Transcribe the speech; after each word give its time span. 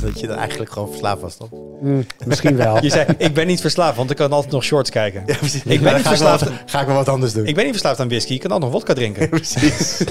Dat 0.00 0.20
je 0.20 0.26
dan 0.26 0.36
eigenlijk 0.36 0.70
gewoon 0.72 0.88
verslaafd 0.88 1.20
was, 1.20 1.36
toch? 1.36 1.48
Mm, 1.80 2.06
misschien 2.24 2.56
wel. 2.56 2.82
Je 2.84 2.90
zei, 2.90 3.06
ik 3.18 3.34
ben 3.34 3.46
niet 3.46 3.60
verslaafd, 3.60 3.96
want 3.96 4.10
ik 4.10 4.16
kan 4.16 4.32
altijd 4.32 4.52
nog 4.52 4.64
shorts 4.64 4.90
kijken. 4.90 5.22
Ja, 5.26 5.36
precies. 5.36 5.62
Ik 5.64 5.80
ben 5.82 5.94
niet 5.94 6.06
ga 6.06 6.12
ik 6.12 6.18
wel 6.18 6.28
verslaafd. 6.28 6.44
wat- 6.44 6.70
Ga 6.70 6.80
ik 6.80 6.86
wel 6.86 6.96
wat 6.96 7.08
anders 7.08 7.32
doen. 7.32 7.46
Ik 7.46 7.54
ben 7.54 7.62
niet 7.64 7.72
verslaafd 7.72 8.00
aan 8.00 8.08
whisky, 8.08 8.32
ik 8.32 8.40
kan 8.40 8.50
altijd 8.50 8.70
nog 8.72 8.80
vodka 8.80 8.94
drinken. 8.94 9.28
precies. 9.38 10.02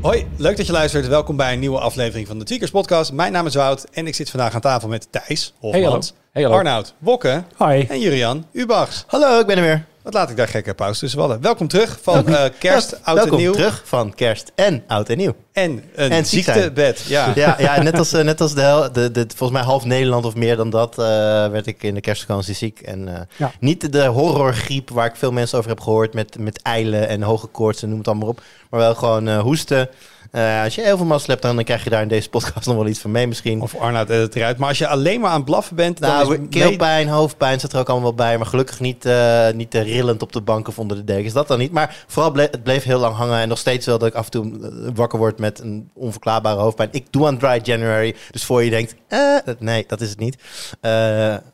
Hoi, 0.00 0.26
leuk 0.36 0.56
dat 0.56 0.66
je 0.66 0.72
luistert. 0.72 1.06
Welkom 1.08 1.36
bij 1.36 1.52
een 1.52 1.58
nieuwe 1.58 1.78
aflevering 1.78 2.26
van 2.26 2.38
de 2.38 2.44
Tweakers 2.44 2.70
Podcast. 2.70 3.12
Mijn 3.12 3.32
naam 3.32 3.46
is 3.46 3.54
Wout 3.54 3.84
en 3.92 4.06
ik 4.06 4.14
zit 4.14 4.30
vandaag 4.30 4.54
aan 4.54 4.60
tafel 4.60 4.88
met 4.88 5.06
Thijs 5.10 5.54
Hofmans, 5.60 6.12
Hey, 6.32 6.42
hallo. 6.42 6.56
Arnoud 6.56 6.94
Wokke 6.98 7.42
Hoi. 7.56 7.86
en 7.88 8.00
Jurian 8.00 8.46
Ubachs. 8.52 9.04
Hallo, 9.06 9.40
ik 9.40 9.46
ben 9.46 9.56
er 9.56 9.62
weer. 9.62 9.84
Wat 10.02 10.14
laat 10.14 10.30
ik 10.30 10.36
daar 10.36 10.48
gekke 10.48 10.74
pauze 10.74 11.00
tussen 11.00 11.18
vallen. 11.20 11.40
Welkom 11.40 11.68
terug 11.68 11.98
van 12.02 12.28
eh, 12.28 12.44
kerst, 12.58 13.04
oud 13.04 13.16
Welkom 13.16 13.36
en 13.36 13.42
nieuw 13.42 13.52
terug 13.52 13.82
van 13.84 14.14
kerst 14.14 14.52
en 14.54 14.84
oud 14.86 15.08
en 15.08 15.16
nieuw. 15.16 15.34
en 15.52 15.84
een 15.94 16.10
En 16.10 16.26
ziektebed. 16.26 17.00
Ja. 17.08 17.32
Ja, 17.34 17.56
ja 17.58 17.82
net 17.82 17.98
als, 17.98 18.12
eh, 18.12 18.24
net 18.24 18.40
als 18.40 18.54
de, 18.54 18.60
hel- 18.60 18.92
de, 18.92 19.10
de, 19.10 19.24
volgens 19.36 19.58
mij 19.58 19.68
half 19.68 19.84
Nederland 19.84 20.24
of 20.24 20.34
meer 20.34 20.56
dan 20.56 20.70
dat, 20.70 20.98
eh, 20.98 21.04
werd 21.48 21.66
ik 21.66 21.82
in 21.82 21.94
de 21.94 22.00
kerstvakantie 22.00 22.54
ziek. 22.54 22.80
En 22.80 23.08
eh, 23.16 23.20
Ja. 23.36 23.50
niet 23.60 23.92
de 23.92 24.04
horrorgriep 24.04 24.90
waar 24.90 25.06
ik 25.06 25.16
veel 25.16 25.32
mensen 25.32 25.58
over 25.58 25.70
heb 25.70 25.80
gehoord 25.80 26.14
met, 26.14 26.38
met 26.38 26.62
eilen 26.62 27.08
en 27.08 27.22
hoge 27.22 27.46
koorts 27.46 27.82
en 27.82 27.88
noem 27.88 27.98
het 27.98 28.08
allemaal 28.08 28.28
op. 28.28 28.42
Maar 28.70 28.80
wel 28.80 28.94
gewoon 28.94 29.28
eh, 29.28 29.38
hoesten. 29.40 29.88
Eh, 30.32 30.62
als 30.62 30.74
je 30.74 30.82
heel 30.82 30.96
veel 30.96 31.06
mazzel 31.06 31.28
hebt, 31.28 31.42
dan 31.42 31.64
krijg 31.64 31.84
je 31.84 31.90
daar 31.90 32.02
in 32.02 32.08
deze 32.08 32.28
podcast 32.28 32.66
nog 32.66 32.76
wel 32.76 32.86
iets 32.86 32.98
van 33.00 33.10
mee 33.10 33.26
misschien. 33.26 33.60
Of 33.60 33.74
Arnoud 33.76 34.08
edit 34.08 34.22
het 34.22 34.36
eruit. 34.36 34.58
Maar 34.58 34.68
als 34.68 34.78
je 34.78 34.86
alleen 34.88 35.20
maar 35.20 35.30
aan 35.30 35.36
het 35.36 35.44
blaffen 35.44 35.76
bent, 35.76 36.00
dan 36.00 36.10
Nou, 36.10 36.32
is 36.32 36.38
mee- 36.38 36.48
keelpijn, 36.48 37.08
hoofdpijn 37.08 37.60
zit 37.60 37.72
er 37.72 37.78
ook 37.78 37.88
allemaal 37.88 38.14
wel 38.16 38.26
bij. 38.26 38.36
Maar 38.38 38.46
gelukkig 38.46 38.80
niet, 38.80 39.04
eh, 39.04 39.48
niet 39.50 39.74
eh, 39.74 39.82
rillend 39.82 40.22
op 40.22 40.32
de 40.32 40.40
bank 40.40 40.68
of 40.68 40.78
onder 40.78 40.96
de 40.96 41.04
dekens. 41.04 41.32
Dat 41.32 41.48
dan 41.48 41.58
niet. 41.58 41.72
Maar 41.72 42.04
vooral 42.06 42.34
het 42.34 42.62
bleef 42.62 42.82
heel 42.84 42.98
lang 42.98 43.14
hangen. 43.16 43.38
En 43.38 43.48
nog 43.48 43.58
steeds 43.58 43.86
wel 43.86 43.98
dat 43.98 44.08
ik 44.08 44.14
af 44.14 44.24
en 44.24 44.30
toe 44.30 44.44
eh, 44.62 44.88
wakker 44.94 45.18
word 45.18 45.38
met 45.38 45.60
een 45.60 45.90
onverklaarbare 45.94 46.60
hoofdpijn. 46.60 46.88
Ik 46.92 47.06
doe 47.10 47.26
aan 47.26 47.38
dry 47.38 47.60
January. 47.62 48.14
Dus 48.30 48.44
voor 48.44 48.62
je 48.62 48.70
denkt, 48.70 48.94
eh, 49.08 49.36
nee, 49.58 49.84
dat 49.86 50.00
is 50.00 50.10
het 50.10 50.18
niet. 50.18 50.36
Eh, 50.80 50.90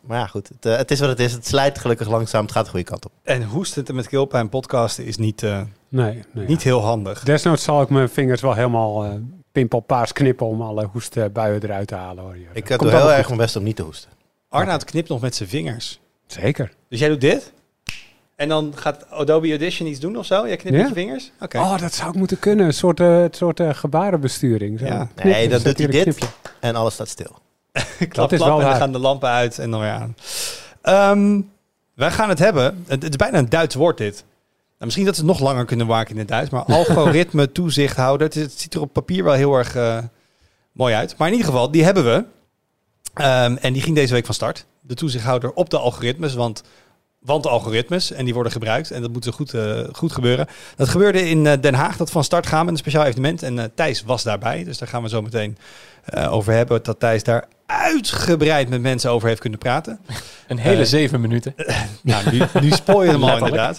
maar 0.01 0.19
ja, 0.19 0.27
goed. 0.27 0.49
Het, 0.49 0.67
eh, 0.73 0.77
het 0.77 0.91
is 0.91 1.01
wat 1.01 1.09
het 1.09 1.21
is. 1.21 1.33
Het 1.33 1.47
slijt 1.47 1.79
gelukkig 1.79 2.09
langzaam. 2.09 2.43
Het 2.43 2.53
gaat 2.53 2.65
de 2.65 2.71
goede 2.71 2.85
kant 2.87 3.05
op. 3.05 3.13
En 3.23 3.43
hoestend 3.45 3.89
en 3.89 3.95
met 3.95 4.09
keelpijn 4.09 4.49
podcasten 4.49 5.05
is 5.05 5.17
niet, 5.17 5.43
eh, 5.43 5.61
Nee, 5.89 6.23
nee. 6.33 6.47
niet 6.47 6.63
heel 6.63 6.81
handig. 6.81 7.23
Desnoods 7.23 7.63
zal 7.63 7.83
ik 7.83 7.89
mijn 7.89 8.09
vingers 8.09 8.41
wel 8.41 8.55
helemaal 8.55 9.05
eh 9.05 9.11
pimpelpaars 9.53 10.13
knippen 10.13 10.47
om 10.47 10.63
alle 10.63 10.85
hoestbuien 10.85 11.63
eruit 11.63 11.89
te 11.89 11.95
halen. 11.95 12.25
Hoor. 12.25 12.37
Ik 12.53 12.71
eh, 12.71 12.79
doe 12.79 12.91
heel 12.91 13.13
erg 13.13 13.27
mijn 13.27 13.39
best 13.39 13.57
om 13.57 13.63
niet 13.63 13.77
te 13.77 13.83
hoesten. 13.83 14.11
Arnoud 14.49 14.85
knipt 14.85 15.09
nog 15.09 15.21
met 15.21 15.35
zijn 15.35 15.49
vingers. 15.49 16.01
Zeker. 16.27 16.73
Dus 16.89 16.99
jij 16.99 17.09
doet 17.09 17.21
dit? 17.21 17.53
En 18.37 18.49
dan 18.49 18.73
gaat 18.75 19.11
Adobe 19.11 19.49
Audition 19.49 19.89
iets 19.89 20.01
doen 20.01 20.17
of 20.17 20.27
zo? 20.27 20.47
Jij 20.47 20.57
knipt 20.57 20.77
Ja? 20.77 20.81
met 20.83 20.89
je 20.89 20.95
vingers? 20.95 21.33
Oké. 21.41 21.59
Oh, 21.59 21.79
dat 21.79 21.95
zou 21.95 22.09
ik 22.09 22.15
moeten 22.15 22.39
kunnen. 22.39 22.67
Een 22.67 22.75
soort, 22.75 23.01
eh, 23.01 23.23
een 23.23 23.29
soort 23.33 23.61
gebarenbesturing. 23.63 24.79
Zo. 24.79 24.85
Ja. 24.85 25.09
Nee, 25.23 25.49
dan 25.49 25.61
zet 25.61 25.77
doet 25.77 25.79
hij 25.79 25.87
dit. 25.87 26.03
knipje. 26.03 26.27
En 26.61 26.77
alles 26.77 26.95
staat 26.95 27.09
stil. 27.09 27.39
klap, 27.73 28.13
dat 28.13 28.33
is 28.33 28.39
klap, 28.39 28.51
wel 28.51 28.61
en 28.61 28.67
dan 28.67 28.77
gaan 28.77 28.93
de 28.93 28.99
lampen 28.99 29.29
uit 29.29 29.59
en 29.59 29.71
dan 29.71 29.81
weer 29.81 29.91
aan. 29.91 30.17
Ehm, 30.83 31.41
wij 31.95 32.11
gaan 32.11 32.29
het 32.29 32.39
hebben. 32.39 32.85
Het, 32.87 33.03
het 33.03 33.11
is 33.11 33.17
bijna 33.17 33.39
een 33.39 33.49
Duits 33.49 33.75
woord 33.75 33.99
dit. 33.99 34.25
Nou, 34.79 34.91
misschien 34.91 35.05
dat 35.05 35.15
ze 35.15 35.21
het 35.21 35.31
nog 35.31 35.41
langer 35.41 35.65
kunnen 35.65 35.87
maken 35.87 36.13
in 36.13 36.19
het 36.19 36.29
Duits. 36.29 36.51
Maar 36.51 36.65
algoritme 36.65 37.53
toezichthouder. 37.59 38.29
Het, 38.33 38.61
ziet 38.61 38.75
er 38.75 38.81
op 38.81 38.93
papier 38.93 39.25
wel 39.25 39.33
heel 39.33 39.55
erg 39.55 39.75
eh, 39.75 39.99
mooi 40.73 40.95
uit. 40.95 41.17
Maar 41.17 41.29
in 41.29 41.35
ieder 41.35 41.51
geval, 41.51 41.71
die 41.71 41.85
hebben 41.85 42.05
we. 42.05 42.25
Ehm, 43.15 43.57
en 43.57 43.73
die 43.73 43.83
ging 43.83 43.97
deze 43.97 44.13
week 44.13 44.25
van 44.25 44.35
start. 44.35 44.67
De 44.81 44.95
toezichthouder 44.95 45.53
op 45.53 45.71
de 45.71 45.79
algoritmes. 45.79 46.35
Want, 46.35 46.63
want 47.19 47.47
algoritmes. 47.47 48.11
En 48.11 48.25
die 48.25 48.35
worden 48.35 48.53
gebruikt. 48.53 48.91
En 48.91 49.03
dat 49.03 49.13
moet 49.13 49.25
zo 49.25 49.31
goed, 49.31 49.55
eh, 49.55 49.81
goed 49.93 50.13
gebeuren. 50.13 50.47
Dat 50.77 50.89
gebeurde 50.89 51.29
in 51.29 51.47
eh, 51.47 51.61
Den 51.61 51.75
Haag. 51.75 51.97
Dat 51.97 52.11
van 52.11 52.25
start 52.25 52.47
gaan 52.47 52.65
met 52.65 52.75
een 52.75 52.81
speciaal 52.81 53.05
evenement. 53.05 53.43
En 53.43 53.73
Thijs 53.75 54.03
was 54.03 54.23
daarbij. 54.23 54.65
Dus 54.65 54.79
daar 54.79 54.89
gaan 54.89 55.03
we 55.03 55.09
zo 55.09 55.23
meteen 55.23 55.59
over 56.31 56.53
hebben. 56.53 56.83
Dat 56.83 57.01
Thijs 57.01 57.23
daar 57.23 57.49
uitgebreid 57.69 58.69
met 58.69 58.81
mensen 58.81 59.11
over 59.11 59.29
heeft 59.29 59.41
kunnen 59.41 59.59
praten. 59.59 59.99
Een 60.49 60.59
hele 60.59 60.81
Eh, 60.83 60.87
zeven 60.87 61.21
minuten. 61.21 61.55
Nou, 62.03 62.31
nu, 62.31 62.43
nu 62.61 62.71
spoil 62.71 63.03
je 63.03 63.11
hem 63.11 63.25
al 63.25 63.37
inderdaad. 63.37 63.79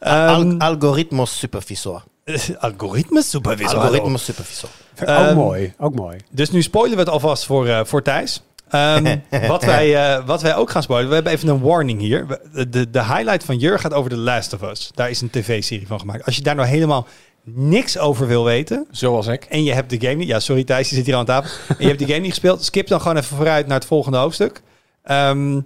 Al 0.00 0.10
Ehm, 0.40 0.56
algoritmos 0.58 1.38
supervisor. 1.38 2.02
algoritme 2.58 3.22
supervisor. 3.22 3.78
Algoritmos 3.78 4.24
supervisor. 4.24 4.68
ook 5.00 5.06
Ehm, 5.08 5.34
mooi. 5.34 5.74
Ook 5.78 5.94
mooi. 5.94 6.16
Dus 6.30 6.50
nu 6.50 6.62
spoilen 6.62 6.96
we 6.96 7.02
het 7.02 7.12
alvast 7.12 7.46
voor, 7.46 7.66
eh, 7.68 7.80
voor 7.84 8.02
Thijs. 8.02 8.42
Ehm, 8.70 9.16
wat, 9.46 9.64
wij, 9.64 9.94
eh, 10.16 10.26
wat 10.26 10.42
wij 10.42 10.56
ook 10.56 10.70
gaan 10.70 10.82
spoilen, 10.82 11.08
we 11.08 11.14
hebben 11.14 11.32
even 11.32 11.48
een 11.48 11.60
warning 11.60 12.00
hier. 12.00 12.26
We- 12.26 12.68
De, 12.68 12.90
de 12.90 13.04
highlight 13.04 13.44
van 13.44 13.58
Jur 13.58 13.78
gaat 13.78 13.92
over 13.92 14.10
The 14.10 14.16
Last 14.16 14.52
of 14.52 14.62
Us. 14.62 14.90
Daar 14.94 15.10
is 15.10 15.20
een 15.20 15.30
tv-serie 15.30 15.86
van 15.86 15.98
gemaakt. 16.00 16.24
Als 16.26 16.36
je 16.36 16.42
daar 16.42 16.54
nou 16.54 16.68
helemaal 16.68 17.06
niks 17.44 17.98
over 17.98 18.26
wil 18.26 18.44
weten... 18.44 18.86
Zoals 18.90 19.26
ik. 19.26 19.44
en 19.44 19.64
je 19.64 19.72
hebt 19.72 19.90
de 19.90 20.00
game 20.00 20.14
niet... 20.14 20.28
Ja, 20.28 20.40
sorry 20.40 20.64
Thijs, 20.64 20.88
je 20.88 20.94
zit 20.94 21.06
hier 21.06 21.14
aan 21.16 21.24
tafel. 21.24 21.50
en 21.68 21.76
je 21.78 21.86
hebt 21.86 21.98
de 21.98 22.06
game 22.06 22.18
niet 22.18 22.30
gespeeld... 22.30 22.64
skip 22.64 22.86
dan 22.88 23.00
gewoon 23.00 23.16
even 23.16 23.36
vooruit 23.36 23.66
naar 23.66 23.78
het 23.78 23.86
volgende 23.86 24.18
hoofdstuk. 24.18 24.62
Ehm, 25.02 25.60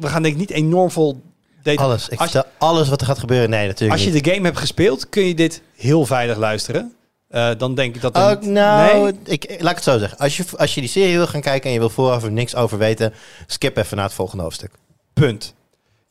we 0.00 0.08
gaan 0.08 0.22
denk 0.22 0.34
ik 0.34 0.40
niet 0.40 0.50
enorm 0.50 0.90
vol... 0.90 1.20
detail- 1.62 1.88
Alles. 1.88 2.08
Ik 2.08 2.18
Als- 2.20 2.30
vertel 2.30 2.50
alles 2.58 2.88
wat 2.88 3.00
er 3.00 3.06
gaat 3.06 3.18
gebeuren. 3.18 3.50
Nee, 3.50 3.66
natuurlijk 3.66 3.92
Als 3.92 4.04
je 4.04 4.12
niet. 4.12 4.24
de 4.24 4.30
game 4.30 4.44
hebt 4.46 4.58
gespeeld, 4.58 5.08
kun 5.08 5.22
je 5.22 5.34
dit 5.34 5.62
heel 5.76 6.06
veilig 6.06 6.36
luisteren. 6.36 6.92
Eh, 7.28 7.50
dan 7.58 7.74
denk 7.74 7.94
ik 7.94 8.00
dat... 8.00 8.16
Oh, 8.16 8.40
nou, 8.40 9.02
Nee? 9.02 9.12
ik, 9.24 9.44
laat 9.58 9.70
ik 9.70 9.74
het 9.76 9.84
zo 9.84 9.98
zeggen. 9.98 10.18
Als 10.18 10.36
je, 10.36 10.44
als 10.56 10.74
je 10.74 10.80
die 10.80 10.90
serie 10.90 11.16
wil 11.16 11.26
gaan 11.26 11.40
kijken 11.40 11.66
en 11.66 11.72
je 11.72 11.78
wil 11.78 11.90
vooraf 11.90 12.22
er 12.24 12.32
niks 12.32 12.54
over 12.54 12.78
weten, 12.78 13.12
skip 13.46 13.76
even 13.76 13.96
naar 13.96 14.06
het 14.06 14.14
volgende 14.14 14.42
hoofdstuk. 14.42 14.70
Punt. 15.12 15.54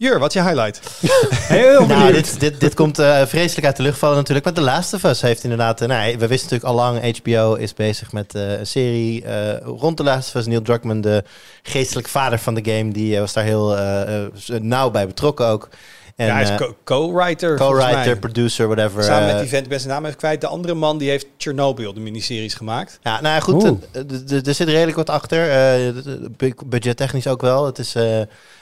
Jur, 0.02 0.20
wat 0.20 0.36
is 0.36 0.42
je 0.42 0.48
highlight? 0.48 0.82
Heel 1.60 1.86
Nou, 1.86 2.12
dit, 2.12 2.40
dit, 2.40 2.60
dit 2.60 2.74
komt 2.74 3.00
eh, 3.00 3.26
vreselijk 3.26 3.66
uit 3.66 3.76
de 3.76 3.84
lucht 3.84 3.98
vallen 3.98 4.16
natuurlijk. 4.16 4.46
Maar 4.46 4.56
The 4.56 4.62
Last 4.62 4.94
of 4.94 5.04
Us 5.04 5.22
heeft 5.22 5.44
inderdaad... 5.44 5.82
eh, 5.82 5.88
nou, 5.88 6.18
we 6.18 6.28
wisten 6.28 6.50
natuurlijk 6.50 6.64
al 6.64 6.76
lang, 6.76 7.18
HBO 7.18 7.54
is 7.54 7.74
bezig 7.74 8.12
met 8.12 8.36
eh, 8.36 8.60
een 8.60 8.68
serie 8.68 9.24
eh, 9.24 9.58
rond 9.64 9.98
The 9.98 10.04
Last 10.04 10.28
of 10.28 10.36
Us. 10.36 10.46
Neil 10.46 10.62
Druckmann, 10.62 11.02
de 11.02 11.24
geestelijk 11.64 12.08
vader 12.08 12.40
van 12.40 12.54
de 12.54 12.72
game, 12.72 12.92
die 12.92 13.20
was 13.20 13.34
daar 13.34 13.44
heel 13.44 13.78
nauw 14.62 14.90
bij 14.90 15.08
betrokken 15.08 15.46
ook. 15.46 15.70
En, 16.16 16.26
ja, 16.26 16.34
hij 16.34 16.44
is 16.44 16.50
eh, 16.50 16.56
co- 16.56 16.76
co-writer. 16.84 17.58
co-writer, 17.58 18.18
producer, 18.20 18.68
whatever. 18.68 19.04
Samen 19.04 19.22
eh, 19.28 19.32
met 19.34 19.40
die 19.42 19.50
vent, 19.50 19.68
beste 19.68 19.88
naam 19.88 20.06
even 20.06 20.18
kwijt. 20.18 20.42
De 20.42 20.48
andere 20.48 20.74
man 20.74 20.98
die 20.98 21.10
heeft 21.10 21.26
Chernobyl, 21.38 21.94
de 21.94 22.00
miniseries, 22.00 22.54
gemaakt. 22.54 23.00
Ja, 23.04 23.22
nou 23.22 23.34
ja, 23.36 23.40
goed. 23.40 23.64
Eh, 23.92 24.46
Er 24.48 24.54
zit 24.56 24.68
redelijk 24.68 24.98
wat 24.98 25.10
achter. 25.10 25.50
eh, 25.50 25.94
budgettechnisch 26.66 27.28
ook 27.28 27.42
wel. 27.42 27.66
Het 27.66 27.80
is 27.80 27.96
eh 27.96 28.20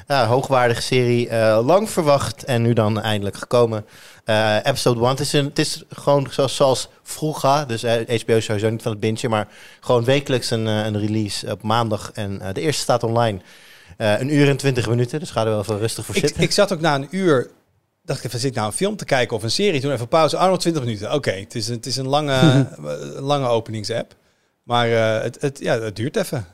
ja, 0.08 0.22
een 0.22 0.28
hoogwaardige 0.28 0.82
serie. 0.82 1.28
eh, 1.30 1.60
lang 1.66 1.90
verwacht 1.90 2.44
en 2.44 2.62
nu 2.62 2.74
dan 2.74 3.02
eindelijk 3.02 3.38
gekomen. 3.38 3.86
Eh, 4.26 4.56
episode 4.64 5.00
1. 5.00 5.10
Het 5.10 5.20
is, 5.20 5.34
een, 5.34 5.46
het 5.46 5.60
is 5.60 5.84
gewoon 5.90 6.28
zoals, 6.32 6.56
zoals 6.56 6.88
vroeger. 7.04 7.68
Dus 7.68 7.84
eh, 7.84 8.22
HBO 8.22 8.36
is 8.36 8.46
sowieso 8.46 8.70
niet 8.70 8.82
van 8.82 8.92
het 8.92 9.00
bintje. 9.00 9.30
Maar 9.30 9.48
gewoon 9.80 10.04
wekelijks 10.04 10.50
een, 10.52 10.68
eh, 10.68 10.86
een 10.86 11.00
release 11.00 11.52
op 11.52 11.62
maandag. 11.64 12.12
En 12.14 12.42
eh, 12.42 12.54
de 12.54 12.62
eerste 12.62 12.82
staat 12.82 13.04
online. 13.04 13.40
Eh, 13.98 14.20
een 14.20 14.34
uur 14.34 14.50
en 14.50 14.58
twintig 14.58 14.88
minuten. 14.90 15.20
Dus 15.20 15.32
ga 15.32 15.40
er 15.44 15.50
wel 15.50 15.60
even 15.60 15.78
rustig 15.80 16.06
voor 16.06 16.16
Ik, 16.16 16.22
zitten. 16.22 16.44
ik 16.44 16.52
zat 16.52 16.74
ook 16.74 16.80
na 16.82 16.96
een 16.96 17.08
uur... 17.12 17.50
dacht 18.04 18.20
ik 18.20 18.26
even, 18.26 18.40
zit 18.40 18.50
ik 18.50 18.56
nou 18.56 18.68
een 18.68 18.74
film 18.78 18.96
te 18.96 19.06
kijken 19.06 19.36
of 19.36 19.44
een 19.44 19.52
serie? 19.52 19.82
Toen 19.82 19.92
even 19.92 20.08
pauze. 20.08 20.36
Oh, 20.36 20.46
nog 20.48 20.60
20 20.60 20.84
minuten. 20.84 21.14
Oké, 21.14 21.32
het 21.32 21.56
is, 21.56 21.68
een- 21.68 21.76
het 21.76 21.86
is 21.86 21.96
een 21.98 22.08
lange, 22.08 22.68
een 23.16 23.22
lange 23.24 23.48
openingsapp. 23.48 24.16
Maar 24.64 24.92
eh, 24.92 25.24
het, 25.24 25.42
het, 25.42 25.60
ja, 25.60 25.80
het 25.80 25.96
duurt 25.96 26.16
even. 26.16 26.46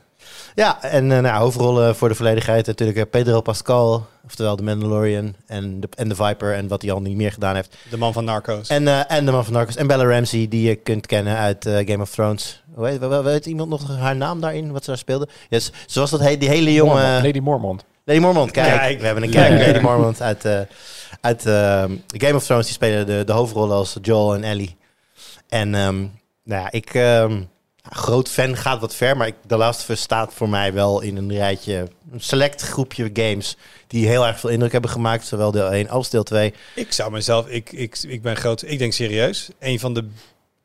Ja, 0.54 0.82
en 0.82 1.12
eh, 1.12 1.18
nou, 1.18 1.38
hoofdrollen 1.38 1.96
voor 1.96 2.08
de 2.08 2.14
volledigheid 2.14 2.66
natuurlijk 2.66 2.98
eh, 2.98 3.04
Pedro 3.10 3.40
Pascal, 3.40 4.06
oftewel 4.24 4.56
de 4.56 4.62
Mandalorian 4.62 5.34
en 5.46 5.80
de, 5.80 5.88
en 5.96 6.08
de 6.08 6.14
Viper 6.14 6.54
en 6.54 6.68
wat 6.68 6.82
hij 6.82 6.92
al 6.92 7.00
niet 7.00 7.16
meer 7.16 7.32
gedaan 7.32 7.54
heeft. 7.54 7.76
De 7.90 7.96
man 7.96 8.12
van 8.12 8.24
Narcos. 8.24 8.68
En, 8.68 8.88
eh, 8.88 9.00
en 9.16 9.24
de 9.24 9.32
man 9.32 9.44
van 9.44 9.52
Narcos 9.52 9.76
en 9.76 9.86
Bella 9.86 10.04
Ramsey, 10.04 10.46
die 10.48 10.68
je 10.68 10.74
kunt 10.74 11.06
kennen 11.06 11.36
uit 11.36 11.64
Game 11.64 12.00
of 12.00 12.10
Thrones. 12.10 12.62
Weet, 12.74 12.98
weet, 12.98 13.22
weet 13.22 13.46
iemand 13.46 13.68
nog 13.68 13.98
haar 13.98 14.16
naam 14.16 14.40
daarin, 14.40 14.72
wat 14.72 14.84
ze 14.84 14.90
daar 14.90 14.98
speelde? 14.98 15.28
Yes, 15.48 15.72
zoals 15.86 16.10
dat 16.10 16.20
heet, 16.20 16.40
die 16.40 16.48
hele 16.48 16.72
jonge... 16.72 16.92
Mormont, 16.94 17.24
Lady 17.24 17.38
Mormont. 17.38 17.84
Lady 18.06 18.20
Mormont, 18.20 18.50
kijk. 18.50 18.78
Kijk. 18.78 18.98
we 18.98 19.04
hebben 19.04 19.24
een 19.24 19.30
kijk. 19.30 19.66
Lady 19.66 19.78
Mormont 19.78 20.22
uit, 20.22 20.44
eh, 20.44 20.60
uit 21.20 21.46
eh, 21.46 21.84
Game 22.06 22.34
of 22.34 22.44
Thrones. 22.44 22.64
Die 22.64 22.74
spelen 22.74 23.06
de, 23.06 23.22
de 23.24 23.32
hoofdrollen 23.32 23.76
als 23.76 23.96
Joel 24.02 24.34
en 24.34 24.44
Ellie. 24.44 24.76
En 25.48 25.74
ehm, 25.74 25.98
nou 26.44 26.62
ja, 26.62 26.70
ik... 26.70 26.94
groot 27.90 28.28
fan 28.28 28.56
gaat 28.56 28.80
wat 28.80 28.94
ver, 28.94 29.16
maar 29.16 29.26
ik, 29.26 29.34
The 29.46 29.56
Last 29.56 29.80
of 29.80 29.88
Us 29.88 30.00
staat 30.00 30.34
voor 30.34 30.48
mij 30.48 30.72
wel 30.72 31.00
in 31.00 31.16
een 31.16 31.32
rijtje... 31.32 31.88
Een 32.12 32.20
select 32.20 32.62
groepje 32.62 33.10
games 33.12 33.56
die 33.86 34.06
heel 34.06 34.26
erg 34.26 34.40
veel 34.40 34.50
indruk 34.50 34.72
hebben 34.72 34.90
gemaakt. 34.90 35.26
Zowel 35.26 35.50
deel 35.50 35.70
1 35.70 35.88
als 35.88 36.10
deel 36.10 36.22
2. 36.22 36.54
Ik 36.74 36.92
zou 36.92 37.10
mezelf, 37.10 37.48
ik, 37.48 37.72
ik, 37.72 37.98
ik 38.02 38.22
ben 38.22 38.36
groot, 38.36 38.62
ik 38.62 38.78
denk 38.78 38.92
serieus, 38.92 39.48
een 39.58 39.80
van 39.80 39.94
de 39.94 40.08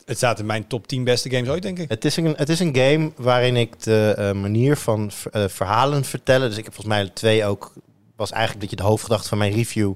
Het 0.06 0.18
staat 0.18 0.40
in 0.40 0.46
mijn 0.46 0.68
top 0.68 0.88
10 0.88 1.04
beste 1.04 1.30
games 1.30 1.50
ooit, 1.50 1.62
denk 1.62 1.80
ik. 1.80 1.90
Het 1.90 2.06
is 2.06 2.16
een, 2.18 2.34
het 2.38 2.50
is 2.50 2.60
een 2.60 2.76
game 2.76 3.12
waarin 3.16 3.56
ik 3.56 3.84
de 3.84 4.14
eh, 4.18 4.32
manier 4.32 4.78
van 4.78 5.12
eh, 5.32 5.44
verhalen 5.48 6.06
vertellen. 6.06 6.50
Dus 6.50 6.58
ik 6.58 6.64
heb 6.64 6.74
volgens 6.74 6.96
mij 6.96 7.10
twee 7.14 7.46
ook. 7.46 7.74
Was 8.16 8.32
eigenlijk 8.32 8.62
dat 8.62 8.70
je 8.70 8.76
de 8.76 8.84
hoofdgedachte 8.84 9.28
van 9.28 9.38
mijn 9.38 9.54
review. 9.54 9.94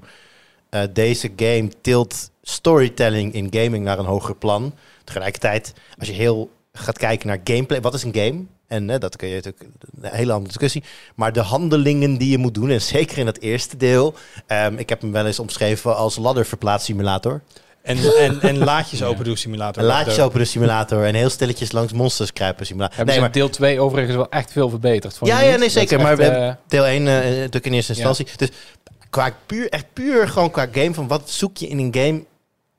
eh, 0.70 0.82
deze 0.92 1.32
game 1.36 1.68
tilt 1.80 2.30
storytelling 2.42 3.32
in 3.32 3.48
gaming 3.50 3.84
naar 3.84 3.98
een 3.98 4.04
hoger 4.04 4.36
plan. 4.36 4.74
Tegelijkertijd, 5.04 5.72
als 5.98 6.08
je 6.08 6.14
heel 6.14 6.50
gaat 6.76 6.98
kijken 6.98 7.26
naar 7.28 7.40
gameplay. 7.44 7.80
Wat 7.80 7.94
is 7.94 8.02
een 8.02 8.14
game? 8.14 8.44
En 8.66 8.90
eh, 8.90 8.98
dat 9.00 9.16
kun 9.16 9.28
je 9.28 9.34
natuurlijk 9.34 9.64
een 10.00 10.08
hele 10.10 10.32
andere 10.32 10.48
discussie. 10.52 10.82
Maar 11.14 11.32
de 11.32 11.40
handelingen 11.40 12.16
die 12.16 12.30
je 12.30 12.38
moet 12.38 12.54
doen, 12.54 12.70
en 12.70 12.80
zeker 12.96 13.18
in 13.18 13.26
het 13.26 13.40
eerste 13.40 13.76
deel. 13.76 14.14
ehm, 14.46 14.76
ik 14.76 14.88
heb 14.88 15.00
hem 15.00 15.12
wel 15.12 15.26
eens 15.26 15.38
omschreven 15.38 15.96
als 15.96 16.16
ladderverplaatssimulator. 16.16 17.42
En, 17.82 17.98
en, 18.18 18.40
en 18.40 18.58
laadjes 18.58 19.02
open 19.08 19.24
doen 19.24 19.36
simulator. 19.36 19.82
Een 19.82 19.88
laadjes 19.88 20.20
openen 20.20 20.46
simulator 20.46 21.04
en 21.04 21.14
heel 21.14 21.30
stilletjes 21.30 21.72
langs 21.72 21.92
monsters 21.92 22.32
kruipen 22.32 22.66
simulator. 22.66 22.96
Hebben 22.96 23.14
Nee, 23.14 23.24
ze 23.24 23.30
maar 23.30 23.40
deel 23.40 23.50
2 23.50 23.80
overigens 23.80 24.16
wel 24.16 24.30
echt 24.30 24.52
veel 24.52 24.68
verbeterd. 24.68 25.18
Ja, 25.20 25.40
ja, 25.40 25.50
nee, 25.50 25.58
Dat 25.58 25.70
zeker. 25.70 26.00
Maar 26.00 26.18
echt, 26.18 26.30
eh, 26.30 26.52
deel 26.68 26.86
1 26.86 27.06
eh, 27.06 27.14
natuurlijk 27.14 27.66
in 27.66 27.72
eerste 27.72 27.92
instantie. 27.92 28.26
Dus 28.36 28.48
qua 29.10 29.36
puur, 29.46 29.68
echt 29.68 29.86
puur 29.92 30.28
gewoon 30.28 30.50
qua 30.50 30.68
game, 30.72 30.94
van 30.94 31.08
wat 31.08 31.30
zoek 31.30 31.56
je 31.56 31.68
in 31.68 31.78
een 31.78 31.94
game? 31.94 32.24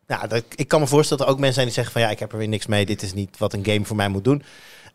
Nou, 0.08 0.42
ik 0.56 0.68
kan 0.68 0.80
me 0.80 0.88
voorstellen 0.88 1.18
dat 1.18 1.28
er 1.28 1.34
ook 1.34 1.40
mensen 1.40 1.54
zijn 1.54 1.66
die 1.66 1.76
zeggen 1.76 1.94
van 1.94 2.02
ja, 2.02 2.10
ik 2.10 2.20
heb 2.20 2.32
er 2.32 2.38
weer 2.38 2.48
niks 2.48 2.66
mee. 2.66 2.86
Dit 2.86 3.02
is 3.02 3.14
niet 3.14 3.38
wat 3.38 3.54
een 3.54 3.66
game 3.66 3.86
voor 3.86 3.96
mij 3.96 4.08
moet 4.08 4.24
doen. 4.24 4.44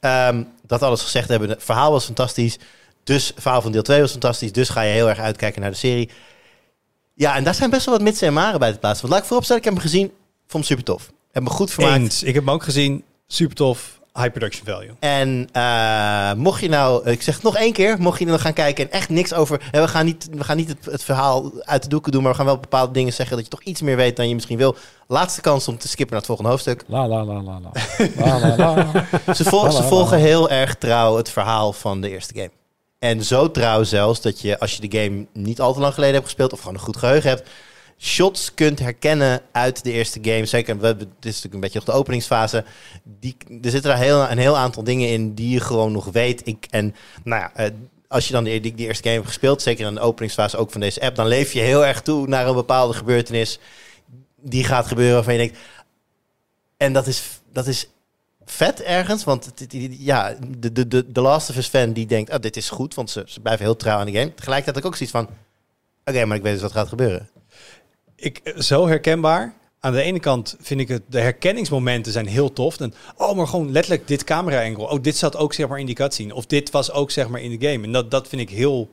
Ehm, 0.00 0.42
dat 0.66 0.82
alles 0.82 1.02
gezegd 1.02 1.28
hebben, 1.28 1.48
het 1.48 1.64
verhaal 1.64 1.92
was 1.92 2.04
fantastisch. 2.04 2.58
Dus 3.04 3.28
het 3.28 3.42
verhaal 3.42 3.62
van 3.62 3.72
deel 3.72 3.82
2 3.82 4.00
was 4.00 4.10
fantastisch. 4.10 4.52
Dus 4.52 4.68
ga 4.68 4.80
je 4.80 4.92
heel 4.92 5.08
erg 5.08 5.18
uitkijken 5.18 5.60
naar 5.60 5.70
de 5.70 5.76
serie. 5.76 6.10
Ja, 7.14 7.36
en 7.36 7.44
daar 7.44 7.54
zijn 7.54 7.70
best 7.70 7.84
wel 7.84 7.94
wat 7.94 8.04
mitsen 8.04 8.26
en 8.26 8.32
maren 8.32 8.60
bij 8.60 8.72
te 8.72 8.78
plaatsen. 8.78 9.00
Want 9.00 9.12
laat 9.12 9.22
ik 9.22 9.28
vooropstellen, 9.28 9.62
ik 9.62 9.68
heb 9.68 9.78
hem 9.78 9.90
gezien. 9.90 10.06
Vond 10.46 10.52
hem 10.52 10.62
super 10.62 10.84
tof. 10.84 11.10
Heb 11.32 11.42
me 11.42 11.50
goed 11.50 11.70
vermaakt. 11.70 12.26
Ik 12.26 12.34
heb 12.34 12.44
hem 12.44 12.54
ook 12.54 12.62
gezien. 12.62 13.04
Super 13.26 13.56
tof. 13.56 14.00
High 14.14 14.30
production 14.30 14.66
value. 14.66 14.90
En 15.00 15.48
eh, 15.52 16.32
mocht 16.32 16.60
je 16.60 16.68
nou, 16.68 17.10
ik 17.10 17.22
zeg 17.22 17.34
het 17.34 17.42
nog 17.44 17.56
één 17.56 17.72
keer, 17.72 17.96
mocht 18.00 18.18
je 18.18 18.24
nou 18.26 18.38
gaan 18.38 18.52
kijken 18.52 18.84
en 18.84 18.90
echt 18.98 19.08
niks 19.08 19.34
over. 19.34 19.60
hè, 19.70 19.80
we 19.80 19.88
gaan 19.88 20.04
niet, 20.04 20.28
we 20.32 20.44
gaan 20.44 20.56
niet 20.56 20.68
het, 20.68 20.84
het 20.84 21.04
verhaal 21.04 21.50
uit 21.60 21.82
de 21.82 21.88
doeken 21.88 22.12
doen, 22.12 22.22
maar 22.22 22.30
we 22.30 22.36
gaan 22.36 22.46
wel 22.46 22.58
bepaalde 22.58 22.92
dingen 22.92 23.12
zeggen 23.12 23.36
dat 23.36 23.44
je 23.44 23.50
toch 23.50 23.62
iets 23.62 23.80
meer 23.82 23.96
weet 23.96 24.16
dan 24.16 24.28
je 24.28 24.34
misschien 24.34 24.58
wil. 24.58 24.76
Laatste 25.08 25.40
kans 25.40 25.68
om 25.68 25.78
te 25.78 25.88
skippen 25.88 26.06
naar 26.10 26.16
het 26.16 26.26
volgende 26.26 26.50
hoofdstuk. 26.50 26.84
La 26.86 27.08
la 27.08 27.24
la 27.24 27.42
la 27.42 27.60
la. 27.60 27.70
La 28.16 28.38
la 28.38 28.56
la. 28.56 29.04
Ze, 29.34 29.44
vol- 29.44 29.70
ze 29.70 29.82
volgen 29.82 30.18
heel 30.18 30.50
erg 30.50 30.74
trouw 30.74 31.16
het 31.16 31.30
verhaal 31.30 31.72
van 31.72 32.00
de 32.00 32.10
eerste 32.10 32.34
game. 32.34 32.50
En 32.98 33.24
zo 33.24 33.50
trouw 33.50 33.82
zelfs 33.82 34.20
dat 34.20 34.40
je, 34.40 34.58
als 34.58 34.76
je 34.76 34.88
de 34.88 34.98
game 34.98 35.26
niet 35.32 35.60
al 35.60 35.72
te 35.74 35.80
lang 35.80 35.94
geleden 35.94 36.14
hebt 36.14 36.26
gespeeld 36.26 36.52
of 36.52 36.58
gewoon 36.58 36.74
een 36.74 36.80
goed 36.80 36.96
geheugen 36.96 37.30
hebt, 37.30 37.48
shots 38.02 38.54
kunt 38.54 38.78
herkennen 38.78 39.40
uit 39.52 39.84
de 39.84 39.92
eerste 39.92 40.18
game. 40.22 40.46
Zeker, 40.46 40.78
we, 40.78 40.96
dit 40.96 41.06
is 41.06 41.24
natuurlijk 41.24 41.54
een 41.54 41.60
beetje 41.60 41.78
nog 41.78 41.88
de 41.88 41.92
openingsfase. 41.92 42.64
Die, 43.02 43.36
er 43.48 43.70
zitten 43.70 43.90
daar 43.90 44.00
heel, 44.00 44.30
een 44.30 44.38
heel 44.38 44.56
aantal 44.56 44.84
dingen 44.84 45.08
in 45.08 45.34
die 45.34 45.50
je 45.50 45.60
gewoon 45.60 45.92
nog 45.92 46.04
weet. 46.04 46.46
Ik, 46.46 46.66
en 46.70 46.94
nou 47.24 47.42
ja, 47.42 47.54
eh, 47.54 47.70
als 48.08 48.26
je 48.26 48.32
dan 48.32 48.44
die, 48.44 48.60
die, 48.60 48.74
eerste 48.76 49.02
game 49.02 49.14
hebt 49.14 49.26
gespeeld, 49.26 49.62
zeker 49.62 49.86
in 49.86 49.94
de 49.94 50.00
openingsfase 50.00 50.56
ook 50.56 50.70
van 50.70 50.80
deze 50.80 51.00
app, 51.00 51.16
dan 51.16 51.26
leef 51.26 51.52
je 51.52 51.60
heel 51.60 51.86
erg 51.86 52.02
toe 52.02 52.28
naar 52.28 52.46
een 52.46 52.54
bepaalde 52.54 52.94
gebeurtenis 52.94 53.58
die 54.40 54.64
gaat 54.64 54.86
gebeuren 54.86 55.14
waarvan 55.14 55.34
je 55.34 55.38
denkt... 55.38 55.58
En 56.76 56.92
dat 56.92 57.06
is, 57.06 57.22
dat 57.52 57.66
is 57.66 57.88
vet 58.44 58.82
ergens, 58.82 59.24
want 59.24 59.52
ja, 59.90 60.36
de, 60.58 60.72
de, 60.72 60.88
de, 60.88 61.12
de 61.12 61.20
Last 61.20 61.50
of 61.50 61.56
Us 61.56 61.68
fan 61.68 61.92
die 61.92 62.06
denkt, 62.06 62.32
oh, 62.32 62.40
dit 62.40 62.56
is 62.56 62.70
goed, 62.70 62.94
want 62.94 63.10
ze, 63.10 63.22
ze 63.26 63.40
blijven 63.40 63.64
heel 63.64 63.76
trouw 63.76 63.98
aan 63.98 64.06
de 64.06 64.18
game. 64.18 64.34
Tegelijkertijd 64.34 64.84
ook 64.84 64.96
zoiets 64.96 65.16
van, 65.16 65.28
oké, 66.04 66.24
maar 66.24 66.36
ik 66.36 66.42
weet 66.42 66.52
dus 66.52 66.62
wat 66.62 66.72
gaat 66.72 66.88
gebeuren. 66.88 67.28
Ik, 68.22 68.38
eh, 68.38 68.58
zo 68.58 68.86
herkenbaar. 68.86 69.54
Aan 69.80 69.92
de 69.92 70.02
ene 70.02 70.20
kant 70.20 70.56
vind 70.60 70.80
ik 70.80 70.88
het, 70.88 71.02
de 71.06 71.20
herkenningsmomenten 71.20 72.12
zijn 72.12 72.26
heel 72.26 72.52
tof. 72.52 72.80
En, 72.80 72.94
oh, 73.16 73.36
maar 73.36 73.46
gewoon 73.46 73.72
letterlijk 73.72 74.08
dit 74.08 74.24
camera-angle. 74.24 74.88
Oh, 74.88 75.02
dit 75.02 75.16
zat 75.16 75.36
ook 75.36 75.52
zeg 75.54 75.68
maar 75.68 75.78
in 75.78 75.86
die 75.86 75.94
cutscene. 75.94 76.34
Of 76.34 76.46
dit 76.46 76.70
was 76.70 76.92
ook 76.92 77.10
zeg 77.10 77.28
maar 77.28 77.40
in 77.40 77.58
de 77.58 77.68
game. 77.68 77.84
En 77.84 77.92
dat, 77.92 78.10
dat 78.10 78.28
vind 78.28 78.42
ik 78.42 78.50
heel 78.50 78.90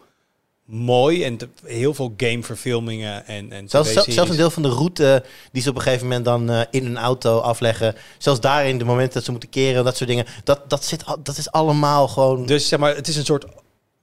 mooi. 0.66 1.24
En 1.24 1.38
te- 1.38 1.50
heel 1.64 1.94
veel 1.94 2.14
gameverfilmingen 2.18 3.26
en, 3.28 3.52
en 3.52 3.70
Zelfs, 3.70 3.94
zelfs 3.94 4.30
een 4.30 4.38
deel 4.38 4.50
van 4.50 4.62
de 4.62 4.70
route 4.70 5.24
die 5.52 5.62
ze 5.62 5.70
op 5.70 5.76
een 5.76 5.82
gegeven 5.82 6.08
moment 6.08 6.26
dan 6.26 6.50
eh, 6.50 6.62
in 6.72 6.86
een 6.86 6.98
auto 6.98 7.40
afleggen. 7.40 7.96
Zelfs 8.18 8.40
daarin, 8.40 8.78
de 8.78 8.86
momenten 8.86 9.14
dat 9.14 9.24
ze 9.24 9.32
moeten 9.32 9.50
keren, 9.50 9.84
dat 9.84 9.98
soort 9.98 10.10
dingen. 10.10 10.26
Dat, 10.44 10.70
dat, 10.70 10.86
zit, 10.86 11.04
dat 11.24 11.38
is 11.38 11.52
allemaal 11.52 12.08
gewoon... 12.08 12.46
Dus 12.46 12.68
zeg 12.68 12.80
maar, 12.80 12.96
het 12.96 13.08
is 13.08 13.16
een 13.16 13.26
soort 13.26 13.46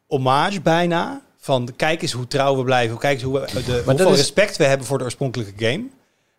hommage 0.06 0.61
bijna. 0.61 1.25
Van 1.46 1.72
kijk 1.76 2.02
eens 2.02 2.12
hoe 2.12 2.26
trouw 2.26 2.56
we 2.56 2.64
blijven. 2.64 2.98
Kijk 2.98 3.14
eens 3.14 3.22
hoe 3.22 3.40
we, 3.40 3.62
de, 3.64 3.82
hoeveel 3.84 4.10
is- 4.10 4.16
respect 4.16 4.56
we 4.56 4.64
hebben 4.64 4.87
voor 4.87 4.98
de 4.98 5.04
oorspronkelijke 5.04 5.64
game. 5.66 5.87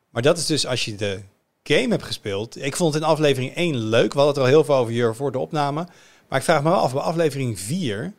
Maar 0.09 0.21
dat 0.21 0.37
is 0.37 0.45
dus 0.45 0.67
als 0.67 0.85
je 0.85 0.95
de 0.95 1.19
game 1.63 1.87
hebt 1.89 2.03
gespeeld. 2.03 2.63
Ik 2.63 2.75
vond 2.75 2.93
het 2.93 3.03
in 3.03 3.09
aflevering 3.09 3.55
1 3.55 3.75
leuk. 3.77 4.13
We 4.13 4.19
hadden 4.19 4.27
het 4.27 4.37
er 4.37 4.41
al 4.41 4.47
heel 4.47 4.63
veel 4.63 4.75
over 4.75 4.93
hier 4.93 5.15
voor 5.15 5.31
de 5.31 5.37
opname. 5.39 5.87
Maar 6.29 6.39
ik 6.39 6.45
vraag 6.45 6.63
me 6.63 6.71
af, 6.71 6.93
bij 6.93 7.01
aflevering 7.01 7.59
4... 7.59 8.13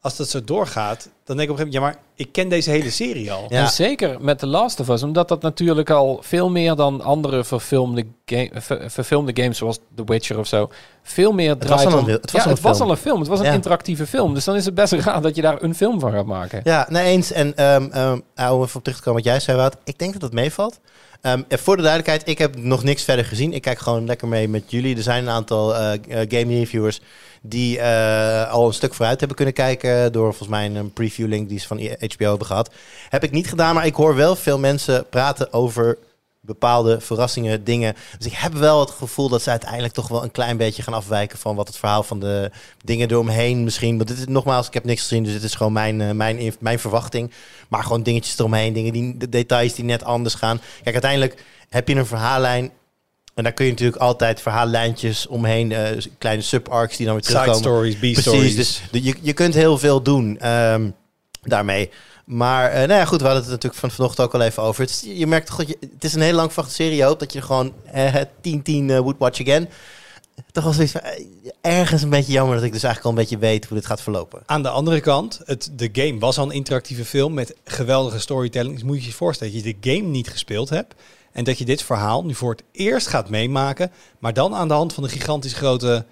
Als 0.00 0.16
dat 0.16 0.28
zo 0.28 0.44
doorgaat, 0.44 1.08
dan 1.24 1.36
denk 1.36 1.48
ik 1.48 1.54
op 1.54 1.60
een 1.60 1.66
gegeven 1.66 1.80
moment... 1.82 1.96
Ja, 2.04 2.10
maar 2.16 2.26
ik 2.26 2.32
ken 2.32 2.48
deze 2.48 2.70
hele 2.70 2.90
serie 2.90 3.32
al. 3.32 3.46
Ja. 3.48 3.60
En 3.62 3.68
zeker 3.68 4.16
met 4.20 4.38
The 4.38 4.46
Last 4.46 4.80
of 4.80 4.88
Us, 4.88 5.02
omdat 5.02 5.28
dat 5.28 5.42
natuurlijk 5.42 5.90
al 5.90 6.18
veel 6.22 6.50
meer 6.50 6.74
dan 6.74 7.00
andere 7.00 7.44
verfilmde, 7.44 8.04
ver- 8.52 8.90
verfilmde 8.90 9.42
games 9.42 9.58
zoals 9.58 9.78
The 9.94 10.02
Witcher 10.04 10.38
of 10.38 10.46
zo, 10.46 10.70
veel 11.02 11.32
meer 11.32 11.56
was 11.58 11.66
draait 11.66 11.86
al 11.86 11.92
een 11.92 11.98
om- 11.98 12.04
wil- 12.04 12.14
het 12.20 12.30
was 12.30 12.40
ja, 12.42 12.46
al 12.46 12.50
een 12.50 12.56
het 12.56 12.62
was 12.66 12.76
film. 12.76 12.88
al 12.88 12.94
een 12.94 13.00
film. 13.02 13.18
Het 13.18 13.28
was 13.28 13.38
een 13.38 13.44
Ja. 13.44 13.52
interactieve 13.52 14.06
film. 14.06 14.34
Dus 14.34 14.44
dan 14.44 14.56
is 14.56 14.64
het 14.64 14.74
best 14.74 14.92
raar 14.92 15.22
dat 15.22 15.36
je 15.36 15.42
daar 15.42 15.62
een 15.62 15.74
film 15.74 16.00
van 16.00 16.12
gaat 16.12 16.26
maken. 16.26 16.60
Ja, 16.64 16.86
nee 16.90 17.04
eens. 17.04 17.32
En 17.32 17.64
um, 17.74 17.90
um, 17.96 18.22
om 18.36 18.62
even 18.62 18.76
op 18.76 18.82
terug 18.82 18.96
te 18.98 19.02
komen 19.04 19.22
wat 19.22 19.30
jij 19.32 19.40
zei, 19.40 19.56
Wout. 19.56 19.76
Ik 19.84 19.98
denk 19.98 20.12
dat 20.12 20.22
het 20.22 20.32
meevalt. 20.32 20.80
Ehm, 21.20 21.42
en 21.48 21.58
voor 21.58 21.76
de 21.76 21.82
duidelijkheid, 21.82 22.28
ik 22.28 22.38
heb 22.38 22.56
nog 22.56 22.82
niks 22.84 23.02
verder 23.02 23.24
gezien. 23.24 23.52
Ik 23.52 23.62
kijk 23.62 23.78
gewoon 23.78 24.06
lekker 24.06 24.28
mee 24.28 24.48
met 24.48 24.62
jullie. 24.66 24.96
Er 24.96 25.02
zijn 25.02 25.22
een 25.22 25.30
aantal 25.32 25.76
eh, 25.76 25.92
eh, 25.92 26.00
game 26.08 26.58
reviewers 26.58 27.00
die 27.42 27.78
eh, 27.78 28.50
al 28.52 28.66
een 28.66 28.72
stuk 28.72 28.94
vooruit 28.94 29.18
hebben 29.18 29.36
kunnen 29.36 29.54
kijken... 29.54 30.12
door 30.12 30.26
volgens 30.28 30.48
mij 30.48 30.66
een 30.74 30.92
preview 30.92 31.11
link 31.18 31.48
die 31.48 31.58
ze 31.58 31.66
van 31.66 31.80
HBO 31.80 32.28
hebben 32.28 32.46
gehad. 32.46 32.70
Heb 33.08 33.24
ik 33.24 33.30
niet 33.30 33.48
gedaan, 33.48 33.74
maar 33.74 33.86
ik 33.86 33.94
hoor 33.94 34.14
wel 34.14 34.36
veel 34.36 34.58
mensen 34.58 35.06
praten 35.10 35.52
over 35.52 35.98
bepaalde 36.44 37.00
verrassingen, 37.00 37.64
dingen. 37.64 37.94
Dus 38.18 38.26
ik 38.26 38.32
heb 38.32 38.52
wel 38.52 38.80
het 38.80 38.90
gevoel 38.90 39.28
dat 39.28 39.42
ze 39.42 39.50
uiteindelijk 39.50 39.94
toch 39.94 40.08
wel 40.08 40.22
een 40.22 40.30
klein 40.30 40.56
beetje 40.56 40.82
gaan 40.82 40.94
afwijken 40.94 41.38
van 41.38 41.56
wat 41.56 41.66
het 41.68 41.76
verhaal 41.76 42.02
van 42.02 42.20
de 42.20 42.50
dingen 42.84 43.10
eromheen 43.10 43.64
misschien. 43.64 43.96
Want 43.96 44.08
dit 44.08 44.18
is 44.18 44.26
nogmaals, 44.26 44.66
ik 44.66 44.74
heb 44.74 44.84
niks 44.84 45.00
gezien, 45.02 45.24
dus 45.24 45.32
dit 45.32 45.42
is 45.42 45.54
gewoon 45.54 45.72
mijn, 45.72 46.00
eh, 46.00 46.10
mijn, 46.10 46.54
mijn 46.60 46.78
verwachting. 46.78 47.32
Maar 47.68 47.82
gewoon 47.82 48.02
dingetjes 48.02 48.38
eromheen, 48.38 48.72
dingen 48.72 48.92
die 48.92 49.16
de 49.16 49.28
details 49.28 49.74
die 49.74 49.84
net 49.84 50.04
anders 50.04 50.34
gaan. 50.34 50.60
Kijk, 50.82 50.92
uiteindelijk 50.94 51.44
heb 51.68 51.88
je 51.88 51.94
een 51.94 52.06
verhaallijn. 52.06 52.70
En 53.34 53.42
daar 53.42 53.52
kun 53.52 53.64
je 53.64 53.70
natuurlijk 53.70 54.02
altijd 54.02 54.40
verhaallijntjes 54.40 55.26
omheen, 55.26 55.72
eh, 55.72 55.98
kleine 56.18 56.42
sub-arcs 56.42 56.96
die 56.96 57.06
dan 57.06 57.14
weer 57.14 57.24
Side 57.24 57.34
terugkomen. 57.36 57.68
stories, 57.70 57.96
Precies, 57.98 58.18
B-stories. 58.20 58.56
dus 58.56 58.82
de- 58.90 59.02
je, 59.02 59.14
je 59.20 59.32
kunt 59.32 59.54
heel 59.54 59.78
veel 59.78 60.02
doen 60.02 60.38
ehm, 60.38 60.90
daarmee. 61.42 61.90
Maar 62.24 62.70
eh, 62.70 62.76
nou 62.76 62.92
ja, 62.92 63.04
goed, 63.04 63.20
we 63.20 63.26
hadden 63.26 63.42
het 63.42 63.52
natuurlijk 63.52 63.80
van 63.80 63.90
vanochtend 63.90 64.26
ook 64.26 64.34
al 64.34 64.40
even 64.40 64.62
over. 64.62 64.82
Het 64.82 64.90
is, 64.90 65.02
je 65.18 65.26
merkt 65.26 65.46
toch 65.46 65.56
dat 65.56 65.68
je, 65.68 65.76
het 65.80 66.04
is 66.04 66.14
een 66.14 66.20
hele 66.20 66.36
lang 66.36 66.52
serie. 66.68 66.96
Je 66.96 67.04
hoopt 67.04 67.20
dat 67.20 67.32
je 67.32 67.42
gewoon 67.42 67.72
eh, 67.84 68.14
10-10 68.14 68.20
eh, 68.44 68.98
would 68.98 69.18
watch 69.18 69.40
again. 69.40 69.68
Toch 70.52 70.64
wel 70.64 70.72
zoiets 70.72 70.92
eh, 70.92 71.24
ergens 71.60 72.02
een 72.02 72.10
beetje 72.10 72.32
jammer 72.32 72.54
dat 72.54 72.64
ik 72.64 72.72
dus 72.72 72.82
eigenlijk 72.82 73.14
al 73.14 73.22
een 73.22 73.28
beetje 73.28 73.46
weet 73.46 73.64
hoe 73.64 73.76
dit 73.76 73.86
gaat 73.86 74.02
verlopen. 74.02 74.42
Aan 74.46 74.62
de 74.62 74.68
andere 74.68 75.00
kant, 75.00 75.40
het, 75.44 75.70
de 75.76 75.88
game 75.92 76.18
was 76.18 76.38
al 76.38 76.44
een 76.44 76.50
interactieve 76.50 77.04
film 77.04 77.34
met 77.34 77.54
geweldige 77.64 78.18
storytelling. 78.18 78.74
Dus 78.74 78.84
moet 78.84 79.00
je 79.00 79.06
je 79.06 79.12
voorstellen 79.12 79.52
dat 79.52 79.62
je 79.62 79.74
de 79.80 79.90
game 79.90 80.08
niet 80.08 80.28
gespeeld 80.28 80.68
hebt. 80.68 80.94
En 81.32 81.44
dat 81.44 81.58
je 81.58 81.64
dit 81.64 81.82
verhaal 81.82 82.24
nu 82.24 82.34
voor 82.34 82.50
het 82.50 82.62
eerst 82.72 83.06
gaat 83.06 83.28
meemaken. 83.28 83.90
Maar 84.18 84.32
dan 84.32 84.54
aan 84.54 84.68
de 84.68 84.74
hand 84.74 84.92
van 84.92 85.02
een 85.02 85.10
gigantisch 85.10 85.54
grote 85.54 86.04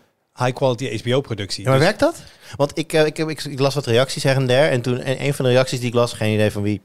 high-quality 0.44 0.98
HBO-productie. 1.02 1.64
Ja, 1.64 1.70
maar 1.70 1.78
werkt 1.78 1.98
dat? 2.00 2.16
Want 2.56 2.78
ik, 2.78 2.92
eh, 2.92 3.06
ik, 3.06 3.16
heb, 3.16 3.28
ik, 3.28 3.44
ik 3.44 3.58
las 3.58 3.74
wat 3.74 3.86
reacties 3.86 4.22
her 4.22 4.36
en 4.36 4.46
der. 4.46 4.70
En 4.70 4.80
toen 4.82 5.00
en 5.00 5.24
een 5.24 5.34
van 5.34 5.44
de 5.44 5.50
reacties 5.50 5.78
die 5.78 5.88
ik 5.88 5.94
las, 5.94 6.12
geen 6.12 6.34
idee 6.34 6.50
van 6.50 6.62
wie, 6.62 6.80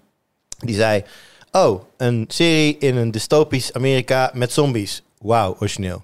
die 0.57 0.75
zei... 0.75 1.03
Oh, 1.51 1.83
een 1.97 2.25
serie 2.27 2.77
in 2.77 2.95
een 2.97 3.11
dystopisch 3.11 3.73
Amerika 3.73 4.31
met 4.33 4.51
zombies. 4.53 5.03
Wauw, 5.21 5.55
origineel. 5.59 6.03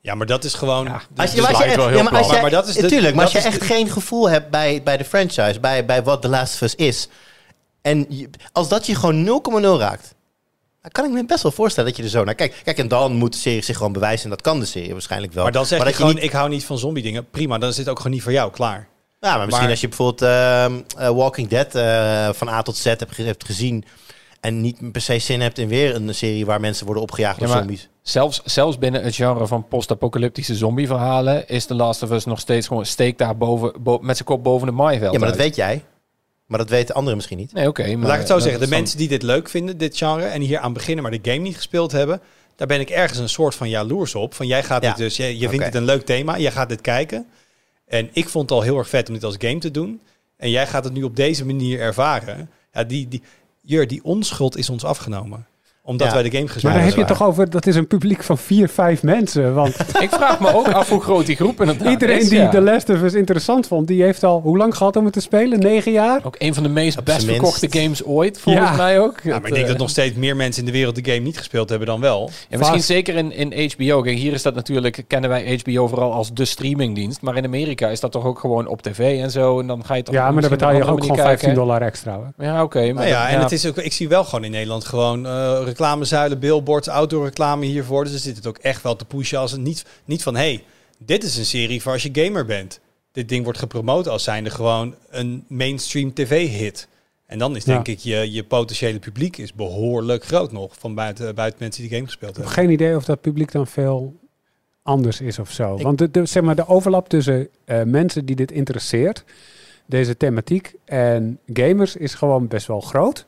ja, 0.00 0.14
maar 0.14 0.26
dat 0.26 0.44
is 0.44 0.54
gewoon... 0.54 0.84
Ja. 0.84 0.92
Als 0.92 1.02
je, 1.02 1.08
Dus 1.14 1.24
als 1.24 1.32
je 1.34 1.40
lijkt 1.42 1.58
echt, 1.64 1.76
wel 1.76 1.88
heel 1.88 1.96
ja, 1.96 2.02
maar 2.02 2.12
als 2.42 2.50
dat 2.50 2.68
is 2.68 2.74
de- 2.74 2.86
tuurlijk, 2.86 3.14
maar 3.14 3.24
als 3.24 3.32
je 3.32 3.38
echt 3.38 3.60
de- 3.60 3.66
geen 3.66 3.90
gevoel 3.90 4.30
hebt 4.30 4.50
bij, 4.50 4.82
bij 4.82 4.96
de 4.96 5.04
franchise, 5.04 5.60
bij, 5.60 5.84
bij 5.84 6.02
wat 6.02 6.22
The 6.22 6.28
Last 6.28 6.54
of 6.54 6.60
Us 6.60 6.74
is, 6.74 7.08
en 7.82 8.06
je- 8.08 8.30
als 8.52 8.68
dat 8.68 8.86
je 8.86 8.94
gewoon 8.94 9.24
0,0 9.24 9.78
raakt, 9.78 10.14
dan 10.92 11.02
kan 11.04 11.04
ik 11.04 11.10
me 11.20 11.26
best 11.26 11.42
wel 11.42 11.52
voorstellen 11.52 11.88
dat 11.88 11.98
je 11.98 12.04
er 12.04 12.08
zo 12.10 12.24
naar 12.24 12.34
kijkt. 12.34 12.62
Kijk, 12.62 12.78
en 12.78 12.88
dan 12.88 13.12
moet 13.12 13.32
de 13.32 13.38
serie 13.38 13.62
zich 13.62 13.76
gewoon 13.76 13.92
bewijzen, 13.92 14.24
en 14.24 14.30
dat 14.30 14.40
kan 14.40 14.60
de 14.60 14.66
serie 14.66 14.92
waarschijnlijk 14.92 15.32
wel. 15.32 15.42
maar 15.42 15.52
dan 15.52 15.66
zeg 15.66 15.78
je 15.78 15.84
dat 15.84 15.94
gewoon, 15.94 16.14
niet- 16.14 16.22
ik 16.24 16.32
hou 16.32 16.48
niet 16.48 16.64
van 16.64 16.78
zombie 16.78 17.02
dingen. 17.02 17.30
Prima, 17.30 17.58
dan 17.58 17.68
is 17.68 17.76
dit 17.76 17.88
ook 17.88 17.96
gewoon 17.96 18.12
niet 18.12 18.22
voor 18.22 18.32
jou. 18.32 18.50
Klaar. 18.50 18.88
ja, 19.20 19.28
maar 19.36 19.38
misschien 19.38 19.60
maar- 19.60 19.70
als 19.70 19.80
je 19.80 19.88
bijvoorbeeld 19.88 20.22
ehm, 20.22 20.72
eh, 20.98 21.08
Walking 21.10 21.48
Dead 21.48 21.74
eh, 21.74 22.28
van 22.32 22.48
A 22.48 22.62
tot 22.62 22.76
Z 22.76 22.84
hebt, 22.84 23.14
ge- 23.14 23.22
hebt 23.22 23.44
gezien, 23.44 23.84
en 24.40 24.60
niet 24.60 24.92
per 24.92 25.00
se 25.00 25.18
zin 25.18 25.40
hebt 25.40 25.58
in 25.58 25.68
weer 25.68 25.94
een 25.94 26.14
serie 26.14 26.46
waar 26.46 26.60
mensen 26.60 26.84
worden 26.84 27.02
opgejaagd 27.02 27.34
Ja, 27.40 27.40
door 27.46 27.48
maar- 27.54 27.58
zombies. 27.64 27.88
Zelfs, 28.02 28.40
zelfs 28.44 28.78
binnen 28.78 29.02
het 29.02 29.14
genre 29.14 29.46
van 29.46 29.68
post-apocalyptische 29.68 30.54
zombieverhalen 30.54 31.48
is 31.48 31.64
The 31.66 31.74
Last 31.74 32.02
of 32.02 32.10
Us 32.10 32.24
nog 32.24 32.40
steeds 32.40 32.66
gewoon 32.66 32.86
steek 32.86 33.18
daar 33.18 33.36
boven, 33.36 33.72
bo- 33.82 33.98
met 34.02 34.16
zijn 34.16 34.28
kop 34.28 34.42
boven 34.44 34.66
het 34.66 34.76
maaiveld. 34.76 35.12
Ja, 35.12 35.18
maar 35.18 35.28
dat 35.28 35.36
weet 35.36 35.56
jij. 35.56 35.84
Maar 36.48 36.58
dat 36.58 36.68
weten 36.68 36.94
anderen 36.94 37.16
misschien 37.16 37.38
niet. 37.38 37.52
Nee, 37.52 37.68
oké. 37.68 37.82
maar 37.96 38.06
Laat 38.06 38.12
ik 38.14 38.18
het 38.18 38.28
zo 38.28 38.38
zeggen. 38.38 38.60
De 38.60 38.68
dan- 38.68 38.78
mensen 38.78 38.98
die 38.98 39.08
dit 39.08 39.22
leuk 39.22 39.48
vinden, 39.48 39.78
dit 39.78 39.96
genre, 39.96 40.24
en 40.24 40.40
hier 40.40 40.58
aan 40.58 40.72
beginnen, 40.72 41.02
maar 41.02 41.12
de 41.12 41.30
game 41.30 41.42
niet 41.42 41.56
gespeeld 41.56 41.92
hebben, 41.92 42.20
Daar 42.56 42.66
ben 42.68 42.80
ik 42.80 42.90
ergens 42.90 43.18
een 43.18 43.28
soort 43.28 43.54
van 43.54 43.68
jaloers 43.68 44.14
op. 44.14 44.34
Van 44.34 44.46
jij 44.46 44.62
gaat 44.62 44.82
Ja. 44.82 44.88
dit 44.88 44.98
dus, 44.98 45.16
je, 45.16 45.38
je 45.38 45.48
vindt 45.48 45.64
het 45.64 45.74
een 45.74 45.84
leuk 45.84 46.04
thema, 46.06 46.38
jij 46.38 46.50
gaat 46.52 46.68
dit 46.68 46.80
kijken. 46.80 47.26
En 47.86 48.08
ik 48.12 48.28
vond 48.28 48.48
het 48.50 48.58
al 48.58 48.64
heel 48.64 48.78
erg 48.78 48.88
vet 48.88 49.08
om 49.08 49.14
dit 49.14 49.24
als 49.24 49.34
game 49.38 49.58
te 49.58 49.70
doen. 49.70 50.00
En 50.36 50.50
jij 50.50 50.66
gaat 50.66 50.84
het 50.84 50.92
nu 50.92 51.02
op 51.02 51.16
deze 51.16 51.44
manier 51.46 51.80
ervaren. 51.80 52.50
Ja, 52.72 52.84
die, 52.84 53.08
die, 53.08 53.22
Jur, 53.60 53.86
die 53.86 54.04
onschuld 54.04 54.56
is 54.56 54.70
ons 54.70 54.84
afgenomen. 54.84 55.46
Omdat 55.88 56.06
Ja. 56.06 56.12
wij 56.14 56.22
de 56.22 56.30
game 56.30 56.42
gespeeld 56.48 56.62
Maar 56.62 56.72
dan 56.72 56.82
heb 56.82 56.88
hebben. 56.96 57.06
je 57.08 57.12
het 57.12 57.18
toch 57.18 57.28
over, 57.28 57.50
dat 57.50 57.66
is 57.66 57.76
een 57.76 57.86
publiek 57.86 58.22
van 58.22 58.38
vier, 58.38 58.68
vijf 58.68 59.02
mensen. 59.02 59.54
Want 59.54 59.76
Ik 60.00 60.10
vraag 60.10 60.40
me 60.40 60.54
ook 60.54 60.68
af 60.68 60.88
hoe 60.88 61.00
groot 61.00 61.26
die 61.26 61.36
groep 61.36 61.60
inderdaad 61.60 61.88
iedereen 61.88 62.18
is, 62.18 62.28
die 62.28 62.38
ja. 62.38 62.48
The 62.48 62.60
Last 62.60 62.88
of 62.90 63.02
Us 63.02 63.14
interessant 63.14 63.66
vond, 63.66 63.86
die 63.86 64.02
heeft 64.02 64.24
al 64.24 64.40
hoe 64.40 64.56
lang 64.56 64.76
gehad 64.76 64.96
om 64.96 65.04
het 65.04 65.12
te 65.12 65.20
spelen? 65.20 65.58
Negen 65.58 65.92
jaar? 65.92 66.20
Ook 66.24 66.34
een 66.38 66.54
van 66.54 66.62
de 66.62 66.68
meest 66.68 67.04
best 67.04 67.24
verkochte 67.24 67.66
games 67.70 68.04
ooit, 68.04 68.40
volgens 68.40 68.68
Ja. 68.70 68.76
mij 68.76 69.00
ook. 69.00 69.20
Ja, 69.22 69.38
maar 69.38 69.46
ik 69.48 69.52
denk 69.52 69.64
eh, 69.64 69.70
dat 69.70 69.78
nog 69.78 69.90
steeds 69.90 70.14
meer 70.14 70.36
mensen 70.36 70.60
in 70.60 70.66
de 70.66 70.76
wereld 70.78 70.94
de 71.04 71.10
game 71.12 71.24
niet 71.24 71.38
gespeeld 71.38 71.68
hebben 71.68 71.88
dan 71.88 72.00
wel. 72.00 72.30
Ja, 72.48 72.58
misschien 72.58 72.82
zeker 72.82 73.14
in, 73.16 73.32
in 73.32 73.70
HBO. 73.76 74.00
Kijk, 74.00 74.18
hier 74.18 74.32
is 74.32 74.42
dat 74.42 74.54
natuurlijk, 74.54 75.04
kennen 75.06 75.30
wij 75.30 75.60
HBO 75.64 75.86
vooral 75.88 76.12
als 76.12 76.32
de 76.34 76.44
streamingdienst. 76.44 77.20
Maar 77.20 77.36
in 77.36 77.44
Amerika 77.44 77.88
is 77.88 78.00
dat 78.00 78.12
toch 78.12 78.24
ook 78.24 78.38
gewoon 78.38 78.66
op 78.66 78.82
tv 78.82 79.22
en 79.22 79.30
zo. 79.30 79.60
En 79.60 79.66
dan 79.66 79.84
ga 79.84 79.94
je 79.94 80.02
toch 80.02 80.14
Ja, 80.14 80.30
maar 80.30 80.40
dan 80.40 80.50
betaal 80.50 80.70
je 80.70 80.76
ook 80.76 80.82
gewoon 80.84 80.98
manier 80.98 81.14
15 81.16 81.38
kijken. 81.38 81.54
dollar 81.54 81.82
extra. 81.82 82.14
Hoor. 82.14 82.32
Ja, 82.38 82.62
oké. 82.62 82.80
maar 82.84 82.94
Nou 82.94 83.06
ja, 83.08 83.28
en 83.28 83.40
het 83.40 83.52
is 83.52 83.66
ook, 83.66 83.76
ik 83.76 83.92
zie 83.92 84.08
wel 84.08 84.24
gewoon 84.24 84.44
in 84.44 84.50
Nederland 84.50 84.84
gewoon 84.84 85.26
eh 85.26 85.58
reclamezuilen, 85.78 86.38
billboards, 86.38 86.88
outdoor 86.88 87.24
reclame 87.24 87.66
hiervoor. 87.66 88.04
Dus 88.04 88.12
er 88.12 88.18
zit 88.18 88.36
het 88.36 88.46
ook 88.46 88.58
echt 88.58 88.82
wel 88.82 88.96
te 88.96 89.04
pushen 89.04 89.38
als 89.38 89.52
het 89.52 89.60
niet, 89.60 89.84
niet 90.04 90.22
van, 90.22 90.36
hey, 90.36 90.64
dit 90.98 91.24
is 91.24 91.36
een 91.36 91.44
serie 91.44 91.82
voor 91.82 91.92
als 91.92 92.02
je 92.02 92.08
gamer 92.12 92.44
bent. 92.44 92.80
Dit 93.12 93.28
ding 93.28 93.44
wordt 93.44 93.58
gepromoot 93.58 94.08
als 94.08 94.24
zijnde 94.24 94.50
gewoon 94.50 94.94
een 95.10 95.44
mainstream 95.48 96.14
tv-hit. 96.14 96.88
En 97.26 97.38
dan 97.38 97.56
is 97.56 97.64
Ja. 97.64 97.72
denk 97.72 97.88
ik 97.88 97.98
je, 97.98 98.32
je 98.32 98.44
potentiële 98.44 98.98
publiek 98.98 99.36
is 99.36 99.52
behoorlijk 99.52 100.24
groot 100.24 100.52
nog 100.52 100.74
van 100.78 100.94
buiten, 100.94 101.34
buiten 101.34 101.58
mensen 101.60 101.80
die 101.80 101.90
de 101.90 101.96
game 101.96 102.06
gespeeld 102.08 102.30
Ik 102.30 102.36
heb 102.36 102.46
hebben. 102.46 102.64
geen 102.64 102.74
idee 102.74 102.96
of 102.96 103.04
dat 103.04 103.20
publiek 103.20 103.52
dan 103.52 103.66
veel 103.66 104.14
anders 104.82 105.20
is 105.20 105.38
of 105.38 105.50
zo. 105.50 105.76
Want 105.76 105.98
de, 105.98 106.10
de, 106.10 106.26
zeg 106.26 106.42
maar, 106.42 106.56
de 106.56 106.66
overlap 106.68 107.08
tussen 107.08 107.48
eh, 107.64 107.82
mensen 107.82 108.24
die 108.24 108.36
dit 108.36 108.52
interesseert, 108.52 109.24
deze 109.86 110.16
thematiek, 110.16 110.74
en 110.84 111.38
gamers 111.52 111.96
is 111.96 112.14
gewoon 112.14 112.48
best 112.48 112.66
wel 112.66 112.80
groot. 112.80 113.26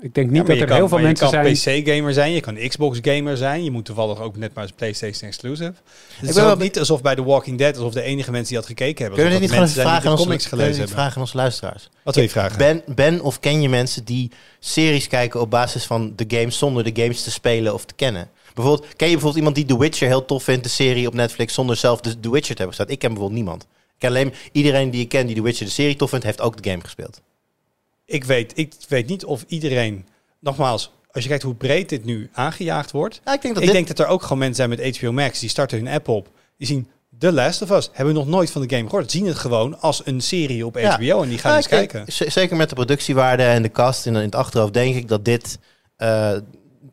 Ik 0.00 0.14
denk 0.14 0.30
niet 0.30 0.36
Ja, 0.40 0.42
dat 0.46 0.54
je 0.56 0.60
er 0.62 0.68
kan- 0.68 0.76
heel 0.76 0.88
veel 0.88 0.98
mensen 0.98 1.26
Je 1.26 1.32
zijn... 1.32 1.74
kan 1.74 1.82
PC-gamer 1.84 2.12
zijn, 2.12 2.32
je 2.32 2.40
kan 2.40 2.56
Xbox-gamer 2.68 3.36
zijn. 3.36 3.64
Je 3.64 3.70
moet 3.70 3.84
toevallig 3.84 4.20
ook 4.20 4.36
net 4.36 4.54
maar 4.54 4.64
eens 4.64 4.72
PlayStation 4.72 5.28
exclusive. 5.28 5.72
Het 6.16 6.26
ben 6.26 6.34
wel 6.34 6.50
ook 6.50 6.58
be- 6.58 6.62
niet 6.64 6.78
alsof 6.78 7.02
bij 7.02 7.14
The 7.14 7.24
Walking 7.24 7.58
Dead, 7.58 7.76
alsof 7.76 7.92
de 7.92 8.02
enige 8.02 8.30
mensen 8.30 8.48
die 8.48 8.56
dat 8.58 8.66
gekeken 8.66 9.04
hebben. 9.04 9.14
Kunnen 9.14 9.32
we 9.40 9.40
dit 9.46 9.56
niet 9.56 9.58
gewoon 9.66 9.84
vragen 9.84 10.10
aan 10.10 10.16
comics 10.16 10.46
gelezen 10.46 10.48
kunnen 10.48 10.66
we 10.66 10.70
dit 10.70 10.78
hebben. 10.78 10.96
vragen 10.96 11.14
aan 11.16 11.22
onze 11.22 11.36
luisteraars? 11.36 11.88
Wat 12.02 12.14
wil 12.14 12.24
je 12.24 12.30
vragen? 12.30 12.58
Ben, 12.58 12.82
ben 12.94 13.20
of 13.20 13.40
ken 13.40 13.60
je 13.62 13.68
mensen 13.68 14.04
die 14.04 14.30
series 14.58 15.06
kijken 15.08 15.40
op 15.40 15.50
basis 15.50 15.84
van 15.84 16.12
de 16.16 16.24
games 16.28 16.58
zonder 16.58 16.84
de 16.94 17.02
games 17.02 17.22
te 17.22 17.30
spelen 17.30 17.74
of 17.74 17.84
te 17.84 17.94
kennen? 17.94 18.28
Bijvoorbeeld, 18.54 18.86
ken 18.96 19.06
je 19.08 19.12
bijvoorbeeld 19.12 19.36
iemand 19.36 19.54
die 19.54 19.64
The 19.64 19.78
Witcher 19.78 20.08
heel 20.08 20.24
tof 20.24 20.42
vindt, 20.44 20.62
de 20.64 20.70
serie 20.70 21.06
op 21.06 21.14
Netflix, 21.14 21.54
zonder 21.54 21.76
zelf 21.76 22.00
de 22.00 22.20
The 22.20 22.30
Witcher 22.30 22.54
te 22.54 22.62
hebben 22.62 22.76
gestaan? 22.76 22.88
Ik 22.94 22.98
ken 22.98 23.08
bijvoorbeeld 23.08 23.40
niemand. 23.40 23.62
Ik 23.62 23.68
ken 23.98 24.08
alleen 24.08 24.32
iedereen 24.52 24.90
die 24.90 25.00
ik 25.00 25.08
ken 25.08 25.26
die 25.26 25.36
The 25.36 25.42
Witcher 25.42 25.66
de 25.66 25.72
serie 25.72 25.96
tof 25.96 26.10
vindt, 26.10 26.24
heeft 26.24 26.40
ook 26.40 26.62
de 26.62 26.70
game 26.70 26.82
gespeeld. 26.82 27.20
Ik 28.08 28.24
weet, 28.24 28.52
ik 28.58 28.72
weet 28.88 29.06
niet 29.06 29.24
of 29.24 29.44
iedereen... 29.48 30.06
Nogmaals, 30.40 30.92
als 31.10 31.22
je 31.22 31.28
kijkt 31.28 31.44
hoe 31.44 31.54
breed 31.54 31.88
dit 31.88 32.04
nu 32.04 32.30
aangejaagd 32.32 32.90
wordt... 32.90 33.20
Ja, 33.24 33.32
ik 33.34 33.42
denk 33.42 33.54
dat 33.54 33.62
Ik 33.62 33.68
dit... 33.68 33.72
denk 33.78 33.96
dat 33.96 33.98
er 34.06 34.12
ook 34.12 34.22
gewoon 34.22 34.38
mensen 34.38 34.56
zijn 34.56 34.68
met 34.68 34.98
HBO 34.98 35.12
Max. 35.12 35.40
Die 35.40 35.48
starten 35.48 35.78
hun 35.78 35.88
app 35.88 36.08
op. 36.08 36.28
Die 36.56 36.66
zien 36.66 36.88
The 37.18 37.32
Last 37.32 37.62
of 37.62 37.70
Us. 37.70 37.88
Hebben 37.92 38.14
nog 38.14 38.26
nooit 38.26 38.50
van 38.50 38.62
de 38.66 38.76
game 38.76 38.88
gehoord. 38.88 39.10
Zien 39.10 39.26
het 39.26 39.36
gewoon 39.38 39.80
als 39.80 40.02
een 40.06 40.20
serie 40.20 40.66
op 40.66 40.78
Ja. 40.78 40.94
HBO. 40.94 41.22
En 41.22 41.28
die 41.28 41.38
gaan 41.38 41.50
Ja, 41.50 41.56
eens 41.56 41.68
kijken. 41.68 42.04
Zeker 42.06 42.56
met 42.56 42.68
de 42.68 42.74
productiewaarde 42.74 43.42
en 43.42 43.62
de 43.62 43.70
cast 43.70 44.06
in, 44.06 44.14
in 44.14 44.20
het 44.22 44.34
achterhoofd 44.34 44.72
denk 44.74 44.94
ik 44.94 45.08
dat 45.08 45.24
dit, 45.24 45.58
eh, 45.96 46.32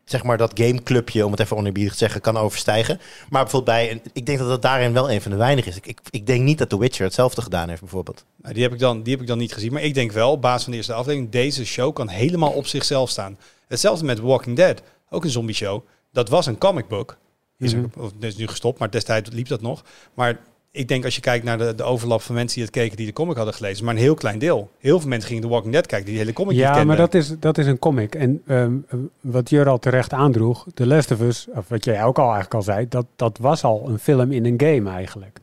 zeg 0.04 0.22
maar 0.22 0.36
dat 0.38 0.50
gameclubje, 0.60 1.24
om 1.24 1.30
het 1.30 1.40
even 1.40 1.56
oneerbiedig 1.56 1.92
te 1.92 1.98
zeggen, 1.98 2.20
kan 2.20 2.36
overstijgen. 2.36 3.00
Maar 3.30 3.42
bijvoorbeeld 3.42 3.76
bij, 3.76 3.90
een- 3.90 4.00
ik 4.12 4.26
denk 4.26 4.38
dat 4.38 4.48
dat 4.48 4.62
daarin 4.62 4.92
wel 4.92 5.10
een 5.10 5.20
van 5.22 5.30
de 5.30 5.36
weinigen 5.36 5.70
is. 5.70 5.76
Ik, 5.76 5.86
ik, 5.86 6.00
ik 6.10 6.26
denk 6.26 6.42
niet 6.42 6.58
dat 6.58 6.68
The 6.68 6.78
Witcher 6.78 7.04
hetzelfde 7.04 7.42
gedaan 7.42 7.68
heeft 7.68 7.80
bijvoorbeeld. 7.80 8.24
Nou, 8.36 8.54
die, 8.54 8.62
heb 8.62 8.72
ik 8.72 8.78
dan, 8.78 9.02
die 9.02 9.12
heb 9.12 9.22
ik 9.22 9.28
dan 9.28 9.38
niet 9.38 9.52
gezien. 9.52 9.72
Maar 9.72 9.82
ik 9.82 9.94
denk 9.94 10.12
wel, 10.12 10.30
op 10.30 10.42
basis 10.42 10.62
van 10.62 10.70
de 10.72 10.76
eerste 10.78 10.92
aflevering... 10.92 11.30
deze 11.32 11.64
show 11.66 11.94
kan 11.94 12.08
helemaal 12.08 12.50
op 12.52 12.66
zichzelf 12.66 13.10
staan. 13.10 13.38
Hetzelfde 13.68 14.04
met 14.04 14.18
Walking 14.20 14.56
Dead. 14.56 14.82
Ook 15.10 15.24
een 15.24 15.30
zombie 15.30 15.54
show. 15.54 15.82
Dat 16.12 16.28
was 16.28 16.46
een 16.46 16.58
comic 16.58 16.88
book. 16.88 17.16
Is, 17.58 17.74
Mhm. 17.74 17.84
ook- 17.84 17.96
of, 18.04 18.10
dat 18.12 18.30
is 18.30 18.36
nu 18.36 18.46
gestopt, 18.46 18.78
maar 18.78 18.90
destijds 18.90 19.30
liep 19.30 19.48
dat 19.48 19.60
nog. 19.60 19.84
Maar 20.14 20.38
ik 20.76 20.88
denk 20.88 21.04
als 21.04 21.14
je 21.14 21.20
kijkt 21.20 21.44
naar 21.44 21.58
de, 21.58 21.74
de 21.74 21.82
overlap 21.82 22.22
van 22.22 22.34
mensen 22.34 22.54
die 22.56 22.64
het 22.64 22.72
keken... 22.74 22.96
die 22.96 23.06
de 23.06 23.12
comic 23.12 23.36
hadden 23.36 23.54
gelezen. 23.54 23.84
Maar 23.84 23.94
een 23.94 24.00
heel 24.00 24.14
klein 24.14 24.38
deel. 24.38 24.70
Heel 24.78 25.00
veel 25.00 25.08
mensen 25.08 25.28
gingen 25.28 25.42
The 25.42 25.48
Walking 25.48 25.72
Dead 25.72 25.86
kijken... 25.86 26.06
die 26.06 26.14
de 26.14 26.20
hele 26.20 26.32
comic 26.32 26.52
niet 26.52 26.60
Ja, 26.60 26.68
kenden. 26.68 26.86
maar 26.86 26.96
dat 26.96 27.14
is, 27.14 27.32
dat 27.38 27.58
is 27.58 27.66
een 27.66 27.78
comic. 27.78 28.14
En 28.14 28.42
ehm, 28.46 28.74
wat 29.20 29.50
Jur 29.50 29.68
al 29.68 29.78
terecht 29.78 30.12
aandroeg, 30.12 30.66
The 30.74 30.86
Last 30.86 31.10
of 31.10 31.20
Us, 31.20 31.46
of 31.54 31.68
wat 31.68 31.84
jij 31.84 32.04
ook 32.04 32.16
al 32.18 32.24
eigenlijk 32.24 32.54
al 32.54 32.62
zei, 32.62 32.88
dat, 32.88 33.06
dat 33.16 33.38
was 33.38 33.64
al 33.64 33.88
een 33.88 33.98
film 33.98 34.32
in 34.32 34.44
een 34.44 34.60
game 34.60 34.90
eigenlijk. 34.90 35.38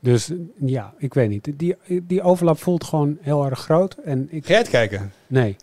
Dus 0.00 0.30
ja, 0.64 0.94
ik 0.98 1.14
weet 1.14 1.28
niet. 1.28 1.52
Die, 1.56 1.76
die 2.02 2.22
overlap 2.22 2.58
voelt 2.58 2.84
gewoon 2.84 3.18
heel 3.20 3.44
erg 3.44 3.58
groot. 3.60 3.96
En 4.04 4.28
ik, 4.30 4.46
Ga 4.46 4.54
het 4.54 4.68
kijken? 4.68 5.12
nee, 5.26 5.56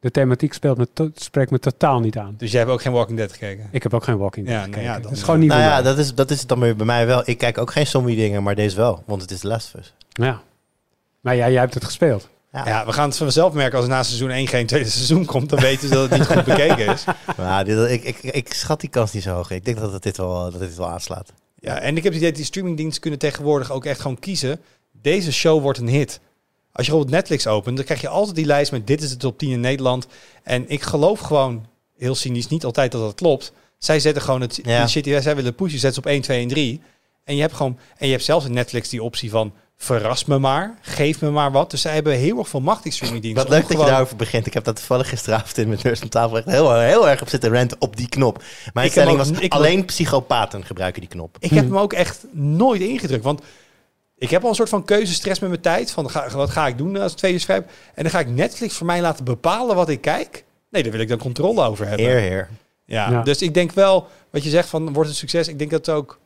de 0.00 0.10
thematiek 0.10 0.52
speelt 0.52 0.78
me 0.78 1.10
spreekt 1.14 1.50
me 1.50 1.58
totaal 1.58 2.00
niet 2.00 2.18
aan. 2.18 2.34
Dus 2.38 2.50
jij 2.50 2.60
hebt 2.60 2.72
ook 2.72 2.82
geen 2.82 2.92
Walking 2.92 3.18
Dead 3.18 3.32
gekeken? 3.32 3.68
Ik 3.70 3.82
heb 3.82 3.94
ook 3.94 4.04
geen 4.04 4.18
Walking 4.18 4.46
Dead 4.46 4.54
Ja, 4.56 4.60
nou 4.66 4.72
gekeken. 4.72 4.92
ja, 4.92 4.92
dan- 5.00 5.02
dat 5.02 5.12
is 5.12 5.22
gewoon 5.22 5.40
niet 5.40 5.48
Nou 5.48 5.60
ja, 5.60 5.82
dat 5.82 5.98
is, 5.98 6.14
dat 6.14 6.30
is 6.30 6.38
het 6.40 6.48
dan 6.48 6.60
weer 6.60 6.76
bij 6.76 6.86
mij 6.86 7.06
wel. 7.06 7.22
Ik 7.24 7.38
kijk 7.38 7.58
ook 7.58 7.70
geen 7.72 7.86
zombie 7.86 8.16
dingen, 8.16 8.42
maar 8.42 8.54
deze 8.54 8.76
wel, 8.76 9.02
want 9.06 9.22
het 9.22 9.30
is 9.30 9.40
The 9.40 9.46
Last 9.46 9.74
of 9.74 9.80
Us. 9.80 9.94
Ja. 10.08 10.40
Maar 11.20 11.34
ja, 11.34 11.48
jij 11.48 11.60
hebt 11.60 11.74
het 11.74 11.84
gespeeld. 11.84 12.28
Ja. 12.52 12.66
Ja, 12.66 12.86
we 12.86 12.92
gaan 12.92 13.08
het 13.08 13.16
vanzelf 13.16 13.52
merken 13.52 13.78
als 13.78 13.86
na 13.88 14.02
seizoen 14.02 14.30
1 14.30 14.46
geen 14.48 14.66
tweede 14.66 14.88
seizoen 14.90 15.24
komt. 15.24 15.48
Dan 15.48 15.60
weten 15.60 15.88
ze 15.88 15.94
dat 15.94 16.10
het 16.10 16.18
niet 16.18 16.28
goed 16.28 16.44
bekeken 16.44 16.86
is. 16.92 17.04
Maar 17.36 17.64
dit, 17.64 17.90
ik, 17.90 18.02
ik, 18.04 18.18
ik 18.22 18.52
schat 18.52 18.80
die 18.80 18.90
kans 18.90 19.12
niet 19.12 19.22
zo 19.22 19.34
hoog. 19.34 19.50
Ik 19.50 19.64
denk 19.64 19.78
dat 19.78 19.92
het 19.92 20.02
dit 20.02 20.16
wel, 20.16 20.50
dat 20.50 20.60
dit 20.60 20.76
wel 20.76 20.88
aanslaat. 20.88 21.32
Ja, 21.60 21.78
en 21.78 21.96
ik 21.96 22.02
heb 22.02 22.04
het 22.04 22.14
idee 22.14 22.28
dat 22.28 22.36
die 22.36 22.44
streamingdiensten 22.44 23.00
kunnen 23.00 23.18
tegenwoordig 23.18 23.70
ook 23.72 23.84
echt 23.84 24.00
gewoon 24.00 24.18
kiezen. 24.18 24.60
Deze 24.92 25.32
show 25.32 25.62
wordt 25.62 25.78
een 25.78 25.88
hit. 25.88 26.20
Als 26.78 26.86
je 26.86 26.92
bijvoorbeeld 26.92 27.20
Netflix 27.20 27.46
opent, 27.46 27.76
dan 27.76 27.84
krijg 27.84 28.00
je 28.00 28.08
altijd 28.08 28.36
die 28.36 28.46
lijst 28.46 28.72
met 28.72 28.86
dit 28.86 29.02
is 29.02 29.10
de 29.10 29.16
top 29.16 29.38
10 29.38 29.50
in 29.50 29.60
Nederland. 29.60 30.06
En 30.42 30.64
ik 30.68 30.82
geloof 30.82 31.20
gewoon, 31.20 31.66
heel 31.96 32.14
cynisch, 32.14 32.48
niet 32.48 32.64
altijd 32.64 32.92
dat 32.92 33.00
dat 33.00 33.14
klopt. 33.14 33.52
Zij 33.78 34.00
zetten 34.00 34.22
gewoon 34.22 34.40
het 34.40 34.60
Ja. 34.62 34.86
shit 34.88 35.04
die 35.04 35.20
zij 35.20 35.36
willen 35.36 35.54
pushen, 35.54 35.78
zetten 35.78 36.02
ze 36.02 36.08
op 36.08 36.14
1, 36.14 36.22
2 36.22 36.42
en 36.42 36.48
3. 36.48 36.80
En 37.24 37.34
je 37.34 37.40
hebt 37.40 37.54
gewoon, 37.54 37.78
en 37.96 38.06
je 38.06 38.12
hebt 38.12 38.24
zelfs 38.24 38.44
in 38.46 38.52
Netflix 38.52 38.88
die 38.88 39.02
optie 39.02 39.30
van 39.30 39.52
verras 39.76 40.24
me 40.24 40.38
maar, 40.38 40.78
geef 40.82 41.20
me 41.20 41.30
maar 41.30 41.52
wat. 41.52 41.70
Dus 41.70 41.80
zij 41.80 41.94
hebben 41.94 42.12
heel 42.12 42.38
erg 42.38 42.48
veel 42.48 42.60
macht, 42.60 42.82
die 42.82 42.92
streamingdiensten. 42.92 43.42
Wat 43.48 43.52
leuk 43.58 43.68
dat 43.68 43.78
je 43.80 43.86
daarover 43.90 44.16
begint. 44.16 44.46
Ik 44.46 44.54
heb 44.54 44.64
dat 44.64 44.76
toevallig 44.76 45.08
gisteravond 45.08 45.58
in 45.58 45.68
mijn 45.68 45.80
neus 45.82 46.02
aan 46.02 46.08
tafel 46.08 46.36
echt 46.36 46.46
heel, 46.46 46.78
heel 46.78 47.08
erg 47.08 47.22
op 47.22 47.28
zitten 47.28 47.52
ranten 47.52 47.76
op 47.80 47.96
die 47.96 48.08
knop. 48.08 48.36
Mijn 48.36 48.86
Ik 48.86 48.94
heb 48.94 49.04
stelling 49.04 49.10
ook- 49.10 49.34
was, 49.34 49.42
ik- 49.44 49.52
alleen 49.52 49.84
psychopaten 49.84 50.64
gebruiken 50.64 51.00
die 51.00 51.10
knop. 51.10 51.36
Ik 51.40 51.50
heb 51.50 51.64
hem 51.64 51.78
ook 51.78 51.92
echt 51.92 52.24
nooit 52.32 52.80
ingedrukt. 52.80 53.24
Want 53.24 53.40
ik 54.18 54.30
heb 54.30 54.42
al 54.42 54.48
een 54.48 54.54
soort 54.54 54.68
van 54.68 54.84
keuzestress 54.84 55.40
met 55.40 55.48
mijn 55.48 55.62
tijd. 55.62 55.90
Van 55.90 56.10
ga, 56.10 56.30
wat 56.30 56.50
ga 56.50 56.66
ik 56.66 56.78
doen 56.78 56.96
als 56.96 57.12
ik 57.12 57.18
twee 57.18 57.32
uur 57.32 57.40
schrijf? 57.40 57.64
En 57.94 58.02
dan 58.02 58.12
ga 58.12 58.18
ik 58.18 58.28
Netflix 58.28 58.74
voor 58.74 58.86
mij 58.86 59.00
laten 59.00 59.24
bepalen 59.24 59.76
wat 59.76 59.88
ik 59.88 60.00
kijk. 60.00 60.44
Nee, 60.70 60.82
daar 60.82 60.92
wil 60.92 61.00
ik 61.00 61.08
dan 61.08 61.18
controle 61.18 61.62
over 61.62 61.86
hebben. 61.86 62.06
Heer, 62.06 62.20
heer. 62.20 62.48
Ja, 62.84 63.10
Ja. 63.10 63.22
Dus 63.22 63.42
ik 63.42 63.54
denk 63.54 63.72
wel, 63.72 64.06
wat 64.30 64.44
je 64.44 64.50
zegt 64.50 64.68
van 64.68 64.82
wordt 64.82 64.98
het 64.98 65.08
een 65.08 65.14
succes. 65.14 65.48
Ik 65.48 65.58
denk 65.58 65.70
dat 65.70 65.86
het 65.86 65.94
ook... 65.94 66.18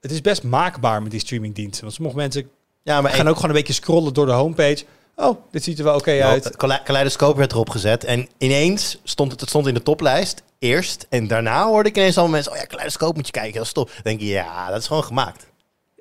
Het 0.00 0.10
is 0.10 0.20
best 0.20 0.42
maakbaar 0.42 1.02
met 1.02 1.10
die 1.10 1.20
streamingdiensten. 1.20 1.82
Want 1.82 1.94
sommige 1.94 2.16
mensen 2.16 2.50
Ja, 2.82 3.00
maar 3.00 3.10
gaan 3.10 3.28
ook 3.28 3.34
gewoon 3.34 3.50
een 3.50 3.56
beetje 3.56 3.72
scrollen 3.72 4.14
door 4.14 4.26
de 4.26 4.32
homepage. 4.32 4.84
Oh, 5.16 5.38
dit 5.50 5.64
ziet 5.64 5.78
er 5.78 5.84
wel 5.84 5.94
oké 5.94 6.22
uit. 6.22 6.44
Het 6.44 6.82
kaleidoscoop 6.82 7.36
werd 7.36 7.52
erop 7.52 7.70
gezet. 7.70 8.04
En 8.04 8.28
ineens 8.38 8.98
stond 9.04 9.30
het, 9.32 9.40
het 9.40 9.48
stond 9.48 9.66
in 9.66 9.74
de 9.74 9.82
toplijst. 9.82 10.42
Eerst. 10.58 11.06
En 11.08 11.26
daarna 11.26 11.66
hoorde 11.66 11.88
ik 11.88 11.96
ineens 11.96 12.16
allemaal 12.16 12.34
mensen. 12.34 12.52
Oh 12.52 12.58
ja, 12.58 12.64
kaleidoscoop 12.64 13.14
moet 13.14 13.26
je 13.26 13.32
kijken. 13.32 13.54
Dat 13.54 13.66
is 13.66 13.72
top. 13.72 13.86
Dan 13.88 14.02
denk 14.02 14.20
je, 14.20 14.26
ja, 14.26 14.70
dat 14.70 14.80
is 14.80 14.86
gewoon 14.86 15.04
gemaakt. 15.04 15.46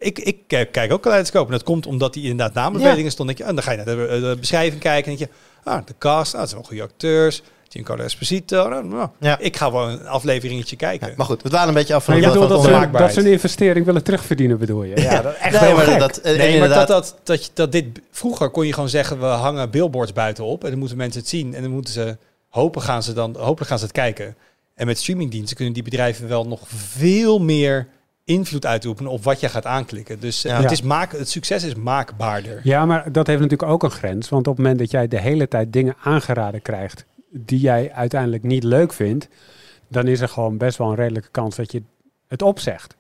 Ik, 0.06 0.20
ik 0.20 0.38
kijk, 0.48 0.72
kijk 0.72 0.92
ook 0.94 1.02
kaleidoscoop. 1.02 1.46
En 1.46 1.52
dat 1.52 1.64
komt 1.64 1.86
omdat 1.86 2.14
die 2.14 2.24
inderdaad 2.24 2.54
naamafdelingen 2.54 3.12
stond. 3.12 3.28
Denk 3.28 3.40
je, 3.40 3.46
en 3.46 3.56
dan 3.56 3.64
ga 3.64 3.72
je 3.72 3.78
naar 3.78 3.86
de, 3.86 4.08
eh, 4.08 4.22
de 4.22 4.38
beschrijving 4.40 4.82
kijken. 4.82 5.12
En 5.12 5.18
denk 5.18 5.32
je, 5.32 5.38
ah, 5.70 5.86
de 5.86 5.94
cast, 5.98 6.34
ah, 6.34 6.40
het 6.40 6.50
zijn 6.50 6.62
wel 6.62 6.70
goede 6.70 6.84
acteurs. 6.84 7.42
Giancarlo 7.70 8.04
Esposito. 8.04 8.70
Nou, 8.70 8.86
nou, 8.88 9.10
Ja. 9.20 9.40
Ik 9.40 9.58
ga 9.58 9.72
wel 9.72 9.90
een 9.90 10.08
afleveringetje 10.08 10.76
kijken. 10.76 11.14
Maar 11.18 11.26
goed, 11.26 11.42
we 11.42 11.50
dwalen 11.50 11.68
een 11.68 11.74
beetje 11.74 11.94
af 11.94 12.04
van 12.04 12.14
Maar 12.14 12.24
je 12.24 12.30
bedoelt 12.30 12.50
dat 12.50 12.64
van- 12.66 12.82
ze, 12.82 12.90
dat 12.92 13.14
ze 13.14 13.20
een 13.20 13.26
investering 13.32 13.86
willen 13.86 14.04
terugverdienen, 14.04 14.58
bedoel 14.58 14.84
je? 14.84 15.02
Ja, 15.02 15.22
dat 15.22 15.34
is 15.34 15.40
echt 15.40 15.62
Nee, 15.62 15.74
maar 15.74 16.00
dat, 16.00 16.20
Nee, 16.24 16.60
maar 16.60 16.70
dat, 16.70 16.88
dat, 16.88 17.16
dat, 17.24 17.46
je- 17.46 17.52
dat 17.54 17.72
dit... 17.72 17.86
Vroeger 18.12 18.50
kon 18.50 18.66
je 18.68 18.74
gewoon 18.74 18.90
zeggen, 18.90 19.20
we 19.20 19.26
hangen 19.26 19.70
billboards 19.70 20.14
buitenop. 20.14 20.64
En 20.64 20.70
dan 20.70 20.80
moeten 20.80 20.98
mensen 20.98 21.20
het 21.20 21.30
zien. 21.30 21.54
En 21.56 21.62
dan 21.62 21.72
moeten 21.72 21.94
ze... 21.94 22.18
Hopen 22.50 22.82
gaan 22.82 23.04
ze 23.04 23.14
dan... 23.14 23.36
Hopelijk 23.38 23.70
gaan 23.70 23.80
ze 23.80 23.84
het 23.86 23.94
kijken. 23.94 24.36
En 24.76 24.86
met 24.86 24.98
streamingdiensten 24.98 25.56
kunnen 25.56 25.74
die 25.74 25.84
bedrijven 25.84 26.28
wel 26.28 26.48
nog 26.48 26.60
veel 26.68 27.40
meer 27.40 27.88
invloed 28.26 28.66
uitoefenen 28.66 29.12
op 29.12 29.24
wat 29.24 29.40
je 29.40 29.50
gaat 29.50 29.66
aanklikken. 29.66 30.20
Dus 30.20 30.46
eh, 30.46 30.52
Ja. 30.52 30.62
het, 30.62 30.72
is 30.72 30.82
maak, 30.82 31.12
het 31.12 31.30
succes 31.30 31.64
is 31.64 31.76
maakbaarder. 31.76 32.60
Ja, 32.64 32.86
maar 32.86 33.12
dat 33.12 33.28
heeft 33.28 33.42
natuurlijk 33.42 33.72
ook 33.72 33.84
een 33.84 33.92
grens. 33.92 34.30
Want 34.30 34.48
op 34.48 34.54
het 34.56 34.62
moment 34.62 34.80
dat 34.80 34.92
jij 34.92 35.08
de 35.08 35.20
hele 35.20 35.48
tijd 35.48 35.74
dingen 35.74 35.96
aangeraden 36.04 36.62
krijgt 36.62 37.06
die 37.30 37.60
jij 37.60 37.92
uiteindelijk 37.94 38.44
niet 38.44 38.64
leuk 38.64 38.94
vindt, 38.94 39.28
dan 39.88 40.08
is 40.08 40.22
er 40.22 40.30
gewoon 40.30 40.58
best 40.58 40.78
wel 40.78 40.90
een 40.90 40.96
redelijke 40.96 41.30
kans 41.32 41.56
dat 41.56 41.72
je 41.72 41.82
het 42.28 42.42
opzegt. 42.42 42.96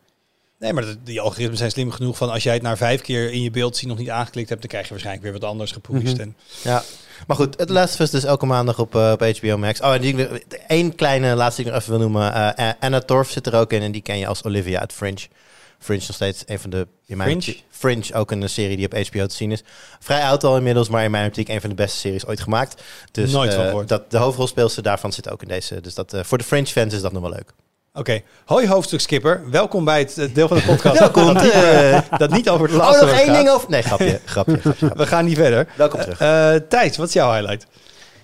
Nee, 0.59 0.73
maar 0.73 0.85
die 1.03 1.21
algoritmes 1.21 1.57
zijn 1.59 1.71
slim 1.71 1.91
genoeg 1.91 2.17
van 2.17 2.29
als 2.29 2.43
jij 2.43 2.53
het 2.53 2.61
na 2.61 2.77
vijf 2.77 3.01
keer 3.01 3.31
in 3.31 3.41
je 3.41 3.51
beeld 3.51 3.77
zien 3.77 3.89
nog 3.89 3.97
niet 3.97 4.09
aangeklikt 4.09 4.49
hebt, 4.49 4.61
dan 4.61 4.69
krijg 4.69 4.85
je 4.85 4.91
waarschijnlijk 4.91 5.25
weer 5.25 5.39
wat 5.39 5.49
anders 5.49 5.71
gepusht. 5.71 6.13
Mhm. 6.13 6.21
en, 6.21 6.35
Ja. 6.63 6.83
Maar 7.27 7.37
goed, 7.37 7.57
het 7.59 7.69
Last 7.69 7.93
of 7.93 7.99
Us 7.99 8.09
dus 8.09 8.23
elke 8.23 8.45
maandag 8.45 8.79
op, 8.79 8.95
eh, 8.95 9.11
op 9.11 9.37
HBO 9.39 9.57
Max. 9.57 9.81
Oh, 9.81 9.93
en 9.93 10.01
die, 10.01 10.27
één 10.67 10.95
kleine 10.95 11.35
laatste 11.35 11.61
die 11.61 11.71
ik 11.71 11.77
nog 11.77 11.81
even 11.81 11.97
wil 11.99 12.09
noemen. 12.09 12.55
eh, 12.55 12.69
Anna 12.79 12.99
Torf 12.99 13.31
zit 13.31 13.47
er 13.47 13.55
ook 13.55 13.71
in 13.73 13.81
en 13.81 13.91
die 13.91 14.01
ken 14.01 14.17
je 14.17 14.27
als 14.27 14.43
Olivia 14.43 14.79
uit 14.79 14.93
Fringe. 14.93 15.27
Fringe 15.79 16.03
nog 16.07 16.15
steeds 16.15 16.43
een 16.45 16.59
van 16.59 16.69
de... 16.69 16.87
In 17.05 17.17
mijn 17.17 17.41
Fringe? 17.41 17.59
Fringe, 17.69 18.13
ook 18.13 18.31
een 18.31 18.49
serie 18.49 18.77
die 18.77 18.85
op 18.85 19.07
HBO 19.07 19.25
te 19.25 19.35
zien 19.35 19.51
is. 19.51 19.63
Vrij 19.99 20.23
oud 20.23 20.43
al 20.43 20.57
inmiddels, 20.57 20.89
maar 20.89 21.03
in 21.03 21.11
mijn 21.11 21.27
optiek 21.27 21.47
een 21.47 21.61
van 21.61 21.69
de 21.69 21.75
beste 21.75 21.97
series 21.97 22.25
ooit 22.25 22.39
gemaakt. 22.39 22.81
Dus 23.11 23.31
Nooit 23.31 23.53
van 23.53 23.65
eh, 23.65 23.77
dat, 23.85 24.11
de 24.11 24.17
hoofdrolspeelster 24.17 24.83
daarvan 24.83 25.13
zit 25.13 25.29
ook 25.29 25.41
in 25.41 25.47
deze. 25.47 25.81
Dus 25.81 25.93
dat, 25.93 26.15
voor 26.21 26.37
de 26.37 26.43
Fringe 26.43 26.65
fans 26.65 26.93
is 26.93 27.01
dat 27.01 27.11
nog 27.11 27.21
wel 27.21 27.31
leuk. 27.31 27.53
Oké, 27.97 28.21
hoi 28.45 28.67
hoofdstukskipper. 28.67 29.43
Welkom 29.51 29.85
bij 29.85 29.99
het 29.99 30.17
eh, 30.17 30.33
deel 30.33 30.47
van 30.47 30.57
de 30.57 30.63
podcast 30.73 30.99
Welkom. 30.99 31.33
dat, 31.33 31.43
niet, 31.43 31.51
eh, 31.51 31.99
dat 32.19 32.29
niet 32.29 32.49
over 32.49 32.65
het 32.65 32.75
oh, 32.75 32.81
laatste 32.81 33.05
nog 33.05 33.15
één 33.15 33.33
ding 33.33 33.49
over... 33.49 33.69
Nee, 33.69 33.81
grapje, 33.81 34.19
grapje, 34.25 34.59
grapje, 34.59 34.75
grapje. 34.75 34.97
We 34.97 35.07
gaan 35.07 35.25
niet 35.25 35.37
verder. 35.37 35.67
Welkom 35.75 35.99
terug. 35.99 36.19
Eh 36.19 36.53
Thijs, 36.69 36.97
wat 36.97 37.07
is 37.07 37.13
jouw 37.13 37.33
highlight? 37.33 37.65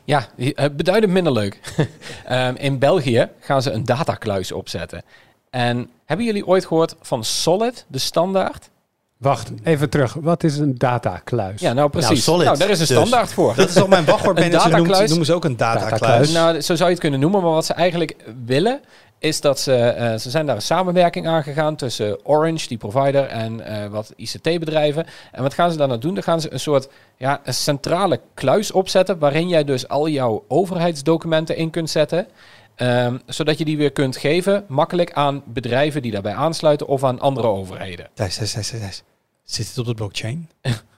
Ja, 0.03 0.27
beduidend 0.71 1.13
minder 1.13 1.33
leuk. 1.33 1.59
Ehm, 2.25 2.55
in 2.55 2.79
België 2.79 3.29
gaan 3.39 3.61
ze 3.61 3.71
een 3.71 3.85
datakluis 3.85 4.51
opzetten. 4.51 5.03
En 5.49 5.89
hebben 6.05 6.25
jullie 6.25 6.47
ooit 6.47 6.65
gehoord 6.65 6.95
van 7.01 7.23
Solid, 7.23 7.85
de 7.87 7.99
standaard? 7.99 8.69
Wacht, 9.17 9.51
even 9.63 9.89
terug. 9.89 10.13
Wat 10.13 10.43
is 10.43 10.57
een 10.57 10.77
datakluis? 10.77 11.61
Ja, 11.61 11.73
nou 11.73 11.89
precies. 11.89 12.23
Solid, 12.23 12.45
Nou, 12.45 12.57
daar 12.57 12.69
is 12.69 12.79
een 12.79 12.87
dus. 12.87 12.95
standaard 12.97 13.33
voor. 13.33 13.55
Dat 13.55 13.67
is 13.67 13.73
toch 13.73 13.87
mijn 13.87 14.07
Een 14.07 14.23
noemt, 14.23 14.51
datakluis? 14.51 15.09
noemen 15.09 15.25
ze 15.25 15.33
ook 15.33 15.45
een 15.45 15.57
datakluis. 15.57 15.99
Datakluis. 15.99 16.31
Nou, 16.31 16.61
zo 16.61 16.75
zou 16.75 16.83
je 16.83 16.91
het 16.91 16.99
kunnen 16.99 17.19
noemen. 17.19 17.41
Maar 17.41 17.51
wat 17.51 17.65
ze 17.65 17.73
eigenlijk 17.73 18.15
willen, 18.45 18.81
is 19.21 19.41
dat 19.41 19.59
ze... 19.59 19.75
eh, 19.75 20.15
ze 20.15 20.29
zijn 20.29 20.45
daar 20.45 20.55
een 20.55 20.61
samenwerking 20.61 21.27
aangegaan 21.27 21.75
tussen 21.75 22.25
Orange, 22.25 22.67
die 22.67 22.77
provider, 22.77 23.25
en 23.25 23.65
eh, 23.65 23.87
wat 23.87 24.13
ICT-bedrijven. 24.15 25.05
En 25.31 25.43
wat 25.43 25.53
gaan 25.53 25.71
ze 25.71 25.77
daar 25.77 25.87
nou 25.87 25.99
doen? 25.99 26.13
Dan 26.13 26.23
gaan 26.23 26.41
ze 26.41 26.53
een 26.53 26.59
soort 26.59 26.87
ja, 27.17 27.41
een 27.43 27.53
centrale 27.53 28.19
kluis 28.33 28.71
opzetten... 28.71 29.19
waarin 29.19 29.47
jij 29.47 29.63
dus 29.63 29.87
al 29.87 30.07
jouw 30.07 30.43
overheidsdocumenten 30.47 31.55
in 31.55 31.69
kunt 31.69 31.89
zetten... 31.89 32.27
Ehm, 32.75 33.17
zodat 33.25 33.57
je 33.57 33.65
die 33.65 33.77
weer 33.77 33.91
kunt 33.91 34.17
geven, 34.17 34.65
makkelijk 34.67 35.13
aan 35.13 35.43
bedrijven 35.45 36.01
die 36.01 36.11
daarbij 36.11 36.33
aansluiten 36.33 36.87
of 36.87 37.03
aan 37.03 37.19
andere 37.19 37.47
overheden. 37.47 38.09
Thijs, 38.13 38.35
Thijs, 38.35 38.51
Thijs, 38.51 38.69
Thijs. 38.69 39.03
Zit 39.43 39.67
het 39.67 39.77
op 39.77 39.85
de 39.85 39.93
blockchain? 39.93 40.49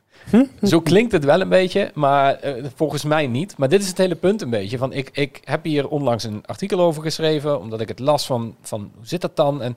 Zo 0.64 0.82
klinkt 0.82 1.12
het 1.12 1.24
wel 1.26 1.42
een 1.42 1.50
beetje, 1.50 1.92
maar 1.94 2.36
eh, 2.36 2.64
volgens 2.76 3.04
mij 3.04 3.28
niet. 3.28 3.58
Maar 3.58 3.70
dit 3.70 3.82
is 3.82 3.88
het 3.88 3.98
hele 3.98 4.16
punt 4.16 4.42
een 4.42 4.50
beetje. 4.50 4.78
Van 4.78 4.94
ik, 4.94 5.10
ik 5.14 5.40
heb 5.44 5.64
hier 5.64 5.88
onlangs 5.88 6.24
een 6.24 6.44
artikel 6.46 6.80
over 6.80 7.04
geschreven, 7.04 7.60
omdat 7.60 7.82
ik 7.82 7.88
het 7.88 8.00
las 8.00 8.26
van, 8.26 8.56
van 8.62 8.92
hoe 8.96 9.06
zit 9.06 9.22
dat 9.22 9.36
dan? 9.36 9.62
En 9.62 9.76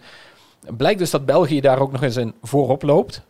blijkt 0.76 0.98
dus 0.98 1.10
dat 1.10 1.26
België 1.26 1.60
daar 1.60 1.78
ook 1.78 1.92
nog 1.92 2.02
eens 2.02 2.16
een 2.16 2.34
voorop 2.42 2.82
loopt. 2.82 3.22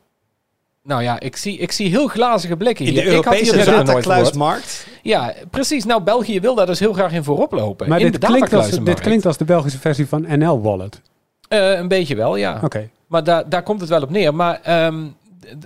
Nou 0.82 1.02
ja, 1.02 1.20
ik 1.20 1.36
zie, 1.36 1.58
ik 1.58 1.72
zie 1.72 1.88
heel 1.88 2.06
glazige 2.06 2.56
blikken 2.56 2.86
In 2.86 2.92
hier. 2.92 3.04
de 3.04 3.16
ik 3.16 3.24
had 3.24 3.34
hier 3.34 3.52
Europese 3.52 3.84
datakluismarkt? 3.84 4.86
Ja, 5.02 5.34
precies. 5.50 5.84
Nou, 5.84 6.02
België 6.02 6.40
wil 6.40 6.54
daar 6.54 6.66
dus 6.66 6.78
heel 6.78 6.92
graag 6.92 7.12
in 7.12 7.24
voorop 7.24 7.52
lopen. 7.52 7.88
maar 7.88 8.00
in 8.00 8.10
dit 8.10 8.20
de 8.20 8.26
klinkt, 8.26 8.52
als, 8.52 8.70
dit 8.70 9.00
klinkt 9.00 9.26
als 9.26 9.36
de 9.36 9.44
Belgische 9.44 9.78
versie 9.78 10.06
van 10.06 10.38
NL 10.38 10.60
Wallet. 10.60 11.00
Eh, 11.48 11.70
een 11.70 11.88
beetje 11.88 12.16
wel, 12.16 12.36
ja. 12.36 12.60
Oké. 12.62 12.88
Maar 13.06 13.24
daar, 13.24 13.48
daar 13.48 13.62
komt 13.62 13.80
het 13.80 13.88
wel 13.88 14.02
op 14.02 14.10
neer. 14.10 14.34
Maar 14.34 14.60
ehm, 14.62 15.04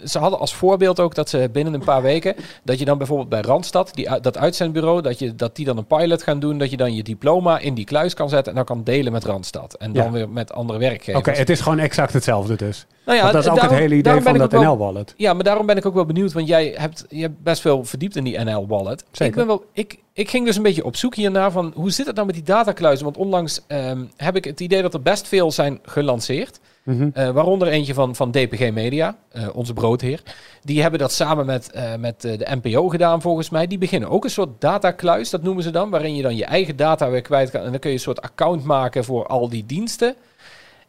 ze 0.04 0.18
hadden 0.18 0.38
als 0.38 0.54
voorbeeld 0.54 1.00
ook 1.00 1.14
dat 1.14 1.28
ze 1.28 1.49
binnen 1.52 1.75
een 1.75 1.84
paar 1.84 2.02
weken... 2.02 2.34
dat 2.62 2.78
je 2.78 2.84
dan 2.84 2.99
bijvoorbeeld 2.99 3.28
bij 3.28 3.40
Randstad, 3.40 3.94
die, 3.94 4.20
dat 4.20 4.38
uitzendbureau... 4.38 5.02
Dat, 5.02 5.18
je, 5.18 5.34
dat 5.34 5.56
die 5.56 5.64
dan 5.64 5.76
een 5.76 5.87
pilot 5.87 6.22
gaan 6.22 6.40
doen... 6.40 6.58
dat 6.58 6.70
je 6.70 6.76
dan 6.76 6.94
je 6.94 7.02
diploma 7.02 7.58
in 7.58 7.75
die 7.75 7.84
kluis 7.84 8.14
kan 8.14 8.28
zetten... 8.28 8.49
en 8.52 8.56
dan 8.56 8.64
kan 8.64 8.84
delen 8.84 9.12
met 9.12 9.25
Randstad. 9.25 9.75
En 9.75 9.92
dan 9.92 10.04
Ja. 10.04 10.10
weer 10.10 10.28
met 10.28 10.52
andere 10.52 10.78
Oké, 10.78 10.88
werkgevers. 10.88 11.38
het 11.38 11.50
is 11.50 11.60
gewoon 11.60 11.78
exact 11.78 12.12
hetzelfde 12.12 12.56
dus. 12.56 12.87
Nou 13.04 13.16
ja, 13.16 13.22
Want 13.22 13.34
dat 13.34 13.44
is 13.44 13.50
ook 13.50 13.56
daarom- 13.56 13.75
het 13.75 13.82
hele 13.84 13.94
idee 14.00 14.12
van 14.12 14.38
dat 14.38 14.52
ik 14.52 14.58
ook 14.58 14.64
wel- 14.64 14.72
NL 14.72 14.78
Wallet. 14.78 15.14
Ja, 15.16 15.32
maar 15.32 15.44
daarom 15.44 15.66
ben 15.66 15.76
ik 15.76 15.87
ook 15.87 15.94
wel 15.94 16.04
benieuwd, 16.06 16.32
want 16.32 16.49
jij 16.49 16.75
hebt, 16.76 17.04
je 17.08 17.20
hebt 17.20 17.42
best 17.42 17.60
veel 17.60 17.84
verdiept 17.84 18.16
in 18.16 18.25
die 18.25 18.38
NL-wallet. 18.44 19.04
Zeker. 19.10 19.26
Ik, 19.26 19.34
ben 19.34 19.46
wel, 19.46 19.64
ik, 19.72 19.99
ik 20.12 20.30
ging 20.30 20.46
dus 20.46 20.56
een 20.56 20.62
beetje 20.62 20.84
op 20.84 20.96
zoek 20.96 21.14
hiernaar 21.14 21.50
van 21.50 21.72
hoe 21.75 21.90
zit 21.90 22.06
het 22.06 22.14
nou 22.14 22.26
met 22.26 22.34
die 22.37 22.44
datakluizen? 22.44 23.04
Want 23.04 23.16
onlangs 23.16 23.60
ehm, 23.66 24.04
heb 24.16 24.37
ik 24.37 24.44
het 24.44 24.60
idee 24.60 24.82
dat 24.82 24.94
er 24.94 25.02
best 25.02 25.28
veel 25.28 25.50
zijn 25.52 25.78
gelanceerd. 25.82 26.60
Eh, 26.84 27.30
waaronder 27.30 27.68
eentje 27.68 27.94
van, 27.94 28.16
van 28.16 28.30
DPG 28.30 28.72
Media, 28.72 29.16
eh, 29.28 29.49
onze 29.52 29.72
broodheer. 29.72 30.22
Die 30.62 30.82
hebben 30.82 31.00
dat 31.00 31.12
samen 31.12 31.46
met, 31.46 31.70
eh, 31.70 31.94
met 31.96 32.20
de 32.20 32.46
NPO 32.62 32.88
gedaan 32.88 33.22
volgens 33.22 33.50
mij. 33.50 33.66
Die 33.66 33.78
beginnen 33.78 34.08
ook 34.08 34.25
een 34.25 34.30
soort 34.30 34.60
datakluis, 34.60 35.30
dat 35.30 35.42
noemen 35.42 35.62
ze 35.62 35.70
dan. 35.70 35.90
Waarin 35.90 36.16
je 36.16 36.22
dan 36.22 36.37
je 36.37 36.44
eigen 36.44 36.76
data 36.76 37.10
weer 37.10 37.22
kwijt 37.22 37.50
kan. 37.50 37.62
En 37.62 37.71
dan 37.71 37.80
kun 37.80 37.90
je 37.90 37.97
een 37.97 38.02
soort 38.02 38.23
account 38.23 38.64
maken 38.64 39.04
voor 39.04 39.26
al 39.26 39.49
die 39.49 39.66
diensten. 39.66 40.14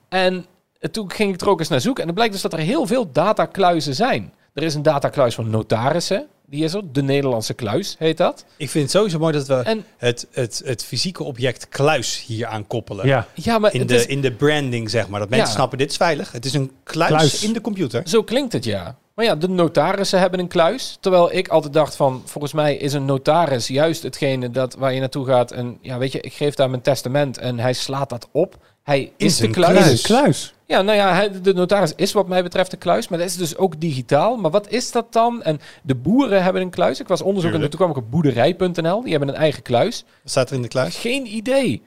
En 0.09 0.45
toen 0.91 1.11
ging 1.11 1.33
ik 1.33 1.41
er 1.41 1.49
ook 1.49 1.59
eens 1.59 1.69
naar 1.69 1.81
zoeken. 1.81 2.01
En 2.01 2.07
het 2.07 2.15
blijkt 2.17 2.33
dus 2.33 2.43
dat 2.43 2.53
er 2.53 2.59
heel 2.59 2.87
veel 2.87 3.11
datakluizen 3.11 3.95
zijn. 3.95 4.33
Er 4.53 4.63
is 4.63 4.75
een 4.75 4.81
datakluis 4.81 5.35
van 5.35 5.49
notarissen. 5.49 6.27
Die 6.51 6.63
is 6.63 6.73
er. 6.73 6.81
De 6.91 7.01
Nederlandse 7.03 7.53
kluis 7.53 7.95
heet 7.99 8.17
dat. 8.17 8.45
Ik 8.57 8.69
vind 8.69 8.83
het 8.83 8.91
sowieso 8.93 9.19
mooi 9.19 9.33
dat 9.33 9.47
we 9.47 9.53
En 9.55 9.83
het, 9.97 10.27
het, 10.31 10.61
het 10.65 10.83
fysieke 10.83 11.23
object 11.23 11.67
kluis 11.69 12.23
hier 12.27 12.45
aan 12.47 12.67
koppelen. 12.67 13.07
Ja, 13.07 13.27
ja, 13.33 13.59
maar 13.59 13.73
In 13.73 13.87
de, 13.87 13.95
is, 13.95 14.05
in 14.05 14.21
de 14.21 14.31
branding, 14.31 14.89
zeg 14.89 15.07
maar. 15.07 15.19
Dat 15.19 15.29
mensen 15.29 15.47
Ja. 15.47 15.53
snappen, 15.55 15.77
dit 15.77 15.91
is 15.91 15.97
veilig. 15.97 16.31
Het 16.31 16.45
is 16.45 16.53
een 16.53 16.71
kluis, 16.83 17.09
Kluis. 17.09 17.43
in 17.43 17.53
de 17.53 17.61
computer. 17.61 18.01
zo 18.07 18.23
klinkt 18.23 18.53
het 18.53 18.63
ja. 18.63 18.95
Maar 19.15 19.25
ja, 19.25 19.35
de 19.35 19.47
notarissen 19.49 20.19
hebben 20.19 20.39
een 20.39 20.47
kluis. 20.47 20.97
Terwijl 20.99 21.33
ik 21.33 21.47
altijd 21.47 21.73
dacht 21.73 21.95
van, 21.95 22.21
volgens 22.25 22.53
mij 22.53 22.75
is 22.75 22.93
een 22.93 23.05
notaris 23.05 23.67
juist 23.67 24.03
hetgene 24.03 24.51
dat, 24.51 24.75
waar 24.75 24.93
je 24.93 24.99
naartoe 24.99 25.25
gaat. 25.25 25.51
En 25.51 25.77
ja, 25.81 25.97
weet 25.97 26.11
je, 26.11 26.21
ik 26.21 26.33
geef 26.33 26.53
daar 26.55 26.69
mijn 26.69 26.81
testament 26.81 27.37
en 27.37 27.59
hij 27.59 27.73
slaat 27.73 28.09
dat 28.09 28.27
op. 28.31 28.55
Hij 28.83 29.11
is, 29.17 29.25
Is 29.25 29.37
de 29.37 29.45
een 29.45 29.51
kluis. 29.51 29.73
kluis. 29.77 29.91
Een 29.91 30.15
kluis. 30.15 30.53
Ja, 30.71 30.81
nou 30.81 30.97
ja, 30.97 31.27
de 31.27 31.53
notaris 31.53 31.93
is 31.95 32.11
wat 32.13 32.27
mij 32.27 32.43
betreft 32.43 32.71
de 32.71 32.77
kluis, 32.77 33.07
maar 33.07 33.19
dat 33.19 33.27
is 33.27 33.37
dus 33.37 33.57
ook 33.57 33.79
digitaal. 33.79 34.35
Maar 34.37 34.51
wat 34.51 34.69
is 34.69 34.91
dat 34.91 35.13
dan? 35.13 35.43
En 35.43 35.59
de 35.83 35.95
boeren 35.95 36.43
hebben 36.43 36.61
een 36.61 36.69
kluis. 36.69 36.99
Ik 36.99 37.07
was 37.07 37.21
onderzoek 37.21 37.53
en 37.53 37.59
toen 37.59 37.69
kwam 37.69 37.89
ik 37.89 37.97
op 37.97 38.11
boerderij.nl. 38.11 39.01
Die 39.01 39.11
hebben 39.11 39.29
een 39.29 39.35
eigen 39.35 39.63
kluis. 39.63 40.03
Wat 40.21 40.31
staat 40.31 40.49
er 40.49 40.55
in 40.55 40.61
de 40.61 40.67
kluis? 40.67 40.97
Geen 40.97 41.35
idee. 41.35 41.81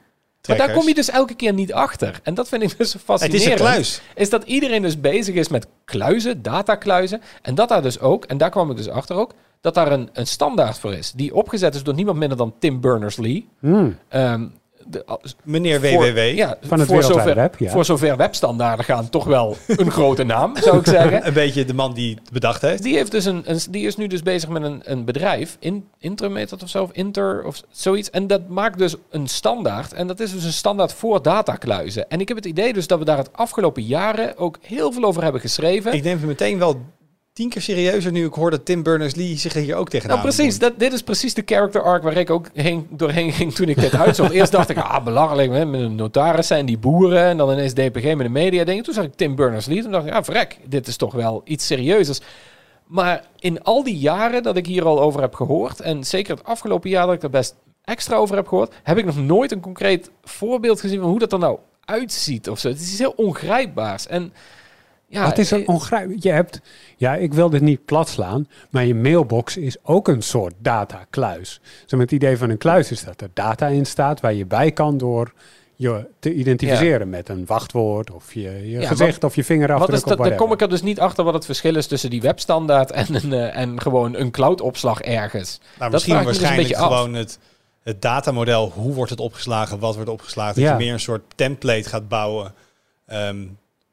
Maar 0.47 0.57
daar 0.57 0.71
kom 0.71 0.87
je 0.87 0.93
dus 0.93 1.09
elke 1.09 1.33
keer 1.33 1.53
niet 1.53 1.73
achter. 1.73 2.19
En 2.23 2.33
dat 2.33 2.47
vind 2.47 2.61
ik 2.63 2.77
dus 2.77 2.93
Het 2.93 3.01
fascinerend. 3.01 3.43
is 3.45 3.51
een 3.51 3.57
kluis. 3.57 4.01
Is 4.15 4.29
dat 4.29 4.43
iedereen 4.43 4.81
dus 4.81 4.99
bezig 4.99 5.35
is 5.35 5.47
met 5.47 5.67
kluizen, 5.85 6.41
datakluizen. 6.41 7.21
En 7.41 7.55
dat 7.55 7.69
daar 7.69 7.81
dus 7.81 7.99
ook, 7.99 8.25
en 8.25 8.37
daar 8.37 8.49
kwam 8.49 8.71
ik 8.71 8.77
dus 8.77 8.89
achter 8.89 9.15
ook, 9.15 9.33
dat 9.61 9.73
daar 9.73 9.91
een, 9.91 10.09
een 10.13 10.27
standaard 10.27 10.77
voor 10.77 10.93
is. 10.93 11.11
Die 11.11 11.35
opgezet 11.35 11.75
is 11.75 11.83
door 11.83 11.93
niemand 11.93 12.17
minder 12.17 12.37
dan 12.37 12.53
Tim 12.59 12.81
Berners-Lee. 12.81 13.47
Hmm. 13.59 13.97
Ehm, 14.07 14.45
de, 14.85 15.05
als- 15.05 15.35
Meneer 15.43 15.79
voor- 15.81 15.89
WWW. 15.89 16.17
Ja, 16.35 16.57
Van 16.61 16.79
het 16.79 16.87
voor 16.87 16.97
wereldwijde 16.97 17.09
zover, 17.11 17.35
web, 17.35 17.59
ja. 17.59 17.69
Voor 17.71 17.85
zover 17.85 18.17
webstandaarden 18.17 18.85
gaan, 18.85 19.09
toch 19.09 19.23
wel 19.23 19.57
een 19.67 19.91
grote 19.91 20.23
naam, 20.23 20.57
zou 20.57 20.77
ik 20.77 20.85
zeggen. 20.85 21.25
Een 21.27 21.33
beetje 21.33 21.65
de 21.65 21.73
man 21.73 21.93
die 21.93 22.15
het 22.15 22.31
bedacht 22.31 22.61
heeft. 22.61 22.83
Die, 22.83 22.95
heeft 22.95 23.11
dus 23.11 23.25
een, 23.25 23.41
een, 23.45 23.59
die 23.69 23.87
is 23.87 23.95
nu 23.95 24.07
dus 24.07 24.21
bezig 24.23 24.49
met 24.49 24.63
een, 24.63 24.81
een 24.83 25.05
bedrijf, 25.05 25.57
in, 25.59 25.87
Intermetat 25.99 26.63
of 26.63 26.69
zo, 26.69 26.83
of 26.83 26.91
Inter 26.91 27.43
of 27.45 27.61
zoiets. 27.71 28.09
En 28.09 28.27
dat 28.27 28.47
maakt 28.49 28.77
dus 28.77 28.95
een 29.09 29.27
standaard. 29.27 29.93
En 29.93 30.07
dat 30.07 30.19
is 30.19 30.31
dus 30.31 30.43
een 30.43 30.53
standaard 30.53 30.93
voor 30.93 31.21
datakluizen. 31.21 32.09
En 32.09 32.19
ik 32.19 32.27
heb 32.27 32.37
het 32.37 32.45
idee 32.45 32.73
dus 32.73 32.87
dat 32.87 32.99
we 32.99 33.05
daar 33.05 33.17
het 33.17 33.33
afgelopen 33.33 33.83
jaren 33.83 34.37
ook 34.37 34.57
heel 34.61 34.91
veel 34.91 35.03
over 35.03 35.23
hebben 35.23 35.41
geschreven. 35.41 35.93
Ik 35.93 36.03
neem 36.03 36.19
meteen 36.25 36.59
wel 36.59 36.81
tien 37.35 37.49
keer 37.49 37.61
serieuzer 37.61 38.11
nu 38.11 38.25
ik 38.25 38.33
hoor 38.33 38.51
dat 38.51 38.65
Tim 38.65 38.83
Berners-Lee 38.83 39.37
zich 39.37 39.55
er 39.55 39.61
hier 39.61 39.75
ook 39.75 39.89
tegenaan 39.89 40.17
Nou, 40.17 40.29
precies. 40.29 40.59
Dat, 40.59 40.79
dit 40.79 40.93
is 40.93 41.03
precies 41.03 41.33
de 41.33 41.41
character 41.45 41.81
arc 41.81 42.03
waar 42.03 42.17
ik 42.17 42.29
ook 42.29 42.49
heen, 42.53 42.87
doorheen 42.89 43.31
ging 43.31 43.53
toen 43.53 43.69
ik 43.69 43.79
dit 43.79 43.95
uitzocht. 43.95 44.31
Eerst 44.39 44.51
dacht 44.51 44.69
ik, 44.69 44.77
ah, 44.77 45.03
belangrijk, 45.03 45.51
hè, 45.51 45.65
met 45.65 45.81
een 45.81 45.95
notaris 45.95 46.47
zijn 46.47 46.65
die 46.65 46.77
boeren. 46.77 47.23
En 47.23 47.37
dan 47.37 47.51
ineens 47.51 47.73
DPG 47.73 48.03
met 48.03 48.17
de 48.17 48.29
media 48.29 48.63
dingen. 48.63 48.83
Toen 48.83 48.93
zag 48.93 49.03
ik 49.03 49.15
Tim 49.15 49.35
Berners-Lee. 49.35 49.81
Toen 49.81 49.91
dacht 49.91 50.05
ik, 50.05 50.13
ja, 50.13 50.23
vrek, 50.23 50.57
dit 50.65 50.87
is 50.87 50.97
toch 50.97 51.13
wel 51.13 51.41
iets 51.45 51.65
serieuzers. 51.65 52.19
Maar 52.85 53.25
in 53.39 53.63
al 53.63 53.83
die 53.83 53.97
jaren 53.97 54.43
dat 54.43 54.57
ik 54.57 54.65
hier 54.65 54.85
al 54.85 55.01
over 55.01 55.21
heb 55.21 55.35
gehoord... 55.35 55.79
en 55.79 56.03
zeker 56.03 56.35
het 56.35 56.45
afgelopen 56.45 56.89
jaar 56.89 57.05
dat 57.05 57.15
ik 57.15 57.23
er 57.23 57.29
best 57.29 57.55
extra 57.83 58.15
over 58.15 58.35
heb 58.35 58.47
gehoord... 58.47 58.73
heb 58.83 58.97
ik 58.97 59.05
nog 59.05 59.17
nooit 59.17 59.51
een 59.51 59.59
concreet 59.59 60.09
voorbeeld 60.23 60.79
gezien 60.79 60.99
van 60.99 61.09
hoe 61.09 61.19
dat 61.19 61.33
er 61.33 61.39
nou 61.39 61.59
uitziet 61.85 62.49
of 62.49 62.59
zo. 62.59 62.67
Het 62.67 62.79
is 62.79 62.89
iets 62.89 62.99
heel 62.99 63.13
ongrijpbaars. 63.15 64.07
En 64.07 64.33
ja, 65.07 65.23
Wat 65.23 65.37
is 65.37 65.51
eh, 65.51 65.59
er 65.59 65.67
ongrijpelijk? 65.67 66.23
Je 66.23 66.31
hebt, 66.31 66.61
ja, 66.97 67.15
ik 67.15 67.33
wil 67.33 67.49
dit 67.49 67.61
niet 67.61 67.85
plat 67.85 68.09
slaan, 68.09 68.47
maar 68.69 68.85
je 68.85 68.95
mailbox 68.95 69.57
is 69.57 69.77
ook 69.83 70.07
een 70.07 70.21
soort 70.21 70.53
datakluis. 70.57 71.59
Zo 71.85 71.97
met 71.97 72.11
het 72.11 72.21
idee 72.21 72.37
van 72.37 72.49
een 72.49 72.57
kluis 72.57 72.91
is 72.91 73.03
dat 73.03 73.21
er 73.21 73.29
data 73.33 73.67
in 73.67 73.85
staat 73.85 74.19
waar 74.19 74.33
je 74.33 74.45
bij 74.45 74.71
kan 74.71 74.97
door 74.97 75.33
je 75.75 76.07
te 76.19 76.33
identificeren 76.33 77.09
met 77.09 77.29
een 77.29 77.45
wachtwoord 77.45 78.11
of 78.11 78.33
je, 78.33 78.41
je 78.41 78.79
Ja, 78.79 78.87
gezicht 78.87 79.23
of 79.23 79.35
je 79.35 79.41
Wat 79.41 79.49
vingerafdruk 79.49 79.95
is 79.95 80.03
of 80.03 80.09
dat, 80.09 80.17
dan 80.17 80.35
kom 80.35 80.51
ik 80.51 80.61
er 80.61 80.69
dus 80.69 80.81
niet 80.81 80.99
achter 80.99 81.23
wat 81.23 81.33
het 81.33 81.45
verschil 81.45 81.75
is 81.75 81.87
tussen 81.87 82.09
die 82.09 82.21
webstandaard 82.21 82.91
en, 82.91 83.15
een, 83.15 83.33
eh, 83.33 83.57
en 83.57 83.81
gewoon 83.81 84.15
een 84.15 84.31
cloud-opslag 84.31 85.01
ergens. 85.01 85.59
Nou, 85.59 85.79
Dat 85.79 85.91
misschien 85.91 86.13
dus 86.13 86.21
een 86.21 86.41
waarschijnlijk 86.41 86.75
gewoon 86.75 87.13
het, 87.13 87.39
het 87.83 88.01
datamodel. 88.01 88.71
Hoe 88.75 88.93
wordt 88.93 89.11
het 89.11 89.19
opgeslagen? 89.19 89.79
Wat 89.79 89.95
wordt 89.95 90.09
opgeslagen? 90.09 90.55
Dat 90.55 90.63
Ja. 90.63 90.71
je 90.71 90.83
meer 90.83 90.93
een 90.93 90.99
soort 90.99 91.23
template 91.35 91.89
gaat 91.89 92.07
bouwen. 92.07 92.53
Ehm, 93.05 93.45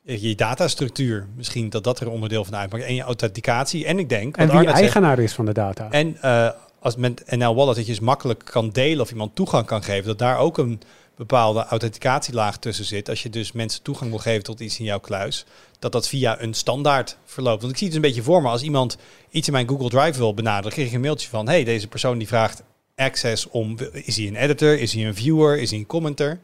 je 0.02 0.34
datastructuur. 0.34 1.26
Misschien 1.36 1.70
dat 1.70 1.84
dat 1.84 2.00
er 2.00 2.06
een 2.06 2.12
onderdeel 2.12 2.44
van 2.44 2.56
uitmaakt. 2.56 2.84
En 2.84 2.94
je 2.94 3.02
authenticatie. 3.02 3.86
En 3.86 3.98
ik 3.98 4.08
denk... 4.08 4.36
en 4.36 4.50
wie 4.50 4.60
zegt, 4.60 4.72
eigenaar 4.72 5.18
is 5.18 5.32
van 5.32 5.44
de 5.44 5.52
data. 5.52 5.90
En 5.90 6.16
eh, 6.20 6.48
als 6.80 6.96
met 6.96 7.22
NL 7.36 7.54
Wallet 7.54 7.76
dat 7.76 7.86
je 7.86 7.92
dus 7.92 8.00
makkelijk 8.00 8.44
kan 8.44 8.70
delen 8.70 9.00
of 9.00 9.10
iemand 9.10 9.34
toegang 9.34 9.66
kan 9.66 9.82
geven, 9.82 10.06
dat 10.06 10.18
daar 10.18 10.38
ook 10.38 10.58
een 10.58 10.80
bepaalde 11.16 11.64
authenticatielaag 11.64 12.58
tussen 12.58 12.84
zit. 12.84 13.08
Als 13.08 13.22
je 13.22 13.30
dus 13.30 13.52
mensen 13.52 13.82
toegang 13.82 14.10
wil 14.10 14.18
geven 14.18 14.42
tot 14.42 14.60
iets 14.60 14.78
in 14.78 14.84
jouw 14.84 15.00
kluis, 15.00 15.44
dat 15.78 15.92
dat 15.92 16.08
via 16.08 16.40
een 16.40 16.54
standaard 16.54 17.16
verloopt. 17.24 17.60
Want 17.60 17.72
ik 17.72 17.78
zie 17.78 17.86
het 17.86 17.96
een 17.96 18.02
beetje 18.02 18.22
voor 18.22 18.42
me. 18.42 18.48
Als 18.48 18.62
iemand 18.62 18.96
iets 19.30 19.46
in 19.46 19.52
mijn 19.52 19.68
Google 19.68 19.88
Drive 19.88 20.18
wil 20.18 20.34
benaderen, 20.34 20.72
kreeg 20.72 20.86
ik 20.86 20.92
een 20.92 21.00
mailtje 21.00 21.28
van: 21.28 21.48
hey, 21.48 21.64
deze 21.64 21.88
persoon 21.88 22.18
die 22.18 22.28
vraagt 22.28 22.62
access 22.96 23.48
om. 23.48 23.76
Is 23.92 24.16
hij 24.16 24.26
een 24.26 24.36
editor? 24.36 24.78
Is 24.78 24.92
hij 24.92 25.06
een 25.06 25.14
viewer? 25.14 25.58
Is 25.58 25.70
hij 25.70 25.78
een 25.78 25.86
commenter? 25.86 26.40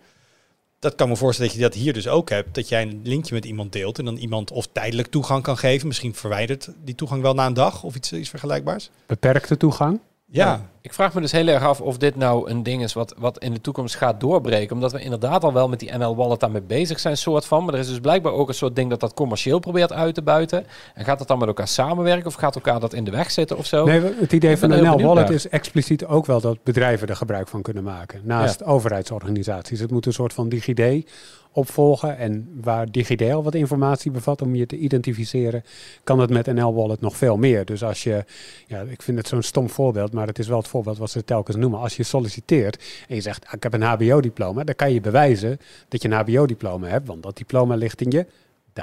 Dat 0.79 0.95
kan 0.95 1.09
me 1.09 1.17
voorstellen 1.17 1.51
dat 1.51 1.61
je 1.61 1.67
dat 1.69 1.75
hier 1.75 1.93
dus 1.93 2.09
ook 2.09 2.29
hebt. 2.31 2.55
Dat 2.55 2.69
jij 2.69 2.83
een 2.83 3.01
linkje 3.05 3.35
met 3.35 3.45
iemand 3.45 3.73
deelt 3.73 3.99
en 3.99 4.05
dan 4.05 4.17
iemand 4.17 4.51
of 4.51 4.67
tijdelijk 4.73 5.09
toegang 5.09 5.43
kan 5.43 5.59
geven. 5.59 5.87
Misschien 5.87 6.14
verwijdert 6.14 6.69
die 6.85 6.95
toegang 6.95 7.23
wel 7.23 7.35
na 7.35 7.47
een 7.47 7.55
dag 7.55 7.83
of 7.83 7.95
iets, 7.95 8.12
iets 8.12 8.29
vergelijkbaars. 8.29 8.91
Beperkte 9.07 9.57
toegang. 9.57 10.01
Ja, 10.31 10.61
Ik 10.81 10.95
vraag 10.95 11.14
me 11.14 11.21
dus 11.21 11.33
heel 11.33 11.47
erg 11.47 11.62
af 11.62 11.81
of 11.81 11.99
dit 11.99 12.17
nou 12.17 12.51
een 12.51 12.62
ding 12.62 12.83
is 12.83 12.93
wat, 12.93 13.14
wat 13.19 13.38
in 13.38 13.53
de 13.53 13.61
toekomst 13.61 13.95
gaat 13.95 14.21
doorbreken. 14.21 14.75
Omdat 14.75 14.93
we 14.93 15.01
inderdaad 15.01 15.45
al 15.45 15.53
wel 15.53 15.69
met 15.69 15.81
die 15.81 15.97
NL 15.97 16.17
Wallet 16.17 16.41
daarmee 16.41 16.62
bezig 16.62 17.01
zijn, 17.01 17.17
soort 17.17 17.45
van. 17.45 17.64
Maar 17.64 17.75
er 17.75 17.81
is 17.81 17.88
dus 17.88 18.01
blijkbaar 18.01 18.33
ook 18.33 18.49
een 18.49 18.55
soort 18.55 18.77
ding 18.77 18.91
dat 18.91 19.01
dat 19.01 19.14
commercieel 19.14 19.59
probeert 19.59 19.93
uit 19.93 20.14
te 20.14 20.23
buiten. 20.23 20.67
En 20.95 21.05
gaat 21.05 21.19
dat 21.19 21.29
dan 21.29 21.38
met 21.38 21.49
elkaar 21.49 21.69
samenwerken 21.69 22.27
of 22.27 22.35
gaat 22.35 22.55
elkaar 22.55 22.81
dat 22.81 22.93
in 22.93 23.05
de 23.05 23.11
weg 23.11 23.31
zitten 23.31 23.57
of 23.59 23.67
zo? 23.67 23.85
Nee, 23.85 24.01
het 24.21 24.33
idee 24.33 24.57
van 24.57 24.69
de 24.69 24.77
NL 24.77 25.01
Wallet 25.01 25.25
naar. 25.25 25.33
is 25.33 25.49
expliciet 25.49 26.07
ook 26.07 26.27
wel 26.27 26.41
dat 26.41 26.62
bedrijven 26.62 27.09
er 27.09 27.17
gebruik 27.17 27.49
van 27.49 27.62
kunnen 27.62 27.85
maken. 27.85 28.21
Naast 28.25 28.64
overheidsorganisaties. 28.64 29.81
Het 29.81 29.91
moet 29.91 30.07
een 30.07 30.12
soort 30.12 30.33
van 30.33 30.49
DigiD 30.49 31.11
opvolgen. 31.59 32.18
En 32.18 32.49
waar 32.61 32.90
DigiD 32.90 33.23
al 33.23 33.42
wat 33.42 33.55
informatie 33.55 34.11
bevat 34.11 34.42
om 34.42 34.55
je 34.55 34.66
te 34.66 34.77
identificeren, 34.77 35.64
kan 36.05 36.18
het 36.18 36.31
met 36.31 36.47
NL 36.47 36.75
Wallet 36.75 37.01
nog 37.01 37.16
veel 37.16 37.37
meer. 37.37 37.64
Dus 37.64 37.83
als 37.85 38.03
je, 38.03 38.25
ja, 38.66 38.81
ik 38.81 39.03
vind 39.03 39.18
het 39.18 39.29
zo'n 39.29 39.42
stom 39.42 39.71
voorbeeld, 39.71 40.12
maar 40.12 40.27
het 40.27 40.38
is 40.38 40.49
wel 40.49 40.59
het 40.59 40.68
voorbeeld 40.68 40.99
wat 40.99 41.11
ze 41.11 41.25
telkens 41.25 41.57
noemen. 41.57 41.81
Als 41.81 41.97
je 41.97 42.03
solliciteert 42.03 43.05
en 43.09 43.14
je 43.14 43.21
zegt, 43.21 43.47
ah, 43.47 43.53
ik 43.53 43.62
heb 43.62 43.75
een 43.75 43.83
HBO-diploma, 43.83 44.64
dan 44.64 44.75
kan 44.75 44.92
je 44.92 45.01
bewijzen 45.01 45.59
dat 45.88 46.03
je 46.03 46.09
een 46.09 46.14
HBO-diploma 46.14 46.87
hebt, 46.87 47.07
want 47.07 47.23
dat 47.23 47.37
diploma 47.37 47.75
ligt 47.75 48.01
in 48.01 48.11
je 48.11 48.27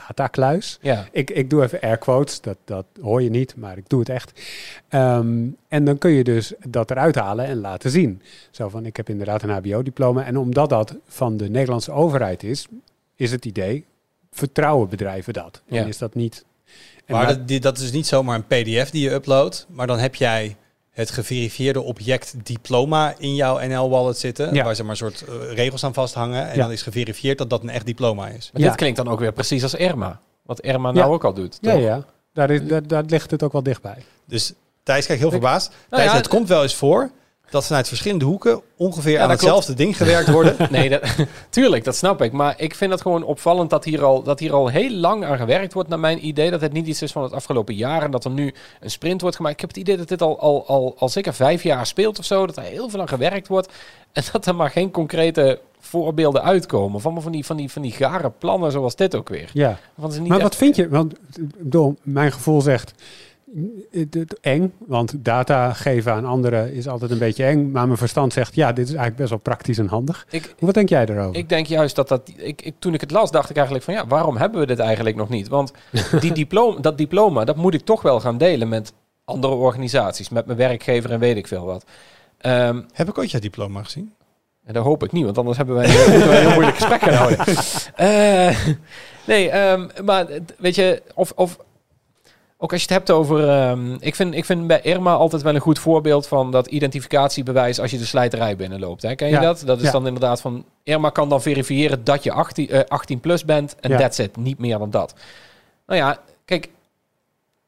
datakluis. 0.07 0.77
Ja. 0.81 1.07
Ik, 1.11 1.29
ik 1.31 1.49
doe 1.49 1.63
even 1.63 1.79
air 1.81 1.97
quotes, 1.97 2.41
dat, 2.41 2.57
dat 2.65 2.85
hoor 3.01 3.21
je 3.21 3.29
niet, 3.29 3.55
maar 3.55 3.77
ik 3.77 3.89
doe 3.89 3.99
het 3.99 4.09
echt. 4.09 4.41
Ehm, 4.87 5.47
en 5.67 5.85
dan 5.85 5.97
kun 5.97 6.11
je 6.11 6.23
dus 6.23 6.53
dat 6.67 6.91
eruit 6.91 7.15
halen 7.15 7.45
en 7.45 7.57
laten 7.59 7.89
zien. 7.89 8.21
Zo 8.51 8.69
van, 8.69 8.85
ik 8.85 8.97
heb 8.97 9.09
inderdaad 9.09 9.43
een 9.43 9.49
hbo-diploma. 9.49 10.25
En 10.25 10.37
omdat 10.37 10.69
dat 10.69 10.95
van 11.07 11.37
de 11.37 11.49
Nederlandse 11.49 11.91
overheid 11.91 12.43
is, 12.43 12.67
is 13.15 13.31
het 13.31 13.45
idee, 13.45 13.85
vertrouwen 14.31 14.89
bedrijven 14.89 15.33
dat. 15.33 15.61
Ja. 15.67 15.81
En 15.81 15.87
is 15.87 15.97
dat 15.97 16.15
niet... 16.15 16.45
en 17.05 17.15
maar 17.15 17.25
maar- 17.25 17.37
dat, 17.37 17.47
die- 17.47 17.59
dat 17.59 17.77
is 17.77 17.91
niet 17.91 18.07
zomaar 18.07 18.35
een 18.35 18.63
pdf 18.63 18.89
die 18.89 19.01
je 19.03 19.11
uploadt. 19.11 19.65
Maar 19.69 19.87
dan 19.87 19.99
heb 19.99 20.15
jij 20.15 20.55
het 20.95 21.11
geverifieerde 21.11 21.81
object 21.81 22.33
diploma 22.43 23.13
in 23.17 23.35
jouw 23.35 23.67
NL-wallet 23.67 24.17
zitten. 24.17 24.53
Ja. 24.53 24.63
Waar 24.63 24.75
ze 24.75 24.81
maar 24.81 24.91
een 24.91 24.97
soort 24.97 25.21
eh, 25.21 25.53
regels 25.53 25.83
aan 25.83 25.93
vasthangen. 25.93 26.47
En 26.49 26.55
Ja. 26.55 26.61
dan 26.61 26.71
is 26.71 26.81
geverifieerd 26.81 27.37
dat 27.37 27.49
dat 27.49 27.63
een 27.63 27.69
echt 27.69 27.85
diploma 27.85 28.27
is. 28.27 28.49
Maar 28.53 28.61
Ja. 28.61 28.67
dit 28.67 28.77
klinkt 28.77 28.97
dan 28.97 29.07
ook 29.07 29.19
weer 29.19 29.31
precies 29.33 29.63
als 29.63 29.73
Irma. 29.73 30.19
Wat 30.41 30.59
Irma 30.59 30.91
nou 30.91 31.05
Ja. 31.07 31.13
ook 31.13 31.23
al 31.23 31.33
doet. 31.33 31.57
ja, 31.61 31.71
toch? 31.71 31.81
ja. 31.81 32.03
Daar, 32.33 32.49
is, 32.49 32.63
daar, 32.63 32.87
daar 32.87 33.03
ligt 33.07 33.31
het 33.31 33.43
ook 33.43 33.51
wel 33.51 33.63
dichtbij. 33.63 34.03
Dus 34.25 34.53
Thijs 34.83 35.05
kijkt 35.05 35.21
heel 35.21 35.31
verbaasd. 35.31 35.71
Thijs, 35.89 36.03
ja, 36.11 36.15
het 36.15 36.27
komt 36.27 36.47
wel 36.47 36.61
eens 36.63 36.75
voor 36.75 37.09
dat 37.49 37.65
vanuit 37.65 37.87
verschillende 37.87 38.25
hoeken 38.25 38.61
ongeveer 38.77 39.19
aan 39.19 39.29
hetzelfde 39.29 39.73
ding 39.73 39.97
gewerkt 39.97 40.31
worden. 40.31 40.55
Nee, 40.69 40.89
dat, 40.89 41.01
tuurlijk, 41.49 41.83
dat 41.83 41.95
snap 41.95 42.21
ik. 42.21 42.31
Maar 42.31 42.53
ik 42.57 42.75
vind 42.75 42.91
het 42.91 43.01
gewoon 43.01 43.23
opvallend 43.23 43.69
dat 43.69 43.83
hier, 43.85 44.03
al, 44.03 44.23
dat 44.23 44.39
hier 44.39 44.53
al 44.53 44.67
heel 44.67 44.89
lang 44.91 45.25
aan 45.25 45.37
gewerkt 45.37 45.73
wordt, 45.73 45.89
naar 45.89 45.99
mijn 45.99 46.25
idee. 46.27 46.51
Dat 46.51 46.61
het 46.61 46.73
niet 46.73 46.87
iets 46.87 47.01
is 47.01 47.11
van 47.11 47.23
het 47.23 47.33
afgelopen 47.33 47.75
jaar 47.75 48.03
en 48.03 48.11
dat 48.11 48.25
er 48.25 48.31
nu 48.31 48.53
een 48.79 48.91
sprint 48.91 49.21
wordt 49.21 49.35
gemaakt. 49.35 49.53
Ik 49.55 49.61
heb 49.61 49.69
het 49.69 49.79
idee 49.79 49.97
dat 49.97 50.07
dit 50.07 50.21
al, 50.21 50.39
al, 50.39 50.67
al, 50.67 50.95
al 50.97 51.09
zeker 51.09 51.33
vijf 51.33 51.63
jaar 51.63 51.85
speelt 51.85 52.19
of 52.19 52.25
zo. 52.25 52.45
Dat 52.45 52.57
er 52.57 52.63
heel 52.63 52.89
veel 52.89 52.99
aan 53.01 53.07
gewerkt 53.07 53.47
wordt. 53.47 53.71
En 54.11 54.23
dat 54.31 54.45
er 54.45 54.55
maar 54.55 54.69
geen 54.69 54.91
concrete 54.91 55.59
voorbeelden 55.79 56.43
uitkomen. 56.43 57.01
Van, 57.01 57.21
van, 57.21 57.31
die, 57.31 57.45
van, 57.45 57.57
die, 57.57 57.71
van 57.71 57.81
die 57.81 57.91
gare 57.91 58.29
plannen 58.29 58.71
zoals 58.71 58.95
dit 58.95 59.15
ook 59.15 59.29
weer. 59.29 59.49
Ja. 59.53 59.77
Want 59.95 60.01
het 60.07 60.11
is 60.11 60.19
niet 60.19 60.27
Maar 60.27 60.37
echt- 60.39 60.47
wat 60.47 60.57
vind 60.57 60.75
je? 60.75 60.89
Want 60.89 61.13
ik 61.13 61.57
bedoel, 61.57 61.95
mijn 62.01 62.31
gevoel 62.31 62.61
zegt 62.61 62.93
het, 63.91 64.39
eng, 64.41 64.73
want 64.87 65.13
data 65.17 65.73
geven 65.73 66.13
aan 66.13 66.25
anderen 66.25 66.73
is 66.73 66.87
altijd 66.87 67.11
een 67.11 67.17
beetje 67.17 67.45
eng. 67.45 67.71
Maar 67.71 67.85
mijn 67.85 67.97
verstand 67.97 68.33
zegt, 68.33 68.55
ja, 68.55 68.67
dit 68.67 68.83
is 68.83 68.89
eigenlijk 68.89 69.17
best 69.17 69.29
wel 69.29 69.39
praktisch 69.39 69.77
en 69.77 69.87
handig. 69.87 70.25
Ik, 70.29 70.55
Wat 70.59 70.73
denk 70.73 70.89
jij 70.89 71.05
erover? 71.05 71.35
Ik 71.35 71.49
denk 71.49 71.65
juist 71.65 71.95
dat 71.95 72.07
dat. 72.07 72.31
Ik, 72.35 72.61
ik, 72.61 72.73
toen 72.79 72.93
ik 72.93 73.01
het 73.01 73.11
las, 73.11 73.31
dacht 73.31 73.49
ik 73.49 73.55
eigenlijk 73.55 73.85
van 73.85 73.93
ja, 73.93 74.07
waarom 74.07 74.37
hebben 74.37 74.59
we 74.59 74.65
dit 74.65 74.79
eigenlijk 74.79 75.15
nog 75.15 75.29
niet? 75.29 75.47
Want 75.47 75.71
die 76.19 76.33
diploma, 76.33 76.79
dat 76.79 76.97
diploma, 76.97 77.45
dat 77.45 77.55
moet 77.55 77.73
ik 77.73 77.81
toch 77.81 78.01
wel 78.01 78.19
gaan 78.19 78.37
delen 78.37 78.69
met 78.69 78.93
andere 79.25 79.53
organisaties, 79.53 80.29
met 80.29 80.45
mijn 80.45 80.57
werkgever 80.57 81.11
en 81.11 81.19
weet 81.19 81.37
ik 81.37 81.47
veel 81.47 81.65
wat. 81.65 81.85
Ehm, 82.37 82.81
Heb 82.91 83.09
ik 83.09 83.17
ooit 83.17 83.31
jouw 83.31 83.39
diploma 83.39 83.83
gezien? 83.83 84.13
en 84.65 84.73
dat 84.73 84.83
hoop 84.83 85.03
ik 85.03 85.11
niet, 85.11 85.23
want 85.25 85.37
anders 85.37 85.57
hebben 85.57 85.75
wij, 85.75 85.85
een 85.85 86.31
heel 86.31 86.49
moeilijk 86.49 86.77
gesprek 86.77 87.01
gaan 87.01 87.13
houden. 87.13 87.39
Eh, 87.95 88.57
nee, 89.25 89.49
ehm, 89.49 89.87
maar 90.03 90.27
weet 90.57 90.75
je, 90.75 91.01
of, 91.13 91.31
of 91.35 91.57
ook 92.57 92.71
als 92.71 92.81
je 92.81 92.87
het 92.87 92.97
hebt 92.97 93.11
over. 93.11 93.49
ehm, 93.49 93.93
ik, 93.99 94.15
vind, 94.15 94.33
ik 94.35 94.45
vind 94.45 94.67
bij 94.67 94.81
Irma 94.81 95.13
altijd 95.13 95.41
wel 95.41 95.55
een 95.55 95.61
goed 95.61 95.79
voorbeeld 95.79 96.27
van 96.27 96.51
dat 96.51 96.67
identificatiebewijs 96.67 97.79
als 97.79 97.91
je 97.91 97.97
de 97.97 98.05
slijterij 98.05 98.55
binnenloopt. 98.55 99.01
Hè? 99.01 99.15
Ken 99.15 99.27
je 99.27 99.33
Ja, 99.33 99.39
dat? 99.41 99.61
Dat 99.65 99.77
is 99.77 99.83
ja. 99.85 99.91
dan 99.91 100.05
inderdaad 100.07 100.41
van. 100.41 100.65
Irma 100.83 101.09
kan 101.09 101.29
dan 101.29 101.41
verifiëren 101.41 102.03
dat 102.03 102.23
je 102.23 102.31
18, 102.31 102.69
eh, 102.69 102.79
18 102.87 103.19
plus 103.19 103.45
bent 103.45 103.75
en 103.79 103.89
Ja. 103.91 103.97
that's 103.97 104.17
it. 104.17 104.37
Niet 104.37 104.57
meer 104.59 104.77
dan 104.77 104.89
dat. 104.89 105.13
Nou 105.87 105.99
ja, 105.99 106.17
kijk. 106.45 106.69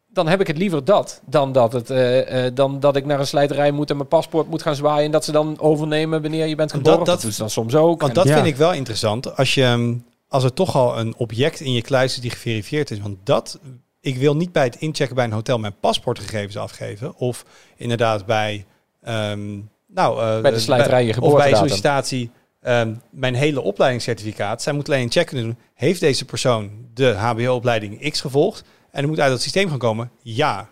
Dan 0.10 0.28
heb 0.28 0.42
ik 0.42 0.48
het 0.48 0.58
liever 0.58 0.86
dat 0.86 1.22
dan 1.26 1.52
dat, 1.52 1.74
het, 1.74 1.90
eh, 1.90 2.46
eh, 2.46 2.56
dan 2.56 2.80
dat 2.80 2.96
ik 2.96 3.06
naar 3.06 3.20
een 3.20 3.28
slijterij 3.28 3.72
moet 3.72 3.90
en 3.90 3.96
mijn 3.98 4.08
paspoort 4.08 4.48
moet 4.50 4.62
gaan 4.62 4.76
zwaaien. 4.76 5.06
En 5.06 5.12
dat 5.12 5.26
ze 5.26 5.32
dan 5.32 5.60
overnemen 5.60 6.22
wanneer 6.22 6.46
je 6.46 6.56
bent 6.56 6.70
Dat- 6.70 6.78
geboren. 6.78 6.98
Dat, 6.98 7.08
dat- 7.08 7.22
doen 7.22 7.32
ze 7.32 7.40
dan 7.40 7.50
soms 7.50 7.76
ook. 7.76 8.00
Want 8.02 8.12
En- 8.12 8.18
dat 8.18 8.28
Ja. 8.28 8.34
vind 8.34 8.46
ik 8.48 8.56
wel 8.56 8.74
interessant. 8.74 9.36
Als, 9.38 9.54
je, 9.54 9.64
ehm, 9.64 9.94
als 10.28 10.44
er 10.44 10.54
toch 10.54 10.76
al 10.76 11.00
een 11.00 11.14
object 11.18 11.60
in 11.60 11.72
je 11.72 11.82
kluis 11.82 12.14
is 12.16 12.22
die 12.22 12.32
geverifieerd 12.32 12.92
is. 12.92 13.00
Want 13.00 13.18
dat, 13.24 13.60
ik 14.08 14.18
wil 14.18 14.36
niet 14.36 14.52
bij 14.52 14.64
het 14.64 14.76
inchecken 14.76 15.16
bij 15.16 15.26
een 15.26 15.32
hotel 15.32 15.60
mijn 15.60 15.80
paspoortgegevens 15.80 16.58
afgeven. 16.58 17.16
Of 17.16 17.46
inderdaad 17.76 18.26
bij, 18.26 18.66
ehm, 19.02 19.60
nou, 19.88 20.22
eh, 20.22 20.42
Bij 20.42 20.52
de 20.52 20.60
slijterij 20.60 21.06
je 21.06 21.10
Of 21.10 21.16
bij 21.16 21.24
een 21.24 21.24
geboortedatum. 21.24 21.58
sollicitatie 21.58 22.32
ehm, 22.62 22.94
mijn 23.10 23.36
hele 23.36 23.62
opleidingscertificaat. 23.62 24.62
Zij 24.62 24.74
moet 24.74 24.90
alleen 24.90 25.04
een 25.04 25.12
check 25.12 25.28
kunnen 25.28 25.46
doen. 25.46 25.58
Heeft 25.74 26.00
deze 26.00 26.26
persoon 26.26 26.72
de 26.94 27.14
HBO-opleiding 27.14 28.12
X 28.12 28.22
gevolgd? 28.22 28.64
En 28.92 29.02
er 29.02 29.08
moet 29.08 29.20
uit 29.20 29.32
dat 29.32 29.42
systeem 29.42 29.70
gaan 29.70 29.78
komen. 29.78 30.12
Ja, 30.22 30.70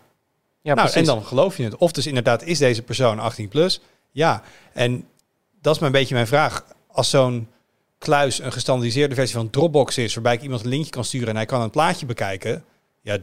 ja, 0.62 0.74
nou, 0.74 0.88
precies. 0.88 0.96
en 0.96 1.16
dan 1.16 1.26
geloof 1.26 1.58
je 1.58 1.64
het. 1.64 1.76
Of 1.76 1.92
dus 1.92 2.08
inderdaad, 2.08 2.44
is 2.44 2.58
deze 2.58 2.82
persoon 2.82 3.20
18 3.20 3.48
plus? 3.48 3.82
Ja. 4.12 4.42
En 4.74 5.08
dat 5.62 5.74
is 5.74 5.80
maar 5.80 5.90
een 5.90 5.96
beetje 5.96 6.16
mijn 6.16 6.28
vraag. 6.28 6.66
Als 6.88 7.10
zo'n 7.10 7.48
kluis 7.98 8.40
een 8.40 8.52
gestandardiseerde 8.52 9.16
versie 9.16 9.36
van 9.36 9.50
Dropbox 9.50 9.98
is, 9.98 10.14
waarbij 10.14 10.34
ik 10.34 10.42
iemand 10.42 10.64
een 10.64 10.70
linkje 10.70 10.92
kan 10.92 11.04
sturen 11.04 11.28
en 11.28 11.36
hij 11.36 11.46
kan 11.46 11.62
een 11.62 11.70
plaatje 11.70 12.06
bekijken, 12.06 12.64
ja, 13.06 13.18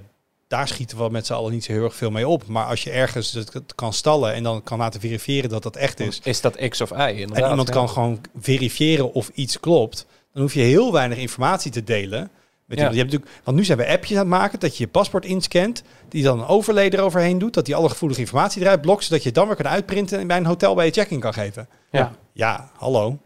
daar 0.49 0.69
schieten 0.69 0.99
we 0.99 1.11
met 1.11 1.27
z'n 1.27 1.33
allen 1.33 1.53
niet 1.53 1.65
zo 1.65 1.73
heel 1.73 1.85
erg 1.85 1.95
veel 1.95 2.11
mee 2.11 2.29
op. 2.29 2.47
Maar 2.47 2.67
als 2.67 2.83
je 2.85 2.91
ergens 2.91 3.33
het 3.33 3.75
kan 3.75 3.93
stallen 3.93 4.33
en 4.33 4.43
dan 4.43 4.63
kan 4.63 4.79
laten 4.79 5.01
verifiëren 5.01 5.51
dat 5.51 5.63
dat 5.63 5.77
echt 5.77 6.01
is, 6.01 6.21
is 6.25 6.41
dat 6.41 6.57
X 6.69 6.81
of 6.81 6.91
Y? 6.91 6.95
Inderdaad, 6.95 7.37
en 7.45 7.49
iemand 7.51 7.69
ja. 7.69 7.75
kan 7.75 7.89
gewoon 7.89 8.21
verifiëren 8.41 9.13
of 9.13 9.29
iets 9.35 9.61
klopt, 9.61 10.07
dan 10.33 10.43
hoef 10.43 10.55
je 10.55 10.61
heel 10.61 10.93
weinig 10.93 11.19
informatie 11.19 11.71
te 11.71 11.85
delen. 11.85 12.31
Met 12.65 12.79
Ja. 12.79 12.91
Je 12.91 12.97
hebt 12.97 13.11
natuurlijk, 13.11 13.41
want 13.45 13.57
nu 13.57 13.65
zijn 13.65 13.79
we 13.79 13.87
appjes 13.89 14.11
aan 14.11 14.19
het 14.19 14.29
maken 14.29 14.59
dat 14.61 14.77
je 14.77 14.85
je 14.85 14.91
paspoort 14.91 15.25
inscant, 15.25 15.83
die 16.09 16.23
dan 16.23 16.39
een 16.41 16.47
overlay 16.47 16.89
eroverheen 16.89 17.39
doet, 17.39 17.55
dat 17.55 17.65
die 17.67 17.75
alle 17.75 17.89
gevoelige 17.89 18.21
informatie 18.21 18.63
eruit 18.63 18.81
blokt, 18.81 19.05
zodat 19.05 19.21
je 19.23 19.27
het 19.29 19.35
dan 19.35 19.47
weer 19.47 19.57
kan 19.57 19.69
uitprinten 19.69 20.19
en 20.19 20.27
bij 20.27 20.37
een 20.37 20.47
hotel 20.47 20.75
bij 20.75 20.87
je 20.87 20.93
check-in 20.93 21.21
kan 21.21 21.33
geven. 21.35 21.69
Ja. 21.91 22.13
Ja, 22.33 22.71
hallo. 22.77 23.19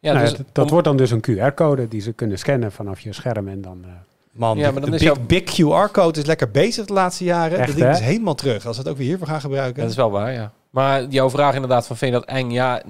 Ja, 0.00 0.12
Nou, 0.12 0.24
dus 0.24 0.34
dat 0.36 0.46
dat 0.52 0.64
om- 0.64 0.70
wordt 0.70 0.86
dan 0.86 0.96
dus 0.96 1.10
een 1.10 1.20
QR-code 1.30 1.88
die 1.88 2.00
ze 2.00 2.12
kunnen 2.12 2.38
scannen 2.38 2.72
vanaf 2.72 3.00
je 3.00 3.12
scherm 3.12 3.48
en 3.48 3.60
dan... 3.62 3.80
eh, 3.84 3.90
Man, 4.34 4.58
Ja, 4.58 4.70
maar 4.70 4.80
dan 4.80 4.90
de 4.90 4.96
is 4.96 5.02
big, 5.02 5.14
jouw- 5.14 5.26
big 5.26 5.42
QR-code 5.88 6.20
is 6.20 6.26
lekker 6.26 6.50
bezig 6.50 6.86
de 6.86 6.92
laatste 6.92 7.24
jaren. 7.24 7.58
Echt, 7.58 7.66
dat 7.66 7.76
ding 7.76 7.88
hè? 7.88 7.92
is 7.94 8.00
helemaal 8.00 8.34
terug. 8.34 8.66
Als 8.66 8.76
we 8.76 8.82
het 8.82 8.90
ook 8.92 8.96
weer 8.98 9.06
hiervoor 9.06 9.26
gaan 9.26 9.40
gebruiken. 9.40 9.80
Dat 9.82 9.90
is 9.90 9.96
wel 9.96 10.10
waar, 10.10 10.32
ja. 10.32 10.52
Maar 10.70 11.04
jouw 11.04 11.30
vraag 11.30 11.54
inderdaad 11.54 11.86
van 11.86 11.96
vind 11.96 12.12
je 12.12 12.18
dat 12.20 12.28
eng? 12.28 12.50
Ja, 12.50 12.82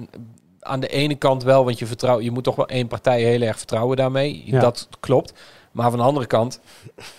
aan 0.59 0.79
de 0.79 0.87
ene 0.87 1.15
kant 1.15 1.43
wel, 1.43 1.65
want 1.65 1.79
je, 1.79 1.85
vertrouw, 1.85 2.19
je 2.21 2.31
moet 2.31 2.43
toch 2.43 2.55
wel 2.55 2.67
één 2.67 2.87
partij 2.87 3.21
heel 3.21 3.41
erg 3.41 3.57
vertrouwen 3.57 3.97
daarmee. 3.97 4.43
Ja. 4.45 4.59
Dat 4.59 4.87
klopt. 4.99 5.33
Maar 5.71 5.89
van 5.89 5.99
de 5.99 6.05
andere 6.05 6.25
kant, 6.25 6.59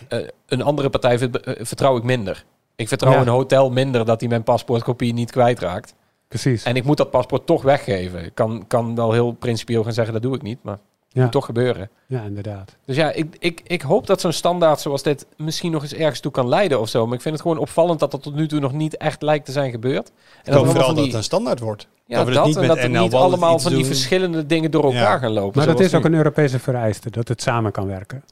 eh, 0.08 0.18
een 0.46 0.62
andere 0.62 0.90
partij 0.90 1.18
eh, 1.18 1.54
vertrouw 1.66 1.96
ik 1.96 2.02
minder. 2.02 2.44
Ik 2.76 2.88
vertrouw 2.88 3.12
Ja. 3.12 3.20
een 3.20 3.28
hotel 3.28 3.70
minder 3.70 4.04
dat 4.04 4.20
hij 4.20 4.28
mijn 4.28 4.42
paspoortkopie 4.42 5.12
niet 5.12 5.30
kwijtraakt. 5.30 5.94
precies. 6.28 6.62
En 6.62 6.76
ik 6.76 6.84
moet 6.84 6.96
dat 6.96 7.10
paspoort 7.10 7.46
toch 7.46 7.62
weggeven. 7.62 8.24
Ik 8.24 8.34
kan, 8.34 8.64
kan 8.66 8.94
wel 8.94 9.12
heel 9.12 9.32
principieel 9.32 9.82
gaan 9.84 9.92
zeggen, 9.92 10.12
dat 10.12 10.22
doe 10.22 10.34
ik 10.34 10.42
niet. 10.42 10.58
Maar 10.62 10.78
ja. 11.08 11.22
moet 11.22 11.32
toch 11.32 11.44
gebeuren. 11.44 11.90
ja, 12.06 12.22
inderdaad. 12.22 12.76
Dus 12.84 12.96
ja, 12.96 13.12
ik, 13.12 13.36
ik, 13.38 13.60
ik 13.66 13.82
hoop 13.82 14.06
dat 14.06 14.20
zo'n 14.20 14.32
standaard 14.32 14.80
zoals 14.80 15.02
dit 15.02 15.26
misschien 15.36 15.72
nog 15.72 15.82
eens 15.82 15.92
ergens 15.94 16.20
toe 16.20 16.32
kan 16.32 16.48
leiden 16.48 16.80
of 16.80 16.88
zo. 16.88 17.06
Maar 17.06 17.14
ik 17.14 17.20
vind 17.20 17.34
het 17.34 17.42
gewoon 17.42 17.58
opvallend 17.58 18.00
dat 18.00 18.10
dat 18.10 18.22
tot 18.22 18.34
nu 18.34 18.48
toe 18.48 18.60
nog 18.60 18.72
niet 18.72 18.96
echt 18.96 19.22
lijkt 19.22 19.44
te 19.44 19.52
zijn 19.52 19.70
gebeurd. 19.70 20.10
En 20.44 20.52
ik 20.52 20.58
hoop 20.58 20.66
vooral 20.66 20.94
dat 20.94 21.04
het 21.04 21.14
een 21.14 21.22
standaard 21.22 21.60
wordt. 21.60 21.88
ja, 22.06 22.16
dat 22.16 22.26
we 22.26 22.32
dat, 22.32 22.46
niet 22.46 22.54
en 22.54 22.60
met 22.60 22.70
dat 22.70 22.78
er 22.78 22.88
niet 22.90 23.14
allemaal 23.14 23.58
van 23.58 23.70
die 23.70 23.80
doen. 23.80 23.88
verschillende 23.88 24.46
dingen 24.46 24.70
door 24.70 24.84
elkaar 24.84 25.00
Ja. 25.00 25.18
gaan 25.18 25.32
lopen. 25.32 25.58
Maar 25.58 25.66
dat 25.66 25.80
is 25.80 25.94
ook 25.94 26.02
nu. 26.02 26.08
een 26.08 26.14
Europese 26.14 26.58
vereiste, 26.58 27.10
dat 27.10 27.28
het 27.28 27.42
samen 27.42 27.72
kan 27.72 27.86
werken. 27.86 28.24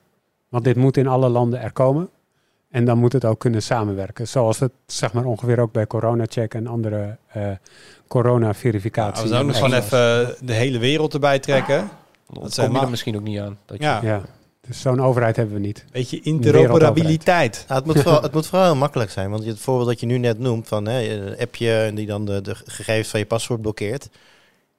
Want 0.48 0.64
dit 0.64 0.76
moet 0.76 0.96
in 0.96 1.06
alle 1.06 1.28
landen 1.28 1.60
er 1.60 1.72
komen. 1.72 2.08
En 2.70 2.84
dan 2.84 2.98
moet 2.98 3.12
het 3.12 3.24
ook 3.24 3.38
kunnen 3.38 3.62
samenwerken. 3.62 4.28
Zoals 4.28 4.58
het 4.58 4.72
zeg 4.86 5.12
maar 5.12 5.24
ongeveer 5.24 5.58
ook 5.60 5.72
bij 5.72 5.86
CoronaCheck 5.86 6.54
en 6.54 6.66
andere 6.66 7.16
eh 7.26 7.42
corona-verificatie. 8.08 9.12
Nou, 9.30 9.46
we 9.46 9.52
zouden 9.52 9.70
nog 9.72 9.86
gewoon 9.90 10.10
even 10.12 10.46
de 10.46 10.52
hele 10.52 10.78
wereld 10.78 11.14
erbij 11.14 11.38
trekken. 11.38 11.88
Dan 12.34 12.42
Dat 12.42 12.54
kom 12.54 12.64
zijn 12.64 12.72
je 12.72 12.78
er 12.80 12.90
misschien 12.90 13.16
ook 13.16 13.22
niet 13.22 13.38
aan. 13.38 13.58
Dat 13.66 13.76
je- 13.78 13.84
Ja, 13.84 14.00
Ja, 14.02 14.22
dus 14.66 14.80
zo'n 14.80 15.00
overheid 15.02 15.36
hebben 15.36 15.54
we 15.54 15.60
niet. 15.60 15.84
beetje 15.92 16.20
interoperabiliteit. 16.20 17.64
Ja, 17.68 17.74
het, 17.74 17.84
moet 17.84 18.00
vooral, 18.02 18.22
het 18.22 18.32
moet 18.32 18.46
vooral 18.46 18.66
heel 18.66 18.76
makkelijk 18.76 19.10
zijn. 19.10 19.30
Want 19.30 19.44
je- 19.44 19.50
het 19.50 19.58
voorbeeld 19.58 19.88
dat 19.88 20.00
je 20.00 20.06
nu 20.06 20.18
net 20.18 20.38
noemt, 20.38 20.68
van 20.68 20.86
hè, 20.86 21.08
een 21.10 21.38
appje 21.38 21.90
die 21.94 22.06
dan 22.06 22.24
de, 22.24 22.40
de 22.40 22.54
gegevens 22.64 23.08
van 23.08 23.20
je 23.20 23.26
paswoord 23.26 23.60
blokkeert. 23.60 24.08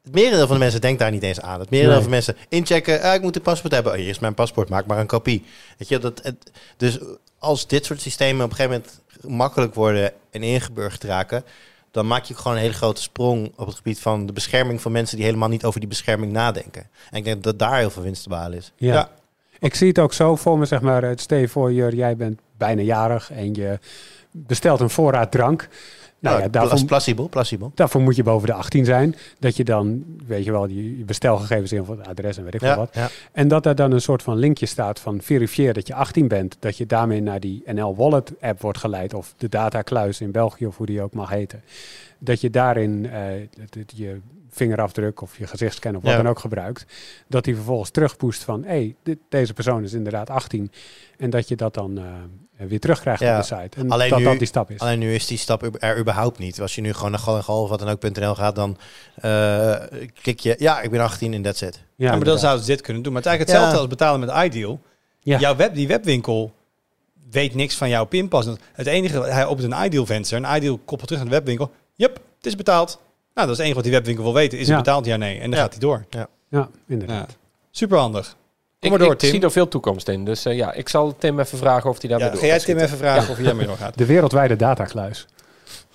Het 0.03 0.13
merendeel 0.13 0.45
van 0.47 0.55
de 0.55 0.61
mensen 0.61 0.81
denkt 0.81 0.99
daar 0.99 1.11
niet 1.11 1.23
eens 1.23 1.41
aan. 1.41 1.59
Het 1.59 1.69
merendeel 1.69 1.93
Nee. 1.99 2.09
van 2.09 2.11
de 2.11 2.15
mensen 2.15 2.35
inchecken, 2.49 3.01
ah, 3.01 3.13
ik 3.13 3.21
moet 3.21 3.35
een 3.35 3.41
paspoort 3.41 3.73
hebben. 3.73 3.91
Oh, 3.91 3.97
hier 3.97 4.09
is 4.09 4.19
mijn 4.19 4.33
paspoort, 4.33 4.69
maak 4.69 4.85
maar 4.85 4.99
een 4.99 5.07
kopie. 5.07 5.43
Weet 5.77 5.87
je, 5.87 5.97
dat, 5.99 6.19
het, 6.23 6.51
dus 6.77 6.99
als 7.39 7.67
dit 7.67 7.85
soort 7.85 8.01
systemen 8.01 8.45
op 8.45 8.49
een 8.51 8.55
gegeven 8.55 8.81
moment 8.81 9.01
makkelijk 9.37 9.73
worden 9.73 10.11
en 10.31 10.43
ingeburgerd 10.43 11.03
raken, 11.03 11.43
dan 11.95 12.07
maak 12.07 12.23
je 12.23 12.33
ook 12.33 12.39
gewoon 12.39 12.57
een 12.57 12.63
hele 12.63 12.73
grote 12.73 13.01
sprong 13.01 13.51
op 13.55 13.65
het 13.67 13.75
gebied 13.75 13.99
van 13.99 14.25
de 14.25 14.33
bescherming 14.33 14.81
van 14.81 14.91
mensen 14.91 15.15
die 15.17 15.25
helemaal 15.25 15.49
niet 15.49 15.65
over 15.65 15.79
die 15.79 15.89
bescherming 15.89 16.31
nadenken. 16.31 16.89
En 17.11 17.17
ik 17.17 17.23
denk 17.23 17.43
dat 17.43 17.59
daar 17.59 17.77
heel 17.77 17.89
veel 17.89 18.01
winst 18.01 18.23
te 18.23 18.29
behalen 18.29 18.57
is. 18.57 18.71
Ja. 18.75 18.93
Ja. 18.93 19.09
Ik 19.59 19.75
zie 19.75 19.87
het 19.87 19.99
ook 19.99 20.13
zo 20.13 20.35
voor 20.35 20.57
me, 20.57 20.65
zeg 20.65 20.81
maar. 20.81 21.03
Het 21.03 21.21
stel 21.21 21.37
je 21.37 21.47
voor, 21.47 21.73
jij 21.73 22.15
bent 22.15 22.39
bijna 22.57 22.81
jarig 22.81 23.31
en 23.31 23.53
je 23.53 23.79
bestelt 24.31 24.79
een 24.79 24.89
voorraad 24.89 25.31
drank. 25.31 25.67
Nou 26.19 26.35
ja, 26.35 26.39
Nou, 26.41 26.51
daarvoor, 26.51 26.77
pla- 26.77 26.85
plausibel, 26.87 27.29
plausibel. 27.29 27.71
daarvoor 27.75 28.01
moet 28.01 28.15
je 28.15 28.23
boven 28.23 28.47
de 28.47 28.53
18 28.53 28.85
zijn. 28.85 29.15
Dat 29.39 29.55
je 29.57 29.63
dan, 29.63 30.03
weet 30.27 30.43
je 30.45 30.51
wel, 30.51 30.67
je 30.67 30.97
je 30.97 31.03
bestelgegevens 31.03 31.71
in 31.71 31.85
voor 31.85 31.97
het 31.97 32.07
adres 32.07 32.37
en 32.37 32.43
weet 32.43 32.53
ik 32.53 32.59
veel 32.59 32.69
Ja, 32.69 32.75
wat. 32.75 32.89
ja. 32.93 33.09
En 33.31 33.47
dat 33.47 33.65
er 33.65 33.75
dan 33.75 33.91
een 33.91 34.01
soort 34.01 34.23
van 34.23 34.37
linkje 34.37 34.65
staat 34.65 34.99
van 34.99 35.21
verifieer 35.21 35.73
dat 35.73 35.87
je 35.87 35.93
18 35.95 36.27
bent. 36.27 36.57
Dat 36.59 36.77
je 36.77 36.85
daarmee 36.85 37.21
naar 37.21 37.39
die 37.39 37.63
NL 37.65 37.95
Wallet 37.95 38.31
app 38.41 38.61
wordt 38.61 38.77
geleid. 38.77 39.13
Of 39.13 39.33
de 39.37 39.49
datakluis 39.49 40.21
in 40.21 40.31
België 40.31 40.65
of 40.67 40.77
hoe 40.77 40.85
die 40.85 41.01
ook 41.01 41.13
mag 41.13 41.29
heten. 41.29 41.61
Dat 42.19 42.41
je 42.41 42.49
daarin 42.49 43.09
eh, 43.11 43.21
je 43.85 44.19
vingerafdruk 44.55 45.21
of 45.21 45.37
je 45.37 45.47
gezichtscan 45.47 45.95
of 45.95 46.01
wat 46.01 46.11
Ja. 46.11 46.17
dan 46.17 46.27
ook 46.27 46.39
gebruikt. 46.39 46.85
Dat 47.27 47.43
die 47.43 47.55
vervolgens 47.55 47.89
terugpoest 47.89 48.43
van 48.43 48.61
hé, 48.63 48.67
hey, 48.69 48.95
dit- 49.03 49.17
deze 49.29 49.53
persoon 49.53 49.83
is 49.83 49.93
inderdaad 49.93 50.29
18. 50.29 50.71
En 51.17 51.29
dat 51.29 51.47
je 51.47 51.55
dat 51.55 51.73
dan 51.73 51.97
eh, 51.97 52.03
weer 52.67 52.79
terugkrijgt 52.79 53.21
Ja. 53.21 53.35
op 53.35 53.47
de 53.47 53.55
site. 53.55 53.79
En 53.79 53.89
Alleen 53.89 54.09
dat 54.09 54.19
nu- 54.19 54.25
dat 54.25 54.37
die 54.37 54.47
stap 54.47 54.71
is. 54.71 54.79
Alleen 54.79 54.99
nu 54.99 55.13
is 55.13 55.27
die 55.27 55.37
stap 55.37 55.77
er 55.83 55.97
überhaupt 55.99 56.37
niet. 56.39 56.61
Als 56.61 56.75
je 56.75 56.81
nu 56.81 56.93
gewoon 56.93 57.11
naar 57.11 57.19
Gal 57.19 57.35
en 57.35 57.43
Gal 57.43 57.61
of 57.63 57.69
wat 57.69 57.79
dan 57.79 57.89
ook 57.89 58.01
.nl 58.01 58.35
gaat, 58.35 58.55
dan 58.55 58.77
eh, 59.15 59.75
klik 60.21 60.39
je, 60.39 60.55
ja, 60.59 60.81
ik 60.81 60.89
ben 60.91 60.99
18 61.01 61.33
en 61.33 61.41
that's 61.41 61.61
it. 61.61 61.75
ja, 61.95 62.05
Ja, 62.09 62.15
maar 62.15 62.25
dan 62.25 62.39
zouden 62.39 62.65
ze 62.65 62.71
dit 62.71 62.81
kunnen 62.81 63.03
doen. 63.03 63.13
Maar 63.13 63.21
het 63.21 63.31
is 63.31 63.37
eigenlijk 63.37 63.49
hetzelfde 63.69 63.73
Ja. 63.75 63.79
als 63.81 63.87
betalen 64.19 64.19
met 64.45 64.53
iDeal. 64.55 64.81
Ja. 65.19 65.39
Jouw 65.39 65.55
web, 65.55 65.73
die 65.75 65.87
webwinkel 65.87 66.53
weet 67.31 67.55
niks 67.55 67.75
van 67.75 67.89
jouw 67.89 68.05
pinpas. 68.05 68.45
Het 68.73 68.87
enige, 68.87 69.21
hij 69.23 69.45
opent 69.45 69.71
een 69.71 69.83
iDeal 69.85 70.05
venster. 70.05 70.43
Een 70.43 70.55
iDeal 70.55 70.77
koppelt 70.77 71.07
terug 71.07 71.19
aan 71.23 71.29
de 71.29 71.35
webwinkel. 71.35 71.71
Jup, 71.95 72.15
het 72.37 72.45
is 72.45 72.55
betaald. 72.55 72.99
Nou, 73.35 73.47
dat 73.47 73.49
is 73.49 73.51
het 73.57 73.59
enige 73.59 73.73
wat 73.73 73.83
die 73.83 73.91
webwinkel 73.93 74.23
wil 74.23 74.33
weten. 74.33 74.59
Is 74.59 74.67
Ja. 74.67 74.75
het 74.75 74.83
betaald? 74.83 75.05
Ja, 75.05 75.15
nee. 75.15 75.35
En 75.39 75.49
dan 75.49 75.59
Ja. 75.59 75.65
gaat 75.65 75.71
hij 75.71 75.79
door. 75.79 76.05
Ja, 76.49 76.69
inderdaad. 76.87 77.37
Super 77.71 77.97
handig. 77.97 78.25
Kom 78.29 78.35
Ik, 78.79 78.89
maar 78.89 78.99
door, 78.99 79.11
ik 79.11 79.17
Tim. 79.19 79.29
zie 79.29 79.41
er 79.41 79.51
veel 79.51 79.67
toekomst 79.67 80.07
in. 80.07 80.25
Dus 80.25 80.45
eh, 80.45 80.55
ja, 80.55 80.73
ik 80.73 80.89
zal 80.89 81.15
Tim 81.17 81.39
even 81.39 81.57
vragen 81.57 81.89
of 81.89 81.99
hij 82.01 82.09
daarmee 82.09 82.27
Ja, 82.27 82.33
door 82.33 82.41
ga 82.43 82.47
jij 82.47 82.59
Tim 82.59 82.77
even 82.77 82.97
vragen 82.97 83.29
of 83.29 83.35
hij 83.35 83.45
daarmee 83.45 83.65
doorgaat? 83.67 83.97
De 83.97 84.05
wereldwijde 84.05 84.55
datakluis. 84.55 85.25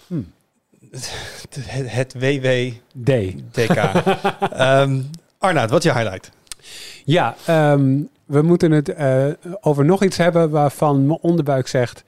Het, 0.90 1.90
het 1.92 2.14
WWDK. 2.14 2.80
D. 3.52 3.58
Ehm 4.52 5.00
Arnoud, 5.38 5.70
wat 5.70 5.84
is 5.84 5.92
je 5.92 5.98
highlight? 5.98 6.30
Ja, 7.04 7.36
ehm, 7.46 7.98
we 8.24 8.42
moeten 8.42 8.70
het 8.70 8.88
eh, 8.88 9.26
over 9.60 9.84
nog 9.84 10.02
iets 10.04 10.16
hebben 10.16 10.50
waarvan 10.50 11.06
mijn 11.06 11.18
onderbuik 11.20 11.66
zegt... 11.68 12.04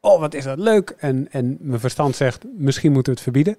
Oh, 0.00 0.20
wat 0.20 0.34
is 0.34 0.44
dat 0.44 0.58
leuk. 0.58 0.94
En, 0.98 1.28
en 1.30 1.56
mijn 1.60 1.80
verstand 1.80 2.16
zegt, 2.16 2.44
misschien 2.56 2.92
moeten 2.92 3.12
we 3.12 3.20
het 3.20 3.32
verbieden. 3.32 3.56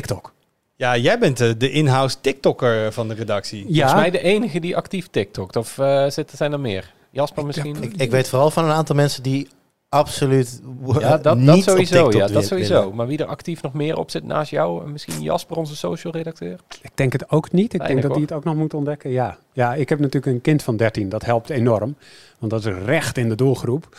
TikTok. 0.00 0.32
Ja, 0.76 0.96
jij 0.96 1.18
bent 1.18 1.36
de, 1.36 1.56
de 1.56 1.70
in-house 1.70 2.16
TikToker 2.20 2.92
van 2.92 3.08
de 3.08 3.14
redactie. 3.14 3.64
Ja, 3.68 3.88
Volgens 3.88 4.00
mij 4.00 4.10
de 4.10 4.22
enige 4.22 4.60
die 4.60 4.76
actief 4.76 5.08
TikTokt. 5.10 5.56
Of 5.56 5.78
eh, 5.78 6.08
zitten 6.08 6.36
zijn 6.36 6.52
er 6.52 6.60
meer? 6.60 6.92
Jasper 7.10 7.46
misschien? 7.46 7.82
Ik, 7.82 7.92
ik 7.96 8.10
weet 8.10 8.28
vooral 8.28 8.50
van 8.50 8.64
een 8.64 8.70
aantal 8.70 8.96
mensen 8.96 9.22
die 9.22 9.48
absoluut 9.88 10.60
ja, 10.98 11.18
dat, 11.18 11.36
niet 11.36 11.46
dat 11.46 11.56
op 11.56 11.62
sowieso. 11.62 12.02
TikTok 12.02 12.12
Ja, 12.12 12.34
dat 12.34 12.44
sowieso. 12.44 12.92
Maar 12.92 13.06
wie 13.06 13.18
er 13.18 13.26
actief 13.26 13.62
nog 13.62 13.72
meer 13.72 13.98
op 13.98 14.10
zit 14.10 14.24
naast 14.24 14.50
jou? 14.50 14.84
En 14.84 14.92
Misschien 14.92 15.22
Jasper, 15.22 15.56
onze 15.56 15.76
social 15.76 16.12
redacteur? 16.12 16.58
ik 16.82 16.90
denk 16.94 17.12
het 17.12 17.30
ook 17.30 17.52
niet. 17.52 17.74
Ik 17.74 17.80
denk 17.86 18.02
dat 18.02 18.02
hij 18.02 18.10
hoor. 18.10 18.20
het 18.20 18.32
ook 18.32 18.44
nog 18.44 18.54
moet 18.54 18.74
ontdekken. 18.74 19.10
Ja. 19.10 19.38
ja, 19.52 19.74
ik 19.74 19.88
heb 19.88 19.98
natuurlijk 19.98 20.26
een 20.34 20.40
kind 20.40 20.62
van 20.62 20.76
13. 20.76 21.08
Dat 21.08 21.24
helpt 21.24 21.50
enorm. 21.50 21.96
Want 22.38 22.52
dat 22.52 22.66
is 22.66 22.72
recht 22.84 23.18
in 23.18 23.28
de 23.28 23.34
doelgroep. 23.34 23.96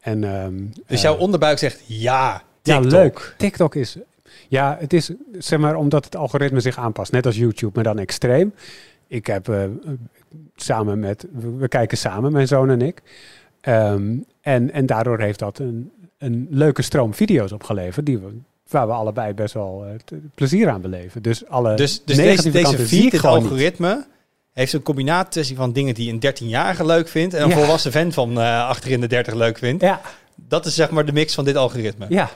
En, 0.00 0.24
ehm, 0.24 0.56
Dus 0.86 0.96
eh, 0.96 1.02
jouw 1.02 1.16
onderbuik 1.16 1.58
zegt 1.58 1.80
ja, 1.86 2.42
Ja, 2.62 2.74
TikTok. 2.80 2.92
leuk. 2.92 3.34
TikTok 3.36 3.74
is... 3.74 3.96
Ja, 4.50 4.76
het 4.80 4.92
is 4.92 5.10
zeg 5.38 5.58
maar 5.58 5.74
omdat 5.76 6.04
het 6.04 6.16
algoritme 6.16 6.60
zich 6.60 6.78
aanpast. 6.78 7.12
Net 7.12 7.26
als 7.26 7.36
YouTube, 7.36 7.72
maar 7.74 7.84
dan 7.84 7.98
extreem. 7.98 8.54
Ik 9.06 9.26
heb 9.26 9.48
eh, 9.48 9.62
samen 10.56 10.98
met... 10.98 11.26
We, 11.58 11.68
kijken 11.68 11.98
samen, 11.98 12.32
mijn 12.32 12.46
zoon 12.46 12.70
en 12.70 12.80
ik. 12.82 13.02
Ehm, 13.60 14.16
en, 14.40 14.72
en 14.72 14.86
daardoor 14.86 15.20
heeft 15.20 15.38
dat 15.38 15.58
een, 15.58 15.90
een 16.18 16.46
leuke 16.50 16.82
stroom 16.82 17.14
video's 17.14 17.52
opgeleverd... 17.52 18.06
Die 18.06 18.18
we, 18.18 18.26
waar 18.68 18.86
we 18.86 18.92
allebei 18.92 19.34
best 19.34 19.54
wel 19.54 19.84
eh, 19.86 20.18
plezier 20.34 20.68
aan 20.68 20.80
beleven. 20.80 21.22
Dus 21.22 21.46
alle 21.46 21.74
Dus, 21.74 22.02
dus 22.04 22.16
deze, 22.16 22.50
deze 22.50 22.78
feed, 22.78 22.90
dit 23.02 23.12
niet. 23.12 23.22
algoritme, 23.24 24.06
heeft 24.52 24.72
een 24.72 24.82
combinatie 24.82 25.56
van 25.56 25.72
dingen 25.72 25.94
die 25.94 26.12
een 26.12 26.34
13-jarige 26.42 26.86
leuk 26.86 27.08
vindt 27.08 27.34
en 27.34 27.42
een 27.42 27.48
Ja. 27.48 27.56
volwassen 27.56 27.92
fan 27.92 28.12
van 28.12 28.40
eh 28.40 28.68
achterin 28.68 29.00
de 29.00 29.06
30 29.06 29.34
leuk 29.34 29.58
vindt. 29.58 29.82
Ja, 29.82 30.00
Dat 30.34 30.66
is 30.66 30.74
zeg 30.74 30.90
maar 30.90 31.06
de 31.06 31.12
mix 31.12 31.34
van 31.34 31.44
dit 31.44 31.56
algoritme. 31.56 32.06
ja. 32.08 32.30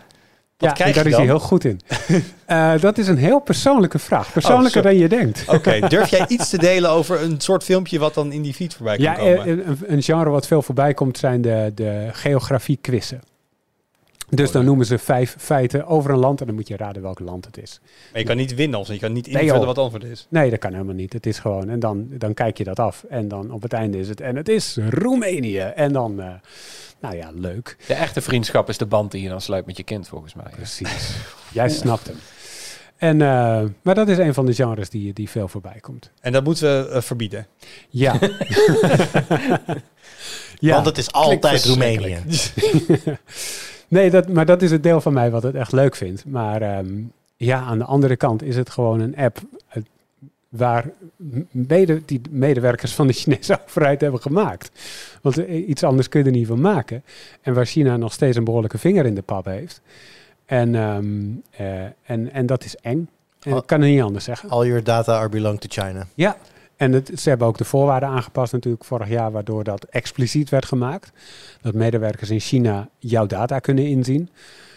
Wat 0.68 0.78
ja, 0.78 0.84
krijg 0.84 0.94
daar 0.94 1.04
je 1.04 1.10
is 1.10 1.16
hij 1.16 1.24
heel 1.24 1.38
goed 1.40 1.64
in. 1.64 1.80
Eh, 2.44 2.72
dat 2.80 2.98
is 2.98 3.08
een 3.08 3.16
heel 3.16 3.38
persoonlijke 3.40 3.98
vraag. 3.98 4.32
Persoonlijker 4.32 4.82
sorry. 4.82 4.88
dan 4.90 4.98
je 5.02 5.08
denkt. 5.08 5.44
Oké, 5.46 5.78
durf 5.88 6.08
jij 6.08 6.24
iets 6.28 6.50
te 6.50 6.58
delen 6.58 6.90
over 6.90 7.22
een 7.22 7.40
soort 7.40 7.64
filmpje 7.64 7.98
wat 7.98 8.14
dan 8.14 8.32
in 8.32 8.42
die 8.42 8.54
feed 8.54 8.74
voorbij 8.74 8.96
kan 8.96 9.04
Ja, 9.04 9.12
komen? 9.14 9.38
eh, 9.38 9.46
een, 9.46 9.78
een 9.86 10.02
genre 10.02 10.30
wat 10.30 10.46
veel 10.46 10.62
voorbij 10.62 10.94
komt 10.94 11.18
zijn 11.18 11.40
de, 11.42 11.72
de 11.74 12.08
geografie-quizzen. 12.12 13.20
Dus 14.28 14.50
dan 14.52 14.64
noemen 14.64 14.86
ze 14.86 14.98
vijf 14.98 15.36
feiten 15.38 15.86
over 15.86 16.10
een 16.10 16.18
land 16.18 16.40
en 16.40 16.46
dan 16.46 16.54
moet 16.54 16.68
je 16.68 16.76
raden 16.76 17.02
welk 17.02 17.18
land 17.18 17.44
het 17.44 17.58
is. 17.58 17.80
maar 18.12 18.20
je 18.20 18.26
kan 18.26 18.36
niet 18.36 18.54
winnen 18.54 18.78
of 18.80 18.88
je 18.88 18.98
kan 18.98 19.12
niet 19.12 19.26
Nee, 19.26 19.32
invullen 19.34 19.56
joh. 19.56 19.66
wat 19.66 19.76
het 19.76 19.84
antwoord 19.84 20.04
is. 20.12 20.26
Nee, 20.30 20.50
dat 20.50 20.58
kan 20.58 20.72
helemaal 20.72 20.94
niet. 20.94 21.12
Het 21.12 21.26
is 21.26 21.38
gewoon, 21.38 21.68
en 21.68 21.80
dan, 21.80 22.06
dan 22.10 22.34
kijk 22.34 22.58
je 22.58 22.64
dat 22.64 22.78
af. 22.78 23.04
En 23.08 23.28
dan 23.28 23.50
op 23.50 23.62
het 23.62 23.72
einde 23.72 23.98
is 23.98 24.08
het, 24.08 24.20
en 24.20 24.36
het 24.36 24.48
is 24.48 24.78
Roemenië. 24.90 25.58
En 25.58 25.92
dan, 25.92 26.20
eh, 26.20 26.32
nou 27.00 27.16
ja, 27.16 27.30
leuk. 27.34 27.76
De 27.86 27.94
echte 27.94 28.20
vriendschap 28.20 28.68
is 28.68 28.78
de 28.78 28.86
band 28.86 29.10
die 29.10 29.22
je 29.22 29.28
dan 29.28 29.40
sluit 29.40 29.66
met 29.66 29.76
je 29.76 29.82
kind, 29.82 30.08
volgens 30.08 30.34
mij. 30.34 30.50
Precies. 30.56 31.16
Jij 31.52 31.68
snapt 31.68 32.06
hem. 32.06 32.16
En, 32.96 33.20
eh, 33.22 33.62
maar 33.82 33.94
dat 33.94 34.08
is 34.08 34.18
een 34.18 34.34
van 34.34 34.46
de 34.46 34.54
genres 34.54 34.90
die, 34.90 35.12
die 35.12 35.30
veel 35.30 35.48
voorbij 35.48 35.78
komt. 35.80 36.10
En 36.20 36.32
dat 36.32 36.44
moeten 36.44 36.84
we 36.84 36.88
eh, 36.90 37.00
verbieden. 37.02 37.46
Ja. 37.88 38.18
ja. 40.58 40.74
Want 40.74 40.86
het 40.86 40.98
is 40.98 41.12
altijd. 41.12 41.64
Roemenië. 41.64 42.18
Nee, 43.94 44.10
dat, 44.10 44.28
maar 44.28 44.46
dat 44.46 44.62
is 44.62 44.70
het 44.70 44.82
deel 44.82 45.00
van 45.00 45.12
mij 45.12 45.30
wat 45.30 45.42
het 45.42 45.54
echt 45.54 45.72
leuk 45.72 45.96
vindt. 45.96 46.24
Maar 46.26 46.62
ehm, 46.62 47.02
ja, 47.36 47.60
aan 47.60 47.78
de 47.78 47.84
andere 47.84 48.16
kant 48.16 48.42
is 48.42 48.56
het 48.56 48.70
gewoon 48.70 49.00
een 49.00 49.16
app 49.16 49.38
eh, 49.68 49.82
waar 50.48 50.90
mede, 51.50 52.02
die 52.04 52.20
medewerkers 52.30 52.94
van 52.94 53.06
de 53.06 53.12
Chinese 53.12 53.58
overheid 53.68 54.00
hebben 54.00 54.20
gemaakt. 54.20 54.70
Want 55.22 55.38
eh, 55.38 55.68
iets 55.68 55.82
anders 55.82 56.08
kun 56.08 56.20
je 56.20 56.26
er 56.26 56.32
niet 56.32 56.46
van 56.46 56.60
maken. 56.60 57.02
En 57.40 57.54
waar 57.54 57.66
China 57.66 57.96
nog 57.96 58.12
steeds 58.12 58.36
een 58.36 58.44
behoorlijke 58.44 58.78
vinger 58.78 59.06
in 59.06 59.14
de 59.14 59.22
pap 59.22 59.44
heeft. 59.44 59.80
En, 60.46 60.74
ehm, 60.74 61.06
eh, 61.50 61.84
en, 62.02 62.32
en 62.32 62.46
dat 62.46 62.64
is 62.64 62.76
eng. 62.76 63.08
En 63.42 63.56
ik 63.56 63.66
kan 63.66 63.80
het 63.80 63.90
niet 63.90 64.02
anders 64.02 64.24
zeggen. 64.24 64.50
All 64.50 64.66
your 64.66 64.84
data 64.84 65.18
are 65.18 65.28
belong 65.28 65.60
to 65.60 65.82
China. 65.82 66.06
Ja, 66.14 66.36
en 66.76 66.92
het, 66.92 67.10
ze 67.20 67.28
hebben 67.28 67.46
ook 67.46 67.58
de 67.58 67.64
voorwaarden 67.64 68.08
aangepast 68.08 68.52
natuurlijk 68.52 68.84
vorig 68.84 69.08
jaar, 69.08 69.32
waardoor 69.32 69.64
dat 69.64 69.84
expliciet 69.84 70.48
werd 70.48 70.64
gemaakt. 70.66 71.12
Dat 71.62 71.74
medewerkers 71.74 72.30
in 72.30 72.40
China 72.40 72.88
jouw 72.98 73.26
data 73.26 73.58
kunnen 73.58 73.86
inzien. 73.86 74.28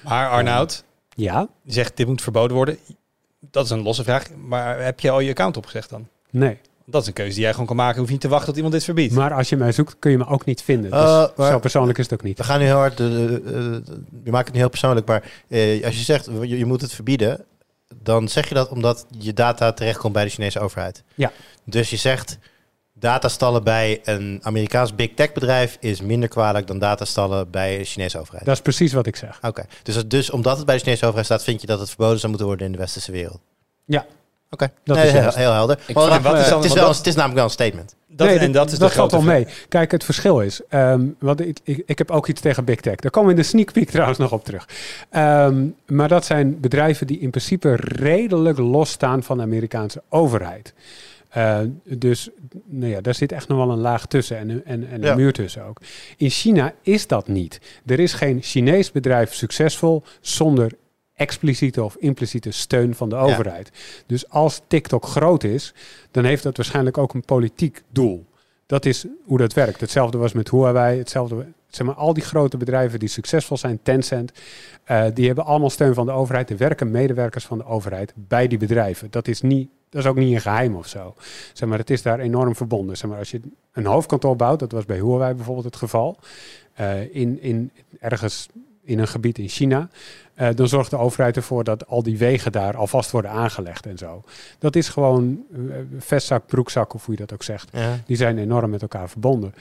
Maar 0.03 0.29
Arnoud 0.29 0.83
Ja, 1.15 1.47
die 1.63 1.73
zegt 1.73 1.97
dit 1.97 2.07
moet 2.07 2.21
verboden 2.21 2.55
worden. 2.55 2.77
Dat 3.51 3.65
is 3.65 3.71
een 3.71 3.81
losse 3.81 4.03
vraag. 4.03 4.23
Maar 4.47 4.83
heb 4.83 4.99
je 4.99 5.09
al 5.09 5.19
je 5.19 5.29
account 5.29 5.57
opgezegd 5.57 5.89
dan? 5.89 6.07
nee. 6.31 6.57
Dat 6.89 7.01
is 7.01 7.07
een 7.07 7.13
keuze 7.13 7.33
die 7.33 7.41
jij 7.41 7.51
gewoon 7.51 7.65
kan 7.67 7.75
maken. 7.75 7.97
Hoef 7.97 8.05
je 8.05 8.11
niet 8.11 8.21
te 8.21 8.27
wachten 8.27 8.45
tot 8.47 8.55
iemand 8.55 8.73
dit 8.73 8.83
verbiedt. 8.83 9.13
Maar 9.13 9.33
als 9.33 9.49
je 9.49 9.57
mij 9.57 9.71
zoekt, 9.71 9.95
kun 9.99 10.11
je 10.11 10.17
me 10.17 10.27
ook 10.27 10.45
niet 10.45 10.61
vinden. 10.61 10.91
Dus 10.91 10.99
Uh, 10.99 11.25
maar- 11.35 11.51
zo 11.51 11.59
persoonlijk 11.59 11.97
is 11.97 12.03
het 12.09 12.13
ook 12.13 12.23
niet. 12.25 12.37
We 12.37 12.43
gaan 12.43 12.59
nu 12.59 12.65
heel 12.65 12.75
hard, 12.75 12.97
de- 12.97 13.81
je 14.23 14.31
maakt 14.31 14.45
het 14.45 14.53
nu 14.53 14.59
heel 14.59 14.69
persoonlijk, 14.69 15.07
maar 15.07 15.31
eh, 15.47 15.85
als 15.85 15.95
je 15.97 16.03
zegt 16.03 16.25
je, 16.41 16.57
je 16.57 16.65
moet 16.65 16.81
het 16.81 16.93
verbieden, 16.93 17.45
dan 17.95 18.27
zeg 18.29 18.47
je 18.49 18.55
dat 18.55 18.69
omdat 18.69 19.05
je 19.19 19.33
data 19.33 19.71
terechtkomt 19.73 20.13
bij 20.13 20.23
de 20.23 20.29
Chinese 20.29 20.59
overheid. 20.59 21.03
Ja. 21.15 21.31
Dus 21.63 21.89
je 21.89 21.95
zegt 21.97 22.37
datastallen 22.93 23.63
bij 23.63 24.01
een 24.03 24.39
Amerikaans 24.43 24.95
big 24.95 25.13
tech 25.13 25.31
bedrijf 25.33 25.77
is 25.79 26.01
minder 26.01 26.29
kwalijk 26.29 26.67
dan 26.67 26.79
datastallen 26.79 27.49
bij 27.51 27.77
de 27.77 27.83
Chinese 27.83 28.19
overheid. 28.19 28.45
Dat 28.45 28.55
is 28.55 28.61
precies 28.61 28.93
wat 28.93 29.05
ik 29.05 29.15
zeg. 29.15 29.39
Oké, 29.41 29.65
dus, 29.83 30.07
dus 30.07 30.29
omdat 30.29 30.57
het 30.57 30.65
bij 30.65 30.75
de 30.75 30.81
Chinese 30.83 31.03
overheid 31.03 31.25
staat, 31.25 31.43
vind 31.43 31.61
je 31.61 31.67
dat 31.67 31.79
het 31.79 31.87
verboden 31.89 32.17
zou 32.17 32.27
moeten 32.29 32.47
worden 32.47 32.65
in 32.65 32.71
de 32.71 32.77
westerse 32.77 33.11
wereld? 33.11 33.39
Ja. 33.85 34.05
Oké, 34.49 34.71
Dat 34.83 34.97
Nee, 34.97 35.05
is 35.07 35.35
heel, 35.35 35.51
helder. 35.51 35.79
Ik 35.87 35.95
Maar 35.95 36.03
vraag 36.05 36.21
wat 36.21 36.33
me- 36.33 36.39
is 36.39 36.47
dan, 36.49 36.55
het, 36.55 36.65
is 36.65 36.69
want 36.69 36.73
wel, 36.73 36.87
dat- 36.87 36.97
het 36.97 37.07
is 37.07 37.13
namelijk 37.15 37.35
wel 37.35 37.45
een 37.45 37.51
statement. 37.51 37.95
Dat, 38.17 38.27
Nee, 38.27 38.37
en 38.39 38.51
dat 38.51 38.71
is 38.71 38.77
dat 38.79 38.89
de 38.89 38.95
valt 38.95 39.11
wel 39.11 39.21
mee. 39.21 39.47
Kijk, 39.69 39.91
het 39.91 40.03
verschil 40.03 40.41
is, 40.41 40.61
ehm, 40.69 41.05
wat 41.19 41.39
ik, 41.39 41.59
ik, 41.63 41.83
ik 41.85 41.97
heb 41.97 42.11
ook 42.11 42.27
iets 42.27 42.41
tegen 42.41 42.65
Big 42.65 42.79
Tech. 42.79 42.95
Daar 42.95 43.11
komen 43.11 43.29
we 43.29 43.35
in 43.35 43.41
de 43.41 43.47
sneak 43.47 43.71
peek 43.73 43.89
trouwens 43.95 44.19
nog 44.19 44.31
op 44.31 44.43
terug. 44.45 44.69
Ehm, 45.09 45.65
maar 45.87 46.07
dat 46.07 46.25
zijn 46.25 46.59
bedrijven 46.59 47.07
die 47.07 47.19
in 47.19 47.29
principe 47.29 47.75
redelijk 47.75 48.57
losstaan 48.57 49.23
van 49.23 49.37
de 49.37 49.43
Amerikaanse 49.43 50.01
overheid. 50.09 50.73
Eh, 51.29 51.59
dus 51.83 52.29
nou 52.65 52.91
ja, 52.91 53.01
daar 53.01 53.15
zit 53.15 53.31
echt 53.31 53.47
nog 53.47 53.57
wel 53.57 53.71
een 53.71 53.79
laag 53.81 54.05
tussen 54.05 54.37
en, 54.37 54.49
een- 54.49 54.65
en, 54.65 54.87
en 54.91 55.01
Ja. 55.01 55.11
een 55.11 55.17
muur 55.17 55.33
tussen 55.33 55.63
ook. 55.63 55.81
In 56.17 56.29
China 56.29 56.73
is 56.81 57.07
dat 57.07 57.27
niet. 57.27 57.59
Er 57.85 57.99
is 57.99 58.13
geen 58.13 58.41
Chinees 58.41 58.91
bedrijf 58.91 59.33
succesvol 59.33 60.03
zonder 60.21 60.71
expliciete 61.17 61.83
of 61.83 61.95
impliciete 61.95 62.51
steun 62.51 62.95
van 62.95 63.09
de 63.09 63.15
overheid. 63.15 63.71
Dus 64.05 64.29
als 64.29 64.61
TikTok 64.67 65.05
groot 65.05 65.43
is, 65.43 65.73
dan 66.11 66.23
heeft 66.23 66.43
dat 66.43 66.57
waarschijnlijk 66.57 66.97
ook 66.97 67.13
een 67.13 67.25
politiek 67.25 67.83
doel. 67.91 68.25
Dat 68.65 68.85
is 68.85 69.05
hoe 69.23 69.37
dat 69.37 69.53
werkt. 69.53 69.81
Hetzelfde 69.81 70.17
was 70.17 70.33
met 70.33 70.49
Huawei. 70.49 70.97
Hetzelfde, 70.97 71.45
zeg 71.67 71.87
maar, 71.87 71.95
al 71.95 72.13
die 72.13 72.23
grote 72.23 72.57
bedrijven 72.57 72.99
die 72.99 73.09
succesvol 73.09 73.57
zijn, 73.57 73.79
Tencent, 73.83 74.31
eh, 74.83 75.05
die 75.13 75.25
hebben 75.25 75.45
allemaal 75.45 75.69
steun 75.69 75.93
van 75.93 76.05
de 76.05 76.11
overheid. 76.11 76.49
Er 76.49 76.57
werken 76.57 76.91
medewerkers 76.91 77.45
van 77.45 77.57
de 77.57 77.65
overheid 77.65 78.13
bij 78.15 78.47
die 78.47 78.57
bedrijven. 78.57 79.07
Dat 79.11 79.27
is, 79.27 79.41
niet, 79.41 79.69
dat 79.89 80.03
is 80.03 80.09
ook 80.09 80.15
niet 80.15 80.33
een 80.33 80.41
geheim 80.41 80.75
of 80.75 80.87
zo. 80.87 81.13
Zeg 81.53 81.69
maar, 81.69 81.77
het 81.77 81.89
is 81.89 82.01
daar 82.01 82.19
enorm 82.19 82.55
verbonden. 82.55 82.97
Zeg 82.97 83.09
maar, 83.09 83.19
als 83.19 83.31
je 83.31 83.41
een 83.71 83.85
hoofdkantoor 83.85 84.35
bouwt, 84.35 84.59
dat 84.59 84.71
was 84.71 84.85
bij 84.85 84.97
Huawei 84.97 85.33
bijvoorbeeld 85.33 85.65
het 85.65 85.75
geval, 85.75 86.17
eh, 86.73 87.15
in, 87.15 87.41
in, 87.41 87.71
ergens 87.99 88.47
in 88.87 88.99
een 88.99 89.07
gebied 89.07 89.37
in 89.37 89.47
China, 89.47 89.89
eh, 90.33 90.49
dan 90.55 90.67
zorgt 90.67 90.89
de 90.89 90.97
overheid 90.97 91.35
ervoor 91.35 91.63
dat 91.63 91.87
al 91.87 92.03
die 92.03 92.17
wegen 92.17 92.51
daar 92.51 92.77
alvast 92.77 93.11
worden 93.11 93.31
aangelegd 93.31 93.85
en 93.85 93.97
zo. 93.97 94.23
Dat 94.59 94.75
is 94.75 94.89
gewoon 94.89 95.43
eh, 95.53 95.59
vestzak, 95.97 96.45
broekzak 96.45 96.93
of 96.93 97.05
hoe 97.05 97.13
je 97.13 97.19
dat 97.19 97.33
ook 97.33 97.43
zegt. 97.43 97.69
Ja. 97.71 97.99
Die 98.05 98.17
zijn 98.17 98.37
enorm 98.37 98.69
met 98.69 98.81
elkaar 98.81 99.09
verbonden. 99.09 99.53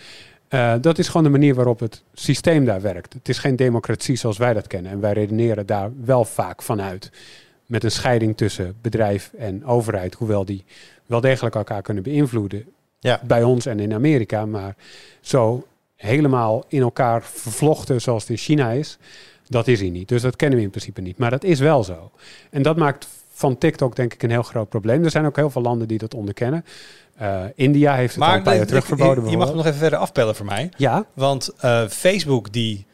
Eh, 0.48 0.74
dat 0.80 0.98
is 0.98 1.06
gewoon 1.06 1.22
de 1.22 1.30
manier 1.30 1.54
waarop 1.54 1.80
het 1.80 2.02
systeem 2.14 2.64
daar 2.64 2.80
werkt. 2.80 3.12
Het 3.12 3.28
is 3.28 3.38
geen 3.38 3.56
democratie 3.56 4.16
zoals 4.16 4.38
wij 4.38 4.54
dat 4.54 4.66
kennen. 4.66 4.92
En 4.92 5.00
wij 5.00 5.12
redeneren 5.12 5.66
daar 5.66 5.90
wel 6.04 6.24
vaak 6.24 6.62
vanuit. 6.62 7.10
Met 7.66 7.84
een 7.84 7.90
scheiding 7.90 8.36
tussen 8.36 8.76
bedrijf 8.80 9.32
en 9.38 9.64
overheid. 9.64 10.14
Hoewel 10.14 10.44
die 10.44 10.64
wel 11.06 11.20
degelijk 11.20 11.54
elkaar 11.54 11.82
kunnen 11.82 12.02
beïnvloeden. 12.02 12.64
Ja. 13.00 13.20
Bij 13.26 13.42
ons 13.42 13.66
en 13.66 13.80
in 13.80 13.94
Amerika. 13.94 14.46
Maar 14.46 14.76
zo 15.20 15.66
helemaal 15.96 16.64
in 16.68 16.80
elkaar 16.82 17.22
vervlochten 17.22 18.00
zoals 18.00 18.22
het 18.22 18.30
in 18.30 18.36
China 18.36 18.70
is. 18.70 18.98
Dat 19.48 19.68
is 19.68 19.80
hij 19.80 19.90
niet. 19.90 20.08
Dus 20.08 20.22
dat 20.22 20.36
kennen 20.36 20.58
we 20.58 20.64
in 20.64 20.70
principe 20.70 21.00
niet. 21.00 21.18
Maar 21.18 21.30
dat 21.30 21.44
is 21.44 21.58
wel 21.60 21.84
zo. 21.84 22.10
En 22.50 22.62
dat 22.62 22.76
maakt 22.76 23.08
van 23.32 23.58
TikTok 23.58 23.96
denk 23.96 24.14
ik 24.14 24.22
een 24.22 24.30
heel 24.30 24.42
groot 24.42 24.68
probleem. 24.68 25.04
Er 25.04 25.10
zijn 25.10 25.26
ook 25.26 25.36
heel 25.36 25.50
veel 25.50 25.62
landen 25.62 25.88
die 25.88 25.98
dat 25.98 26.14
onderkennen. 26.14 26.64
Eh, 27.16 27.44
India 27.54 27.94
heeft 27.94 28.14
het 28.14 28.24
al 28.24 28.34
een 28.34 28.42
paar 28.42 28.52
jaar 28.52 28.62
ik- 28.62 28.68
terug 28.68 28.82
ik- 28.82 28.88
verboden. 28.88 29.30
je 29.30 29.36
mag 29.36 29.46
hem 29.48 29.56
nog 29.56 29.66
even 29.66 29.78
verder 29.78 29.98
afpellen 29.98 30.34
voor 30.36 30.46
mij. 30.46 30.70
Ja, 30.76 31.04
Want 31.14 31.48
eh, 31.58 31.86
Facebook, 31.88 32.52
die 32.52 32.86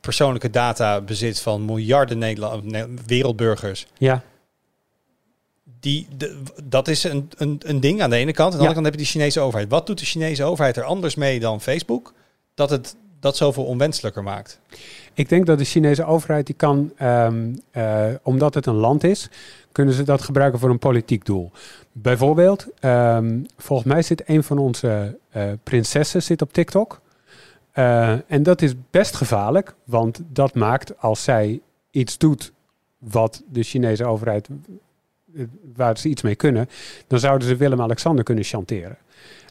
persoonlijke 0.00 0.50
data 0.50 1.00
bezit 1.00 1.40
van 1.40 1.64
miljarden 1.64 2.18
Nederland, 2.18 2.64
ne- 2.64 2.88
wereldburgers, 3.06 3.86
ja. 3.98 4.22
die, 5.80 6.06
de- 6.16 6.42
dat 6.64 6.88
is 6.88 7.04
een, 7.04 7.30
een, 7.36 7.60
een 7.64 7.80
ding 7.80 8.02
aan 8.02 8.10
de 8.10 8.16
ene 8.16 8.32
kant. 8.32 8.52
Aan 8.52 8.58
de 8.58 8.64
Ja. 8.64 8.68
andere 8.68 8.74
kant 8.74 8.84
heb 8.84 8.94
je 8.94 9.00
die 9.00 9.20
Chinese 9.20 9.40
overheid. 9.40 9.70
Wat 9.70 9.86
doet 9.86 9.98
de 9.98 10.04
Chinese 10.04 10.44
overheid 10.44 10.76
er 10.76 10.84
anders 10.84 11.14
mee 11.14 11.40
dan 11.40 11.60
Facebook? 11.60 12.12
Dat 12.54 12.70
het 12.70 12.96
dat 13.24 13.36
zoveel 13.36 13.64
onwenselijker 13.64 14.22
maakt. 14.22 14.60
Ik 15.14 15.28
denk 15.28 15.46
dat 15.46 15.58
de 15.58 15.64
Chinese 15.64 16.04
overheid 16.04 16.46
die 16.46 16.54
kan, 16.54 16.92
ehm, 16.96 17.54
eh, 17.70 18.06
omdat 18.22 18.54
het 18.54 18.66
een 18.66 18.74
land 18.74 19.04
is, 19.04 19.28
kunnen 19.72 19.94
ze 19.94 20.02
dat 20.02 20.22
gebruiken 20.22 20.60
voor 20.60 20.70
een 20.70 20.78
politiek 20.78 21.24
doel. 21.24 21.50
Bijvoorbeeld, 21.92 22.66
ehm, 22.80 23.38
volgens 23.56 23.88
mij 23.88 24.02
zit 24.02 24.28
een 24.28 24.44
van 24.44 24.58
onze 24.58 25.18
eh, 25.30 25.42
prinsessen 25.62 26.22
zit 26.22 26.42
op 26.42 26.52
TikTok. 26.52 27.00
Eh, 27.72 28.30
en 28.30 28.42
dat 28.42 28.62
is 28.62 28.74
best 28.90 29.16
gevaarlijk, 29.16 29.74
want 29.84 30.20
dat 30.28 30.54
maakt 30.54 30.98
als 30.98 31.22
zij 31.24 31.60
iets 31.90 32.18
doet 32.18 32.52
wat 32.98 33.42
de 33.46 33.62
Chinese 33.62 34.04
overheid, 34.04 34.48
waar 35.74 35.98
ze 35.98 36.08
iets 36.08 36.22
mee 36.22 36.34
kunnen, 36.34 36.68
dan 37.06 37.18
zouden 37.18 37.48
ze 37.48 37.56
Willem-Alexander 37.56 38.24
kunnen 38.24 38.44
chanteren. 38.44 38.98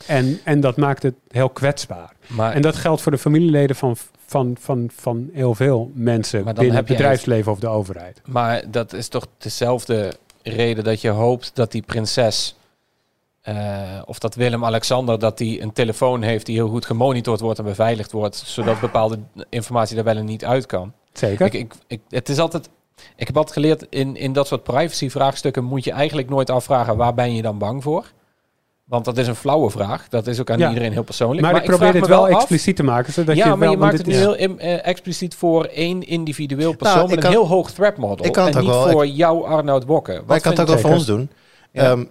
En, 0.07 0.39
en 0.43 0.59
dat 0.59 0.77
maakt 0.77 1.03
het 1.03 1.15
heel 1.27 1.49
kwetsbaar. 1.49 2.13
Maar 2.27 2.53
En 2.53 2.61
dat 2.61 2.75
geldt 2.75 3.01
voor 3.01 3.11
de 3.11 3.17
familieleden 3.17 3.75
van, 3.75 3.95
van, 4.25 4.57
van, 4.59 4.89
van 4.95 5.29
heel 5.33 5.55
veel 5.55 5.91
mensen 5.93 6.43
binnen 6.43 6.65
heb 6.65 6.87
het 6.87 6.97
bedrijfsleven 6.97 7.51
of 7.51 7.59
de 7.59 7.67
overheid. 7.67 8.21
Maar 8.25 8.71
dat 8.71 8.93
is 8.93 9.07
toch 9.07 9.27
dezelfde 9.37 10.13
reden 10.43 10.83
dat 10.83 11.01
je 11.01 11.09
hoopt 11.09 11.51
dat 11.53 11.71
die 11.71 11.81
prinses 11.81 12.55
eh, 13.41 14.01
of 14.05 14.19
dat 14.19 14.35
Willem-Alexander 14.35 15.19
dat 15.19 15.37
die 15.37 15.61
een 15.61 15.73
telefoon 15.73 16.21
heeft 16.21 16.45
die 16.45 16.55
heel 16.55 16.69
goed 16.69 16.85
gemonitord 16.85 17.39
wordt 17.39 17.59
en 17.59 17.65
beveiligd 17.65 18.11
wordt, 18.11 18.35
zodat 18.35 18.79
bepaalde 18.79 19.19
informatie 19.49 19.95
daar 19.95 20.03
wel 20.03 20.15
en 20.15 20.25
niet 20.25 20.45
uit 20.45 20.65
kan. 20.65 20.93
Zeker. 21.13 21.45
Ik, 21.45 21.53
ik, 21.53 21.73
ik, 21.87 21.99
het 22.09 22.29
is 22.29 22.39
altijd. 22.39 22.69
Ik 23.15 23.27
heb 23.27 23.37
altijd 23.37 23.55
geleerd 23.55 23.85
in, 23.89 24.15
in 24.15 24.33
dat 24.33 24.47
soort 24.47 24.63
privacy-vraagstukken 24.63 25.63
moet 25.63 25.83
je 25.83 25.91
eigenlijk 25.91 26.29
nooit 26.29 26.49
afvragen 26.49 26.97
waar 26.97 27.13
ben 27.13 27.35
je 27.35 27.41
dan 27.41 27.57
bang 27.57 27.83
voor. 27.83 28.11
Want 28.83 29.05
dat 29.05 29.17
is 29.17 29.27
een 29.27 29.35
flauwe 29.35 29.69
vraag. 29.69 30.09
Dat 30.09 30.27
is 30.27 30.39
ook 30.39 30.49
aan 30.49 30.57
Ja. 30.59 30.67
iedereen 30.67 30.91
heel 30.91 31.03
persoonlijk. 31.03 31.41
maar, 31.41 31.55
ik 31.55 31.63
probeer 31.63 31.91
dit 31.91 32.07
wel 32.07 32.23
af- 32.27 32.29
expliciet 32.29 32.75
te 32.75 32.83
maken, 32.83 33.13
zodat 33.13 33.35
ja, 33.35 33.43
je 33.43 33.49
maar 33.49 33.59
wel... 33.59 33.71
je 33.71 33.77
maakt 33.77 33.97
het 33.97 34.07
nu 34.07 34.13
heel 34.13 34.35
eh, 34.35 34.87
expliciet 34.87 35.35
voor 35.35 35.65
één 35.65 36.03
individueel 36.07 36.75
persoon 36.75 36.97
Nou, 36.97 37.09
ik 37.09 37.15
met 37.15 37.23
een 37.25 37.31
kan- 37.31 37.41
heel 37.41 37.49
hoog 37.55 37.71
threat 37.71 37.97
model. 37.97 38.25
ik 38.25 38.31
kan 38.31 38.45
het 38.45 38.55
en 38.55 38.61
ook 38.61 38.67
niet 38.67 38.75
wel. 38.75 38.89
voor 38.91 39.07
jou, 39.07 39.45
Arnoud 39.45 39.85
Bokken. 39.85 40.15
Wat 40.15 40.25
Maar 40.27 40.35
ik 40.37 40.41
kan 40.43 40.51
het 40.51 40.61
ook 40.61 40.67
wel 40.67 40.79
voor 40.79 40.91
ons 40.91 41.05
doen. 41.05 41.29
Ja. 41.71 41.81
Ehm, 41.91 42.03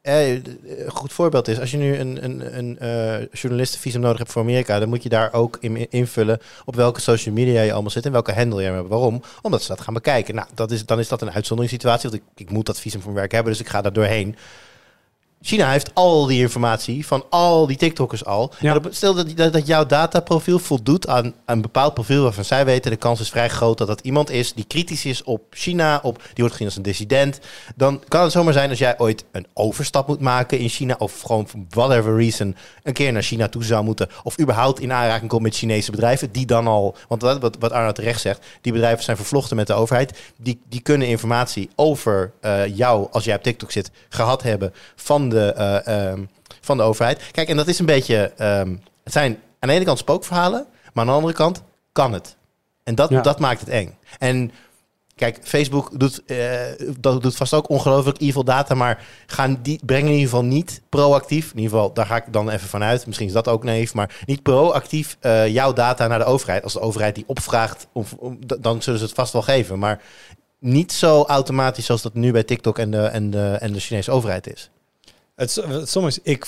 eh, 0.00 0.32
een 0.34 0.42
goed 0.88 1.12
voorbeeld 1.12 1.48
is, 1.48 1.60
als 1.60 1.70
je 1.70 1.76
nu 1.76 1.96
een, 1.98 2.24
een, 2.24 2.58
een 2.58 2.78
eh, 2.78 3.26
journalistenvisum 3.32 4.00
nodig 4.00 4.18
hebt 4.18 4.32
voor 4.32 4.42
Amerika, 4.42 4.78
dan 4.78 4.88
moet 4.88 5.02
je 5.02 5.08
daar 5.08 5.32
ook 5.32 5.56
in, 5.60 5.90
invullen 5.90 6.38
op 6.64 6.74
welke 6.76 7.00
social 7.00 7.34
media 7.34 7.60
je 7.62 7.72
allemaal 7.72 7.90
zit 7.90 8.06
en 8.06 8.12
welke 8.12 8.32
handle 8.32 8.62
je 8.62 8.70
hebt. 8.70 8.88
Waarom? 8.88 9.22
Omdat 9.42 9.62
ze 9.62 9.68
dat 9.68 9.80
gaan 9.80 9.94
bekijken. 9.94 10.34
Nou, 10.34 10.46
dat 10.54 10.70
is, 10.70 10.86
dan 10.86 10.98
is 10.98 11.08
dat 11.08 11.22
een 11.22 11.30
uitzonderingssituatie, 11.32 12.10
want 12.10 12.22
ik, 12.22 12.42
ik 12.46 12.50
moet 12.50 12.66
dat 12.66 12.80
visum 12.80 13.00
voor 13.00 13.10
mijn 13.10 13.20
werk 13.20 13.32
hebben, 13.32 13.52
dus 13.52 13.60
ik 13.62 13.68
ga 13.68 13.82
daar 13.82 13.92
doorheen. 13.92 14.36
China 15.42 15.70
heeft 15.70 15.90
al 15.94 16.26
die 16.26 16.40
informatie 16.40 17.06
van 17.06 17.24
al 17.30 17.66
die 17.66 17.76
TikTokkers 17.76 18.24
al. 18.24 18.52
Ja. 18.60 18.70
En 18.70 18.76
op- 18.76 18.88
stel 18.90 19.14
dat, 19.14 19.36
dat, 19.36 19.52
dat 19.52 19.66
jouw 19.66 19.86
dataprofiel 19.86 20.58
voldoet 20.58 21.08
aan, 21.08 21.34
een 21.46 21.60
bepaald 21.60 21.94
profiel 21.94 22.22
waarvan 22.22 22.44
zij 22.44 22.64
weten, 22.64 22.90
de 22.90 22.96
kans 22.96 23.20
is 23.20 23.30
vrij 23.30 23.48
groot 23.48 23.78
dat 23.78 23.86
dat 23.86 24.00
iemand 24.00 24.30
is 24.30 24.52
die 24.52 24.64
kritisch 24.64 25.04
is 25.04 25.22
op 25.22 25.42
China, 25.50 26.00
op, 26.02 26.16
die 26.16 26.32
wordt 26.34 26.52
gezien 26.52 26.66
als 26.66 26.76
een 26.76 26.82
dissident. 26.82 27.38
Dan 27.76 28.02
kan 28.08 28.22
het 28.22 28.32
zomaar 28.32 28.52
zijn 28.52 28.70
als 28.70 28.78
jij 28.78 28.98
ooit 28.98 29.24
een 29.32 29.46
overstap 29.54 30.08
moet 30.08 30.20
maken 30.20 30.58
in 30.58 30.68
China, 30.68 30.94
of 30.98 31.20
gewoon 31.20 31.48
for 31.48 31.60
whatever 31.68 32.16
reason 32.16 32.56
een 32.82 32.92
keer 32.92 33.12
naar 33.12 33.22
China 33.22 33.48
toe 33.48 33.64
zou 33.64 33.84
moeten, 33.84 34.08
of 34.22 34.40
überhaupt 34.40 34.80
in 34.80 34.92
aanraking 34.92 35.30
komt 35.30 35.42
met 35.42 35.56
Chinese 35.56 35.90
bedrijven, 35.90 36.32
die 36.32 36.46
dan 36.46 36.66
al, 36.66 36.96
want 37.08 37.22
wat, 37.22 37.40
wat, 37.40 37.56
wat 37.58 37.72
Arno 37.72 37.92
terecht 37.92 38.20
zegt, 38.20 38.46
die 38.60 38.72
bedrijven 38.72 39.04
zijn 39.04 39.16
vervlochten 39.16 39.56
met 39.56 39.66
de 39.66 39.74
overheid, 39.74 40.18
die, 40.36 40.60
die 40.68 40.80
kunnen 40.80 41.08
informatie 41.08 41.70
over 41.74 42.32
eh, 42.40 42.76
jou, 42.76 43.08
als 43.10 43.24
jij 43.24 43.36
op 43.36 43.42
TikTok 43.42 43.70
zit, 43.70 43.90
gehad 44.08 44.42
hebben 44.42 44.72
van 44.96 45.27
de, 45.28 45.52
eh, 45.52 46.10
ehm, 46.10 46.24
van 46.60 46.76
de 46.76 46.82
overheid. 46.82 47.30
Kijk, 47.30 47.48
en 47.48 47.56
dat 47.56 47.68
is 47.68 47.78
een 47.78 47.86
beetje, 47.86 48.32
ehm, 48.36 48.74
het 49.04 49.12
zijn 49.12 49.38
aan 49.58 49.68
de 49.68 49.74
ene 49.74 49.84
kant 49.84 49.98
spookverhalen, 49.98 50.66
maar 50.92 51.04
aan 51.04 51.10
de 51.10 51.16
andere 51.16 51.34
kant 51.34 51.62
kan 51.92 52.12
het. 52.12 52.36
En 52.84 52.94
dat, 52.94 53.10
Ja. 53.10 53.20
dat 53.20 53.38
maakt 53.40 53.60
het 53.60 53.68
eng. 53.68 53.96
En 54.18 54.50
kijk, 55.14 55.38
Facebook 55.42 56.00
doet, 56.00 56.24
eh, 56.24 56.60
dat 57.00 57.22
doet 57.22 57.36
vast 57.36 57.54
ook 57.54 57.68
ongelooflijk 57.68 58.20
evil 58.20 58.44
data, 58.44 58.74
maar 58.74 59.04
gaan 59.26 59.58
die 59.62 59.80
brengen 59.84 60.06
in 60.06 60.14
ieder 60.14 60.28
geval 60.28 60.44
niet 60.44 60.82
proactief. 60.88 61.50
In 61.50 61.58
ieder 61.58 61.70
geval, 61.70 61.92
daar 61.92 62.06
ga 62.06 62.16
ik 62.16 62.32
dan 62.32 62.50
even 62.50 62.68
vanuit. 62.68 63.06
Misschien 63.06 63.26
is 63.26 63.32
dat 63.32 63.48
ook 63.48 63.64
naïef, 63.64 63.94
maar 63.94 64.16
niet 64.26 64.42
proactief 64.42 65.16
eh, 65.20 65.48
jouw 65.48 65.72
data 65.72 66.06
naar 66.06 66.18
de 66.18 66.24
overheid. 66.24 66.62
Als 66.62 66.72
de 66.72 66.80
overheid 66.80 67.14
die 67.14 67.24
opvraagt, 67.26 67.86
om, 67.92 68.04
om, 68.18 68.38
dan 68.60 68.82
zullen 68.82 68.98
ze 68.98 69.04
het 69.04 69.14
vast 69.14 69.32
wel 69.32 69.42
geven. 69.42 69.78
Maar 69.78 70.00
niet 70.58 70.92
zo 70.92 71.22
automatisch 71.22 71.86
zoals 71.86 72.02
dat 72.02 72.14
nu 72.14 72.32
bij 72.32 72.42
TikTok 72.42 72.78
en 72.78 72.90
de, 72.90 73.02
en 73.02 73.30
de, 73.30 73.56
en 73.60 73.72
de 73.72 73.80
Chinese 73.80 74.10
overheid 74.10 74.52
is. 74.52 74.70
Het, 75.38 75.64
soms 75.84 76.18
ik 76.22 76.46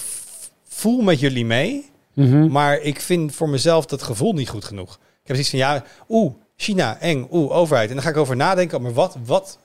voel 0.68 1.00
met 1.00 1.20
jullie 1.20 1.44
mee, 1.44 1.88
Mhm. 2.12 2.50
maar 2.50 2.79
ik 2.81 3.00
vind 3.00 3.35
voor 3.35 3.48
mezelf 3.48 3.87
dat 3.87 4.03
gevoel 4.03 4.33
niet 4.33 4.48
goed 4.48 4.64
genoeg. 4.64 4.94
Ik 4.94 5.00
heb 5.26 5.37
zoiets 5.37 5.50
van, 5.50 5.59
ja, 5.59 5.85
oeh, 6.09 6.33
China, 6.57 6.98
eng, 7.00 7.29
oeh, 7.31 7.50
overheid. 7.50 7.88
En 7.88 7.94
dan 7.94 8.05
ga 8.05 8.11
ik 8.11 8.16
over 8.16 8.37
nadenken, 8.37 8.83
maar 8.83 8.92
wat, 8.92 9.16
wat, 9.24 9.59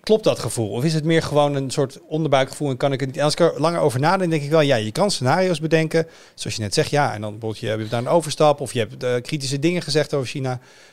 klopt 0.00 0.24
dat 0.24 0.38
gevoel? 0.38 0.70
Of 0.70 0.84
is 0.84 0.94
het 0.94 1.04
meer 1.04 1.22
gewoon 1.22 1.54
een 1.54 1.70
soort 1.70 2.00
onderbuikgevoel 2.06 2.70
en 2.70 2.76
kan 2.76 2.92
ik 2.92 3.00
het 3.00 3.08
niet? 3.08 3.18
En 3.18 3.24
als 3.24 3.32
ik 3.32 3.38
er 3.40 3.60
langer 3.60 3.80
over 3.80 4.00
nadenk, 4.00 4.30
denk 4.30 4.42
ik 4.42 4.50
wel, 4.50 4.60
ja, 4.60 4.76
je 4.76 4.92
kan 4.92 5.10
scenario's 5.10 5.60
bedenken. 5.60 6.06
Zoals 6.34 6.56
je 6.56 6.62
net 6.62 6.74
zegt, 6.74 6.90
ja, 6.90 7.14
en 7.14 7.20
dan 7.20 7.30
bijvoorbeeld 7.30 7.60
je 7.60 7.66
hebt 7.68 7.90
daar 7.90 8.00
een 8.00 8.08
overstap 8.08 8.60
of 8.60 8.72
je 8.72 8.78
hebt 8.78 9.02
eh, 9.02 9.14
kritische 9.22 9.58
dingen 9.58 9.82
gezegd 9.82 10.14
over 10.14 10.28
China. 10.28 10.48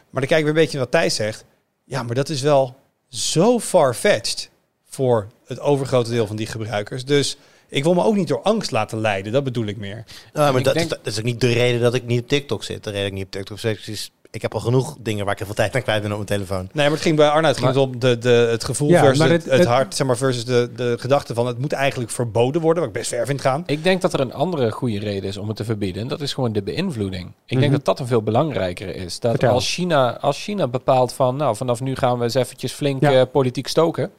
Maar 0.09 0.21
dan 0.21 0.25
kijk 0.27 0.39
ik 0.39 0.45
weer 0.45 0.47
een 0.47 0.53
beetje 0.61 0.77
naar 0.77 0.87
wat 0.91 0.91
Thijs 0.99 1.15
zegt. 1.15 1.45
Ja, 1.83 2.03
maar 2.03 2.15
dat 2.15 2.29
is 2.29 2.41
wel 2.41 2.75
zo 3.07 3.59
far-fetched 3.59 4.49
voor 4.89 5.27
het 5.51 5.59
overgrote 5.59 6.09
deel 6.09 6.27
van 6.27 6.35
die 6.35 6.47
gebruikers. 6.47 7.05
Dus 7.05 7.37
ik 7.69 7.83
wil 7.83 7.93
me 7.93 8.03
ook 8.03 8.15
niet 8.15 8.27
door 8.27 8.41
angst 8.41 8.71
laten 8.71 8.99
leiden. 9.01 9.31
Dat 9.31 9.43
bedoel 9.43 9.65
ik 9.65 9.77
meer. 9.77 10.03
Nou, 10.33 10.49
maar 10.51 10.59
Ik 10.59 10.65
dat, 10.65 10.73
denk- 10.73 10.89
dat 10.89 10.99
is 11.03 11.17
ook 11.17 11.23
niet 11.25 11.41
de 11.41 11.53
reden 11.53 11.81
dat 11.81 11.93
ik 11.93 12.05
niet 12.05 12.21
op 12.21 12.27
TikTok 12.27 12.63
zit. 12.63 12.83
De 12.83 12.89
reden 12.89 13.01
dat 13.03 13.11
ik 13.11 13.17
niet 13.17 13.25
op 13.25 13.31
TikTok 13.31 13.59
zit 13.59 13.87
is 13.87 14.11
ik 14.33 14.41
heb 14.41 14.53
al 14.53 14.59
genoeg 14.59 14.95
dingen 14.99 15.23
waar 15.23 15.31
ik 15.33 15.37
heel 15.37 15.47
veel 15.47 15.55
tijd 15.55 15.75
aan 15.75 15.81
kwijt 15.81 16.01
ben 16.01 16.11
op 16.11 16.15
mijn 16.17 16.29
telefoon. 16.29 16.69
Nee, 16.73 16.83
maar 16.85 16.93
het 16.93 17.01
ging 17.01 17.15
bij 17.15 17.27
Arnoud 17.29 17.57
ging 17.57 17.65
Maar- 17.65 17.75
het 17.83 17.83
om 17.93 17.99
de, 17.99 18.17
de, 18.17 18.29
het 18.29 18.63
gevoel 18.63 18.89
Ja, 18.89 18.99
versus 18.99 19.17
maar 19.17 19.29
het, 19.29 19.41
het- 19.41 19.51
het 19.51 19.59
het- 19.59 19.69
hart, 19.69 19.95
zeg 19.95 20.07
maar, 20.07 20.17
versus 20.17 20.45
de, 20.45 20.69
de 20.75 20.95
gedachte 20.99 21.33
van 21.33 21.47
het 21.47 21.57
moet 21.57 21.71
eigenlijk 21.73 22.11
verboden 22.11 22.61
worden, 22.61 22.83
wat 22.83 22.91
ik 22.91 22.97
best 22.97 23.09
ver 23.13 23.25
vind 23.25 23.41
gaan. 23.41 23.63
Ik 23.65 23.83
denk 23.83 24.01
dat 24.01 24.13
er 24.13 24.19
een 24.19 24.33
andere 24.33 24.71
goede 24.71 24.99
reden 24.99 25.29
is 25.29 25.37
om 25.37 25.47
het 25.47 25.57
te 25.57 25.63
verbieden. 25.63 26.01
En 26.01 26.07
dat 26.07 26.21
is 26.21 26.33
gewoon 26.33 26.53
de 26.53 26.61
beïnvloeding. 26.63 27.27
Ik 27.45 27.51
Mhm. 27.51 27.59
denk 27.59 27.71
dat 27.71 27.85
dat 27.85 27.99
een 27.99 28.07
veel 28.07 28.21
belangrijker 28.21 28.95
is. 28.95 29.19
Dat 29.19 29.31
Vertel. 29.31 29.53
als 29.53 29.73
China, 29.73 30.17
als 30.19 30.43
China 30.43 30.67
bepaalt 30.67 31.13
van, 31.13 31.35
nou, 31.35 31.55
vanaf 31.55 31.81
nu 31.81 31.95
gaan 31.95 32.17
we 32.17 32.23
eens 32.23 32.33
eventjes 32.33 32.71
flink 32.71 33.01
Ja. 33.01 33.11
eh, 33.11 33.21
politiek 33.31 33.67
stoken. 33.67 34.11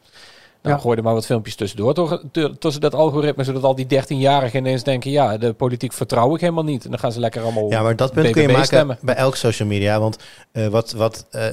Nou, 0.63 0.75
Ja. 0.77 0.81
gooi 0.83 0.97
er 0.97 1.03
maar 1.03 1.15
wat 1.15 1.27
filmpjes 1.27 1.55
tussendoor. 1.55 1.95
Toch, 1.95 2.23
tu- 2.33 2.55
tussen 2.59 2.81
dat 2.81 2.95
algoritme, 2.95 3.45
zodat 3.45 3.63
al 3.63 3.75
die 3.75 3.87
13-jarigen 3.87 4.59
ineens 4.59 4.83
denken... 4.83 5.11
ja, 5.11 5.37
de 5.39 5.53
politiek 5.53 5.93
vertrouw 5.93 6.35
ik 6.35 6.41
helemaal 6.41 6.65
niet. 6.65 6.85
En 6.85 6.91
dan 6.91 6.99
gaan 6.99 7.13
ze 7.13 7.21
lekker 7.21 7.43
allemaal 7.43 7.71
Ja, 7.71 7.83
maar 7.83 7.97
dat 7.97 8.13
punt 8.13 8.31
kun 8.31 8.43
je 8.43 8.49
maken 8.49 8.65
stemmen. 8.65 8.99
bij 9.01 9.15
elk 9.15 9.37
social 9.37 9.69
media. 9.69 10.01
Want 10.01 10.17
eh, 10.53 10.67
wat, 10.67 10.93
wat 10.93 11.27
eh, 11.31 11.45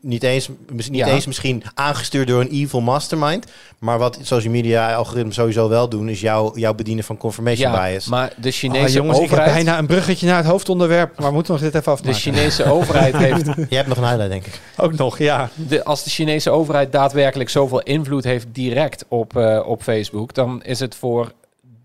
niet, 0.00 0.22
eens, 0.22 0.48
niet 0.72 0.88
Ja. 0.94 1.06
eens 1.06 1.26
misschien 1.26 1.62
aangestuurd 1.74 2.28
door 2.28 2.40
een 2.40 2.50
evil 2.50 2.80
mastermind. 2.80 3.46
Maar 3.78 3.98
wat 3.98 4.18
social 4.22 4.52
media 4.52 4.94
algoritmes 4.94 5.34
sowieso 5.34 5.68
wel 5.68 5.88
doen, 5.88 6.08
is 6.08 6.20
jou, 6.20 6.60
jou 6.60 6.74
bedienen 6.74 7.04
van 7.04 7.16
confirmation 7.16 7.72
Ja, 7.72 7.82
bias. 7.88 8.06
maar 8.06 8.32
de 8.36 8.48
Oh, 8.48 8.54
Chinese 8.54 8.92
jongens, 8.96 9.18
ik 9.18 9.22
heb 9.30 9.32
overheid... 9.38 9.64
bijna 9.64 9.78
een 9.78 9.86
bruggetje 9.86 10.26
naar 10.26 10.36
het 10.36 10.46
hoofdonderwerp, 10.46 11.18
maar 11.18 11.28
we 11.28 11.34
moeten 11.34 11.52
nog 11.52 11.62
dit 11.62 11.74
even 11.74 11.84
de 11.84 11.90
afmaken. 11.90 12.20
Chinese 12.20 12.64
overheid 12.64 13.16
heeft 13.26 13.46
Je 13.68 13.76
hebt 13.76 13.88
nog 13.88 13.96
een 13.98 14.04
highlight, 14.04 14.30
denk 14.30 14.46
ik. 14.46 14.60
Ook 14.76 14.94
nog, 14.96 15.18
ja. 15.18 15.48
de, 15.54 15.84
als 15.84 16.04
de 16.04 16.10
Chinese 16.10 16.50
overheid 16.50 16.92
daadwerkelijk 16.92 17.50
zoveel 17.50 17.80
invloed 17.80 18.24
heeft 18.24 18.46
direct 18.58 19.04
op, 19.08 19.36
eh, 19.36 19.62
op 19.66 19.82
Facebook, 19.82 20.34
dan 20.34 20.62
is 20.62 20.80
het 20.80 20.94
voor 20.94 21.32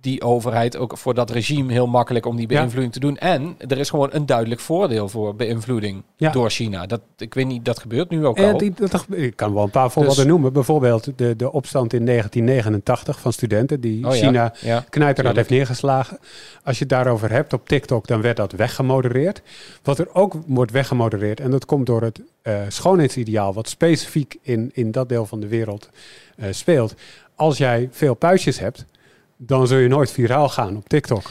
die 0.03 0.21
overheid, 0.21 0.77
ook 0.77 0.97
voor 0.97 1.13
dat 1.13 1.29
regime, 1.29 1.71
heel 1.71 1.87
makkelijk 1.87 2.25
om 2.25 2.35
die 2.35 2.49
Ja. 2.49 2.57
beïnvloeding 2.57 2.93
te 2.93 2.99
doen. 2.99 3.17
En 3.17 3.55
er 3.67 3.77
is 3.77 3.89
gewoon 3.89 4.09
een 4.11 4.25
duidelijk 4.25 4.61
voordeel 4.61 5.09
voor 5.09 5.35
beïnvloeding 5.35 6.03
Ja. 6.17 6.31
door 6.31 6.49
China. 6.49 6.85
Dat, 6.85 7.01
ik 7.17 7.33
weet 7.33 7.45
niet, 7.47 7.65
dat 7.65 7.79
gebeurt 7.79 8.09
nu 8.09 8.25
ook 8.25 8.37
En 8.37 8.51
al. 8.51 8.57
die- 8.57 8.73
dat, 8.75 9.05
ik 9.09 9.35
kan 9.35 9.53
wel 9.53 9.63
een 9.63 9.69
paar 9.69 9.91
voorbeelden 9.91 10.23
Dus- 10.23 10.31
noemen. 10.31 10.53
Bijvoorbeeld 10.53 11.11
de, 11.15 11.35
de 11.35 11.51
opstand 11.51 11.93
in 11.93 12.05
1989 12.05 13.19
van 13.19 13.33
studenten 13.33 13.81
die 13.81 14.05
Oh 14.05 14.11
China 14.11 14.53
ja. 14.61 14.85
knijterhard 14.89 15.35
heeft 15.35 15.49
neergeslagen. 15.49 16.17
Als 16.63 16.75
je 16.77 16.83
het 16.83 16.89
daarover 16.93 17.31
hebt 17.31 17.53
op 17.53 17.67
TikTok, 17.67 18.07
dan 18.07 18.21
werd 18.21 18.37
dat 18.37 18.51
weggemodereerd. 18.51 19.41
Wat 19.83 19.99
er 19.99 20.13
ook 20.15 20.35
wordt 20.47 20.71
weggemodereerd, 20.71 21.39
en 21.39 21.51
dat 21.51 21.65
komt 21.65 21.85
door 21.85 22.01
het 22.01 22.21
eh, 22.41 22.55
schoonheidsideaal, 22.67 23.53
wat 23.53 23.69
specifiek 23.69 24.37
in, 24.41 24.71
in 24.73 24.91
dat 24.91 25.09
deel 25.09 25.25
van 25.25 25.39
de 25.39 25.47
wereld 25.47 25.89
eh, 26.35 26.47
speelt. 26.51 26.93
Als 27.35 27.57
jij 27.57 27.87
veel 27.91 28.13
puistjes 28.13 28.59
hebt, 28.59 28.85
dan 29.37 29.67
zul 29.67 29.77
je 29.77 29.87
nooit 29.87 30.11
viraal 30.11 30.49
gaan 30.49 30.77
op 30.77 30.89
TikTok. 30.89 31.21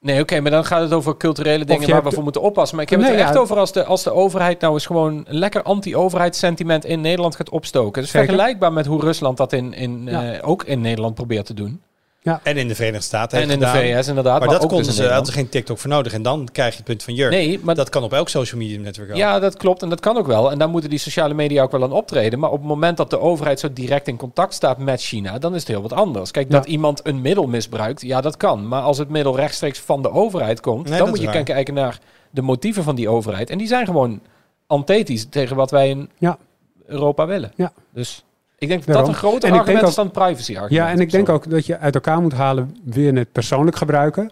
Nee, 0.00 0.20
oké, 0.20 0.40
maar 0.40 0.50
dan 0.50 0.64
gaat 0.64 0.80
het 0.80 0.92
over 0.92 1.16
culturele 1.16 1.64
dingen 1.64 1.90
waar 1.90 2.02
we 2.02 2.10
voor 2.12 2.22
moeten 2.22 2.42
oppassen. 2.42 2.76
Maar 2.76 2.84
ik 2.84 2.90
heb 2.90 3.00
het 3.00 3.08
er 3.10 3.18
echt 3.18 3.34
ja. 3.34 3.40
over 3.40 3.58
als 3.58 3.72
de, 3.72 3.84
als 3.84 4.02
de 4.02 4.12
overheid 4.12 4.60
nou 4.60 4.72
eens 4.74 4.86
gewoon 4.86 5.24
een 5.26 5.38
lekker 5.38 5.62
anti-overheidssentiment 5.62 6.84
in 6.84 7.00
Nederland 7.00 7.36
gaat 7.36 7.50
opstoken. 7.50 7.94
Het 7.94 8.04
is 8.04 8.10
Zeker. 8.10 8.28
vergelijkbaar 8.28 8.72
met 8.72 8.86
hoe 8.86 9.00
Rusland 9.00 9.36
dat 9.36 9.52
in, 9.52 9.72
in, 9.72 10.02
Ja. 10.04 10.32
eh, 10.32 10.48
ook 10.48 10.64
in 10.64 10.80
Nederland 10.80 11.14
probeert 11.14 11.46
te 11.46 11.54
doen. 11.54 11.80
En 12.22 12.56
in 12.56 12.68
de 12.68 12.74
Verenigde 12.74 13.04
Staten 13.06 13.38
En 13.38 13.48
heeft 13.48 13.54
in 13.62 13.66
de. 13.72 13.96
VS 13.96 14.08
inderdaad. 14.08 14.38
Maar, 14.40 14.48
dat 14.48 14.62
ook 14.62 14.68
konden 14.68 14.86
dus 14.86 14.96
ze, 14.96 15.06
hadden 15.06 15.26
ze 15.26 15.32
geen 15.32 15.48
TikTok 15.48 15.78
voor 15.78 15.90
nodig. 15.90 16.12
En 16.12 16.22
dan 16.22 16.48
krijg 16.52 16.70
je 16.70 16.76
het 16.76 16.86
punt 16.86 17.02
van 17.02 17.14
Jurk. 17.14 17.30
Nee, 17.30 17.60
maar 17.62 17.74
dat 17.74 17.88
kan 17.88 18.02
op 18.02 18.12
elk 18.12 18.28
social 18.28 18.60
media 18.60 18.78
netwerk 18.78 19.10
ook. 19.10 19.16
Ja, 19.16 19.38
dat 19.38 19.56
klopt 19.56 19.82
en 19.82 19.88
dat 19.88 20.00
kan 20.00 20.16
ook 20.16 20.26
wel. 20.26 20.50
En 20.50 20.58
daar 20.58 20.68
moeten 20.68 20.90
die 20.90 20.98
sociale 20.98 21.34
media 21.34 21.62
ook 21.62 21.70
wel 21.70 21.82
aan 21.82 21.92
optreden. 21.92 22.38
Maar 22.38 22.50
op 22.50 22.58
het 22.58 22.66
moment 22.68 22.96
dat 22.96 23.10
de 23.10 23.20
overheid 23.20 23.60
zo 23.60 23.72
direct 23.72 24.08
in 24.08 24.16
contact 24.16 24.54
staat 24.54 24.78
met 24.78 25.00
China, 25.02 25.38
dan 25.38 25.54
is 25.54 25.60
het 25.60 25.68
heel 25.68 25.82
wat 25.82 25.92
anders. 25.92 26.30
Kijk, 26.30 26.50
Ja. 26.50 26.56
dat 26.58 26.66
iemand 26.66 27.00
een 27.06 27.20
middel 27.20 27.46
misbruikt, 27.46 28.02
ja, 28.02 28.20
dat 28.20 28.36
kan. 28.36 28.68
Maar 28.68 28.82
als 28.82 28.98
het 28.98 29.08
middel 29.08 29.36
rechtstreeks 29.36 29.78
van 29.78 30.02
de 30.02 30.10
overheid 30.10 30.60
komt, 30.60 30.88
Nee, 30.88 30.98
dan 30.98 31.08
moet 31.08 31.20
je 31.20 31.26
waar. 31.26 31.42
kijken 31.42 31.74
naar 31.74 31.98
de 32.30 32.42
motieven 32.42 32.82
van 32.82 32.94
die 32.94 33.08
overheid. 33.08 33.50
En 33.50 33.58
die 33.58 33.66
zijn 33.66 33.86
gewoon 33.86 34.20
antithetisch 34.66 35.26
tegen 35.30 35.56
wat 35.56 35.70
wij 35.70 35.88
in 35.88 36.10
Ja. 36.18 36.38
Europa 36.86 37.26
willen. 37.26 37.52
Ja. 37.56 37.72
Dus 37.94 38.24
ik 38.60 38.68
denk 38.68 38.84
dat 38.84 38.94
Daarom. 38.94 39.12
dat 39.12 39.22
een 39.22 39.28
groter 39.28 39.48
En 39.48 39.58
argument 39.58 39.88
is 39.88 39.94
dan 39.94 40.10
privacy 40.10 40.52
argument. 40.52 40.72
Ja, 40.72 40.88
en 40.90 41.00
ik 41.00 41.10
denk 41.10 41.26
Sorry. 41.26 41.42
ook 41.42 41.50
dat 41.50 41.66
je 41.66 41.78
uit 41.78 41.94
elkaar 41.94 42.20
moet 42.20 42.32
halen, 42.32 42.76
wil 42.84 43.02
je 43.02 43.12
het 43.12 43.32
persoonlijk 43.32 43.76
gebruiken? 43.76 44.30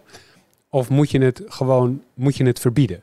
Of 0.69 0.89
moet 0.89 1.11
je 1.11 1.19
het 1.21 1.41
gewoon 1.47 2.01
moet 2.13 2.35
je 2.35 2.45
het 2.45 2.59
verbieden? 2.59 3.01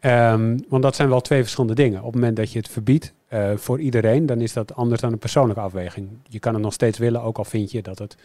Ehm, 0.00 0.58
want 0.68 0.82
dat 0.82 0.96
zijn 0.96 1.08
wel 1.08 1.20
twee 1.20 1.40
verschillende 1.40 1.74
dingen. 1.74 1.98
Op 1.98 2.04
het 2.04 2.14
moment 2.14 2.36
dat 2.36 2.52
je 2.52 2.58
het 2.58 2.68
verbiedt 2.68 3.12
eh, 3.28 3.50
voor 3.56 3.80
iedereen, 3.80 4.26
dan 4.26 4.40
is 4.40 4.52
dat 4.52 4.74
anders 4.74 5.00
dan 5.00 5.12
een 5.12 5.18
persoonlijke 5.18 5.60
afweging. 5.60 6.08
Je 6.28 6.38
kan 6.38 6.54
het 6.54 6.62
nog 6.62 6.72
steeds 6.72 6.98
willen, 6.98 7.22
ook 7.22 7.38
al 7.38 7.44
vind 7.44 7.70
je 7.70 7.82
dat 7.82 7.98
het 7.98 8.16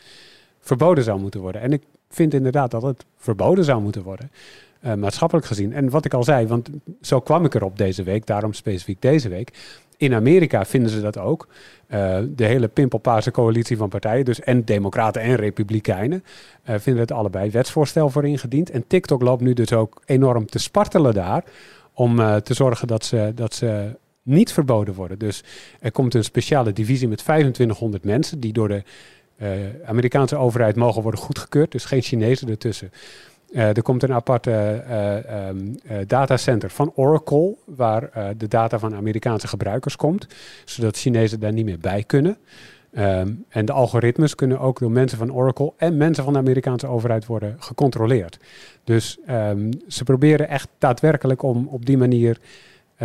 verboden 0.59 1.03
zou 1.03 1.19
moeten 1.19 1.39
worden. 1.39 1.61
En 1.61 1.73
ik 1.73 1.83
vind 2.09 2.33
inderdaad 2.33 2.71
dat 2.71 2.81
het 2.81 3.05
verboden 3.17 3.63
zou 3.63 3.81
moeten 3.81 4.03
worden, 4.03 4.31
eh, 4.79 4.93
maatschappelijk 4.93 5.47
gezien. 5.47 5.73
En 5.73 5.89
wat 5.89 6.05
ik 6.05 6.13
al 6.13 6.23
zei, 6.23 6.47
want 6.47 6.69
zo 7.01 7.19
kwam 7.19 7.45
ik 7.45 7.53
erop 7.55 7.77
deze 7.77 8.03
week, 8.03 8.25
daarom 8.25 8.53
specifiek 8.53 9.01
deze 9.01 9.29
week. 9.29 9.51
In 9.98 10.14
Amerika 10.14 10.66
vinden 10.66 10.91
ze 10.91 11.02
dat 11.02 11.18
ook. 11.18 11.48
Eh, 11.88 12.20
de 12.30 12.45
hele 12.45 12.68
pimpelpaarse 12.68 13.32
coalitie 13.32 13.78
van 13.78 13.89
partijen, 13.89 14.26
dus 14.26 14.39
en 14.39 14.66
democraten 14.66 15.22
en 15.22 15.36
republikeinen, 15.36 16.24
eh, 16.64 16.76
vinden 16.80 17.02
het 17.02 17.12
allebei 17.12 17.52
wetsvoorstel 17.52 18.10
voor 18.10 18.26
ingediend. 18.26 18.70
En 18.70 18.88
TikTok 18.88 19.22
loopt 19.22 19.41
nu 19.41 19.54
dus 19.54 19.74
ook 19.74 20.02
enorm 20.06 20.45
te 20.45 20.60
spartelen 20.60 21.14
daar 21.14 21.43
om 21.93 22.20
eh, 22.20 22.36
te 22.36 22.54
zorgen 22.54 22.88
dat 22.88 23.06
ze, 23.06 23.32
dat 23.36 23.54
ze 23.54 23.95
niet 24.22 24.52
verboden 24.54 24.93
worden. 24.93 25.20
Dus 25.20 25.43
er 25.80 25.91
komt 25.91 26.14
een 26.14 26.24
speciale 26.24 26.74
divisie 26.74 27.08
met 27.08 27.18
2500 27.18 28.04
mensen 28.04 28.39
die 28.39 28.54
door 28.54 28.68
de 28.68 28.84
Amerikaanse 29.86 30.36
overheid 30.36 30.76
mogen 30.76 31.02
worden 31.02 31.20
goedgekeurd, 31.20 31.72
dus 31.72 31.86
geen 31.86 32.02
Chinezen 32.02 32.50
ertussen. 32.50 32.91
Eh, 33.52 33.68
er 33.68 33.82
komt 33.82 34.04
een 34.04 34.14
aparte 34.14 34.52
eh, 34.52 35.48
ehm, 35.48 35.58
eh, 35.84 35.98
datacenter 36.08 36.70
van 36.70 36.91
Oracle, 36.95 37.56
waar 37.66 38.10
de 38.38 38.48
data 38.48 38.80
van 38.80 38.95
Amerikaanse 38.95 39.48
gebruikers 39.48 39.95
komt, 39.95 40.28
zodat 40.66 40.98
Chinezen 40.98 41.39
daar 41.39 41.54
niet 41.54 41.66
meer 41.66 41.80
bij 41.80 42.04
kunnen. 42.04 42.38
Ehm, 42.91 43.32
en 43.50 43.66
de 43.66 43.72
algoritmes 43.72 44.36
kunnen 44.36 44.60
ook 44.60 44.80
door 44.80 44.91
mensen 44.91 45.18
van 45.18 45.34
Oracle 45.34 45.74
en 45.78 45.98
mensen 45.98 46.24
van 46.24 46.34
de 46.34 46.39
Amerikaanse 46.39 46.88
overheid 46.88 47.26
worden 47.26 47.56
gecontroleerd. 47.60 48.39
Dus 48.84 49.18
ehm, 49.26 49.72
ze 49.88 50.04
proberen 50.04 50.50
echt 50.50 50.70
daadwerkelijk 50.78 51.41
om 51.41 51.68
op 51.68 51.86
die 51.86 51.98
manier 51.98 52.38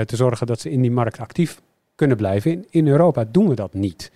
te 0.07 0.17
zorgen 0.17 0.47
dat 0.47 0.61
ze 0.61 0.71
in 0.71 0.81
die 0.81 0.91
markt 0.91 1.19
actief 1.19 1.61
kunnen 1.95 2.17
blijven. 2.17 2.65
In 2.71 2.89
Europa 2.89 3.25
doen 3.31 3.49
we 3.49 3.55
dat 3.55 3.75
niet. 3.75 4.11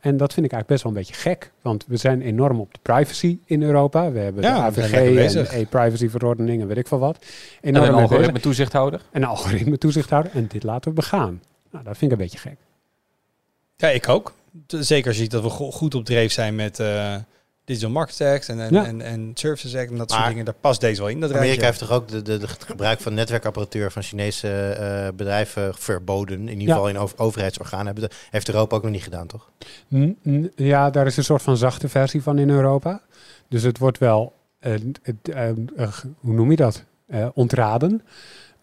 En 0.00 0.16
dat 0.16 0.32
vind 0.32 0.46
ik 0.46 0.52
eigenlijk 0.52 0.66
best 0.66 0.82
wel 0.82 0.92
een 0.92 0.98
beetje 0.98 1.14
gek, 1.14 1.52
want 1.62 1.84
we 1.86 1.96
zijn 1.96 2.22
enorm 2.22 2.60
op 2.60 2.72
de 2.72 2.78
privacy 2.82 3.38
in 3.44 3.62
Europa. 3.62 4.10
We 4.12 4.18
hebben 4.18 4.42
Ja, 4.42 4.70
de 4.70 4.80
AVG 4.82 5.36
en 5.36 5.60
e-privacy-verordening 5.60 6.60
en 6.62 6.66
weet 6.68 6.76
ik 6.76 6.88
veel 6.88 6.98
wat. 6.98 7.24
En 7.60 7.74
een 7.74 7.92
algoritme 7.94 8.40
toezichthouder. 8.40 9.00
En 9.12 9.22
een 9.22 9.28
algoritme 9.28 9.78
toezichthouder. 9.78 10.32
En 10.34 10.46
dit 10.46 10.62
laten 10.62 10.90
we 10.90 10.96
begaan. 10.96 11.42
Nou, 11.70 11.84
dat 11.84 11.96
vind 11.98 12.12
ik 12.12 12.18
een 12.18 12.24
beetje 12.24 12.38
gek. 12.38 12.56
Ja, 13.76 13.88
ik 13.88 14.08
ook. 14.08 14.32
Zeker 14.66 15.06
als 15.06 15.16
je 15.16 15.22
ziet 15.22 15.30
dat 15.30 15.42
we 15.42 15.48
go- 15.50 15.70
goed 15.70 15.94
op 15.94 16.04
dreef 16.04 16.32
zijn 16.32 16.54
met 16.54 16.80
eh, 16.80 17.14
Digital 17.68 17.90
Market 17.90 18.20
Act 18.20 18.48
en, 18.48 18.60
en, 18.60 18.72
Ja. 18.74 18.84
en, 18.86 19.00
en 19.00 19.30
Services 19.34 19.74
Act 19.76 19.90
en 19.90 19.96
dat 19.96 20.10
soort 20.10 20.26
dingen. 20.26 20.44
Daar 20.44 20.54
past 20.60 20.80
deze 20.80 21.00
wel 21.00 21.10
in. 21.10 21.20
Dat 21.20 21.30
Amerika 21.30 21.48
rijtje. 21.48 21.66
heeft 21.66 21.78
toch 21.78 21.90
ook 21.90 22.08
de, 22.08 22.22
de, 22.22 22.38
de- 22.38 22.46
het 22.46 22.64
gebruik 22.64 23.00
van 23.00 23.14
netwerkapparatuur 23.14 23.90
van 23.90 24.02
Chinese 24.02 24.48
eh, 24.70 25.08
bedrijven 25.16 25.74
verboden. 25.74 26.40
In 26.40 26.48
ieder 26.48 26.66
Ja. 26.66 26.72
geval 26.74 26.88
in 26.88 26.98
over, 26.98 27.18
overheidsorganen. 27.18 27.86
Hebben 27.86 28.08
de, 28.08 28.14
heeft 28.30 28.48
Europa 28.48 28.76
ook 28.76 28.82
nog 28.82 28.92
niet 28.92 29.02
gedaan, 29.02 29.26
toch? 29.26 29.50
Ja, 30.56 30.90
daar 30.90 31.06
is 31.06 31.16
een 31.16 31.24
soort 31.24 31.42
van 31.42 31.56
zachte 31.56 31.88
versie 31.88 32.22
van 32.22 32.38
in 32.38 32.50
Europa. 32.50 33.00
Dus 33.48 33.62
het 33.62 33.78
wordt 33.78 33.98
wel, 33.98 34.34
eh, 34.58 34.72
het, 35.02 35.18
eh, 35.32 35.48
eh, 35.48 35.54
hoe 36.18 36.34
noem 36.34 36.50
je 36.50 36.56
dat? 36.56 36.84
Eh, 37.06 37.26
ontraden. 37.34 38.02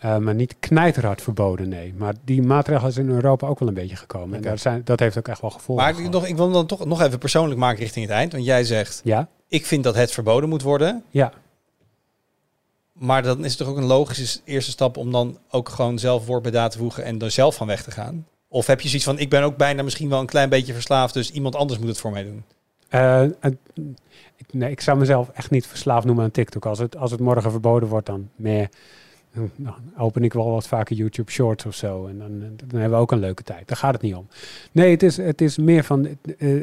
Eh, 0.05 0.17
maar 0.17 0.35
niet 0.35 0.55
knijterhard 0.59 1.21
verboden, 1.21 1.69
nee. 1.69 1.93
Maar 1.97 2.13
die 2.23 2.41
maatregel 2.41 2.87
is 2.87 2.97
in 2.97 3.09
Europa 3.09 3.47
ook 3.47 3.59
wel 3.59 3.67
een 3.67 3.73
beetje 3.73 3.95
gekomen. 3.95 4.35
En 4.35 4.41
daar 4.41 4.57
zijn, 4.59 4.81
dat 4.83 4.99
heeft 4.99 5.17
ook 5.17 5.27
echt 5.27 5.41
wel 5.41 5.49
gevolgen. 5.49 5.85
Maar 5.85 5.99
ik, 5.99 6.09
nog, 6.09 6.27
ik 6.27 6.35
wil 6.35 6.51
dan 6.51 6.65
toch 6.65 6.85
nog 6.85 7.01
even 7.01 7.19
persoonlijk 7.19 7.59
maken 7.59 7.79
richting 7.79 8.05
het 8.05 8.13
eind. 8.15 8.31
Want 8.31 8.45
jij 8.45 8.63
zegt, 8.63 9.01
Ja, 9.03 9.27
ik 9.47 9.65
vind 9.65 9.83
dat 9.83 9.95
het 9.95 10.11
verboden 10.11 10.49
moet 10.49 10.61
worden. 10.61 11.03
ja. 11.09 11.31
Maar 12.93 13.23
dan 13.23 13.45
is 13.45 13.49
het 13.49 13.57
toch 13.57 13.67
ook 13.67 13.77
een 13.77 13.85
logische 13.85 14.39
eerste 14.43 14.71
stap 14.71 14.97
om 14.97 15.11
dan 15.11 15.37
ook 15.49 15.69
gewoon 15.69 15.99
zelf 15.99 16.25
woord 16.25 16.41
bij 16.41 16.51
daad 16.51 16.71
te 16.71 16.77
voegen 16.77 17.03
en 17.03 17.19
er 17.21 17.31
zelf 17.31 17.55
van 17.55 17.67
weg 17.67 17.83
te 17.83 17.91
gaan? 17.91 18.27
Of 18.47 18.67
heb 18.67 18.81
je 18.81 18.87
zoiets 18.87 19.05
van, 19.05 19.19
ik 19.19 19.29
ben 19.29 19.43
ook 19.43 19.57
bijna 19.57 19.83
misschien 19.83 20.09
wel 20.09 20.19
een 20.19 20.25
klein 20.25 20.49
beetje 20.49 20.73
verslaafd, 20.73 21.13
dus 21.13 21.31
iemand 21.31 21.55
anders 21.55 21.79
moet 21.79 21.87
het 21.87 21.99
voor 21.99 22.11
mij 22.11 22.23
doen? 22.23 22.43
Eh, 22.89 23.23
nee, 24.51 24.71
ik 24.71 24.81
zou 24.81 24.97
mezelf 24.97 25.29
echt 25.29 25.49
niet 25.51 25.67
verslaafd 25.67 26.05
noemen 26.05 26.23
aan 26.23 26.31
TikTok. 26.31 26.65
Als 26.65 26.79
het, 26.79 26.97
als 26.97 27.11
het 27.11 27.19
morgen 27.19 27.51
verboden 27.51 27.89
wordt, 27.89 28.05
dan 28.05 28.29
meh. 28.35 28.67
Dan 29.55 29.73
open 29.97 30.23
ik 30.23 30.33
wel 30.33 30.51
wat 30.51 30.67
vaker 30.67 30.95
YouTube 30.95 31.31
Shorts 31.31 31.65
of 31.65 31.75
zo. 31.75 32.05
En 32.07 32.17
dan, 32.17 32.39
dan 32.39 32.79
hebben 32.79 32.89
we 32.97 33.03
ook 33.03 33.11
een 33.11 33.19
leuke 33.19 33.43
tijd. 33.43 33.67
Daar 33.67 33.77
gaat 33.77 33.93
het 33.93 34.01
niet 34.01 34.15
om. 34.15 34.27
Nee, 34.71 34.91
het 34.91 35.03
is, 35.03 35.17
het 35.17 35.41
is 35.41 35.57
meer 35.57 35.83
van. 35.83 36.05
eh, 36.05 36.13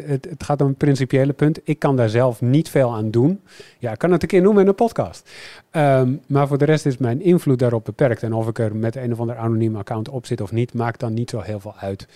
Het, 0.07 0.25
het 0.31 0.43
gaat 0.43 0.61
om 0.61 0.67
een 0.67 0.75
principiële 0.75 1.33
punt. 1.33 1.59
Ik 1.65 1.79
kan 1.79 1.97
daar 1.97 2.09
zelf 2.09 2.41
niet 2.41 2.69
veel 2.69 2.95
aan 2.95 3.11
doen. 3.11 3.41
Ja, 3.79 3.93
ik 3.93 3.99
kan 3.99 4.13
het 4.13 4.23
een 4.23 4.29
keer 4.29 4.43
noemen 4.43 4.63
in 4.63 4.69
een 4.69 4.75
podcast. 4.75 5.31
Ehm, 5.71 6.13
maar 6.27 6.47
voor 6.49 6.59
de 6.59 6.65
rest 6.65 6.87
is 6.87 6.97
mijn 6.97 7.21
invloed 7.23 7.59
daarop 7.59 7.85
beperkt. 7.85 8.23
En 8.23 8.33
of 8.33 8.49
ik 8.49 8.59
er 8.59 8.77
met 8.77 8.97
een 8.97 9.13
of 9.13 9.21
ander 9.21 9.37
anoniem 9.37 9.77
account 9.77 10.09
op 10.09 10.27
zit 10.27 10.41
of 10.41 10.53
niet, 10.53 10.75
maakt 10.75 11.01
dan 11.01 11.15
niet 11.15 11.31
zo 11.31 11.41
heel 11.41 11.61
veel 11.61 11.75
uit. 11.77 12.07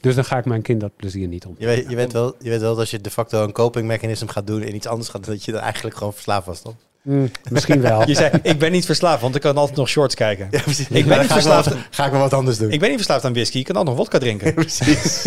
Dus 0.00 0.14
dan 0.14 0.24
ga 0.24 0.38
ik 0.38 0.44
mijn 0.44 0.62
kind 0.62 0.80
dat 0.80 0.96
plezier 0.96 1.28
niet 1.28 1.46
om. 1.46 1.54
Je 1.58 1.66
weet, 1.66 1.88
je, 1.90 1.96
weet 1.96 2.12
wel, 2.12 2.34
je 2.38 2.50
weet 2.50 2.60
wel 2.60 2.70
dat 2.70 2.78
als 2.78 2.90
je 2.90 3.00
de 3.00 3.10
facto 3.10 3.42
een 3.44 3.52
copingmechanisme 3.52 4.28
gaat 4.28 4.46
doen 4.46 4.62
en 4.62 4.74
iets 4.74 4.86
anders 4.86 5.08
gaat 5.08 5.24
dat 5.24 5.44
je 5.44 5.52
dan 5.52 5.60
eigenlijk 5.60 5.96
gewoon 5.96 6.12
verslaafd 6.12 6.46
was, 6.46 6.60
toch? 6.60 6.74
Mm, 7.04 7.30
misschien 7.50 7.80
wel. 7.80 8.06
Je 8.08 8.14
zei, 8.14 8.30
ik 8.42 8.58
ben 8.58 8.72
niet 8.72 8.84
verslaafd, 8.84 9.20
want 9.22 9.34
ik 9.34 9.40
kan 9.40 9.56
altijd 9.56 9.76
nog 9.76 9.88
shorts 9.88 10.14
kijken. 10.14 10.48
Ja, 10.50 10.60
precies. 10.60 10.88
Ik 10.88 11.06
ben 11.06 11.18
niet 11.18 11.30
ga, 11.30 11.38
ik 11.38 11.44
wel, 11.44 11.62
verslaafd. 11.62 11.86
ga 11.90 12.04
ik 12.04 12.10
wel 12.10 12.20
wat 12.20 12.32
anders 12.32 12.58
doen. 12.58 12.70
Ik 12.70 12.78
ben 12.78 12.88
niet 12.88 12.96
verslaafd 12.96 13.24
aan 13.24 13.32
whisky, 13.32 13.58
ik 13.58 13.64
kan 13.64 13.76
altijd 13.76 13.96
nog 13.96 14.04
vodka 14.04 14.18
drinken. 14.18 14.54
precies. 14.64 15.24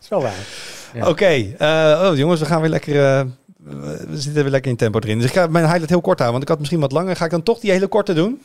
is 0.00 0.08
wel 0.08 0.22
waar. 0.22 0.32
Ja. 0.94 1.08
Oké, 1.08 1.24
eh, 1.58 2.08
oh, 2.10 2.16
jongens, 2.16 2.40
we 2.40 2.46
gaan 2.46 2.60
weer 2.60 2.70
lekker... 2.70 3.04
eh, 3.04 3.24
we 4.08 4.20
zitten 4.20 4.42
weer 4.42 4.50
lekker 4.50 4.70
in 4.70 4.76
tempo 4.76 4.98
erin. 4.98 5.18
Dus 5.18 5.28
ik 5.28 5.34
ga 5.34 5.46
mijn 5.46 5.64
highlight 5.64 5.90
heel 5.90 6.00
kort 6.00 6.18
houden, 6.18 6.30
want 6.32 6.42
ik 6.42 6.48
had 6.48 6.58
misschien 6.58 6.80
wat 6.80 6.92
langer. 6.92 7.16
Ga 7.16 7.24
ik 7.24 7.30
dan 7.30 7.42
toch 7.42 7.58
die 7.58 7.70
hele 7.70 7.86
korte 7.86 8.14
doen? 8.14 8.42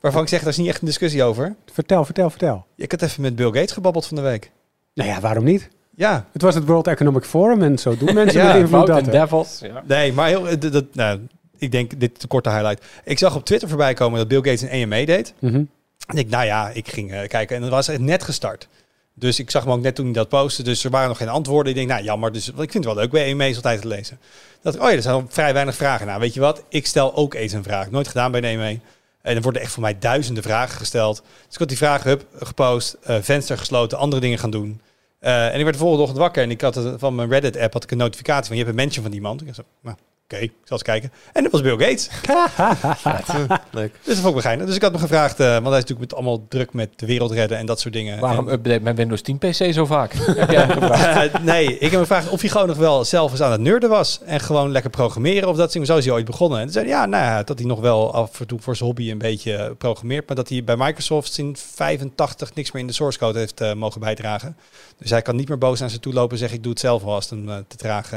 Waarvan 0.00 0.22
ik 0.22 0.28
zeg, 0.28 0.40
daar 0.40 0.48
is 0.48 0.56
niet 0.56 0.68
echt 0.68 0.80
een 0.80 0.86
discussie 0.86 1.22
over. 1.22 1.54
Vertel, 1.72 2.04
vertel, 2.04 2.30
vertel. 2.30 2.66
Ik 2.76 2.90
had 2.90 3.02
even 3.02 3.22
met 3.22 3.36
Bill 3.36 3.46
Gates 3.46 3.72
gebabbeld 3.72 4.06
van 4.06 4.16
de 4.16 4.22
week. 4.22 4.50
Nou 4.94 5.08
ja, 5.10 5.20
waarom 5.20 5.44
niet? 5.44 5.68
Ja, 5.98 6.24
Het 6.32 6.42
was 6.42 6.54
het 6.54 6.64
World 6.66 6.86
Economic 6.86 7.24
Forum 7.24 7.62
en 7.62 7.78
zo 7.78 7.96
doen 7.96 8.14
mensen 8.14 8.40
Ja, 8.42 8.46
met 8.52 8.56
invloed 8.56 8.86
dat. 8.86 9.04
Devils. 9.04 9.58
Ja. 9.62 9.82
nee, 9.86 10.12
maar 10.12 10.28
heel, 10.28 10.48
eh, 10.48 10.60
dat, 10.60 10.72
dat- 10.72 10.94
nou, 10.94 11.20
ik 11.58 11.72
denk, 11.72 12.00
dit 12.00 12.10
is 12.12 12.18
de 12.18 12.26
korte 12.26 12.50
highlight. 12.50 12.84
Ik 13.04 13.18
zag 13.18 13.36
op 13.36 13.44
Twitter 13.44 13.68
voorbij 13.68 13.94
komen 13.94 14.18
dat 14.18 14.28
Bill 14.28 14.36
Gates 14.38 14.60
een 14.62 14.68
EMA 14.68 15.04
deed. 15.04 15.34
Mhm. 15.38 15.62
En 16.06 16.16
ik, 16.16 16.28
nou 16.28 16.44
ja, 16.44 16.68
ik 16.68 16.88
ging 16.88 17.12
eh, 17.12 17.28
kijken 17.28 17.56
en 17.56 17.62
dat 17.62 17.70
was 17.70 17.88
echt 17.88 18.00
net 18.00 18.22
gestart. 18.22 18.68
Dus 19.14 19.38
ik 19.38 19.50
zag 19.50 19.64
hem 19.64 19.72
ook 19.72 19.80
net 19.80 19.94
toen 19.94 20.04
hij 20.04 20.14
dat 20.14 20.28
postte. 20.28 20.62
Dus 20.62 20.84
er 20.84 20.90
waren 20.90 21.08
nog 21.08 21.16
geen 21.16 21.28
antwoorden. 21.28 21.70
Ik 21.72 21.78
denk, 21.78 21.88
nou 21.90 22.02
jammer. 22.02 22.32
Dus 22.32 22.46
want 22.46 22.62
ik 22.62 22.70
vind 22.70 22.84
het 22.84 22.92
wel 22.94 23.02
leuk 23.02 23.12
bij 23.12 23.24
EMA's 23.24 23.56
altijd 23.56 23.80
te 23.80 23.88
lezen. 23.88 24.18
Dat, 24.62 24.78
oh 24.78 24.88
ja, 24.88 24.96
er 24.96 25.02
zijn 25.02 25.26
vrij 25.28 25.52
weinig 25.52 25.74
vragen. 25.74 26.06
Nou, 26.06 26.20
weet 26.20 26.34
je 26.34 26.40
wat? 26.40 26.62
Ik 26.68 26.86
stel 26.86 27.14
ook 27.14 27.34
eens 27.34 27.52
een 27.52 27.62
vraag. 27.62 27.90
Nooit 27.90 28.08
gedaan 28.08 28.30
bij 28.30 28.40
een 28.42 28.60
EMA. 28.60 28.78
En 29.22 29.36
er 29.36 29.42
worden 29.42 29.62
echt 29.62 29.72
voor 29.72 29.82
mij 29.82 29.98
duizenden 29.98 30.42
vragen 30.42 30.76
gesteld. 30.78 31.16
Dus 31.44 31.52
ik 31.54 31.58
had 31.58 31.68
die 31.68 31.76
vragen 31.76 32.10
hup, 32.10 32.24
gepost, 32.42 32.96
eh, 33.02 33.16
venster 33.20 33.58
gesloten, 33.58 33.98
andere 33.98 34.20
dingen 34.22 34.38
gaan 34.38 34.50
doen. 34.50 34.80
Eh, 35.18 35.46
en 35.46 35.58
ik 35.58 35.62
werd 35.62 35.72
de 35.72 35.80
volgende 35.80 36.02
ochtend 36.02 36.20
wakker 36.20 36.42
en 36.42 36.50
ik 36.50 36.60
had 36.60 36.74
het, 36.74 37.00
van 37.00 37.14
mijn 37.14 37.28
Reddit-app 37.28 37.72
had 37.72 37.84
ik 37.84 37.90
een 37.90 37.98
notificatie 37.98 38.46
van 38.46 38.56
je 38.56 38.62
hebt 38.62 38.74
een 38.74 38.82
mention 38.82 39.04
van 39.04 39.12
iemand. 39.12 39.46
Ik 39.46 39.54
zo, 39.54 39.62
nou, 39.82 39.96
oké, 40.32 40.36
ik 40.42 40.52
zal 40.64 40.76
eens 40.76 40.82
kijken. 40.82 41.12
En 41.32 41.42
dat 41.42 41.52
was 41.52 41.60
Bill 41.62 41.76
Gates. 41.78 42.08
Leuk. 43.70 43.92
Dus 43.92 44.04
dat 44.04 44.16
vond 44.16 44.26
ik 44.26 44.32
wel 44.32 44.40
geinig. 44.40 44.66
Dus 44.66 44.74
ik 44.76 44.82
had 44.82 44.92
me 44.92 44.98
gevraagd, 44.98 45.40
eh, 45.40 45.46
want 45.46 45.66
hij 45.66 45.76
is 45.76 45.80
natuurlijk 45.84 46.00
met 46.00 46.14
allemaal 46.14 46.46
druk 46.48 46.72
met 46.72 46.90
de 46.96 47.06
wereld 47.06 47.30
redden 47.30 47.58
en 47.58 47.66
dat 47.66 47.80
soort 47.80 47.94
dingen. 47.94 48.20
Waarom 48.20 48.48
En- 48.48 48.54
update 48.54 48.80
mijn 48.80 48.96
Windows 48.96 49.22
10 49.22 49.38
PC 49.38 49.72
zo 49.72 49.86
vaak? 49.86 50.12
Heb 50.36 50.50
jij 50.50 50.62
hem 50.62 50.70
gevraagd? 50.70 51.32
Eh, 51.32 51.40
nee, 51.40 51.66
ik 51.74 51.80
heb 51.80 51.90
hem 51.90 52.00
gevraagd 52.00 52.28
of 52.28 52.40
hij 52.40 52.50
gewoon 52.50 52.66
nog 52.66 52.76
wel 52.76 53.04
zelf 53.04 53.30
eens 53.30 53.40
aan 53.42 53.52
het 53.52 53.60
nerden 53.60 53.88
was. 53.90 54.20
En 54.24 54.40
gewoon 54.40 54.70
lekker 54.70 54.90
programmeren 54.90 55.48
of 55.48 55.56
dat 55.56 55.58
soort 55.58 55.72
dingen. 55.72 55.86
Zo 55.88 55.96
is 55.96 56.04
hij 56.04 56.14
ooit 56.14 56.24
begonnen. 56.24 56.58
En 56.58 56.64
toen 56.64 56.72
zei 56.72 56.84
hij, 56.86 56.94
ja, 56.94 57.06
nou 57.06 57.24
ja, 57.24 57.42
dat 57.42 57.58
hij 57.58 57.68
nog 57.68 57.80
wel 57.80 58.14
af 58.14 58.40
en 58.40 58.46
toe 58.46 58.60
voor 58.60 58.76
zijn 58.76 58.88
hobby 58.88 59.10
een 59.10 59.18
beetje 59.18 59.74
programmeert. 59.78 60.26
Maar 60.26 60.36
dat 60.36 60.48
hij 60.48 60.64
bij 60.64 60.76
Microsoft 60.76 61.32
sinds 61.32 61.62
85 61.74 62.54
niks 62.54 62.72
meer 62.72 62.82
in 62.82 62.88
de 62.88 62.94
source 62.94 63.18
code 63.18 63.38
heeft 63.38 63.60
eh, 63.60 63.72
mogen 63.72 64.00
bijdragen. 64.00 64.56
Dus 64.98 65.10
hij 65.10 65.22
kan 65.22 65.36
niet 65.36 65.48
meer 65.48 65.58
boos 65.58 65.82
aan 65.82 65.90
ze 65.90 66.00
toe 66.00 66.12
lopen 66.12 66.32
en 66.32 66.38
zeggen, 66.38 66.56
ik 66.56 66.62
doe 66.62 66.72
het 66.72 66.80
zelf 66.80 67.02
wel 67.02 67.14
als 67.14 67.30
het 67.30 67.38
hem 67.44 67.64
te 67.68 67.76
traag, 67.76 68.10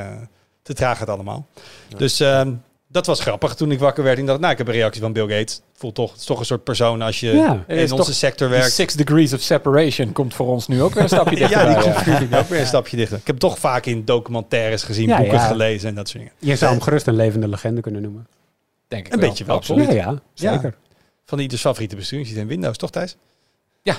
te 0.61 0.73
traag 0.73 0.97
gaat 0.97 1.09
allemaal. 1.09 1.47
Dus 1.97 2.19
ehm, 2.19 2.53
dat 2.87 3.05
was 3.05 3.19
grappig 3.19 3.53
toen 3.55 3.71
ik 3.71 3.79
wakker 3.79 4.03
werd. 4.03 4.17
En 4.19 4.25
dacht, 4.25 4.39
nou, 4.39 4.51
ik 4.51 4.57
heb 4.57 4.67
een 4.67 4.73
reactie 4.73 5.01
van 5.01 5.13
Bill 5.13 5.27
Gates. 5.37 5.61
Voelt 5.73 5.95
toch, 5.95 6.11
het 6.11 6.19
is 6.19 6.25
toch 6.25 6.39
een 6.39 6.45
soort 6.45 6.63
persoon 6.63 7.01
als 7.01 7.19
je 7.19 7.31
Ja. 7.31 7.63
Het 7.67 7.77
in 7.77 7.91
onze 7.91 7.95
toch- 7.95 8.13
sector 8.13 8.49
werkt. 8.49 8.71
Six 8.71 8.93
Degrees 8.93 9.33
of 9.33 9.41
Separation 9.41 10.11
komt 10.11 10.33
voor 10.33 10.47
ons 10.47 10.67
nu 10.67 10.81
ook 10.81 10.93
weer 10.93 11.03
een 11.03 11.09
stapje 11.09 11.37
Ja, 11.39 11.47
dichterbij. 11.47 11.75
die 11.75 11.83
Ja, 11.85 11.93
komt 11.93 12.05
natuurlijk 12.05 12.41
ook 12.41 12.47
weer 12.49 12.59
een 12.59 12.65
stapje 12.65 12.97
dichter. 12.97 13.17
Ik 13.17 13.27
heb 13.27 13.37
toch 13.37 13.59
vaak 13.59 13.85
in 13.85 14.05
documentaires 14.05 14.83
gezien, 14.83 15.07
Ja, 15.07 15.17
boeken 15.17 15.37
ja. 15.37 15.47
gelezen 15.47 15.89
en 15.89 15.95
dat 15.95 16.07
soort 16.09 16.17
dingen. 16.23 16.37
Je 16.39 16.55
zou 16.55 16.71
hem 16.71 16.81
gerust 16.81 17.07
een 17.07 17.15
levende 17.15 17.47
legende 17.47 17.81
kunnen 17.81 18.01
noemen. 18.01 18.27
Denk 18.87 19.05
ik 19.07 19.13
Een 19.13 19.19
beetje 19.19 19.45
wel, 19.45 19.55
absoluut. 19.55 19.87
Ja, 19.87 19.93
ja, 19.93 20.21
zeker. 20.33 20.75
Van 21.25 21.39
ieders 21.39 21.61
favoriete 21.61 21.95
bestuur. 21.95 22.19
Je 22.19 22.25
zit 22.25 22.37
in 22.37 22.47
Windows, 22.47 22.77
toch 22.77 22.89
Thijs? 22.91 23.15
Ja. 23.83 23.95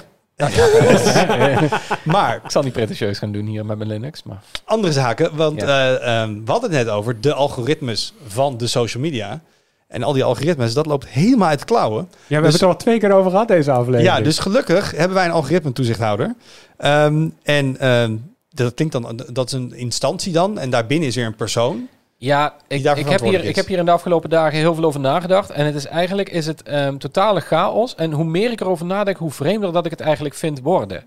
Maar 2.05 2.41
ik 2.45 2.51
zal 2.51 2.63
niet 2.63 2.73
pretentieus 2.73 3.19
gaan 3.19 3.33
doen 3.33 3.47
hier 3.47 3.67
met 3.67 3.77
mijn 3.79 3.89
Linux, 3.91 4.23
maar 4.23 4.43
andere 4.65 4.93
zaken, 4.93 5.37
want 5.37 5.61
Ja. 5.61 5.67
eh, 5.97 6.23
ehm, 6.23 6.45
we 6.45 6.51
hadden 6.51 6.71
het 6.71 6.85
net 6.85 6.95
over 6.95 7.21
de 7.21 7.33
algoritmes 7.35 8.13
van 8.27 8.57
de 8.57 8.67
social 8.67 9.03
media. 9.03 9.41
En 9.89 10.03
al 10.03 10.13
die 10.13 10.25
algoritmes, 10.25 10.75
dat 10.75 10.87
loopt 10.87 11.09
helemaal 11.09 11.49
uit 11.49 11.59
de 11.59 11.65
klauwen. 11.65 12.09
Ja, 12.11 12.17
we 12.19 12.25
hebben 12.35 12.45
Dus- 12.51 12.61
het 12.61 12.63
er 12.63 12.69
al 12.75 12.77
twee 12.77 12.99
keer 12.99 13.13
over 13.13 13.31
gehad, 13.31 13.49
deze 13.49 13.71
aflevering. 13.73 14.09
Ja, 14.17 14.21
dus 14.21 14.39
gelukkig 14.39 14.91
hebben 14.91 15.15
wij 15.17 15.25
een 15.25 15.31
algoritme-toezichthouder. 15.33 16.35
Ehm, 16.77 17.29
en 17.43 17.79
ehm, 17.81 18.17
dat 18.51 18.75
klinkt 18.75 18.93
dan, 18.93 19.21
dat 19.33 19.47
is 19.47 19.53
een 19.53 19.73
instantie 19.75 20.33
dan. 20.33 20.59
En 20.59 20.71
daarbinnen 20.71 21.09
is 21.09 21.15
weer 21.15 21.27
een 21.27 21.35
persoon. 21.35 21.89
Ja, 22.23 22.55
ik, 22.69 22.85
ik, 22.97 23.09
heb 23.09 23.21
hier, 23.21 23.45
ik 23.45 23.57
heb 23.57 23.67
hier 23.67 23.79
in 23.79 23.85
de 23.85 23.91
afgelopen 23.91 24.31
dagen 24.31 24.59
heel 24.59 24.75
veel 24.75 24.85
over 24.85 25.01
nagedacht. 25.01 25.51
En 25.51 25.67
het 25.67 25.75
is 25.75 25.87
eigenlijk 25.87 26.29
is 26.29 26.47
het 26.47 26.63
ehm, 26.63 26.97
totale 26.97 27.41
chaos. 27.41 27.95
En 27.95 28.13
hoe 28.13 28.25
meer 28.25 28.51
ik 28.51 28.61
erover 28.61 28.87
nadenk, 28.87 29.17
hoe 29.17 29.31
vreemder 29.31 29.73
dat 29.73 29.85
ik 29.85 29.91
het 29.91 30.01
eigenlijk 30.01 30.35
vind 30.35 30.61
worden. 30.61 31.05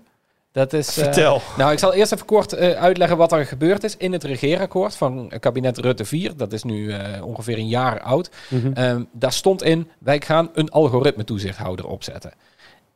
Dat 0.52 0.72
is, 0.72 0.96
eh, 0.98 1.04
Vertel. 1.04 1.42
nou, 1.56 1.72
ik 1.72 1.78
zal 1.78 1.94
eerst 1.94 2.12
even 2.12 2.26
kort 2.26 2.52
eh, 2.52 2.70
uitleggen 2.70 3.16
wat 3.16 3.32
er 3.32 3.46
gebeurd 3.46 3.84
is 3.84 3.96
in 3.96 4.12
het 4.12 4.24
regeerakkoord 4.24 4.96
van 4.96 5.32
kabinet 5.40 5.78
Rutte 5.78 6.04
4. 6.04 6.36
Dat 6.36 6.52
is 6.52 6.62
nu 6.62 6.92
eh, 6.92 7.24
ongeveer 7.24 7.58
een 7.58 7.68
jaar 7.68 8.00
oud. 8.00 8.30
Mhm. 8.48 8.72
Ehm, 8.72 9.02
daar 9.12 9.32
stond 9.32 9.62
in, 9.62 9.90
wij 9.98 10.20
gaan 10.20 10.50
een 10.54 10.70
algoritme-toezichthouder 10.70 11.86
opzetten. 11.86 12.32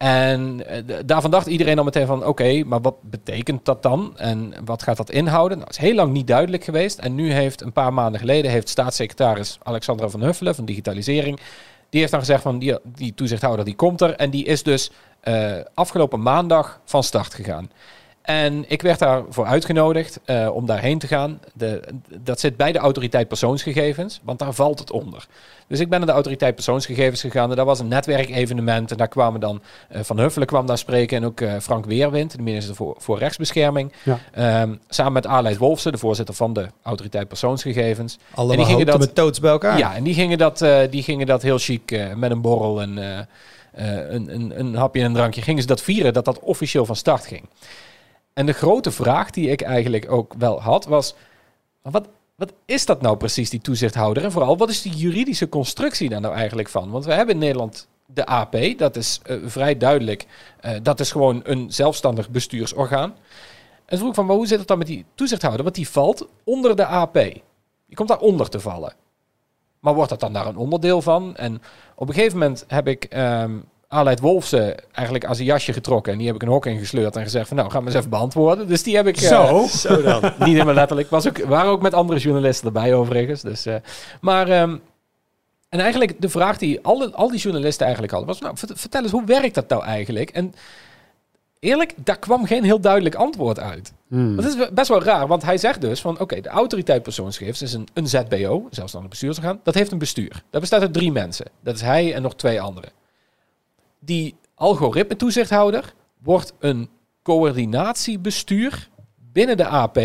En 0.03 0.67
eh, 0.67 0.99
daarvan 1.07 1.31
dacht 1.31 1.47
iedereen 1.47 1.77
dan 1.77 1.85
meteen 1.85 2.07
van, 2.07 2.27
oké, 2.27 2.65
maar 2.65 2.81
wat 2.81 3.03
betekent 3.03 3.65
dat 3.65 3.83
dan? 3.83 4.19
En 4.19 4.55
wat 4.65 4.83
gaat 4.83 4.97
dat 4.97 5.11
inhouden? 5.11 5.59
Nou, 5.59 5.71
dat 5.71 5.79
is 5.79 5.89
heel 5.89 5.95
lang 5.95 6.13
niet 6.13 6.27
duidelijk 6.27 6.65
geweest. 6.65 6.99
En 6.99 7.15
nu 7.15 7.33
heeft, 7.33 7.61
een 7.61 7.73
paar 7.73 7.93
maanden 7.93 8.21
geleden, 8.21 8.51
heeft 8.51 8.69
staatssecretaris 8.69 9.59
Alexandra 9.63 10.09
van 10.09 10.23
Huffelen 10.23 10.55
van 10.55 10.65
Digitalisering, 10.65 11.41
die 11.91 12.01
heeft 12.01 12.13
dan 12.13 12.21
gezegd 12.21 12.43
van, 12.43 12.59
die, 12.59 12.79
die 12.85 13.15
toezichthouder 13.15 13.65
die 13.65 13.75
komt 13.75 14.01
er. 14.01 14.15
En 14.15 14.31
die 14.31 14.45
is 14.45 14.63
dus 14.63 14.91
eh, 15.21 15.53
afgelopen 15.75 16.23
maandag 16.23 16.81
van 16.85 17.03
start 17.03 17.35
gegaan. 17.35 17.71
En 18.23 18.65
ik 18.69 18.83
werd 18.83 18.99
daarvoor 18.99 19.47
uitgenodigd 19.47 20.21
eh, 20.25 20.51
om 20.53 20.67
daarheen 20.67 20.99
te 20.99 21.07
gaan. 21.07 21.41
De, 21.55 21.81
dat 22.19 22.41
zit 22.41 22.57
bij 22.57 22.73
de 22.73 22.79
autoriteit 22.79 23.29
persoonsgegevens, 23.29 24.21
want 24.23 24.39
daar 24.39 24.53
valt 24.53 24.79
het 24.79 24.91
onder. 24.91 25.27
Dus 25.67 25.81
ik 25.81 25.89
ben 25.89 25.99
naar 25.99 26.09
de 26.09 26.15
autoriteit 26.15 26.55
persoonsgegevens 26.55 27.21
gegaan. 27.21 27.51
En 27.51 27.57
dat 27.57 27.67
was 27.67 27.79
een 27.81 27.89
netwerkevenement. 27.89 28.91
En 28.91 28.97
daar 28.97 29.09
kwamen 29.09 29.41
dan 29.41 29.63
eh, 29.89 30.01
Van 30.03 30.19
Huffelen 30.19 30.47
kwam 30.47 30.67
daar 30.67 30.79
spreken. 30.79 31.17
En 31.17 31.25
ook 31.25 31.41
eh, 31.41 31.53
Frank 31.61 31.85
Weerwind, 31.85 32.37
de 32.37 32.43
minister 32.43 32.75
voor, 32.75 32.95
voor 32.99 33.19
rechtsbescherming. 33.19 33.93
Ja. 34.03 34.19
Ehm, 34.33 34.75
samen 34.89 35.13
met 35.13 35.27
Aleid 35.27 35.57
Wolfsen, 35.57 35.93
de 35.93 35.99
voorzitter 35.99 36.35
van 36.35 36.53
de 36.53 36.67
autoriteit 36.83 37.29
persoonsgegevens. 37.29 38.19
Allemaal 38.35 38.57
die 38.57 38.65
gingen 38.67 38.87
dat- 38.87 38.99
met 38.99 39.15
toots 39.15 39.41
bij 39.41 39.51
elkaar. 39.51 39.79
Ja, 39.79 39.95
en 39.95 40.03
die 40.05 40.15
gingen 40.15 40.39
dat, 40.39 40.65
die 40.91 41.03
gingen 41.03 41.27
dat 41.27 41.43
heel 41.43 41.59
chic 41.59 42.09
met 42.17 42.31
een 42.31 42.41
borrel 42.41 42.81
en 42.83 42.97
een, 43.73 44.35
een, 44.35 44.53
een 44.61 44.75
hapje 44.75 45.01
en 45.01 45.07
een 45.07 45.15
drankje. 45.15 45.43
Gingen 45.43 45.61
ze 45.61 45.67
dat 45.69 45.83
vieren 45.83 46.13
dat 46.13 46.25
dat 46.25 46.39
officieel 46.39 46.87
van 46.87 46.97
start 46.97 47.27
ging. 47.27 47.43
En 48.33 48.47
de 48.47 48.53
grote 48.53 48.91
vraag 48.91 49.31
die 49.31 49.49
ik 49.49 49.61
eigenlijk 49.61 50.13
ook 50.13 50.35
wel 50.39 50.61
had 50.61 50.85
was... 50.85 51.15
Wat, 51.83 52.09
wat 52.35 52.53
is 52.65 52.87
dat 52.87 53.01
nou 53.01 53.17
precies, 53.17 53.51
die 53.51 53.61
toezichthouder? 53.61 54.25
En 54.25 54.33
vooral, 54.33 54.57
wat 54.57 54.71
is 54.71 54.83
die 54.83 54.93
juridische 54.93 55.49
constructie 55.49 56.09
daar 56.09 56.21
nou 56.21 56.35
eigenlijk 56.35 56.69
van? 56.69 56.91
Want 56.91 57.05
we 57.05 57.13
hebben 57.13 57.35
in 57.35 57.41
Nederland 57.41 57.89
de 58.07 58.27
AP, 58.27 58.57
dat 58.77 58.97
is 58.97 59.21
eh, 59.23 59.37
vrij 59.45 59.77
duidelijk. 59.77 60.27
eh, 60.61 60.77
dat 60.83 61.01
is 61.01 61.11
gewoon 61.13 61.41
een 61.45 61.73
zelfstandig 61.73 62.31
bestuursorgaan. 62.31 63.15
En 63.85 63.99
vroeg 63.99 64.09
ik 64.09 64.15
van, 64.15 64.27
maar 64.27 64.37
hoe 64.37 64.47
zit 64.47 64.59
het 64.59 64.69
dan 64.69 64.79
met 64.79 64.87
die 64.87 65.05
toezichthouder? 65.15 65.63
Want 65.63 65.75
die 65.75 65.89
valt 65.89 66.27
onder 66.45 66.77
de 66.77 66.87
AP. 66.87 67.15
Die 67.15 67.95
komt 67.95 68.09
daaronder 68.09 68.49
te 68.49 68.61
vallen. 68.61 68.95
Maar 69.81 69.95
wordt 69.95 70.11
dat 70.11 70.21
dan 70.21 70.33
daar 70.33 70.47
een 70.47 70.57
onderdeel 70.57 71.03
van? 71.03 71.37
En 71.37 71.63
op 71.95 72.09
een 72.09 72.15
gegeven 72.15 72.39
moment 72.39 72.65
heb 72.69 72.89
ik 72.89 73.05
ehm 73.05 73.59
Aleid 73.93 74.21
Wolfsen 74.21 74.75
eigenlijk 74.93 75.25
als 75.27 75.39
een 75.39 75.45
jasje 75.45 75.73
getrokken. 75.73 76.13
En 76.13 76.19
die 76.19 76.27
heb 76.27 76.37
ik 76.37 76.43
een 76.43 76.49
hok 76.49 76.67
ingesleurd 76.67 77.17
en 77.17 77.23
gezegd 77.23 77.49
van 77.49 77.57
nou, 77.57 77.71
ga 77.71 77.79
maar 77.79 77.87
eens 77.89 77.97
even 77.97 78.11
beantwoorden. 78.11 78.69
Dus 78.69 78.83
die 78.83 78.97
heb 78.97 79.07
ik... 79.07 79.17
eh, 79.17 79.29
Zo. 79.29 79.67
Zo 79.89 80.03
dan. 80.03 80.23
niet 80.23 80.33
helemaal 80.49 80.75
letterlijk. 80.75 81.11
Was 81.11 81.29
ook, 81.29 81.39
waren 81.39 81.71
ook 81.71 81.83
met 81.83 81.95
andere 81.95 82.19
journalisten 82.19 82.67
erbij 82.67 82.95
overigens. 82.95 83.43
Dus, 83.43 83.67
eh, 83.67 83.75
maar... 84.21 84.49
ehm, 84.49 84.77
en 85.69 85.81
eigenlijk 85.81 86.21
de 86.21 86.29
vraag 86.29 86.59
die 86.59 86.81
al, 86.83 87.15
al 87.15 87.31
die 87.31 87.39
journalisten 87.41 87.83
eigenlijk 87.85 88.13
hadden 88.15 88.31
was... 88.33 88.41
Nou, 88.41 88.57
vert- 88.57 88.81
vertel 88.81 89.03
eens, 89.03 89.11
hoe 89.11 89.25
werkt 89.25 89.55
dat 89.55 89.69
nou 89.69 89.83
eigenlijk? 89.85 90.31
En 90.31 90.55
eerlijk, 91.59 91.93
daar 91.97 92.19
kwam 92.19 92.47
geen 92.47 92.65
heel 92.65 92.81
duidelijk 92.81 93.15
antwoord 93.15 93.59
uit. 93.61 93.93
Hmm. 94.09 94.37
Dat 94.37 94.45
is 94.45 94.57
best 94.73 94.89
wel 94.89 95.03
raar, 95.03 95.27
want 95.27 95.43
hij 95.43 95.59
zegt 95.59 95.81
dus 95.81 96.01
van... 96.01 96.21
Oké, 96.21 96.41
de 96.41 96.49
autoriteit 96.49 97.03
persoonsgegevens 97.03 97.63
is 97.63 97.73
een, 97.73 97.89
een 97.95 98.07
ZBO, 98.09 98.55
een 98.55 98.67
zelfstandig 98.71 99.11
bestuursorgaan. 99.11 99.61
Dat 99.63 99.75
heeft 99.75 99.93
een 99.93 99.99
bestuur. 99.99 100.43
Dat 100.51 100.61
bestaat 100.61 100.81
uit 100.81 100.93
drie 100.93 101.13
mensen. 101.13 101.47
Dat 101.61 101.75
is 101.75 101.81
hij 101.81 102.15
en 102.15 102.23
nog 102.23 102.35
twee 102.35 102.61
anderen. 102.61 102.91
Die 104.01 104.35
algoritme-toezichthouder 104.55 105.95
wordt 106.23 106.55
een 106.59 106.89
coördinatiebestuur 107.23 108.89
binnen 109.33 109.57
de 109.57 109.67
AP... 109.67 109.99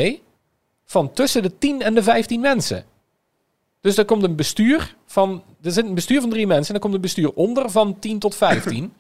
van 0.86 1.14
tussen 1.14 1.42
de 1.42 1.58
10 1.58 1.82
en 1.82 1.96
de 1.96 2.04
15 2.04 2.42
mensen. 2.42 2.86
Dus 3.82 3.98
er 3.98 4.06
komt 4.06 4.24
een 4.24 4.36
bestuur 4.36 4.96
van... 5.06 5.44
Er 5.62 5.72
zit 5.72 5.86
een 5.86 5.96
bestuur 5.96 6.22
van 6.22 6.30
drie 6.30 6.48
mensen... 6.48 6.68
en 6.68 6.76
er 6.76 6.82
komt 6.82 6.94
een 6.94 7.02
bestuur 7.02 7.34
onder 7.34 7.70
van 7.70 8.00
10 8.00 8.20
tot 8.20 8.36
15... 8.36 8.94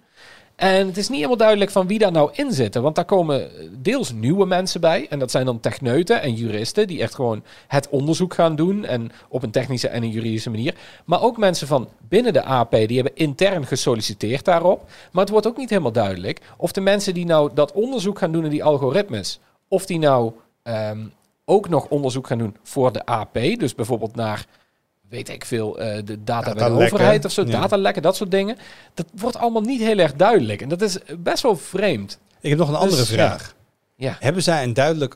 En 0.55 0.87
het 0.87 0.97
is 0.97 1.07
niet 1.07 1.17
helemaal 1.17 1.37
duidelijk 1.37 1.71
van 1.71 1.87
wie 1.87 1.99
daar 1.99 2.11
nou 2.11 2.29
in 2.33 2.51
zitten. 2.51 2.81
Want 2.81 2.95
daar 2.95 3.05
komen 3.05 3.49
deels 3.81 4.11
nieuwe 4.11 4.45
mensen 4.45 4.81
bij. 4.81 5.07
En 5.09 5.19
dat 5.19 5.31
zijn 5.31 5.45
dan 5.45 5.59
techneuten 5.59 6.21
en 6.21 6.33
juristen 6.33 6.87
die 6.87 7.01
echt 7.01 7.15
gewoon 7.15 7.43
het 7.67 7.89
onderzoek 7.89 8.33
gaan 8.33 8.55
doen. 8.55 8.85
En 8.85 9.11
op 9.29 9.43
een 9.43 9.51
technische 9.51 9.87
en 9.87 10.03
een 10.03 10.09
juridische 10.09 10.49
manier. 10.49 10.75
Maar 11.05 11.21
ook 11.21 11.37
mensen 11.37 11.67
van 11.67 11.89
binnen 12.07 12.33
de 12.33 12.43
AP, 12.43 12.71
die 12.71 12.95
hebben 12.95 13.15
intern 13.15 13.65
gesolliciteerd 13.65 14.45
daarop. 14.45 14.89
Maar 15.11 15.23
het 15.23 15.31
wordt 15.31 15.47
ook 15.47 15.57
niet 15.57 15.69
helemaal 15.69 15.91
duidelijk 15.91 16.41
of 16.57 16.71
de 16.71 16.81
mensen 16.81 17.13
die 17.13 17.25
nou 17.25 17.51
dat 17.53 17.71
onderzoek 17.71 18.19
gaan 18.19 18.31
doen 18.31 18.43
in 18.43 18.49
die 18.49 18.63
algoritmes. 18.63 19.39
Of 19.67 19.85
die 19.85 19.99
nou 19.99 20.31
ehm, 20.63 20.99
ook 21.45 21.69
nog 21.69 21.87
onderzoek 21.87 22.27
gaan 22.27 22.37
doen 22.37 22.55
voor 22.63 22.91
de 22.91 23.05
AP. 23.05 23.33
Dus 23.33 23.75
bijvoorbeeld 23.75 24.15
naar 24.15 24.45
weet 25.09 25.29
ik 25.29 25.45
veel, 25.45 25.79
eh, 25.79 26.01
de 26.05 26.23
data 26.23 26.53
bij 26.53 26.67
de 26.69 26.73
overheid 26.73 27.25
of 27.25 27.31
zo, 27.31 27.43
Ja. 27.45 27.51
datalekken, 27.61 28.01
dat 28.01 28.15
soort 28.15 28.31
dingen. 28.31 28.57
Dat 28.93 29.05
wordt 29.15 29.37
allemaal 29.37 29.61
niet 29.61 29.81
heel 29.81 29.97
erg 29.97 30.13
duidelijk. 30.13 30.61
En 30.61 30.69
dat 30.69 30.81
is 30.81 30.97
best 31.17 31.43
wel 31.43 31.57
vreemd. 31.57 32.19
Ik 32.41 32.49
heb 32.49 32.59
nog 32.59 32.69
een 32.69 32.75
andere 32.75 33.01
Dus, 33.01 33.09
ja. 33.09 33.15
vraag. 33.15 33.55
Ja. 33.95 34.15
Hebben 34.19 34.43
zij 34.43 34.63
een 34.63 34.73
duidelijk, 34.73 35.15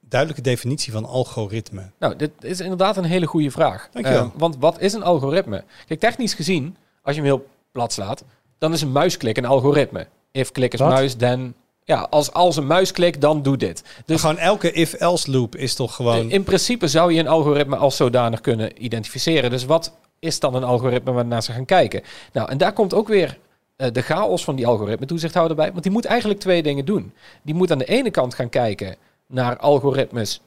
duidelijke 0.00 0.42
definitie 0.42 0.92
van 0.92 1.04
algoritme? 1.04 1.82
Nou, 1.98 2.16
dit 2.16 2.30
is 2.40 2.60
inderdaad 2.60 2.96
een 2.96 3.04
hele 3.04 3.26
goede 3.26 3.50
vraag. 3.50 3.88
Dankjewel. 3.92 4.22
Eh, 4.24 4.30
want 4.34 4.56
wat 4.58 4.80
is 4.80 4.92
een 4.92 5.02
algoritme? 5.02 5.64
Kijk, 5.86 6.00
technisch 6.00 6.34
gezien, 6.34 6.76
als 7.02 7.14
je 7.14 7.20
hem 7.20 7.30
heel 7.30 7.46
plat 7.72 7.92
slaat, 7.92 8.24
dan 8.58 8.72
is 8.72 8.80
een 8.82 8.92
muisklik 8.92 9.36
een 9.36 9.44
algoritme. 9.44 10.06
If 10.32 10.52
klik 10.52 10.72
is 10.72 10.80
Wat? 10.80 10.88
muis, 10.88 11.16
dan... 11.16 11.54
Ja, 11.84 12.06
als, 12.10 12.32
als 12.32 12.56
een 12.56 12.66
muisklik, 12.66 13.20
dan 13.20 13.42
doe 13.42 13.56
dit. 13.56 13.84
Dus 14.06 14.20
gewoon 14.20 14.38
elke 14.38 14.72
if-else 14.72 15.30
loop 15.30 15.56
is 15.56 15.74
toch 15.74 15.94
gewoon... 15.94 16.30
in 16.30 16.42
principe 16.42 16.88
zou 16.88 17.12
je 17.12 17.20
een 17.20 17.28
algoritme 17.28 17.76
als 17.76 17.96
zodanig 17.96 18.40
kunnen 18.40 18.84
identificeren. 18.84 19.50
Dus 19.50 19.64
wat 19.64 19.92
is 20.18 20.40
dan 20.40 20.54
een 20.54 20.64
algoritme 20.64 21.12
waar 21.12 21.22
we 21.22 21.28
naar 21.28 21.42
ze 21.42 21.52
gaan 21.52 21.64
kijken? 21.64 22.02
Nou, 22.32 22.48
en 22.50 22.58
daar 22.58 22.72
komt 22.72 22.94
ook 22.94 23.08
weer 23.08 23.38
eh, 23.76 23.92
de 23.92 24.02
chaos 24.02 24.44
van 24.44 24.56
die 24.56 24.66
algoritme 24.66 25.06
toezichthouder 25.06 25.56
bij. 25.56 25.70
Want 25.70 25.82
die 25.82 25.92
moet 25.92 26.04
eigenlijk 26.04 26.40
twee 26.40 26.62
dingen 26.62 26.84
doen. 26.84 27.12
Die 27.42 27.54
moet 27.54 27.70
aan 27.70 27.78
de 27.78 27.84
ene 27.84 28.10
kant 28.10 28.34
gaan 28.34 28.48
kijken 28.48 28.96
naar 29.26 29.56
algoritmes 29.56 30.40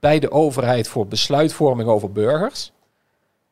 bij 0.00 0.18
de 0.18 0.30
overheid 0.30 0.88
voor 0.88 1.06
besluitvorming 1.06 1.88
over 1.88 2.12
burgers. 2.12 2.72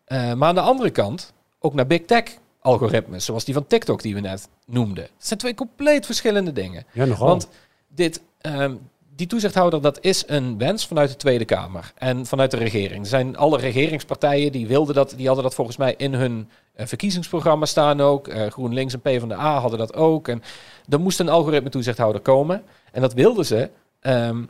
Eh, 0.04 0.32
maar 0.32 0.48
aan 0.48 0.54
de 0.54 0.60
andere 0.60 0.90
kant 0.90 1.32
ook 1.58 1.74
naar 1.74 1.86
big 1.86 2.04
tech 2.04 2.24
algoritmes, 2.60 3.24
zoals 3.24 3.44
die 3.44 3.54
van 3.54 3.66
TikTok 3.66 4.02
die 4.02 4.14
we 4.14 4.20
net 4.20 4.48
noemden. 4.66 5.04
Het 5.04 5.26
zijn 5.26 5.38
twee 5.38 5.54
compleet 5.54 6.06
verschillende 6.06 6.52
dingen. 6.52 6.84
Ja, 6.92 7.04
nogal. 7.04 7.26
Want 7.26 7.48
dit, 7.94 8.20
ehm, 8.40 8.74
die 9.16 9.26
toezichthouder, 9.26 9.80
dat 9.82 9.98
is 10.00 10.24
een 10.26 10.58
wens 10.58 10.86
vanuit 10.86 11.10
de 11.10 11.16
Tweede 11.16 11.44
Kamer 11.44 11.92
en 11.94 12.26
vanuit 12.26 12.50
de 12.50 12.56
regering. 12.56 13.00
Er 13.00 13.06
zijn 13.08 13.36
alle 13.36 13.58
regeringspartijen 13.58 14.52
die 14.52 14.66
wilden 14.66 14.94
dat, 14.94 15.14
die 15.16 15.26
hadden 15.26 15.44
dat 15.44 15.54
volgens 15.54 15.76
mij 15.76 15.94
in 15.96 16.14
hun 16.14 16.48
eh, 16.74 16.86
verkiezingsprogramma 16.86 17.66
staan 17.66 18.00
ook. 18.00 18.28
Eh, 18.28 18.46
GroenLinks 18.46 18.94
en 18.94 19.00
PvdA 19.00 19.58
hadden 19.60 19.78
dat 19.78 19.94
ook. 19.94 20.28
En 20.28 20.42
er 20.88 21.00
moest 21.00 21.20
een 21.20 21.28
algoritme 21.28 21.70
toezichthouder 21.70 22.20
komen. 22.20 22.62
En 22.92 23.00
dat 23.00 23.12
wilden 23.14 23.44
ze. 23.46 23.70
ehm, 24.00 24.44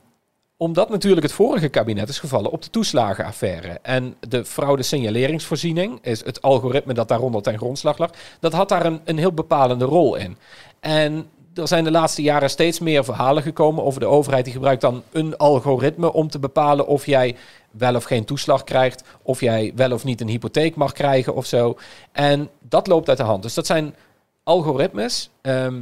omdat 0.59 0.89
natuurlijk 0.89 1.23
het 1.23 1.33
vorige 1.33 1.69
kabinet 1.69 2.09
is 2.09 2.19
gevallen 2.19 2.51
op 2.51 2.63
de 2.63 2.71
toeslagenaffaire. 2.71 3.79
En 3.83 4.15
de 4.29 4.45
fraude 4.45 4.83
signaleringsvoorziening 4.83 5.99
is 6.03 6.25
het 6.25 6.43
algoritme 6.43 6.95
dat 6.95 7.09
daaronder 7.09 7.43
ten 7.43 7.59
grondslag 7.59 7.99
lag. 7.99 8.11
Dat 8.41 8.53
had 8.53 8.69
daar 8.69 8.87
een, 8.87 9.01
een 9.05 9.19
heel 9.19 9.33
bepalende 9.33 9.85
rol 9.85 10.15
in. 10.17 10.37
En 10.81 11.31
er 11.55 11.69
zijn 11.69 11.85
de 11.85 11.91
laatste 11.91 12.23
jaren 12.23 12.51
steeds 12.51 12.79
meer 12.79 13.05
verhalen 13.05 13.43
gekomen 13.43 13.85
over 13.85 14.01
de 14.01 14.07
overheid. 14.07 14.45
Die 14.45 14.53
gebruikt 14.53 14.81
dan 14.81 15.03
een 15.13 15.37
algoritme 15.37 16.13
om 16.13 16.29
te 16.29 16.39
bepalen 16.39 16.87
of 16.87 17.07
jij 17.07 17.37
wel 17.71 17.95
of 17.95 18.05
geen 18.05 18.25
toeslag 18.25 18.65
krijgt. 18.65 19.03
Of 19.23 19.41
jij 19.41 19.73
wel 19.75 19.93
of 19.93 20.05
niet 20.05 20.21
een 20.21 20.29
hypotheek 20.29 20.75
mag 20.75 20.93
krijgen 20.93 21.35
of 21.35 21.47
zo. 21.47 21.79
En 22.13 22.51
dat 22.61 22.87
loopt 22.87 23.09
uit 23.09 23.19
de 23.19 23.25
hand. 23.25 23.43
Dus 23.43 23.55
dat 23.55 23.67
zijn 23.67 23.95
algoritmes 24.43 25.31
ehm, 25.41 25.81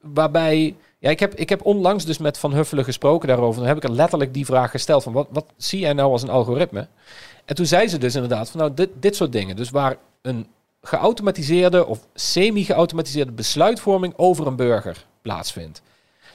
waarbij... 0.00 0.74
Ja, 0.98 1.10
ik 1.10 1.20
heb, 1.20 1.34
ik 1.34 1.48
heb 1.48 1.64
onlangs 1.64 2.04
dus 2.04 2.18
met 2.18 2.38
Van 2.38 2.52
Huffelen 2.52 2.84
gesproken 2.84 3.28
daarover. 3.28 3.58
Dan 3.60 3.68
heb 3.68 3.76
ik 3.76 3.84
er 3.84 3.92
letterlijk 3.92 4.34
die 4.34 4.44
vraag 4.44 4.70
gesteld 4.70 5.02
van 5.02 5.12
wat, 5.12 5.26
wat 5.30 5.46
zie 5.56 5.80
jij 5.80 5.92
nou 5.92 6.10
als 6.10 6.22
een 6.22 6.30
algoritme? 6.30 6.88
En 7.44 7.54
toen 7.54 7.66
zei 7.66 7.88
ze 7.88 7.98
dus 7.98 8.14
inderdaad 8.14 8.50
van 8.50 8.60
nou 8.60 8.74
dit, 8.74 8.90
dit 9.00 9.16
soort 9.16 9.32
dingen. 9.32 9.56
Dus 9.56 9.70
waar 9.70 9.96
een 10.22 10.46
geautomatiseerde 10.82 11.86
of 11.86 12.06
semi-geautomatiseerde 12.14 13.32
besluitvorming 13.32 14.14
over 14.16 14.46
een 14.46 14.56
burger 14.56 15.06
plaatsvindt. 15.22 15.82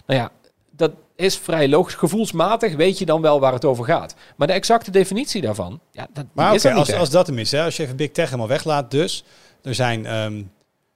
Nou 0.05 0.19
ja, 0.19 0.31
dat 0.69 0.91
is 1.15 1.37
vrij 1.37 1.69
logisch. 1.69 1.93
Gevoelsmatig 1.93 2.75
weet 2.75 2.97
je 2.97 3.05
dan 3.05 3.21
wel 3.21 3.39
waar 3.39 3.53
het 3.53 3.65
over 3.65 3.85
gaat. 3.85 4.15
Maar 4.35 4.47
de 4.47 4.53
exacte 4.53 4.91
definitie 4.91 5.41
daarvan, 5.41 5.79
ja, 5.91 6.07
dat 6.13 6.25
Maar 6.33 6.55
is 6.55 6.63
niet 6.63 6.73
als, 6.73 6.93
als 6.93 7.09
dat 7.09 7.27
hem 7.27 7.37
is, 7.37 7.51
hè, 7.51 7.63
als 7.63 7.77
je 7.77 7.83
even 7.83 7.95
Big 7.95 8.11
Tech 8.11 8.25
helemaal 8.25 8.47
weglaat, 8.47 8.91
dus 8.91 9.23
er 9.61 9.75
zijn, 9.75 10.05
ehm 10.05 10.43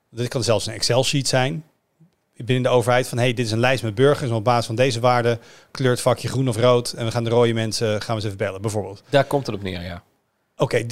dit 0.10 0.28
kan 0.28 0.44
zelfs 0.44 0.66
een 0.66 0.74
Excel-sheet 0.74 1.28
zijn 1.28 1.64
binnen 2.36 2.64
de 2.64 2.70
overheid 2.70 3.08
van 3.08 3.18
hey, 3.18 3.34
dit 3.34 3.46
is 3.46 3.52
een 3.52 3.60
lijst 3.60 3.84
met 3.84 3.96
burgers 3.96 4.30
en 4.30 4.36
op 4.36 4.44
basis 4.44 4.66
van 4.66 4.76
deze 4.76 5.00
waarden 5.00 5.40
kleurt 5.72 6.02
vakje 6.02 6.28
groen 6.28 6.48
of 6.50 6.58
rood 6.58 6.92
en 6.92 7.06
we 7.06 7.12
gaan 7.12 7.24
de 7.24 7.30
rode 7.30 7.54
mensen 7.54 7.88
gaan 7.88 8.08
we 8.08 8.14
eens 8.14 8.24
even 8.24 8.38
bellen, 8.38 8.62
bijvoorbeeld. 8.62 9.04
Daar 9.10 9.24
komt 9.26 9.46
het 9.46 9.56
op 9.56 9.64
neer, 9.64 9.82
ja. 9.82 10.04
Oké, 10.58 10.86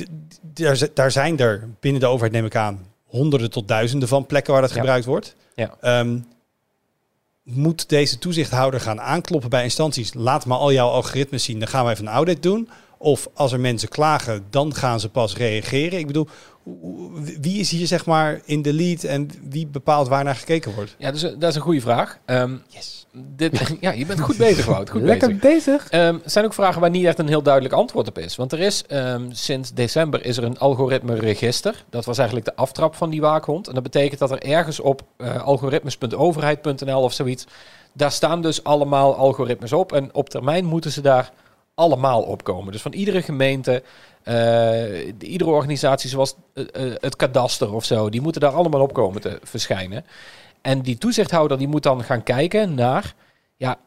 daar, 0.93 1.11
zijn 1.11 1.39
er 1.39 1.69
binnen 1.79 2.01
de 2.01 2.07
overheid, 2.07 2.33
neem 2.33 2.45
ik 2.45 2.55
aan, 2.55 2.87
honderden 3.05 3.49
tot 3.51 3.67
duizenden 3.67 4.07
van 4.07 4.25
plekken 4.25 4.53
waar 4.53 4.61
dat 4.61 4.71
Ja. 4.71 4.77
gebruikt 4.77 5.05
wordt. 5.05 5.35
Ja. 5.55 5.75
Ehm, 5.81 6.17
moet 7.43 7.89
deze 7.89 8.17
toezichthouder 8.19 8.79
gaan 8.79 9.01
aankloppen 9.01 9.49
bij 9.49 9.63
instanties? 9.63 10.13
Laat 10.13 10.45
maar 10.45 10.57
al 10.57 10.71
jouw 10.71 10.89
algoritmes 10.89 11.43
zien, 11.43 11.59
dan 11.59 11.67
gaan 11.67 11.85
we 11.85 11.91
even 11.91 12.05
een 12.07 12.13
audit 12.13 12.43
doen. 12.43 12.69
Of 13.03 13.27
als 13.33 13.51
er 13.51 13.59
mensen 13.59 13.89
klagen, 13.89 14.45
dan 14.49 14.75
gaan 14.75 14.99
ze 14.99 15.09
pas 15.09 15.35
reageren. 15.35 15.99
Ik 15.99 16.07
bedoel, 16.07 16.27
wie 17.41 17.59
is 17.59 17.69
hier 17.71 17.87
zeg 17.87 18.05
maar 18.05 18.41
in 18.45 18.61
de 18.61 18.73
lead 18.73 19.03
en 19.03 19.29
wie 19.49 19.67
bepaalt 19.67 20.07
waar 20.07 20.23
naar 20.23 20.35
gekeken 20.35 20.73
wordt? 20.75 20.95
Ja, 20.97 21.11
dus, 21.11 21.21
dat 21.21 21.43
is 21.43 21.55
een 21.55 21.61
goede 21.61 21.81
vraag. 21.81 22.17
Ehm, 22.25 22.55
yes. 22.67 23.05
dit, 23.11 23.61
ja, 23.79 23.91
je 23.91 24.05
bent 24.05 24.19
goed 24.19 24.37
bezig, 24.37 24.65
Wout. 24.65 24.89
Goed 24.89 25.01
Lekker 25.01 25.27
bezig. 25.27 25.41
bezig. 25.41 25.89
Ehm, 25.89 26.13
er 26.23 26.29
zijn 26.31 26.45
ook 26.45 26.53
vragen 26.53 26.81
waar 26.81 26.89
niet 26.89 27.05
echt 27.05 27.19
een 27.19 27.27
heel 27.27 27.41
duidelijk 27.41 27.73
antwoord 27.73 28.07
op 28.07 28.17
is. 28.17 28.35
Want 28.35 28.51
er 28.51 28.59
is 28.59 28.83
ehm, 28.87 29.31
sinds 29.31 29.73
december 29.73 30.25
is 30.25 30.37
er 30.37 30.43
een 30.43 30.59
algoritme 30.59 31.15
register. 31.15 31.85
Dat 31.89 32.05
was 32.05 32.17
eigenlijk 32.17 32.47
de 32.47 32.55
aftrap 32.55 32.95
van 32.95 33.09
die 33.09 33.21
waakhond. 33.21 33.67
En 33.67 33.73
dat 33.73 33.83
betekent 33.83 34.19
dat 34.19 34.31
er 34.31 34.41
ergens 34.43 34.79
op 34.79 35.01
eh, 35.17 35.43
algoritmes.overheid.nl 35.43 37.01
of 37.01 37.13
zoiets... 37.13 37.45
daar 37.93 38.11
staan 38.11 38.41
dus 38.41 38.63
allemaal 38.63 39.15
algoritmes 39.15 39.73
op. 39.73 39.91
En 39.91 40.13
op 40.13 40.29
termijn 40.29 40.65
moeten 40.65 40.91
ze 40.91 41.01
daar 41.01 41.31
allemaal 41.75 42.21
op 42.21 42.43
komen. 42.43 42.71
Dus 42.71 42.81
van 42.81 42.93
iedere 42.93 43.21
gemeente, 43.21 43.83
eh, 44.23 44.33
de- 45.17 45.25
iedere 45.25 45.49
organisatie 45.49 46.09
zoals 46.09 46.35
eh, 46.53 46.63
eh, 46.71 46.93
het 46.99 47.15
kadaster 47.15 47.73
of 47.73 47.85
zo... 47.85 48.09
die 48.09 48.21
moeten 48.21 48.41
daar 48.41 48.53
allemaal 48.53 48.81
op 48.81 48.93
komen 48.93 49.21
te 49.21 49.39
verschijnen. 49.43 50.05
En 50.61 50.81
die 50.81 50.97
toezichthouder 50.97 51.57
die 51.57 51.67
moet 51.67 51.83
dan 51.83 52.03
gaan 52.03 52.23
kijken 52.23 52.73
naar... 52.73 53.13
ja, 53.55 53.77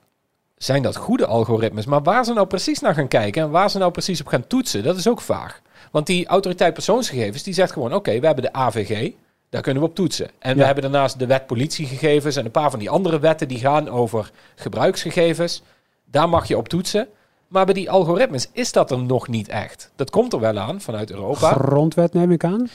zijn 0.57 0.83
dat 0.83 0.97
goede 0.97 1.27
algoritmes? 1.27 1.87
Maar 1.87 2.03
waar 2.03 2.25
ze 2.25 2.33
nou 2.33 2.47
precies 2.47 2.81
naar 2.81 2.95
gaan 2.95 3.09
kijken 3.09 3.43
en 3.43 3.51
waar 3.51 3.71
ze 3.71 3.79
nou 3.79 3.91
precies 3.91 4.21
op 4.21 4.27
gaan 4.27 4.47
toetsen, 4.47 4.83
dat 4.83 4.97
is 4.97 5.09
ook 5.09 5.21
vaag. 5.21 5.61
Want 5.91 6.07
die 6.07 6.27
autoriteit 6.27 6.75
persoonsgegevens, 6.75 7.43
die 7.43 7.55
zegt 7.55 7.73
gewoon, 7.73 7.95
oké, 7.95 8.21
we 8.21 8.27
hebben 8.27 8.45
de 8.45 8.53
AVG, 8.53 9.13
daar 9.49 9.63
kunnen 9.63 9.83
we 9.83 9.89
op 9.89 9.95
toetsen. 9.95 10.31
En 10.39 10.57
we 10.57 10.65
hebben 10.65 10.83
daarnaast 10.83 11.19
de 11.19 11.27
wet 11.27 11.47
politiegegevens 11.47 12.37
en 12.37 12.45
een 12.45 12.51
paar 12.51 12.71
van 12.71 12.79
die 12.79 12.91
andere 12.91 13.19
wetten 13.19 13.49
die 13.49 13.59
gaan 13.59 13.89
over 13.89 14.31
gebruiksgegevens. 14.55 15.63
Daar 16.05 16.29
mag 16.29 16.49
je 16.49 16.57
op 16.57 16.69
toetsen. 16.69 17.09
Maar 17.49 17.65
bij 17.65 17.75
die 17.75 17.91
algoritmes 17.91 18.49
is 18.53 18.73
dat 18.73 18.91
er 18.91 18.99
nog 18.99 19.29
niet 19.29 19.49
echt. 19.49 19.91
Dat 19.97 20.11
komt 20.11 20.33
er 20.33 20.41
wel 20.41 20.59
aan 20.59 20.81
vanuit 20.81 21.11
Europa. 21.11 21.53
Grondwet 21.53 22.13
neem 22.13 22.31
ik 22.33 22.45
aan. 22.45 22.69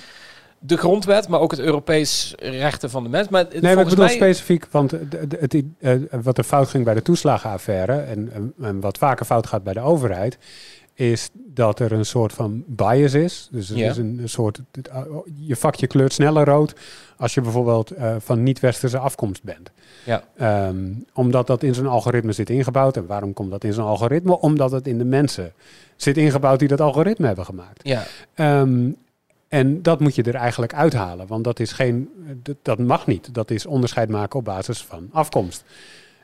De 0.59 0.77
grondwet, 0.77 1.27
maar 1.27 1.39
ook 1.39 1.51
het 1.51 1.59
Europees 1.59 2.33
rechten 2.37 2.89
van 2.89 3.03
de 3.03 3.09
mens. 3.09 3.29
Maar 3.29 3.41
het- 3.41 3.51
Nee, 3.61 3.75
maar 3.75 3.83
ik 3.83 3.89
bedoel 3.89 4.05
mij... 4.05 4.13
specifiek, 4.13 4.67
want 4.71 4.89
de- 4.89 5.37
het, 5.39 5.63
eh, 5.79 5.93
wat 6.21 6.37
er 6.37 6.43
fout 6.43 6.67
ging 6.67 6.83
bij 6.85 6.93
de 6.93 7.01
toeslagenaffaire 7.01 7.93
en, 7.99 8.31
en, 8.33 8.53
en 8.61 8.79
wat 8.79 8.97
vaker 8.97 9.25
fout 9.25 9.47
gaat 9.47 9.63
bij 9.63 9.73
de 9.73 9.79
overheid, 9.79 10.37
is 10.93 11.29
dat 11.33 11.79
er 11.79 11.91
een 11.91 12.05
soort 12.05 12.33
van 12.33 12.63
bias 12.67 13.13
is. 13.13 13.47
Dus 13.51 13.69
er 13.69 13.77
Ja. 13.77 13.89
is 13.89 13.97
een, 13.97 14.21
soort, 14.25 14.59
je 15.39 15.55
vakje 15.55 15.87
kleurt 15.87 16.13
sneller 16.13 16.45
rood 16.45 16.73
als 17.17 17.33
je 17.33 17.41
bijvoorbeeld 17.41 17.91
eh, 17.91 18.15
van 18.19 18.43
niet-westerse 18.43 18.97
afkomst 18.97 19.43
bent. 19.43 19.71
Ja. 20.05 20.23
Ehm, 20.37 20.85
omdat 21.13 21.47
dat 21.47 21.63
in 21.63 21.73
zo'n 21.73 21.87
algoritme 21.87 22.31
zit 22.31 22.49
ingebouwd. 22.49 22.97
En 22.97 23.05
waarom 23.05 23.33
komt 23.33 23.51
dat 23.51 23.63
in 23.63 23.73
zo'n 23.73 23.85
algoritme? 23.85 24.39
Omdat 24.39 24.71
het 24.71 24.87
in 24.87 24.97
de 24.97 25.05
mensen 25.05 25.53
zit 25.95 26.17
ingebouwd 26.17 26.59
die 26.59 26.67
dat 26.67 26.81
algoritme 26.81 27.25
hebben 27.27 27.45
gemaakt. 27.45 27.79
Ja, 27.87 28.03
Ehm, 28.33 28.89
en 29.47 29.81
dat 29.81 29.99
moet 29.99 30.15
je 30.15 30.23
er 30.23 30.35
eigenlijk 30.35 30.73
uithalen, 30.73 31.27
want 31.27 31.43
dat 31.43 31.59
is 31.59 31.71
geen, 31.71 32.09
dat 32.61 32.79
mag 32.79 33.07
niet. 33.07 33.33
Dat 33.33 33.51
is 33.51 33.65
onderscheid 33.65 34.09
maken 34.09 34.39
op 34.39 34.45
basis 34.45 34.83
van 34.83 35.09
afkomst. 35.11 35.63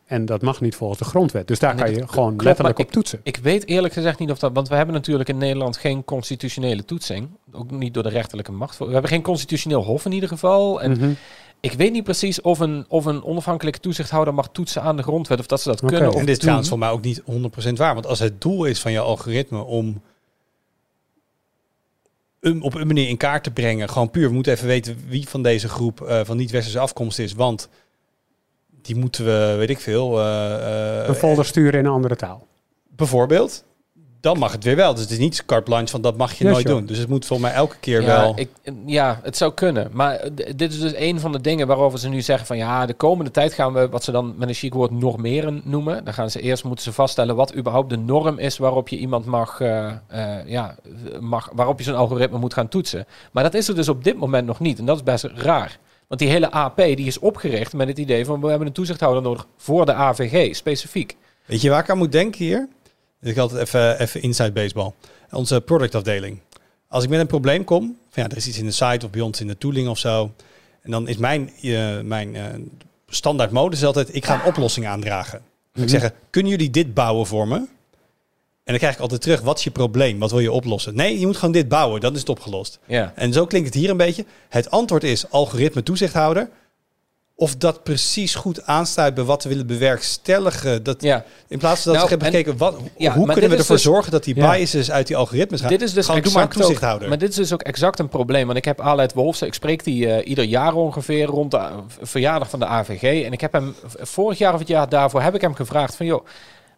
En 0.07 0.25
dat 0.25 0.41
mag 0.41 0.61
niet 0.61 0.75
volgens 0.75 0.99
de 0.99 1.05
grondwet. 1.05 1.47
Dus 1.47 1.59
daar 1.59 1.75
Nee, 1.75 1.83
kan 1.83 1.93
je 1.93 2.07
gewoon 2.07 2.27
klopt, 2.29 2.43
letterlijk 2.43 2.79
op 2.79 2.91
toetsen. 2.91 3.19
Ik 3.23 3.37
weet 3.37 3.67
eerlijk 3.67 3.93
gezegd 3.93 4.19
niet 4.19 4.31
of 4.31 4.39
dat... 4.39 4.53
Want 4.53 4.67
we 4.67 4.75
hebben 4.75 4.93
natuurlijk 4.95 5.29
in 5.29 5.37
Nederland 5.37 5.77
geen 5.77 6.03
constitutionele 6.05 6.85
toetsing. 6.85 7.27
Ook 7.51 7.71
niet 7.71 7.93
door 7.93 8.03
de 8.03 8.09
rechterlijke 8.09 8.51
macht. 8.51 8.77
We 8.77 8.85
hebben 8.85 9.07
geen 9.11 9.21
constitutioneel 9.21 9.83
hof 9.83 10.05
in 10.05 10.11
ieder 10.11 10.29
geval. 10.29 10.81
En 10.81 10.91
Mhm. 10.91 11.11
ik 11.59 11.71
weet 11.73 11.91
niet 11.91 12.03
precies 12.03 12.41
of 12.41 12.59
een, 12.59 12.85
of 12.87 13.05
een 13.05 13.23
onafhankelijke 13.23 13.79
toezichthouder 13.79 14.33
mag 14.33 14.49
toetsen 14.51 14.81
aan 14.81 14.97
de 14.97 15.03
grondwet. 15.03 15.39
Of 15.39 15.45
dat 15.47 15.61
ze 15.61 15.69
dat 15.69 15.79
kunnen 15.79 16.07
of 16.09 16.13
En 16.13 16.19
dit 16.19 16.27
is 16.29 16.33
doen. 16.33 16.41
trouwens 16.41 16.69
voor 16.69 16.79
mij 16.79 16.89
ook 16.89 17.01
niet 17.03 17.21
100% 17.25 17.77
waar. 17.77 17.93
Want 17.93 18.07
als 18.07 18.19
het 18.19 18.41
doel 18.41 18.65
is 18.65 18.79
van 18.79 18.91
je 18.91 18.99
algoritme 18.99 19.63
om 19.63 20.01
een, 22.39 22.61
op 22.61 22.73
een 22.73 22.87
manier 22.87 23.07
in 23.09 23.17
kaart 23.17 23.43
te 23.43 23.51
brengen, 23.51 23.89
gewoon 23.89 24.09
puur, 24.09 24.27
we 24.27 24.33
moeten 24.33 24.53
even 24.53 24.67
weten 24.67 24.97
wie 25.07 25.29
van 25.29 25.41
deze 25.41 25.67
groep 25.69 26.01
eh, 26.01 26.19
van 26.23 26.37
niet-westerse 26.37 26.79
afkomst 26.79 27.19
is, 27.19 27.33
want 27.33 27.69
die 28.87 28.95
moeten 28.95 29.25
we, 29.25 29.55
weet 29.57 29.69
ik 29.69 29.79
veel, 29.79 30.19
eh, 30.19 31.01
eh, 31.01 31.07
Een 31.07 31.15
folder 31.15 31.45
sturen 31.45 31.79
in 31.79 31.85
een 31.85 31.91
andere 31.91 32.15
taal. 32.15 32.47
bijvoorbeeld, 32.95 33.63
dan 34.19 34.37
mag 34.37 34.51
het 34.51 34.63
weer 34.63 34.75
wel. 34.75 34.93
Dus 34.93 35.01
het 35.01 35.11
is 35.11 35.17
niet 35.17 35.45
carte 35.45 35.63
blanche 35.63 35.87
van 35.87 36.01
dat 36.01 36.17
mag 36.17 36.33
je 36.33 36.43
Ja, 36.43 36.51
nooit 36.51 36.67
sure. 36.67 36.77
doen. 36.77 36.87
Dus 36.87 36.97
het 36.97 37.09
moet 37.09 37.25
volgens 37.25 37.49
mij 37.49 37.57
elke 37.57 37.75
keer 37.79 38.01
ja, 38.01 38.07
wel... 38.07 38.33
Ik, 38.35 38.49
ja, 38.85 39.19
het 39.23 39.37
zou 39.37 39.53
kunnen. 39.53 39.89
Maar 39.91 40.15
eh, 40.15 40.31
dit 40.55 40.73
is 40.73 40.79
dus 40.79 40.95
een 40.95 41.19
van 41.19 41.31
de 41.31 41.41
dingen 41.41 41.67
waarover 41.67 41.99
ze 41.99 42.09
nu 42.09 42.21
zeggen 42.21 42.47
van 42.47 42.57
ja, 42.57 42.85
de 42.85 42.93
komende 42.93 43.31
tijd 43.31 43.53
gaan 43.53 43.73
we 43.73 43.89
wat 43.89 44.03
ze 44.03 44.11
dan 44.11 44.33
met 44.37 44.49
een 44.49 44.55
chic 44.55 44.73
woord 44.73 44.91
normeren 44.91 45.61
noemen. 45.63 46.03
Dan 46.03 46.13
gaan 46.13 46.29
ze 46.29 46.41
eerst 46.41 46.63
moeten 46.63 46.83
ze 46.83 46.93
vaststellen 46.93 47.35
wat 47.35 47.55
überhaupt 47.55 47.89
de 47.89 47.97
norm 47.97 48.37
is 48.37 48.57
waarop 48.57 48.87
je 48.87 48.97
iemand 48.97 49.25
mag, 49.25 49.61
eh, 49.61 49.87
eh, 50.07 50.47
ja, 50.47 50.75
mag 51.19 51.49
waarop 51.53 51.77
je 51.77 51.83
zo'n 51.83 51.95
algoritme 51.95 52.37
moet 52.37 52.53
gaan 52.53 52.67
toetsen. 52.67 53.05
Maar 53.31 53.43
dat 53.43 53.53
is 53.53 53.67
er 53.67 53.75
dus 53.75 53.89
op 53.89 54.03
dit 54.03 54.17
moment 54.17 54.47
nog 54.47 54.59
niet. 54.59 54.79
En 54.79 54.85
dat 54.85 54.95
is 54.95 55.03
best 55.03 55.23
raar. 55.23 55.79
Want 56.07 56.19
die 56.19 56.29
hele 56.29 56.51
AP 56.51 56.77
die 56.77 57.05
is 57.05 57.19
opgericht 57.19 57.73
met 57.73 57.87
het 57.87 57.97
idee 57.97 58.25
van 58.25 58.41
we 58.41 58.49
hebben 58.49 58.67
een 58.67 58.73
toezichthouder 58.73 59.21
nodig 59.21 59.47
voor 59.57 59.85
de 59.85 59.93
AVG 59.93 60.55
specifiek. 60.55 61.15
Weet 61.45 61.61
je 61.61 61.69
waar 61.69 61.83
ik 61.83 61.89
aan 61.89 61.97
moet 61.97 62.11
denken 62.11 62.45
hier? 62.45 62.67
Ik 63.21 63.37
altijd 63.37 63.61
even, 63.61 63.99
even 63.99 64.21
inside 64.21 64.51
baseball. 64.51 64.93
Onze 65.31 65.61
productafdeling. 65.61 66.39
Als 66.87 67.03
ik 67.03 67.09
met 67.09 67.19
een 67.19 67.27
probleem 67.27 67.63
kom, 67.63 67.97
van 68.09 68.23
ja, 68.23 68.29
er 68.29 68.37
is 68.37 68.47
iets 68.47 68.59
in 68.59 68.65
de 68.65 68.71
site 68.71 69.05
of 69.05 69.11
bij 69.11 69.21
ons 69.21 69.41
in 69.41 69.47
de 69.47 69.57
tooling 69.57 69.87
of 69.87 69.97
zo. 69.97 70.31
En 70.81 70.91
dan 70.91 71.07
is 71.07 71.17
mijn, 71.17 71.51
eh, 71.61 71.99
mijn 72.01 72.35
eh, 72.35 72.43
standaard 73.07 73.51
modus 73.51 73.85
altijd, 73.85 74.15
ik 74.15 74.25
ga 74.25 74.33
een 74.33 74.45
oplossing 74.45 74.87
aandragen. 74.87 75.41
Ik 75.73 75.89
zeg, 75.89 76.11
kunnen 76.29 76.51
jullie 76.51 76.69
dit 76.69 76.93
bouwen 76.93 77.25
voor 77.25 77.47
me? 77.47 77.65
En 78.67 78.73
dan 78.73 78.77
krijg 78.77 78.93
ik 78.95 79.01
altijd 79.01 79.21
terug, 79.21 79.41
wat 79.41 79.57
is 79.57 79.63
je 79.63 79.71
probleem? 79.71 80.19
Wat 80.19 80.31
wil 80.31 80.39
je 80.39 80.51
oplossen? 80.51 80.95
Nee, 80.95 81.19
je 81.19 81.25
moet 81.25 81.37
gewoon 81.37 81.51
dit 81.53 81.67
bouwen, 81.67 82.01
dan 82.01 82.13
is 82.13 82.19
het 82.19 82.29
opgelost. 82.29 82.79
Ja. 82.85 83.11
En 83.15 83.33
zo 83.33 83.45
klinkt 83.45 83.67
het 83.67 83.77
hier 83.77 83.89
een 83.89 83.97
beetje. 83.97 84.25
Het 84.49 84.71
antwoord 84.71 85.03
is 85.03 85.29
algoritme 85.29 85.83
toezichthouder. 85.83 86.49
Of 87.35 87.55
dat 87.55 87.83
precies 87.83 88.35
goed 88.35 88.65
aansluit 88.65 89.13
bij 89.13 89.23
wat 89.23 89.43
we 89.43 89.49
willen 89.49 89.67
bewerkstelligen. 89.67 90.83
Dat, 90.83 91.01
Ja. 91.01 91.23
In 91.47 91.57
plaats 91.57 91.81
van 91.81 91.93
dat 91.93 92.01
Nou, 92.01 92.03
we 92.03 92.09
hebben 92.09 92.27
en- 92.27 92.33
gekeken, 92.33 92.57
wat, 92.57 92.75
Ja, 92.97 93.13
hoe 93.13 93.25
kunnen 93.31 93.49
we 93.49 93.55
ervoor 93.57 93.75
dus- 93.75 93.83
zorgen 93.85 94.11
dat 94.11 94.23
die 94.23 94.33
biases 94.33 94.91
uit 94.91 95.07
die 95.07 95.15
algoritmes 95.15 95.59
gaan? 95.61 95.69
Dit 95.69 95.81
is 95.81 95.93
dus 95.93 96.05
Gewoon, 96.05 96.21
doe 96.21 96.31
maar 96.31 96.41
een 96.41 96.47
exact 96.47 96.63
ook, 96.65 96.69
toezichthouder. 96.71 97.09
maar 97.09 97.17
dit 97.17 97.29
is 97.29 97.35
dus 97.35 97.53
ook 97.53 97.61
exact 97.61 97.99
een 97.99 98.09
probleem. 98.09 98.45
Want 98.45 98.57
ik 98.57 98.65
heb 98.65 98.81
Aleid 98.81 99.13
Wolfse, 99.13 99.45
ik 99.45 99.53
spreek 99.53 99.83
die 99.83 100.11
eh, 100.11 100.29
ieder 100.29 100.43
jaar 100.43 100.73
ongeveer 100.73 101.25
rond 101.25 101.51
de 101.51 101.69
verjaardag 102.01 102.49
van 102.49 102.59
de 102.59 102.65
AVG. 102.65 103.25
En 103.25 103.31
ik 103.31 103.41
heb 103.41 103.53
hem 103.53 103.75
vorig 103.99 104.37
jaar 104.37 104.53
of 104.53 104.59
het 104.59 104.67
jaar 104.67 104.89
daarvoor 104.89 105.21
heb 105.21 105.35
ik 105.35 105.41
hem 105.41 105.55
gevraagd 105.55 105.95
van 105.95 106.05
joh, 106.05 106.25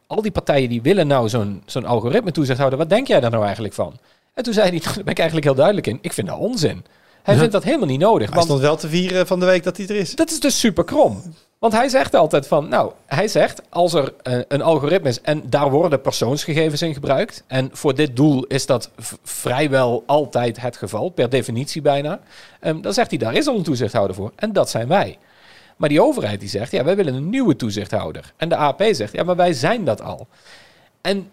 al 0.10 0.22
die 0.22 0.32
partijen 0.32 0.70
die 0.70 0.82
willen 0.82 1.07
nou 1.07 1.30
zo'n 1.30 1.64
zo'n 1.66 1.86
algoritme 1.86 2.32
toezichthouder. 2.32 2.80
Wat 2.80 2.89
denk 2.89 3.07
jij 3.07 3.20
daar 3.20 3.32
nou 3.32 3.43
eigenlijk 3.43 3.74
van? 3.74 3.97
En 4.34 4.43
toen 4.43 4.53
zei 4.53 4.70
hij, 4.70 4.80
daar 4.86 4.93
ben 4.93 5.07
ik 5.07 5.18
eigenlijk 5.18 5.47
heel 5.47 5.55
duidelijk 5.55 5.88
in. 5.88 5.99
Ik 6.01 6.14
vind 6.14 6.28
dat 6.28 6.38
onzin. 6.38 6.86
Hij 7.24 7.38
vindt 7.38 7.51
dat 7.51 7.64
helemaal 7.64 7.88
niet 7.88 7.99
nodig. 7.99 8.26
Hij 8.26 8.36
Want 8.36 8.45
stond 8.45 8.62
wel 8.62 8.76
te 8.76 8.89
vieren 8.89 9.28
van 9.28 9.39
de 9.39 9.45
week 9.45 9.64
dat 9.64 9.78
hij 9.78 9.88
er 9.88 9.95
is. 9.95 10.16
dat 10.16 10.30
is 10.32 10.39
dus 10.39 10.60
super 10.60 10.84
krom. 10.84 11.22
Want 11.60 11.74
hij 11.74 11.89
zegt 11.89 12.16
altijd 12.16 12.47
van, 12.47 12.70
nou, 12.70 12.91
hij 13.05 13.28
zegt 13.28 13.62
als 13.70 13.93
er 13.93 14.14
eh, 14.24 14.39
een 14.47 14.62
algoritme 14.62 15.10
is 15.10 15.22
en 15.22 15.43
daar 15.49 15.72
worden 15.72 16.01
persoonsgegevens 16.01 16.82
in 16.82 16.93
gebruikt. 16.93 17.43
En 17.47 17.70
voor 17.74 17.95
dit 17.95 18.16
doel 18.16 18.45
is 18.45 18.66
dat 18.66 18.89
vrijwel 19.24 20.03
altijd 20.05 20.62
het 20.62 20.78
geval, 20.78 21.10
per 21.10 21.30
definitie 21.30 21.82
bijna. 21.82 22.20
ehm, 22.60 22.82
dan 22.82 22.93
zegt 22.93 23.10
hij, 23.10 23.20
daar 23.20 23.34
is 23.34 23.47
al 23.47 23.55
een 23.55 23.64
toezichthouder 23.64 24.16
voor. 24.16 24.32
En 24.36 24.53
dat 24.53 24.70
zijn 24.70 24.88
wij. 24.88 25.18
Maar 25.80 25.89
die 25.89 26.01
overheid 26.01 26.39
die 26.39 26.49
zegt, 26.49 26.71
ja, 26.71 26.84
wij 26.84 26.95
willen 26.95 27.13
een 27.13 27.30
nieuwe 27.30 27.55
toezichthouder. 27.55 28.34
En 28.38 28.49
de 28.49 28.55
AP 28.55 28.84
zegt, 28.91 29.13
ja, 29.13 29.23
maar 29.23 29.36
wij 29.36 29.53
zijn 29.53 29.86
dat 29.86 30.01
al. 30.01 30.27
En 31.01 31.32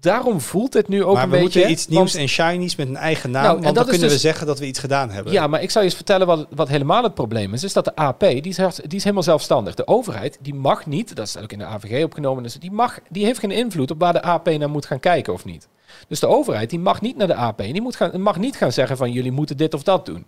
daarom 0.00 0.40
voelt 0.40 0.74
het 0.74 0.88
nu 0.88 1.04
ook 1.04 1.14
maar 1.14 1.22
een 1.22 1.30
we 1.30 1.38
beetje... 1.38 1.60
moeten 1.60 1.70
iets 1.70 1.86
nieuws 1.86 2.12
want- 2.12 2.22
en 2.22 2.28
shinies 2.28 2.76
met 2.76 2.88
een 2.88 2.96
eigen 2.96 3.30
naam. 3.30 3.42
Nou, 3.42 3.56
en 3.56 3.62
want 3.62 3.74
dan 3.74 3.84
kunnen 3.84 4.06
we 4.06 4.12
dus- 4.12 4.20
zeggen 4.22 4.46
dat 4.46 4.58
we 4.58 4.66
iets 4.66 4.78
gedaan 4.78 5.10
hebben. 5.10 5.32
Ja, 5.32 5.46
maar 5.46 5.62
ik 5.62 5.70
zou 5.70 5.84
je 5.84 5.90
eens 5.90 5.98
vertellen 5.98 6.26
wat, 6.26 6.46
wat 6.50 6.68
helemaal 6.68 7.02
het 7.02 7.14
probleem 7.14 7.54
is. 7.54 7.62
Is 7.62 7.72
dat 7.72 7.84
de 7.84 7.96
AP, 7.96 8.20
die 8.20 8.42
is, 8.42 8.56
die 8.56 8.96
is 8.96 9.02
helemaal 9.02 9.22
zelfstandig. 9.22 9.74
De 9.74 9.86
overheid, 9.86 10.38
die 10.40 10.54
mag 10.54 10.86
niet, 10.86 11.16
dat 11.16 11.26
is 11.26 11.36
ook 11.36 11.52
in 11.52 11.58
de 11.58 11.64
AVG 11.64 12.04
opgenomen, 12.04 12.42
dus 12.42 12.54
die, 12.54 12.72
mag, 12.72 12.98
die 13.10 13.24
heeft 13.24 13.38
geen 13.38 13.50
invloed 13.50 13.90
op 13.90 14.00
waar 14.00 14.12
de 14.12 14.22
AP 14.22 14.48
naar 14.50 14.70
moet 14.70 14.86
gaan 14.86 15.00
kijken 15.00 15.32
of 15.32 15.44
niet. 15.44 15.68
Dus 16.08 16.20
de 16.20 16.26
overheid, 16.26 16.70
die 16.70 16.78
mag 16.78 17.00
niet 17.00 17.16
naar 17.16 17.26
de 17.26 17.34
AP. 17.34 17.58
Die 17.58 17.82
moet 17.82 17.96
gaan, 17.96 18.20
mag 18.20 18.38
niet 18.38 18.56
gaan 18.56 18.72
zeggen 18.72 18.96
van 18.96 19.12
jullie 19.12 19.32
moeten 19.32 19.56
dit 19.56 19.74
of 19.74 19.82
dat 19.82 20.06
doen. 20.06 20.26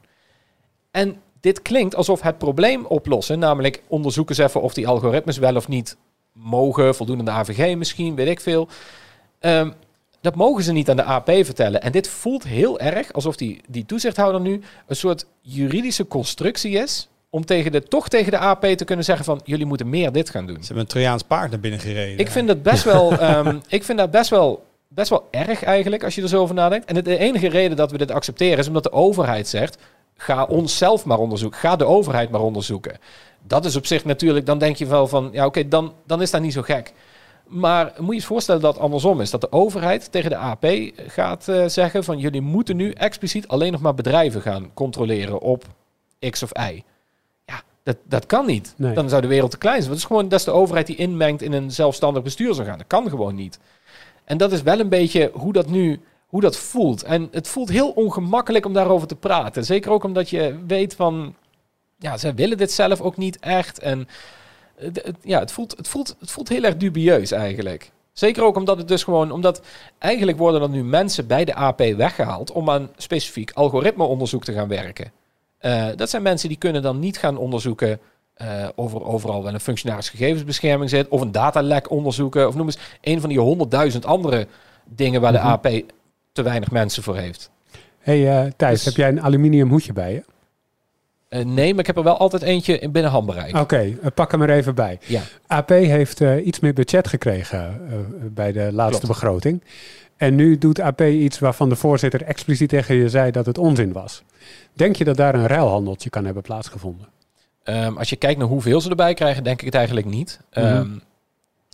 En 0.91 1.17
dit 1.41 1.63
klinkt 1.63 1.95
alsof 1.95 2.21
het 2.21 2.39
probleem 2.39 2.85
oplossen, 2.85 3.39
namelijk 3.39 3.83
onderzoeken 3.87 4.35
ze 4.35 4.43
even 4.43 4.63
of 4.63 4.75
die 4.75 4.89
algoritmes 4.89 5.39
wel 5.39 5.57
of 5.57 5.69
niet 5.69 5.97
mogen, 6.33 6.95
voldoen 6.95 7.19
aan 7.19 7.25
de 7.25 7.31
AVG 7.31 7.77
misschien, 7.77 8.15
weet 8.15 8.29
ik 8.29 8.41
veel. 8.41 8.69
Ehm, 9.39 9.71
dat 10.21 10.35
mogen 10.35 10.63
ze 10.63 10.73
niet 10.73 10.91
aan 10.91 10.97
de 10.97 11.05
AP 11.05 11.31
vertellen. 11.31 11.83
En 11.83 11.93
dit 11.93 12.09
voelt 12.09 12.45
heel 12.45 12.81
erg 12.81 13.13
alsof 13.13 13.37
die, 13.37 13.61
die 13.69 13.87
toezichthouder 13.87 14.41
nu 14.41 14.61
een 14.87 14.97
soort 14.97 15.27
juridische 15.41 16.07
constructie 16.07 16.73
is. 16.73 17.09
Om 17.31 17.45
tegen 17.45 17.73
de, 17.73 17.83
toch 17.83 18.09
tegen 18.09 18.31
de 18.31 18.39
AP 18.39 18.65
te 18.65 18.85
kunnen 18.85 19.05
zeggen 19.05 19.25
van 19.25 19.41
jullie 19.45 19.67
moeten 19.67 19.89
meer 19.89 20.13
dit 20.13 20.31
gaan 20.31 20.47
doen. 20.47 20.57
Ze 20.57 20.65
hebben 20.65 20.79
een 20.79 20.87
Trojaans 20.87 21.23
paard 21.23 21.51
naar 21.51 21.61
binnen 21.61 21.81
gereden. 21.81 22.19
Ik 22.19 22.31
vind 22.31 22.47
dat 22.47 22.63
best 22.63 22.85
wel, 22.85 23.13
ehm, 23.19 23.59
ik 23.69 23.85
vind 23.85 23.99
dat 23.99 24.11
best 24.11 24.31
wel, 24.31 24.65
best 24.89 25.11
wel 25.11 25.29
erg 25.31 25.65
eigenlijk 25.65 26.05
als 26.05 26.15
je 26.15 26.23
er 26.23 26.29
zo 26.29 26.41
over 26.41 26.55
nadenkt. 26.55 26.87
En 26.87 27.05
de 27.05 27.19
enige 27.19 27.49
reden 27.49 27.77
dat 27.77 27.91
we 27.91 27.99
dit 27.99 28.11
accepteren 28.11 28.59
is 28.59 28.69
omdat 28.69 28.83
de 28.83 28.93
overheid 28.93 29.49
zegt: 29.49 29.79
ga 30.17 30.45
onszelf 30.45 31.05
maar 31.05 31.19
onderzoeken, 31.19 31.59
ga 31.59 31.77
de 31.77 31.85
overheid 31.85 32.31
maar 32.31 32.41
onderzoeken. 32.41 32.99
Dat 33.43 33.65
is 33.65 33.77
op 33.77 33.87
zich 33.87 34.05
natuurlijk, 34.05 34.47
dan 34.47 34.59
denk 34.59 34.77
je 34.77 34.87
wel 34.87 35.07
van 35.07 35.29
ja, 35.33 35.47
oké, 35.47 35.69
dan, 35.69 35.93
dan 36.07 36.23
is 36.23 36.31
dat 36.31 36.41
niet 36.41 36.53
zo 36.53 36.63
gek. 36.63 36.93
Maar 37.47 37.93
moet 37.99 38.09
je 38.09 38.15
eens 38.15 38.25
voorstellen 38.25 38.61
dat 38.61 38.75
het 38.75 38.83
andersom 38.83 39.21
is. 39.21 39.31
Dat 39.31 39.41
de 39.41 39.53
overheid 39.53 40.13
tegen 40.13 40.31
de 40.31 40.37
AP 40.37 40.67
gaat 41.07 41.49
eh, 41.49 41.67
zeggen 41.67 42.05
van 42.05 42.19
jullie 42.19 42.41
moeten 42.41 42.77
nu 42.77 42.91
expliciet 42.91 43.49
alleen 43.49 43.73
nog 43.73 43.81
maar 43.81 43.95
bedrijven 43.95 44.43
gaan 44.43 44.71
controleren 44.75 45.41
op 45.41 45.65
X 46.31 46.43
of 46.43 46.51
Y. 46.53 46.83
Ja, 47.45 47.63
dat, 47.83 47.97
dat 48.05 48.27
kan 48.27 48.47
niet. 48.47 48.75
Nee. 48.77 48.95
Dan 48.95 49.09
zou 49.09 49.23
de 49.23 49.29
wereld 49.29 49.51
te 49.51 49.59
klein 49.59 49.83
zijn. 49.83 49.89
Want 49.89 50.03
het 50.03 50.11
is 50.11 50.17
gewoon 50.17 50.29
dat 50.29 50.39
is 50.39 50.45
de 50.45 50.61
overheid 50.61 50.87
die 50.87 50.97
inmengt 50.97 51.43
in 51.43 51.53
een 51.53 51.71
zelfstandig 51.71 52.23
bestuursorgaan. 52.23 52.79
Dat 52.79 52.87
kan 52.87 53.09
gewoon 53.09 53.35
niet. 53.35 53.59
En 54.25 54.37
dat 54.37 54.53
is 54.53 54.63
wel 54.63 54.81
een 54.81 54.89
beetje 54.89 55.31
hoe 55.35 55.53
dat 55.53 55.69
nu 55.69 56.01
hoe 56.37 56.45
dat 56.45 56.57
voelt. 56.57 57.03
En 57.03 57.29
het 57.31 57.49
voelt 57.49 57.69
heel 57.69 57.91
ongemakkelijk 57.91 58.67
om 58.67 58.73
daarover 58.73 59.07
te 59.09 59.17
praten. 59.17 59.65
Zeker 59.65 59.91
ook 59.91 60.05
omdat 60.05 60.31
je 60.31 60.59
weet 60.67 60.95
van... 60.95 61.35
Ja, 61.99 62.17
zij 62.17 62.35
willen 62.35 62.57
dit 62.57 62.73
zelf 62.73 63.01
ook 63.01 63.17
niet 63.17 63.39
echt. 63.39 63.79
En 63.79 64.09
het, 64.77 65.03
het- 65.05 65.17
ja, 65.23 65.39
het 65.39 65.53
voelt, 65.53 65.77
het, 65.77 65.89
voelt, 65.89 66.17
het 66.21 66.31
voelt 66.31 66.49
heel 66.49 66.63
erg 66.63 66.77
dubieus 66.77 67.31
eigenlijk. 67.31 67.91
Zeker 68.13 68.43
ook 68.45 68.57
omdat 68.57 68.79
het 68.79 68.89
dus 68.89 69.05
gewoon... 69.05 69.31
Omdat 69.31 69.61
eigenlijk 69.99 70.39
worden 70.39 70.63
er 70.63 70.69
nu 70.69 70.85
mensen 70.85 71.27
bij 71.27 71.45
de 71.45 71.55
AP 71.55 71.81
weggehaald... 71.97 72.53
om 72.53 72.71
aan 72.71 72.91
specifiek 72.97 73.51
algoritmeonderzoek 73.53 74.45
te 74.45 74.53
gaan 74.53 74.69
werken. 74.69 75.13
Eh, 75.59 75.87
dat 75.97 76.11
zijn 76.11 76.23
mensen 76.23 76.49
die 76.49 76.59
kunnen 76.59 76.83
dan 76.83 76.99
niet 76.99 77.19
gaan 77.19 77.37
onderzoeken... 77.37 77.99
eh, 78.35 78.69
of 78.75 78.95
er 78.95 79.05
overal 79.05 79.43
wel 79.43 79.53
een 79.55 79.61
functionaris 79.61 80.09
gegevensbescherming 80.09 80.91
zit... 80.91 81.09
of 81.09 81.21
een 81.21 81.33
datalek 81.33 81.91
onderzoeken... 81.91 82.49
of 82.49 82.55
noem 82.55 82.67
eens 82.67 82.79
een 83.01 83.21
van 83.21 83.29
die 83.29 83.41
honderdduizend 83.41 84.07
andere 84.07 84.47
dingen... 84.85 85.21
waar 85.21 85.33
de 85.33 85.39
Mhm. 85.39 85.47
AP 85.47 85.69
te 86.37 86.43
weinig 86.43 86.71
mensen 86.71 87.03
voor 87.03 87.17
heeft. 87.17 87.51
hey, 87.99 88.29
eh, 88.45 88.51
Thijs, 88.57 88.73
Dus- 88.75 88.85
heb 88.85 88.95
jij 88.95 89.09
een 89.09 89.23
aluminium 89.23 89.69
hoedje 89.69 89.93
bij 89.93 90.13
je? 90.13 90.25
Eh, 91.29 91.45
nee, 91.45 91.71
maar 91.71 91.81
ik 91.81 91.87
heb 91.87 91.97
er 91.97 92.03
wel 92.03 92.17
altijd 92.17 92.43
eentje 92.43 92.79
in 92.79 92.93
binnen 92.93 93.11
handbereik. 93.11 93.57
Oké, 93.57 93.77
eh, 93.77 93.93
pak 94.15 94.31
hem 94.31 94.43
er 94.43 94.51
even 94.51 94.75
bij. 94.75 94.99
Ja. 95.07 95.21
AP 95.47 95.69
heeft 95.69 96.21
iets 96.21 96.61
meer 96.61 96.73
budget 96.73 97.09
gekregen 97.09 97.81
bij 98.35 98.53
de 98.53 98.69
laatste 98.73 99.01
Klopt. 99.05 99.21
begroting. 99.21 99.63
En 100.17 100.35
nu 100.35 100.59
doet 100.59 100.81
AP 100.81 101.01
iets 101.01 101.39
waarvan 101.39 101.69
de 101.69 101.77
voorzitter 101.77 102.23
expliciet 102.23 102.69
tegen 102.69 102.95
je 102.95 103.09
zei 103.09 103.31
dat 103.31 103.47
het 103.47 103.59
onzin 103.59 103.93
was. 103.93 104.23
Denk 104.73 104.97
je 104.97 105.05
dat 105.05 105.17
daar 105.17 105.35
een 105.35 105.47
ruilhandeltje 105.47 106.11
kan 106.11 106.25
hebben 106.25 106.43
plaatsgevonden? 106.43 107.09
Ehm, 107.63 107.97
als 107.97 108.11
je 108.11 108.17
kijkt 108.17 108.39
naar 108.39 108.49
hoeveel 108.49 108.81
ze 108.81 108.91
erbij 108.91 109.15
krijgen, 109.15 109.45
denk 109.45 109.59
ik 109.59 109.65
het 109.65 109.75
eigenlijk 109.75 110.07
niet. 110.07 110.41
Mhm. 110.53 110.65
Ehm, 110.65 110.89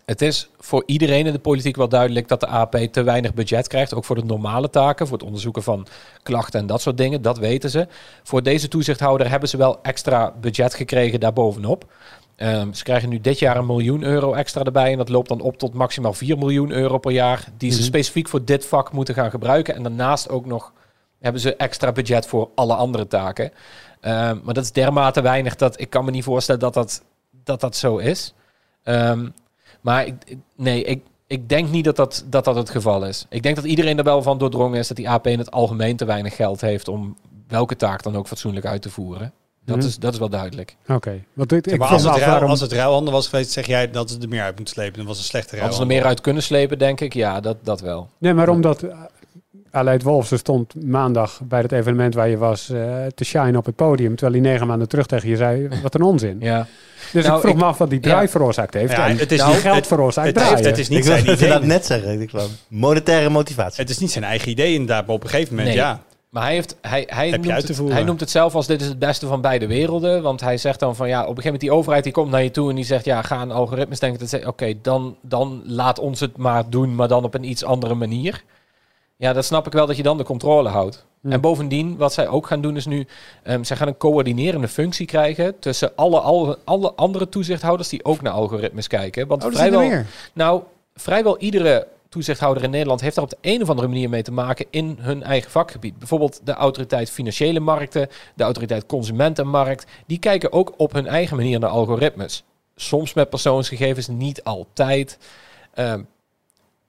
het 0.05 0.23
is 0.23 0.49
voor 0.59 0.83
iedereen 0.87 1.27
in 1.27 1.33
de 1.33 1.39
politiek 1.39 1.77
wel 1.77 1.89
duidelijk 1.89 2.29
dat 2.29 2.41
de 2.41 2.47
AP 2.47 2.75
te 2.77 3.03
weinig 3.03 3.35
budget 3.35 3.69
krijgt. 3.69 3.95
Ook 3.95 4.05
voor 4.05 4.17
de 4.17 4.25
normale 4.25 4.71
taken, 4.71 5.07
voor 5.07 5.17
het 5.17 5.27
onderzoeken 5.27 5.63
van 5.63 5.87
klachten 6.23 6.61
en 6.61 6.67
dat 6.67 6.81
soort 6.81 6.97
dingen. 6.97 7.23
Dat 7.23 7.39
weten 7.39 7.71
ze. 7.71 7.87
Voor 8.23 8.43
deze 8.43 8.69
toezichthouder 8.69 9.31
hebben 9.31 9.49
ze 9.49 9.57
wel 9.57 9.79
extra 9.83 10.35
budget 10.41 10.75
gekregen 10.75 11.21
daarbovenop. 11.21 11.85
Ehm, 12.37 12.73
ze 12.73 12.83
krijgen 12.85 13.09
nu 13.09 13.21
dit 13.21 13.39
jaar 13.39 13.57
een 13.57 13.67
miljoen 13.67 14.03
euro 14.03 14.33
extra 14.33 14.63
erbij. 14.63 14.93
En 14.93 14.99
dat 14.99 15.09
loopt 15.09 15.29
dan 15.29 15.41
op 15.41 15.59
tot 15.59 15.75
maximaal 15.75 16.13
4 16.13 16.39
miljoen 16.39 16.71
euro 16.71 16.99
per 16.99 17.13
jaar. 17.13 17.45
Die 17.57 17.71
ze 17.71 17.77
Mhm. 17.79 17.87
specifiek 17.87 18.29
voor 18.29 18.45
dit 18.45 18.67
vak 18.67 18.93
moeten 18.93 19.15
gaan 19.15 19.31
gebruiken. 19.31 19.75
En 19.75 19.83
daarnaast 19.83 20.29
ook 20.29 20.47
nog 20.47 20.73
hebben 21.21 21.41
ze 21.41 21.57
extra 21.57 21.93
budget 21.93 22.27
voor 22.27 22.51
alle 22.55 22.75
andere 22.75 23.07
taken. 23.07 23.53
Ehm, 24.01 24.39
maar 24.43 24.55
dat 24.55 24.65
is 24.65 24.73
dermate 24.73 25.21
weinig 25.21 25.57
dat 25.57 25.81
ik 25.81 25.91
kan 25.91 26.05
me 26.05 26.11
niet 26.11 26.25
voorstellen 26.25 26.61
dat 26.61 26.75
dat, 26.75 27.03
dat, 27.45 27.61
dat 27.61 27.77
zo 27.77 27.97
is. 27.97 28.35
Ehm, 28.83 29.29
maar 29.83 30.07
ik, 30.07 30.15
nee, 30.57 30.85
ik, 30.85 31.03
ik 31.27 31.49
denk 31.49 31.69
niet 31.71 31.85
dat 31.85 31.97
dat, 31.97 32.25
dat 32.29 32.45
dat 32.45 32.57
het 32.57 32.71
geval 32.71 33.07
is. 33.07 33.27
Ik 33.29 33.43
denk 33.43 33.57
dat 33.57 33.65
iedereen 33.65 33.99
er 33.99 34.05
wel 34.05 34.23
van 34.23 34.39
doordrongen 34.39 34.79
is 34.79 34.89
dat 34.89 34.97
die 34.97 35.11
AP 35.11 35.27
in 35.27 35.39
het 35.39 35.51
algemeen 35.51 35.97
te 35.97 36.05
weinig 36.05 36.37
geld 36.37 36.61
heeft 36.61 36.89
om 36.89 37.17
welke 37.49 37.77
taak 37.77 38.03
dan 38.03 38.17
ook 38.17 38.27
fatsoenlijk 38.27 38.67
uit 38.67 38.83
te 38.83 38.91
voeren. 38.91 39.33
Dat, 39.65 39.77
Mhm. 39.77 39.87
is, 39.87 39.97
dat 39.99 40.13
is 40.13 40.19
wel 40.19 40.29
duidelijk. 40.29 40.77
Oké, 40.89 41.25
want 41.33 41.53
ik, 41.53 41.67
ik 41.67 41.79
maar 41.79 41.89
als 41.89 42.03
het, 42.03 42.17
ruil, 42.17 42.31
waarom... 42.31 42.51
als 42.51 42.61
het 42.61 42.73
ruilhandel 42.73 43.13
was 43.13 43.29
geweest, 43.29 43.51
zeg 43.51 43.67
jij 43.67 43.91
dat 43.91 44.11
ze 44.11 44.19
er 44.19 44.29
meer 44.29 44.43
uit 44.43 44.57
moeten 44.57 44.75
slepen. 44.75 44.97
Dan 44.99 45.07
was 45.07 45.19
een 45.19 45.25
slechte 45.25 45.49
Als 45.51 45.57
ze 45.59 45.63
er 45.65 45.69
ruilhandel. 45.69 45.97
meer 45.97 46.07
uit 46.07 46.21
kunnen 46.21 46.43
slepen, 46.43 46.79
denk 46.79 47.01
ik, 47.01 47.15
ja, 47.15 47.41
dat, 47.41 47.57
dat 47.63 47.81
wel. 47.81 48.09
Nee, 48.19 48.35
maar 48.35 48.49
omdat... 48.49 48.85
Aleid 49.73 50.03
Wolfsen 50.03 50.39
stond 50.39 50.85
maandag 50.85 51.41
bij 51.45 51.61
het 51.61 51.73
evenement 51.73 52.15
waar 52.15 52.29
je 52.29 52.37
was 52.39 52.69
eh, 52.71 52.81
te 53.15 53.25
shine 53.25 53.59
op 53.59 53.67
het 53.67 53.77
podium. 53.77 54.17
Terwijl 54.17 54.43
hij 54.43 54.51
negen 54.53 54.67
maanden 54.67 54.89
terug 54.89 55.07
tegen 55.07 55.29
je 55.29 55.37
zei, 55.37 55.69
wat 55.83 55.95
een 55.95 56.03
onzin. 56.03 56.37
Ja. 56.41 56.67
Dus 57.13 57.25
Nou, 57.25 57.35
ik 57.37 57.41
vroeg 57.41 57.55
ik- 57.55 57.61
me 57.61 57.65
af 57.67 57.79
wat 57.79 57.91
die 57.91 58.01
draai 58.01 58.23
ja. 58.23 58.29
veroorzaakt 58.29 58.75
heeft. 58.75 58.93
Ja, 58.93 59.09
het 59.09 59.33
is 59.33 59.39
nou, 59.39 59.53
niet- 59.53 59.61
geld 59.61 59.75
het- 59.77 59.87
veroorzaakt 59.87 60.27
het, 60.27 60.37
draaien. 60.37 60.55
heeft, 60.55 60.69
het 60.69 60.79
is 60.79 60.89
niet 60.89 60.99
ik 60.99 61.05
zijn 61.05 61.31
idee. 61.31 61.59
net 61.59 61.87
zeggen. 61.87 62.21
Ik 62.21 62.31
geloof, 62.31 62.51
monetaire 62.69 63.29
motivatie. 63.29 63.81
Het 63.81 63.91
is 63.91 63.99
niet 63.99 64.11
zijn 64.11 64.25
eigen 64.25 64.49
idee 64.51 64.73
inderdaad, 64.73 65.07
maar 65.07 65.15
op 65.15 65.23
een 65.25 65.29
gegeven 65.31 65.55
moment, 65.55 65.69
Nee. 65.75 65.85
ja. 65.85 66.01
Maar 66.29 66.43
hij, 66.43 66.53
heeft, 66.53 66.77
hij, 66.81 67.05
hij, 67.07 67.31
noemt 67.31 67.69
het, 67.69 67.79
hij 67.89 68.03
noemt 68.03 68.21
het 68.21 68.31
zelf 68.31 68.55
als 68.55 68.67
dit 68.67 68.81
is 68.81 68.87
het 68.87 68.99
beste 68.99 69.27
van 69.27 69.41
beide 69.41 69.67
werelden. 69.67 70.23
Want 70.23 70.41
hij 70.41 70.57
zegt 70.57 70.81
dan 70.81 70.97
van 70.97 71.09
ja, 71.09 71.15
op 71.15 71.21
een 71.21 71.29
gegeven 71.29 71.45
moment 71.45 71.61
die 71.63 71.73
overheid 71.73 72.05
die 72.05 72.13
komt 72.13 72.31
naar 72.31 72.43
je 72.43 72.51
toe 72.51 72.69
en 72.71 72.75
die 72.77 72.85
zegt 72.85 73.05
ja, 73.05 73.23
ga 73.23 73.37
aan 73.37 73.51
algoritmes 73.51 73.99
denken. 73.99 74.19
Dat 74.21 74.29
ze- 74.29 74.43
Oké, 74.47 74.73
dan, 74.83 75.17
dan 75.23 75.63
laat 75.67 75.99
ons 75.99 76.21
het 76.21 76.37
maar 76.37 76.71
doen, 76.71 76.95
maar 76.95 77.09
dan 77.09 77.25
op 77.25 77.35
een 77.35 77.45
iets 77.45 77.65
andere 77.65 77.95
manier. 77.95 78.43
Ja, 79.23 79.33
dat 79.33 79.45
snap 79.45 79.67
ik 79.67 79.73
wel 79.73 79.87
dat 79.87 79.97
je 79.97 80.03
dan 80.03 80.17
de 80.17 80.25
controle 80.25 80.69
houdt. 80.69 81.07
En 81.23 81.41
bovendien, 81.41 81.97
wat 81.97 82.13
zij 82.13 82.29
ook 82.29 82.47
gaan 82.47 82.61
doen 82.61 82.77
is 82.77 82.87
nu, 82.87 83.07
ehm 83.43 83.63
zij 83.63 83.77
gaan 83.77 83.89
een 83.89 83.97
coördinerende 83.97 84.69
functie 84.69 85.07
krijgen 85.07 85.59
tussen 85.59 85.93
alle, 85.97 86.21
alle, 86.21 86.59
alle 86.65 86.93
andere 86.93 87.29
toezichthouders 87.29 87.89
die 87.89 88.05
ook 88.05 88.23
naar 88.23 88.33
algoritmes 88.33 88.87
kijken. 88.87 89.27
Want 89.27 89.45
Oh, 89.45 89.53
vrijwel, 89.53 89.81
meer. 89.81 90.07
nou, 90.33 90.63
vrijwel 90.95 91.39
iedere 91.39 91.87
toezichthouder 92.09 92.63
in 92.63 92.71
Nederland 92.71 93.01
heeft 93.01 93.15
daar 93.15 93.25
op 93.25 93.31
de 93.31 93.37
een 93.41 93.63
of 93.63 93.69
andere 93.71 93.89
manier 93.89 94.09
mee 94.09 94.23
te 94.23 94.33
maken 94.33 94.67
in 94.71 94.97
hun 95.01 95.23
eigen 95.23 95.51
vakgebied. 95.51 95.99
Bijvoorbeeld 95.99 96.41
de 96.45 96.53
autoriteit 96.53 97.11
financiële 97.11 97.61
markten, 97.61 98.09
de 98.35 98.45
autoriteit 98.45 98.87
consumentenmarkt. 98.87 99.87
Die 100.07 100.19
kijken 100.19 100.53
ook 100.53 100.73
op 100.77 100.93
hun 100.93 101.07
eigen 101.07 101.37
manier 101.37 101.59
naar 101.59 101.71
algoritmes. 101.71 102.45
Soms 102.77 103.15
met 103.15 103.31
persoonsgegevens, 103.31 104.09
niet 104.09 104.45
altijd. 104.45 105.19
Ehm, 105.75 106.01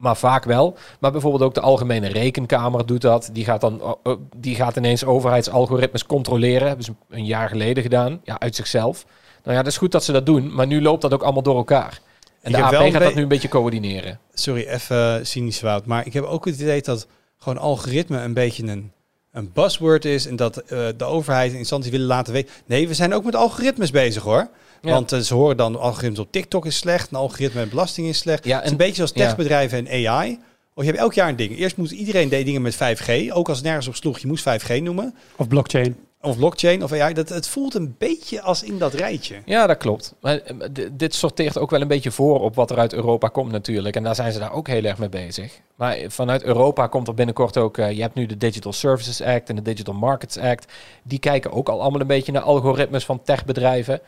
maar 0.04 0.18
vaak 0.18 0.44
wel. 0.44 0.78
Maar 1.00 1.12
bijvoorbeeld 1.12 1.44
ook 1.44 1.54
de 1.54 1.62
Algemene 1.62 2.08
Rekenkamer 2.08 2.86
doet 2.86 3.02
dat. 3.02 3.30
Die 3.34 3.46
gaat 3.46 3.62
dan 3.62 3.82
oh, 3.82 3.94
oh, 4.04 4.20
die 4.36 4.56
gaat 4.56 4.76
ineens 4.76 5.06
overheidsalgoritmes 5.06 6.06
controleren. 6.06 6.68
Hebben 6.68 6.86
ze 6.86 6.94
een 7.10 7.26
jaar 7.26 7.50
geleden 7.50 7.84
gedaan. 7.84 8.22
Ja, 8.24 8.40
uit 8.40 8.56
zichzelf. 8.56 9.06
Nou 9.44 9.58
ja, 9.58 9.64
dat 9.64 9.72
is 9.72 9.78
goed 9.78 9.92
dat 9.92 10.04
ze 10.04 10.12
dat 10.12 10.26
doen. 10.26 10.54
Maar 10.54 10.68
nu 10.68 10.82
loopt 10.82 11.02
dat 11.02 11.14
ook 11.14 11.24
allemaal 11.24 11.44
door 11.44 11.56
elkaar. 11.56 12.00
En 12.42 12.52
Ik 12.52 12.58
de 12.58 12.64
AP 12.64 12.92
gaat 12.92 13.02
dat 13.02 13.16
nu 13.16 13.22
een 13.22 13.28
beetje 13.28 13.48
coördineren. 13.48 14.20
Sorry, 14.34 14.68
even 14.68 15.28
cynisch 15.28 15.62
Wout. 15.62 15.86
Maar 15.86 16.06
ik 16.06 16.14
heb 16.14 16.24
ook 16.24 16.46
het 16.46 16.60
idee 16.60 16.82
dat 16.82 17.08
gewoon 17.38 17.58
algoritme 17.58 18.22
een 18.22 18.34
beetje 18.34 18.64
een, 18.64 18.92
een 19.32 19.52
buzzword 19.54 20.06
is. 20.06 20.28
En 20.28 20.36
dat 20.36 20.58
eh, 20.58 20.88
de 20.98 21.06
overheid 21.06 21.52
en 21.52 21.58
instanties 21.58 21.92
willen 21.92 22.08
laten 22.08 22.34
weten. 22.34 22.54
Nee, 22.66 22.88
we 22.88 22.94
zijn 22.94 23.14
ook 23.14 23.24
met 23.24 23.36
algoritmes 23.36 23.92
bezig 23.92 24.24
hoor. 24.24 24.50
Ja. 24.84 24.92
Want 24.92 25.12
eh, 25.12 25.20
ze 25.20 25.34
horen 25.34 25.58
dan 25.58 25.80
algoritmes 25.80 26.20
op 26.20 26.32
TikTok 26.32 26.66
is 26.66 26.78
slecht. 26.78 27.12
Een 27.12 27.18
algoritme 27.18 27.60
met 27.60 27.70
belasting 27.70 28.08
is 28.08 28.18
slecht. 28.18 28.46
Ja, 28.46 28.56
het 28.56 28.60
is 28.60 28.66
en- 28.66 28.72
een 28.72 28.78
beetje 28.86 28.96
zoals 28.96 29.12
ja. 29.14 29.26
techbedrijven 29.26 29.88
en 29.88 30.08
AI. 30.08 30.40
Of 30.76 30.84
je 30.84 30.90
hebt 30.90 31.02
elk 31.02 31.14
jaar 31.14 31.30
een 31.30 31.36
ding. 31.36 31.58
Eerst 31.58 31.78
moest 31.78 31.92
iedereen 31.92 32.30
deed 32.30 32.46
dingen 32.46 32.62
met 32.62 32.76
5G. 32.76 33.32
Ook 33.32 33.48
als 33.48 33.58
het 33.58 33.66
nergens 33.66 33.88
op 33.88 33.96
sloeg, 33.96 34.20
je 34.20 34.28
moest 34.28 34.44
5G 34.44 34.82
noemen. 34.82 35.16
Of 35.36 35.48
blockchain. 35.48 35.96
Of 36.22 36.38
blockchain 36.38 36.84
of 36.84 36.92
AI. 36.94 37.14
Dat, 37.14 37.30
het 37.30 37.48
voelt 37.48 37.74
een 37.74 37.96
beetje 37.98 38.42
als 38.42 38.64
in 38.64 38.78
dat 38.78 38.94
rijtje. 38.94 39.36
Ja, 39.46 39.68
dat 39.68 39.78
klopt. 39.78 40.14
Maar 40.22 40.38
eh, 40.38 40.56
dit 40.92 41.16
sorteert 41.16 41.58
ook 41.58 41.70
wel 41.70 41.82
een 41.82 41.88
beetje 41.88 42.12
voor 42.12 42.40
op 42.42 42.56
wat 42.56 42.72
er 42.72 42.78
uit 42.78 42.94
Europa 42.94 43.28
komt 43.28 43.52
natuurlijk. 43.52 43.96
En 43.96 44.04
daar 44.04 44.16
zijn 44.16 44.32
ze 44.32 44.40
daar 44.40 44.54
ook 44.54 44.68
heel 44.68 44.84
erg 44.84 44.98
mee 44.98 45.10
bezig. 45.10 45.60
Maar 45.76 45.98
vanuit 46.08 46.44
Europa 46.44 46.88
komt 46.88 47.08
er 47.08 47.14
binnenkort 47.14 47.58
ook... 47.58 47.78
eh, 47.78 47.92
je 47.92 48.02
hebt 48.02 48.16
nu 48.16 48.26
de 48.26 48.38
Digital 48.38 48.74
Services 48.74 49.22
Act 49.22 49.50
en 49.50 49.56
de 49.56 49.62
Digital 49.62 49.94
Markets 49.94 50.38
Act. 50.38 50.72
Die 51.04 51.20
kijken 51.20 51.52
ook 51.52 51.70
al 51.70 51.82
allemaal 51.82 52.02
een 52.02 52.08
beetje 52.08 52.32
naar 52.32 52.42
algoritmes 52.42 53.06
van 53.06 53.22
techbedrijven. 53.24 54.02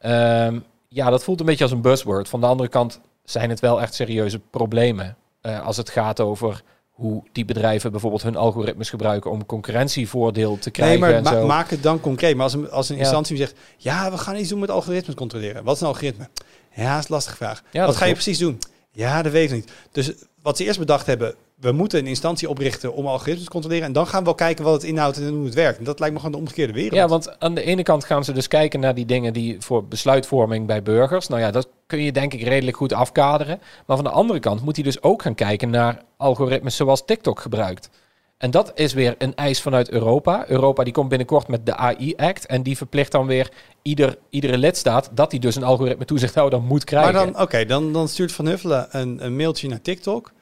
Ehm, 0.00 0.58
ja, 0.88 1.10
dat 1.10 1.24
voelt 1.24 1.40
een 1.40 1.46
beetje 1.46 1.64
als 1.64 1.72
een 1.72 1.80
buzzword. 1.80 2.28
Van 2.28 2.40
de 2.40 2.46
andere 2.46 2.68
kant 2.68 3.00
zijn 3.24 3.50
het 3.50 3.60
wel 3.60 3.80
echt 3.80 3.94
serieuze 3.94 4.38
problemen. 4.38 5.16
eh, 5.40 5.66
als 5.66 5.76
het 5.76 5.90
gaat 5.90 6.20
over 6.20 6.62
hoe 6.90 7.22
die 7.32 7.44
bedrijven 7.44 7.90
bijvoorbeeld 7.90 8.22
hun 8.22 8.36
algoritmes 8.36 8.90
gebruiken... 8.90 9.30
om 9.30 9.46
concurrentievoordeel 9.46 10.52
te 10.58 10.60
Nee, 10.62 10.70
krijgen 10.72 11.00
maar 11.00 11.12
en 11.12 11.22
ma- 11.22 11.30
zo. 11.40 11.46
maak 11.46 11.70
het 11.70 11.82
dan 11.82 12.00
concreet. 12.00 12.34
Maar 12.34 12.44
als 12.44 12.52
een, 12.54 12.70
als 12.70 12.88
een 12.88 12.94
Ja. 12.96 13.00
instantie 13.02 13.36
zegt... 13.36 13.54
Ja, 13.76 14.10
we 14.10 14.18
gaan 14.18 14.36
iets 14.36 14.48
doen 14.48 14.58
met 14.60 14.70
algoritmes 14.70 15.14
controleren. 15.14 15.64
Wat 15.64 15.74
is 15.74 15.80
een 15.80 15.86
algoritme? 15.86 16.28
Ja, 16.74 16.90
dat 16.94 16.98
is 17.02 17.08
een 17.08 17.14
lastige 17.14 17.36
vraag. 17.36 17.62
Ja, 17.70 17.86
wat 17.86 17.96
ga 17.96 18.04
je 18.04 18.12
precies 18.12 18.38
doen? 18.38 18.58
Ja, 18.92 19.22
dat 19.22 19.32
weet 19.32 19.50
ik 19.50 19.54
niet. 19.56 19.72
Dus 19.92 20.12
wat 20.42 20.56
ze 20.56 20.64
eerst 20.64 20.78
bedacht 20.78 21.06
hebben... 21.06 21.34
We 21.60 21.72
moeten 21.72 21.98
een 21.98 22.06
instantie 22.06 22.48
oprichten 22.48 22.94
om 22.94 23.06
algoritmes 23.06 23.44
te 23.44 23.50
controleren. 23.50 23.86
En 23.86 23.92
dan 23.92 24.06
gaan 24.06 24.18
we 24.18 24.24
wel 24.24 24.34
kijken 24.34 24.64
wat 24.64 24.72
het 24.72 24.82
inhoudt 24.82 25.16
en 25.16 25.28
hoe 25.28 25.44
het 25.44 25.54
werkt. 25.54 25.78
En 25.78 25.84
dat 25.84 25.98
lijkt 25.98 26.14
me 26.14 26.20
gewoon 26.20 26.34
de 26.34 26.40
omgekeerde 26.40 26.72
wereld. 26.72 26.94
Ja, 26.94 27.08
want 27.08 27.40
aan 27.40 27.54
de 27.54 27.62
ene 27.62 27.82
kant 27.82 28.04
gaan 28.04 28.24
ze 28.24 28.32
dus 28.32 28.48
kijken 28.48 28.80
naar 28.80 28.94
die 28.94 29.06
dingen 29.06 29.32
die 29.32 29.56
voor 29.60 29.84
besluitvorming 29.84 30.66
bij 30.66 30.82
burgers. 30.82 31.28
Nou 31.28 31.40
ja, 31.40 31.50
dat 31.50 31.68
kun 31.86 32.02
je 32.02 32.12
denk 32.12 32.32
ik 32.32 32.42
redelijk 32.42 32.76
goed 32.76 32.92
afkaderen. 32.92 33.60
Maar 33.86 33.96
van 33.96 34.04
de 34.04 34.10
andere 34.10 34.40
kant 34.40 34.62
moet 34.62 34.76
hij 34.76 34.84
dus 34.84 35.02
ook 35.02 35.22
gaan 35.22 35.34
kijken 35.34 35.70
naar 35.70 36.02
algoritmes 36.16 36.76
zoals 36.76 37.04
TikTok 37.04 37.40
gebruikt. 37.40 37.90
En 38.38 38.50
dat 38.50 38.72
is 38.74 38.92
weer 38.92 39.14
een 39.18 39.34
eis 39.34 39.62
vanuit 39.62 39.90
Europa. 39.90 40.44
Europa 40.48 40.84
die 40.84 40.92
komt 40.92 41.08
binnenkort 41.08 41.48
met 41.48 41.66
de 41.66 41.76
AI-act. 41.76 42.46
En 42.46 42.62
die 42.62 42.76
verplicht 42.76 43.12
dan 43.12 43.26
weer 43.26 43.50
ieder, 43.82 44.18
iedere 44.30 44.58
lidstaat 44.58 45.10
dat 45.14 45.30
hij 45.30 45.40
dus 45.40 45.56
een 45.56 45.62
algoritme 45.62 46.04
toezichthouder 46.04 46.62
moet 46.62 46.84
krijgen. 46.84 47.14
maar 47.14 47.24
dan, 47.26 47.42
oké, 47.42 47.64
dan, 47.64 47.92
dan 47.92 48.08
stuurt 48.08 48.32
Van 48.32 48.46
Huffelen 48.46 48.88
een, 48.90 49.24
een 49.24 49.36
mailtje 49.36 49.68
naar 49.68 49.80
TikTok. 49.80 50.32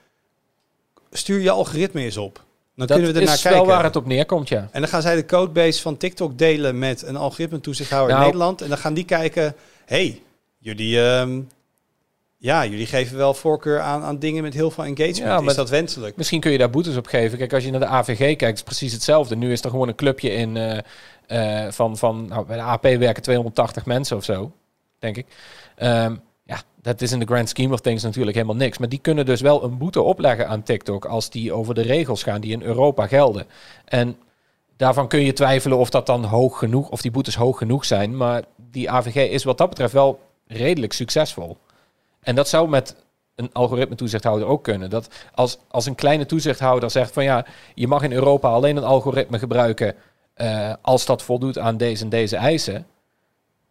Stuur 1.11 1.41
je 1.41 1.51
algoritme 1.51 2.01
eens 2.01 2.17
op. 2.17 2.35
Dan 2.35 2.87
dat 2.87 2.97
kunnen 2.97 3.15
we 3.15 3.21
ernaar 3.21 3.35
is 3.35 3.43
kijken. 3.43 3.61
wel 3.61 3.71
waar 3.75 3.85
het 3.85 3.97
op 3.97 4.07
neerkomt, 4.07 4.49
ja. 4.49 4.69
En 4.73 4.81
dan 4.81 4.91
gaan 4.91 5.03
zij 5.03 5.15
de 5.15 5.25
codebase 5.25 5.83
van 5.83 5.97
TikTok 5.97 6.39
delen 6.39 6.79
met 6.79 7.03
een 7.03 7.17
algoritme 7.17 7.61
toezichthouder 7.61 8.11
in 8.11 8.15
Nou. 8.15 8.27
Nederland. 8.27 8.63
En 8.63 8.69
dan 8.69 8.79
gaan 8.79 8.95
die 8.95 9.05
kijken, 9.05 9.55
hey, 9.85 10.23
jullie, 10.59 11.03
ehm, 11.03 11.41
ja, 12.37 12.67
jullie 12.67 12.87
geven 12.87 13.17
wel 13.17 13.35
voorkeur 13.35 13.81
aan, 13.81 14.03
aan 14.03 14.19
dingen 14.19 14.43
met 14.43 14.55
heel 14.55 14.71
veel 14.71 14.85
engagement. 14.85 15.43
Ja, 15.43 15.51
is 15.51 15.55
dat 15.55 15.71
wenselijk? 15.71 16.17
Misschien 16.17 16.41
kun 16.41 16.53
je 16.53 16.59
daar 16.59 16.71
boetes 16.71 16.97
op 16.97 17.07
geven. 17.07 17.39
Kijk, 17.39 17.53
als 17.53 17.65
je 17.65 17.71
naar 17.71 17.81
de 17.81 17.87
AVG 17.87 18.19
kijkt, 18.19 18.43
is 18.43 18.49
het 18.49 18.65
precies 18.65 18.93
hetzelfde. 18.93 19.37
Nu 19.37 19.53
is 19.53 19.65
er 19.65 19.71
gewoon 19.71 19.89
een 19.89 19.95
clubje 19.95 20.31
in 20.31 20.57
eh, 20.57 21.65
eh, 21.67 21.73
van, 21.73 21.97
van 21.97 22.27
nou, 22.29 22.47
bij 22.47 22.57
de 22.57 22.63
AP 22.63 22.83
werken 22.83 23.23
280 23.23 23.87
mensen 23.87 24.17
of 24.17 24.25
zo, 24.25 24.53
denk 24.99 25.17
ik. 25.17 25.27
Ehm, 25.77 26.17
ja, 26.49 26.61
dat 26.83 27.01
is 27.01 27.13
in 27.13 27.19
de 27.19 27.27
grand 27.27 27.49
scheme 27.49 27.73
of 27.73 27.81
things 27.81 28.03
natuurlijk 28.03 28.37
helemaal 28.37 28.57
niks. 28.57 28.79
Maar 28.79 28.89
die 28.89 28.99
kunnen 28.99 29.27
dus 29.27 29.41
wel 29.41 29.65
een 29.65 29.79
boete 29.79 30.03
opleggen 30.03 30.49
aan 30.49 30.63
TikTok 30.63 31.05
als 31.05 31.31
die 31.31 31.53
over 31.53 31.75
de 31.75 31.83
regels 31.83 32.23
gaan 32.23 32.41
die 32.41 32.53
in 32.53 32.63
Europa 32.63 33.07
gelden. 33.07 33.47
En 33.85 34.17
daarvan 34.77 35.09
kun 35.09 35.21
je 35.21 35.33
twijfelen 35.33 35.79
of 35.79 35.91
dat 35.91 36.07
dan 36.07 36.25
hoog 36.25 36.59
genoeg, 36.59 36.89
of 36.89 37.01
die 37.01 37.11
boetes 37.11 37.35
hoog 37.35 37.59
genoeg 37.59 37.85
zijn. 37.85 38.17
Maar 38.17 38.43
die 38.57 38.91
AVG 38.91 39.31
is 39.31 39.45
wat 39.45 39.59
dat 39.59 39.69
betreft 39.69 39.93
wel 39.93 40.21
redelijk 40.47 40.93
succesvol. 40.93 41.57
En 42.21 42.35
dat 42.35 42.49
zou 42.49 42.69
met 42.69 42.97
een 43.35 43.53
algoritme 43.53 43.95
toezichthouder 43.95 44.49
ook 44.49 44.65
kunnen. 44.65 44.91
Dat 44.91 45.09
als, 45.35 45.59
als 45.69 45.87
een 45.87 45.95
kleine 45.95 46.27
toezichthouder 46.27 46.91
zegt 46.91 47.13
van 47.13 47.25
ja, 47.25 47.47
je 47.75 47.89
mag 47.89 48.03
in 48.03 48.13
Europa 48.13 48.49
alleen 48.49 48.77
een 48.77 48.85
algoritme 48.85 49.39
gebruiken 49.39 49.95
eh, 50.35 50.73
als 50.83 51.07
dat 51.07 51.23
voldoet 51.23 51.59
aan 51.59 51.77
deze 51.77 52.05
en 52.05 52.11
deze 52.11 52.37
eisen. 52.37 52.87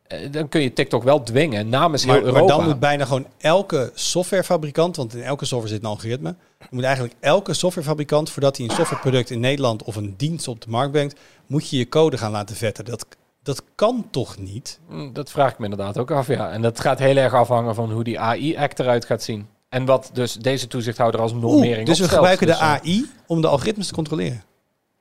Eh, 0.07 0.31
dan 0.31 0.49
kun 0.49 0.61
je 0.61 0.73
TikTok 0.73 1.03
wel 1.03 1.23
dwingen 1.23 1.69
namens 1.69 2.05
Maar, 2.05 2.15
heel 2.15 2.23
maar 2.25 2.33
Europa. 2.33 2.55
dan 2.57 2.65
moet 2.65 2.79
bijna 2.79 3.05
gewoon 3.05 3.25
elke 3.37 3.91
softwarefabrikant, 3.93 4.95
want 4.95 5.15
in 5.15 5.21
elke 5.23 5.45
software 5.45 5.73
zit 5.73 5.83
een 5.83 5.89
algoritme, 5.89 6.35
moet 6.69 6.83
eigenlijk 6.83 7.15
elke 7.19 7.53
softwarefabrikant, 7.53 8.29
voordat 8.29 8.57
hij 8.57 8.65
een 8.65 8.75
softwareproduct 8.75 9.29
in 9.29 9.39
Nederland 9.39 9.83
of 9.83 9.95
een 9.95 10.13
dienst 10.17 10.47
op 10.47 10.61
de 10.61 10.69
markt 10.69 10.91
brengt, 10.91 11.19
moet 11.47 11.69
je 11.69 11.77
je 11.77 11.89
code 11.89 12.17
gaan 12.17 12.31
laten 12.31 12.55
vetten. 12.55 12.85
Dat, 12.85 13.05
dat 13.43 13.63
kan 13.75 14.07
toch 14.11 14.37
niet? 14.37 14.79
Mm, 14.89 15.13
Dat 15.13 15.31
vraag 15.31 15.51
ik 15.51 15.57
me 15.59 15.63
inderdaad 15.63 15.97
ook 15.97 16.11
af, 16.11 16.27
ja. 16.27 16.51
En 16.51 16.61
dat 16.61 16.79
gaat 16.79 16.99
heel 16.99 17.15
erg 17.15 17.33
afhangen 17.33 17.75
van 17.75 17.91
hoe 17.91 18.03
die 18.03 18.19
AI-act 18.19 18.79
eruit 18.79 19.05
gaat 19.05 19.23
zien. 19.23 19.47
En 19.69 19.85
wat 19.85 20.09
dus 20.13 20.33
deze 20.33 20.67
toezichthouder 20.67 21.21
als 21.21 21.31
Oeh, 21.31 21.41
normering 21.41 21.87
dus 21.87 21.99
we 21.99 22.07
gebruiken 22.09 22.47
de 22.47 22.55
AI 22.57 23.09
om 23.27 23.41
de 23.41 23.47
algoritmes 23.47 23.87
te 23.87 23.93
controleren. 23.93 24.43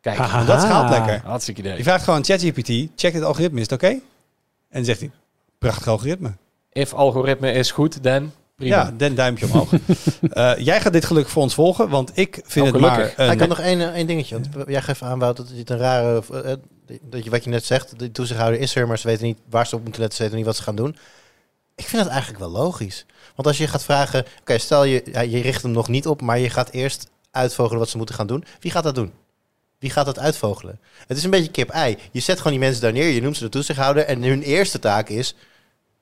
Kijk. 0.00 0.16
Dat 0.46 0.64
gaat 0.64 0.90
lekker. 0.90 1.20
hartstikke 1.24 1.60
idee. 1.60 1.76
Je 1.76 1.82
vraagt 1.82 2.04
gewoon 2.04 2.24
ChatGPT, 2.24 2.68
check 2.96 3.12
het 3.12 3.22
algoritme, 3.22 3.60
is 3.60 3.70
het 3.70 3.82
oké? 3.82 3.98
En 4.68 4.84
zegt 4.84 5.00
hij, 5.00 5.10
prachtig 5.58 5.86
algoritme. 5.88 6.32
If 6.72 6.92
algoritme 6.92 7.52
is 7.52 7.70
goed, 7.70 8.02
dan 8.02 8.32
prima. 8.56 8.76
Ja, 8.76 8.90
den 8.96 9.14
duimpje 9.14 9.46
omhoog. 9.46 9.72
Eh, 10.30 10.52
jij 10.58 10.80
gaat 10.80 10.92
dit 10.92 11.04
gelukkig 11.04 11.32
voor 11.32 11.42
ons 11.42 11.54
volgen, 11.54 11.88
want 11.88 12.10
ik 12.18 12.40
vind 12.44 12.66
Oh, 12.66 12.72
het 12.72 12.80
maar... 12.80 13.12
een- 13.16 13.30
ik 13.32 13.38
had 13.40 13.48
nog 13.48 13.60
één, 13.60 13.80
eh, 13.80 13.86
één 13.94 14.06
dingetje. 14.06 14.40
Want 14.52 14.68
jij 14.68 14.82
geeft 14.82 15.02
aan, 15.02 15.18
Wout, 15.18 15.36
dat 15.36 15.48
dit 15.48 15.70
een 15.70 15.78
rare... 15.78 16.22
eh, 16.44 16.52
dat 17.02 17.24
je, 17.24 17.30
wat 17.30 17.44
je 17.44 17.50
net 17.50 17.64
zegt, 17.64 17.98
de 17.98 18.12
toezichthouder 18.12 18.60
is 18.60 18.74
er, 18.74 18.86
maar 18.86 18.98
ze 18.98 19.06
weten 19.08 19.24
niet 19.26 19.38
waar 19.50 19.66
ze 19.66 19.74
op 19.76 19.82
moeten 19.82 20.00
letten, 20.00 20.16
ze 20.16 20.22
weten 20.22 20.38
niet 20.38 20.46
wat 20.46 20.56
ze 20.56 20.62
gaan 20.62 20.76
doen. 20.76 20.96
Ik 21.74 21.84
vind 21.86 22.02
dat 22.02 22.10
eigenlijk 22.10 22.40
wel 22.40 22.50
logisch. 22.50 23.06
Want 23.34 23.48
als 23.48 23.58
je 23.58 23.66
gaat 23.68 23.82
vragen, 23.84 24.24
oké, 24.40 24.58
stel 24.58 24.84
je, 24.84 25.02
ja, 25.12 25.20
je 25.20 25.40
richt 25.40 25.62
hem 25.62 25.70
nog 25.70 25.88
niet 25.88 26.06
op, 26.06 26.20
maar 26.22 26.38
je 26.38 26.50
gaat 26.50 26.70
eerst 26.70 27.10
uitvogelen 27.30 27.78
wat 27.78 27.88
ze 27.88 27.96
moeten 27.96 28.14
gaan 28.14 28.26
doen. 28.26 28.44
Wie 28.60 28.70
gaat 28.70 28.84
dat 28.84 28.94
doen? 28.94 29.12
Wie 29.78 29.90
gaat 29.90 30.06
dat 30.06 30.18
uitvogelen? 30.18 30.80
Het 31.06 31.16
is 31.16 31.24
een 31.24 31.30
beetje 31.30 31.50
kip-ei. 31.50 31.96
Je 32.12 32.20
zet 32.20 32.36
gewoon 32.36 32.52
die 32.52 32.60
mensen 32.60 32.82
daar 32.82 32.92
neer, 32.92 33.08
je 33.08 33.22
noemt 33.22 33.36
ze 33.36 33.44
de 33.44 33.50
toezichthouder 33.50 34.04
en 34.04 34.22
hun 34.22 34.42
eerste 34.42 34.78
taak 34.78 35.08
is... 35.08 35.34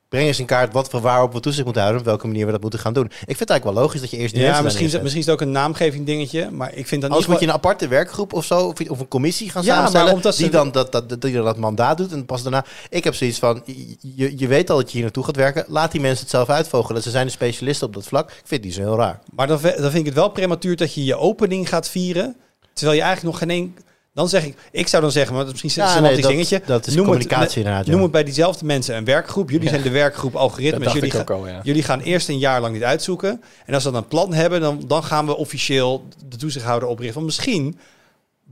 Breng 0.09 0.27
eens 0.27 0.39
in 0.39 0.45
kaart 0.45 0.73
wat 0.73 0.89
voor 0.89 1.01
waarop 1.01 1.33
we 1.33 1.39
toezicht 1.39 1.63
moeten 1.63 1.81
houden, 1.81 2.01
op 2.03 2.07
welke 2.07 2.27
manier 2.27 2.45
we 2.45 2.51
dat 2.51 2.61
moeten 2.61 2.79
gaan 2.79 2.93
doen. 2.93 3.05
Ik 3.05 3.11
vind 3.11 3.39
het 3.39 3.49
eigenlijk 3.49 3.77
wel 3.77 3.85
logisch 3.85 4.01
dat 4.01 4.09
je 4.09 4.17
eerst 4.17 4.33
die 4.33 4.43
ja, 4.43 4.49
misschien, 4.49 4.67
is- 4.73 4.79
neerzet. 4.79 5.01
misschien 5.01 5.21
is 5.21 5.27
het 5.27 5.35
ook 5.35 5.41
een 5.41 5.51
naamgeving 5.51 6.05
dingetje, 6.05 6.49
maar 6.51 6.73
ik 6.73 6.87
vind 6.87 7.01
dat 7.01 7.09
Anders 7.09 7.19
niet... 7.19 7.27
moet 7.29 7.39
je 7.39 7.45
een 7.45 7.53
aparte 7.59 7.87
werkgroep 7.87 8.33
of 8.33 8.45
zo, 8.45 8.67
of, 8.67 8.89
of 8.89 8.99
een 8.99 9.07
commissie 9.07 9.49
gaan 9.49 9.63
Ja, 9.63 9.75
samenstellen, 9.87 10.33
ze- 10.33 10.41
die, 10.41 10.51
dan 10.51 10.71
dat, 10.71 10.91
dat, 10.91 11.21
die 11.21 11.33
dan 11.33 11.43
dat 11.45 11.57
mandaat 11.57 11.97
doet. 11.97 12.11
En 12.11 12.25
pas 12.25 12.43
daarna, 12.43 12.65
ik 12.89 13.03
heb 13.03 13.15
zoiets 13.15 13.39
van, 13.39 13.61
je, 14.15 14.37
je 14.37 14.47
weet 14.47 14.69
al 14.69 14.77
dat 14.77 14.87
je 14.87 14.93
hier 14.93 15.01
naartoe 15.03 15.23
gaat 15.23 15.35
werken, 15.35 15.65
laat 15.67 15.91
die 15.91 16.01
mensen 16.01 16.21
het 16.21 16.29
zelf 16.29 16.49
uitvogelen. 16.49 17.01
Ze 17.03 17.09
zijn 17.09 17.25
de 17.25 17.31
specialisten 17.31 17.87
op 17.87 17.93
dat 17.93 18.07
vlak. 18.07 18.29
Ik 18.31 18.41
vind 18.43 18.63
die 18.63 18.71
zo 18.71 18.81
heel 18.81 18.97
raar. 18.97 19.19
Maar 19.33 19.47
dan, 19.47 19.59
dan 19.61 19.73
vind 19.75 19.93
ik 19.95 20.05
het 20.05 20.13
wel 20.13 20.29
prematuur 20.29 20.75
dat 20.75 20.93
je 20.93 21.03
je 21.03 21.17
opening 21.17 21.69
gaat 21.69 21.89
vieren 21.89 22.35
Terwijl 22.75 22.97
je 22.97 23.03
eigenlijk 23.03 23.31
nog 23.39 23.41
geen 23.47 23.49
één... 23.57 23.75
Dan 24.13 24.29
zeg 24.29 24.45
ik, 24.45 24.57
ik 24.71 24.87
zou 24.87 25.01
dan 25.01 25.11
zeggen, 25.11 25.35
maar 25.35 25.45
dat 25.45 25.53
is 25.55 25.61
misschien 25.63 25.83
een 25.83 25.89
Ja, 25.89 25.95
semantisch 25.95 26.23
nee, 26.25 26.35
dat- 26.35 26.45
dingetje. 26.49 26.67
dat 26.73 26.87
is 26.87 26.95
Noem 26.95 27.05
communicatie 27.05 27.45
het, 27.47 27.55
inderdaad, 27.55 27.85
ja. 27.85 27.91
Noem 27.91 28.01
het 28.01 28.11
bij 28.11 28.23
diezelfde 28.23 28.65
mensen 28.65 28.95
een 28.95 29.05
werkgroep. 29.05 29.49
Jullie 29.49 29.65
Ja. 29.65 29.71
zijn 29.71 29.81
de 29.83 29.89
werkgroep 29.89 30.35
algoritmes. 30.35 30.93
Jullie, 30.93 31.13
al, 31.27 31.45
jullie 31.63 31.83
gaan 31.83 31.99
eerst 31.99 32.29
een 32.29 32.37
jaar 32.37 32.61
lang 32.61 32.73
dit 32.73 32.83
uitzoeken. 32.83 33.41
En 33.65 33.73
als 33.73 33.83
we 33.83 33.91
dan 33.91 34.01
een 34.01 34.07
plan 34.07 34.33
hebben, 34.33 34.61
dan, 34.61 34.83
dan 34.87 35.03
gaan 35.03 35.25
we 35.25 35.35
officieel 35.35 36.05
de 36.29 36.37
toezichthouder 36.37 36.87
oprichten. 36.89 37.15
Want 37.15 37.25
misschien 37.25 37.77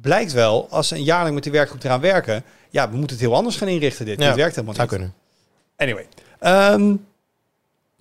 blijkt 0.01 0.31
wel, 0.31 0.67
als 0.69 0.87
ze 0.87 0.95
een 0.95 1.03
jaar 1.03 1.21
lang 1.23 1.33
met 1.33 1.43
die 1.43 1.51
werkgroep 1.51 1.83
eraan 1.83 2.01
werken... 2.01 2.43
Ja, 2.69 2.89
we 2.89 2.97
moeten 2.97 3.15
het 3.17 3.25
heel 3.25 3.35
anders 3.35 3.55
gaan 3.55 3.67
inrichten 3.67 4.05
dit. 4.05 4.19
Ja, 4.19 4.27
dit 4.27 4.35
werkt 4.35 4.55
helemaal 4.55 4.75
Zou 4.75 4.87
niet. 4.89 4.97
kunnen. 4.97 5.13
Anyway. 5.77 6.07
Ehm, 6.39 6.95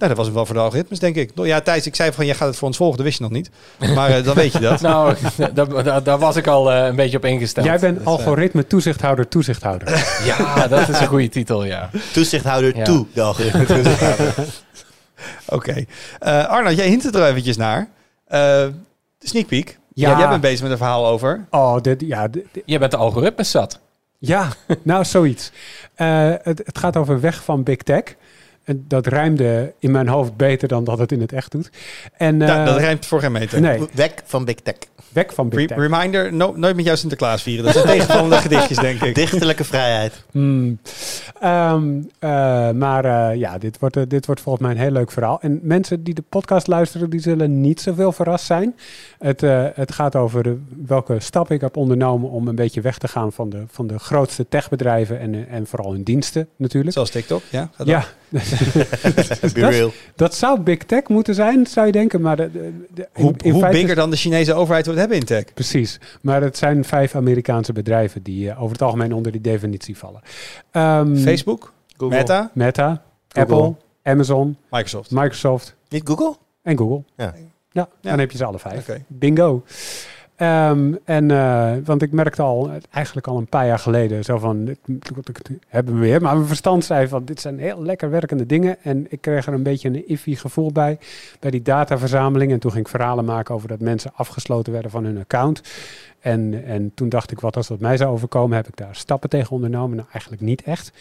nou, 0.03 0.09
dat 0.09 0.17
was 0.17 0.27
het 0.27 0.35
wel 0.35 0.47
voor 0.47 0.55
de 0.55 0.61
algoritmes, 0.61 0.99
denk 0.99 1.17
ik. 1.17 1.35
Nou 1.35 1.49
Ja, 1.49 1.61
Thijs, 1.61 1.87
ik 1.87 1.95
zei 1.95 2.13
van, 2.13 2.27
jij 2.27 2.35
gaat 2.35 2.49
het 2.49 2.57
voor 2.57 2.69
ons 2.69 2.77
volgen. 2.77 2.97
Dat 2.97 3.07
wist 3.07 3.19
je 3.19 3.25
nog 3.25 3.33
niet. 3.33 3.51
Maar 3.95 4.11
eh, 4.11 4.25
dan 4.25 4.35
weet 4.35 4.53
je 4.53 4.59
dat. 4.59 4.81
Nou, 4.93 5.17
daar, 6.05 6.19
was 6.19 6.37
ik 6.37 6.47
al 6.47 6.73
eh, 6.73 6.85
een 6.87 6.97
beetje 6.97 7.17
op 7.17 7.25
ingesteld. 7.25 7.67
Jij 7.67 7.79
bent 7.79 7.95
Dus, 7.95 8.07
eh, 8.07 8.13
algoritme 8.13 8.67
toezichthouder, 8.67 9.29
toezichthouder. 9.29 9.89
ja, 10.25 10.67
dat 10.69 10.89
is 10.89 11.01
een 11.01 11.07
goede 11.07 11.29
titel, 11.29 11.65
ja. 11.65 11.91
Toezichthouder 12.13 12.77
Ja. 12.77 12.85
toe. 12.85 13.07
de 13.13 13.23
algoritme. 13.23 13.67
Oké. 15.47 15.85
Eh 16.19 16.47
Arnold, 16.47 16.77
jij 16.77 16.89
hint 16.89 17.03
het 17.03 17.15
er 17.15 17.27
eventjes 17.27 17.57
naar. 17.57 17.89
Eh, 18.27 18.67
sneak 19.21 19.47
peek. 19.47 19.79
Ja. 19.95 20.19
Jij 20.19 20.29
bent 20.29 20.41
bezig 20.41 20.63
met 20.63 20.71
een 20.71 20.77
verhaal 20.77 21.07
over... 21.07 21.47
Oh, 21.51 21.81
dit, 21.81 22.01
ja, 22.01 22.29
dit- 22.29 22.47
dit- 22.53 22.63
Je 22.67 22.79
bent 22.79 22.91
de 22.91 22.97
algoritmes 22.97 23.51
zat. 23.51 23.79
ja, 24.19 24.49
nou 24.83 25.05
zoiets. 25.05 25.51
Eh, 25.95 26.31
het, 26.43 26.63
het 26.65 26.79
gaat 26.79 26.97
over 26.97 27.21
weg 27.21 27.45
van 27.45 27.63
Big 27.63 27.77
Tech. 27.77 28.03
En 28.65 28.85
dat 28.89 29.07
rijmde 29.07 29.73
in 29.79 29.91
mijn 29.91 30.09
hoofd 30.09 30.37
beter 30.37 30.69
dan 30.69 30.85
dat 30.85 30.99
het 30.99 31.13
in 31.13 31.21
het 31.21 31.33
echt 31.33 31.51
doet. 31.51 31.71
En, 32.17 32.39
Ja, 32.39 32.61
eh, 32.61 32.67
dat 32.67 32.77
rijmt 32.79 33.07
voor 33.07 33.21
geen 33.21 33.33
meter. 33.33 33.61
Nee, 33.61 33.81
Weg 33.95 34.13
van 34.25 34.45
Big 34.45 34.55
Tech. 34.55 34.75
weg 35.09 35.35
van 35.35 35.49
Big 35.49 35.59
Re- 35.59 35.67
Tech. 35.67 35.77
reminder, 35.79 36.33
no- 36.33 36.53
nooit 36.57 36.77
met 36.77 36.85
jou 36.85 36.97
Sinterklaas 36.97 37.43
vieren. 37.43 37.65
Dat 37.65 37.73
zijn 37.75 37.87
tegenvallende 37.87 38.37
gedichtjes, 38.47 38.79
denk 38.79 39.01
ik. 39.03 39.15
Dichterlijke 39.15 39.65
vrijheid. 39.65 40.25
Hmm. 40.31 40.79
Ehm, 41.41 42.01
eh, 42.19 42.71
maar 42.71 43.05
eh, 43.05 43.37
ja, 43.39 43.59
dit 43.59 43.79
wordt, 43.79 44.11
dit 44.11 44.27
wordt 44.27 44.41
volgens 44.41 44.65
mij 44.67 44.75
een 44.75 44.81
heel 44.83 44.91
leuk 44.91 45.11
verhaal. 45.11 45.41
En 45.41 45.61
mensen 45.63 46.03
die 46.03 46.15
de 46.15 46.23
podcast 46.29 46.67
luisteren, 46.67 47.11
die 47.11 47.21
zullen 47.21 47.61
niet 47.61 47.81
zoveel 47.81 48.13
verrast 48.13 48.45
zijn. 48.45 48.75
Het, 49.19 49.43
eh, 49.43 49.65
het 49.75 49.93
gaat 49.93 50.17
over 50.17 50.43
de, 50.43 50.57
welke 50.87 51.21
stap 51.21 51.51
ik 51.51 51.61
heb 51.61 51.77
ondernomen 51.77 52.31
om 52.31 52.49
een 52.49 52.55
beetje 52.55 52.81
weg 52.81 52.99
te 52.99 53.09
gaan 53.09 53.33
van 53.33 53.51
de, 53.51 53.63
van 53.69 53.87
de 53.87 53.99
grootste 53.99 54.49
techbedrijven 54.49 55.21
en, 55.21 55.49
en 55.49 55.67
vooral 55.67 55.93
hun 55.93 56.03
diensten 56.03 56.49
natuurlijk. 56.57 56.93
Zoals 56.95 57.11
TikTok, 57.11 57.43
ja. 57.51 57.71
Ja, 57.85 58.05
Dat- 59.41 59.53
real. 59.53 59.93
dat 60.17 60.35
zou 60.35 60.61
Big 60.61 60.79
Tech 60.79 61.09
moeten 61.09 61.35
zijn, 61.35 61.67
zou 61.67 61.87
je 61.87 61.93
denken. 61.93 62.21
Maar 62.21 62.37
de, 62.37 62.51
de- 62.53 62.73
de- 62.95 63.09
in- 63.15 63.23
Hoe, 63.23 63.35
in 63.43 63.51
hoe 63.51 63.61
feite- 63.61 63.79
bigger 63.79 63.97
dan 63.97 64.11
de 64.11 64.17
Chinese 64.17 64.55
overheid 64.55 64.87
wil 64.87 64.97
hebben 64.97 65.17
in 65.17 65.25
tech? 65.25 65.45
Precies, 65.55 66.01
maar 66.21 66.43
het 66.43 66.57
zijn 66.57 66.85
vijf 66.85 67.15
Amerikaanse 67.15 67.73
bedrijven 67.73 68.23
die 68.23 68.51
eh, 68.51 68.59
over 68.63 68.73
het 68.73 68.83
algemeen 68.83 69.13
onder 69.15 69.33
die 69.33 69.41
definitie 69.41 69.97
vallen. 69.99 70.21
Ehm, 70.71 71.17
Facebook, 71.17 71.73
Google. 71.97 72.17
Meta, 72.17 72.51
Meta, 72.55 73.03
Google. 73.29 73.55
Apple, 73.57 73.75
Amazon, 74.03 74.57
Microsoft. 74.71 75.11
Microsoft 75.11 75.75
Niet 75.89 76.09
Google? 76.09 76.35
en 76.63 76.79
Google. 76.79 77.03
Ja. 77.17 77.35
Ja, 77.75 77.89
Ja. 78.01 78.11
dan 78.11 78.19
heb 78.19 78.31
je 78.31 78.37
ze 78.37 78.45
alle 78.45 78.59
vijf. 78.59 78.87
Bingo. 79.07 79.63
Ehm, 80.43 80.95
en, 81.05 81.30
eh, 81.30 81.72
want 81.84 82.03
ik 82.03 82.12
merkte 82.12 82.43
al, 82.43 82.70
eigenlijk 82.90 83.26
al 83.26 83.38
een 83.38 83.47
paar 83.47 83.66
jaar 83.66 83.78
geleden, 83.78 84.24
zo 84.24 84.38
van, 84.38 84.76
hebben 85.68 85.95
we 85.95 86.01
weer. 86.01 86.22
Maar 86.22 86.34
mijn 86.34 86.47
verstand 86.47 86.84
zei 86.84 87.09
van, 87.09 87.24
dit 87.24 87.40
zijn 87.40 87.59
heel 87.59 87.82
lekker 87.82 88.11
werkende 88.11 88.47
dingen. 88.47 88.76
En 88.82 89.07
ik 89.09 89.20
kreeg 89.20 89.47
er 89.47 89.53
een 89.53 89.62
beetje 89.62 89.88
een 89.88 90.09
iffy 90.09 90.34
gevoel 90.34 90.72
bij, 90.72 90.99
bij 91.40 91.51
die 91.51 91.62
dataverzameling. 91.62 92.53
En 92.53 92.59
toen 92.59 92.70
ging 92.70 92.84
ik 92.84 92.90
verhalen 92.90 93.24
maken 93.24 93.55
over 93.55 93.68
dat 93.68 93.80
mensen 93.80 94.11
afgesloten 94.14 94.72
werden 94.72 94.90
van 94.90 95.05
hun 95.05 95.18
account. 95.18 95.62
En, 96.20 96.64
en 96.64 96.93
toen 96.95 97.09
dacht 97.09 97.30
ik, 97.30 97.40
wat 97.40 97.57
als 97.57 97.68
dat 97.68 97.80
mij 97.80 97.97
zou 97.97 98.12
overkomen, 98.12 98.57
heb 98.57 98.68
ik 98.68 98.76
daar 98.76 98.97
stappen 98.97 99.28
tegen 99.28 99.51
ondernomen? 99.53 99.97
Nou, 99.97 100.09
eigenlijk 100.12 100.43
niet 100.43 100.62
echt. 100.62 100.93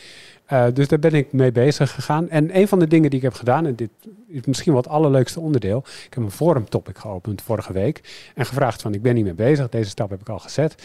Eh, 0.51 0.65
dus 0.73 0.87
daar 0.87 0.99
ben 0.99 1.13
ik 1.13 1.33
mee 1.33 1.51
bezig 1.51 1.91
gegaan. 1.91 2.29
En 2.29 2.57
een 2.57 2.67
van 2.67 2.79
de 2.79 2.87
dingen 2.87 3.09
die 3.09 3.19
ik 3.19 3.25
heb 3.25 3.33
gedaan, 3.33 3.65
en 3.65 3.75
dit 3.75 3.89
is 4.27 4.45
misschien 4.45 4.73
wel 4.73 4.81
het 4.81 4.91
allerleukste 4.91 5.39
onderdeel. 5.39 5.77
Ik 6.05 6.13
heb 6.13 6.23
een 6.23 6.31
forum 6.31 6.69
topic 6.69 6.97
geopend 6.97 7.41
vorige 7.41 7.73
week. 7.73 8.31
En 8.35 8.45
gevraagd 8.45 8.81
van, 8.81 8.93
ik 8.93 9.01
ben 9.01 9.15
niet 9.15 9.23
mee 9.23 9.33
bezig. 9.33 9.69
Deze 9.69 9.89
stap 9.89 10.09
heb 10.09 10.21
ik 10.21 10.29
al 10.29 10.39
gezet. 10.39 10.75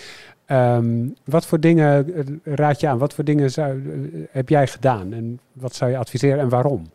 Ehm, 0.45 1.09
wat 1.25 1.47
voor 1.47 1.61
dingen 1.61 2.15
eh, 2.15 2.55
raad 2.55 2.81
je 2.81 2.89
aan? 2.89 2.99
Wat 2.99 3.15
voor 3.15 3.25
dingen 3.25 3.51
zou, 3.51 3.71
eh, 3.71 4.21
heb 4.31 4.49
jij 4.49 4.67
gedaan? 4.67 5.13
En 5.13 5.41
wat 5.53 5.75
zou 5.75 5.91
je 5.91 5.97
adviseren 5.97 6.39
en 6.39 6.49
waarom? 6.49 6.91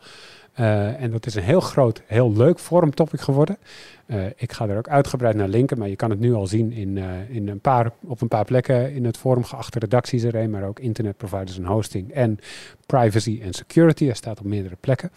Eh, 0.62 1.02
en 1.02 1.12
dat 1.12 1.26
is 1.26 1.36
een 1.36 1.44
heel 1.44 1.60
groot, 1.60 2.02
heel 2.06 2.34
leuk 2.34 2.60
forum 2.60 2.94
topic 2.94 3.22
geworden. 3.22 3.58
Eh, 4.06 4.26
ik 4.36 4.52
ga 4.52 4.68
er 4.68 4.78
ook 4.78 4.88
uitgebreid 4.88 5.36
naar 5.36 5.48
linken, 5.48 5.78
maar 5.78 5.90
je 5.90 5.96
kan 5.96 6.10
het 6.10 6.20
nu 6.20 6.34
al 6.34 6.48
zien 6.48 6.72
in, 6.72 6.98
eh, 6.98 7.30
in 7.30 7.48
een 7.48 7.60
paar, 7.60 7.92
op 8.00 8.22
een 8.22 8.28
paar 8.28 8.46
plekken 8.46 8.94
in 8.94 9.06
het 9.06 9.18
forum. 9.18 9.44
Geachte 9.44 9.80
redacties 9.80 10.24
maar 10.50 10.64
ook 10.64 10.80
internetproviders 10.80 11.58
en 11.58 11.66
hosting 11.66 12.12
en 12.12 12.40
privacy 12.86 13.40
en 13.44 13.54
security. 13.54 14.08
Er 14.08 14.16
staat 14.16 14.40
op 14.40 14.46
meerdere 14.46 14.76
plekken, 14.80 15.12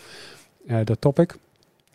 dat 0.84 1.00
topic. 1.00 1.34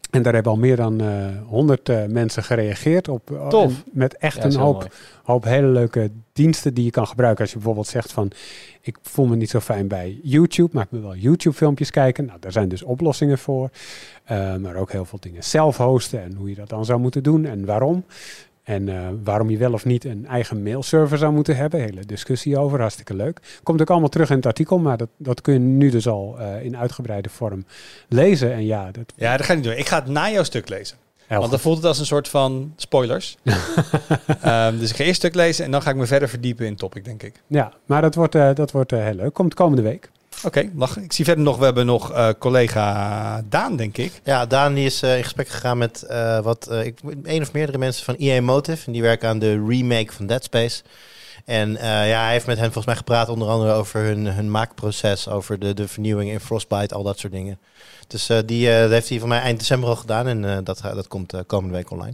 En 0.09 0.21
daar 0.23 0.33
hebben 0.33 0.51
al 0.51 0.57
meer 0.57 0.75
dan 0.75 1.01
eh 1.01 1.27
100 1.47 1.89
eh, 1.89 2.05
mensen 2.05 2.43
gereageerd 2.43 3.07
op. 3.07 3.31
eh, 3.31 3.47
Met 3.91 4.17
echt 4.17 4.35
Ja, 4.35 4.43
een 4.43 4.55
hoop 4.55 4.93
hoop 5.23 5.43
hele 5.43 5.67
leuke 5.67 6.11
diensten 6.33 6.73
die 6.73 6.83
je 6.85 6.91
kan 6.91 7.07
gebruiken. 7.07 7.41
Als 7.41 7.49
je 7.51 7.55
bijvoorbeeld 7.57 7.87
zegt 7.87 8.11
van, 8.11 8.31
ik 8.81 8.97
voel 9.01 9.25
me 9.25 9.35
niet 9.35 9.49
zo 9.49 9.59
fijn 9.59 9.87
bij 9.87 10.19
YouTube, 10.23 10.69
maar 10.73 10.83
ik 10.83 10.89
wil 10.89 11.01
wel 11.01 11.15
YouTube-filmpjes 11.15 11.91
kijken. 11.91 12.25
Nou, 12.25 12.39
daar 12.39 12.51
zijn 12.51 12.69
dus 12.69 12.83
oplossingen 12.83 13.37
voor. 13.37 13.69
Maar 14.59 14.75
ook 14.75 14.91
heel 14.91 15.05
veel 15.05 15.19
dingen 15.21 15.43
zelf 15.43 15.77
hosten 15.77 16.23
en 16.23 16.33
hoe 16.35 16.49
je 16.49 16.55
dat 16.55 16.69
dan 16.69 16.85
zou 16.85 16.99
moeten 16.99 17.23
doen 17.23 17.45
en 17.45 17.65
waarom. 17.65 18.03
En 18.69 18.89
eh, 18.89 19.07
waarom 19.23 19.49
je 19.49 19.57
wel 19.57 19.73
of 19.73 19.85
niet 19.85 20.05
een 20.05 20.25
eigen 20.25 20.63
mailserver 20.63 21.17
zou 21.17 21.33
moeten 21.33 21.55
hebben. 21.55 21.79
Hele 21.79 22.05
discussie 22.05 22.57
over, 22.57 22.79
hartstikke 22.79 23.13
leuk. 23.13 23.59
Komt 23.63 23.81
ook 23.81 23.89
allemaal 23.89 24.09
terug 24.09 24.29
in 24.29 24.35
het 24.35 24.45
artikel, 24.45 24.79
maar 24.79 24.97
dat, 24.97 25.09
dat 25.17 25.41
kun 25.41 25.53
je 25.53 25.59
nu 25.59 25.89
dus 25.89 26.07
al 26.07 26.35
eh, 26.39 26.63
in 26.63 26.77
uitgebreide 26.77 27.29
vorm 27.29 27.65
lezen. 28.09 28.53
En 28.53 28.65
ja, 28.65 28.91
dat 28.91 29.13
Ja, 29.15 29.37
dat 29.37 29.45
ga 29.45 29.51
ik 29.51 29.59
niet 29.59 29.67
doen. 29.67 29.77
Ik 29.77 29.87
ga 29.87 29.95
het 29.95 30.07
na 30.07 30.31
jouw 30.31 30.43
stuk 30.43 30.69
lezen. 30.69 30.97
heel 31.17 31.27
Want 31.27 31.41
dan 31.41 31.49
goed. 31.49 31.61
voelt 31.61 31.77
het 31.77 31.85
als 31.85 31.99
een 31.99 32.05
soort 32.05 32.27
van 32.27 32.73
spoilers. 32.75 33.37
Ehm, 34.41 34.77
dus 34.77 34.89
ik 34.89 34.95
ga 34.95 35.03
eerst 35.03 35.19
stuk 35.19 35.35
lezen 35.35 35.65
en 35.65 35.71
dan 35.71 35.81
ga 35.81 35.89
ik 35.89 35.95
me 35.95 36.05
verder 36.05 36.29
verdiepen 36.29 36.65
in 36.65 36.71
het 36.71 36.79
topic, 36.79 37.05
denk 37.05 37.23
ik. 37.23 37.41
Ja, 37.47 37.73
maar 37.85 38.01
dat 38.01 38.15
wordt, 38.15 38.35
eh, 38.35 38.49
dat 38.53 38.71
wordt 38.71 38.91
heel 38.91 39.13
leuk. 39.13 39.33
Komt 39.33 39.53
komende 39.53 39.81
week. 39.81 40.09
Oké, 40.43 40.69
mag- 40.73 40.97
ik 40.97 41.13
zie 41.13 41.25
verder 41.25 41.43
nog, 41.43 41.57
we 41.57 41.65
hebben 41.65 41.85
nog 41.85 42.11
eh, 42.11 42.29
collega 42.39 43.41
Daan, 43.49 43.75
denk 43.75 43.97
ik. 43.97 44.21
Ja, 44.23 44.45
Daan 44.45 44.73
die 44.73 44.85
is 44.85 45.01
eh, 45.01 45.17
in 45.17 45.23
gesprek 45.23 45.47
gegaan 45.49 45.77
met 45.77 46.03
eh, 46.03 46.39
wat 46.39 46.71
ik, 46.83 46.99
één 47.23 47.41
of 47.41 47.51
meerdere 47.53 47.77
mensen 47.77 48.05
van 48.05 48.15
EA 48.15 48.41
Motive. 48.41 48.85
En 48.85 48.91
die 48.91 49.01
werken 49.01 49.29
aan 49.29 49.39
de 49.39 49.65
remake 49.67 50.11
van 50.13 50.25
Dead 50.25 50.43
Space. 50.43 50.81
En 51.45 51.71
ja, 51.81 52.23
hij 52.23 52.31
heeft 52.31 52.45
met 52.45 52.55
hen 52.55 52.65
volgens 52.65 52.85
mij 52.85 52.95
gepraat 52.95 53.29
onder 53.29 53.47
andere 53.47 53.71
over 53.71 54.01
hun, 54.03 54.25
hun 54.25 54.51
maakproces, 54.51 55.27
over 55.27 55.59
de, 55.59 55.73
de 55.73 55.87
vernieuwing 55.87 56.31
in 56.31 56.39
Frostbite, 56.39 56.95
al 56.95 57.03
dat 57.03 57.19
soort 57.19 57.33
dingen. 57.33 57.59
Dus 58.07 58.29
die 58.45 58.67
dat 58.79 58.89
heeft 58.89 59.09
hij 59.09 59.19
van 59.19 59.27
mij 59.27 59.39
eind 59.39 59.59
december 59.59 59.89
al 59.89 59.95
gedaan 59.95 60.27
en 60.27 60.63
dat, 60.63 60.81
dat 60.83 61.07
komt 61.07 61.33
komende 61.47 61.75
week 61.75 61.91
online. 61.91 62.13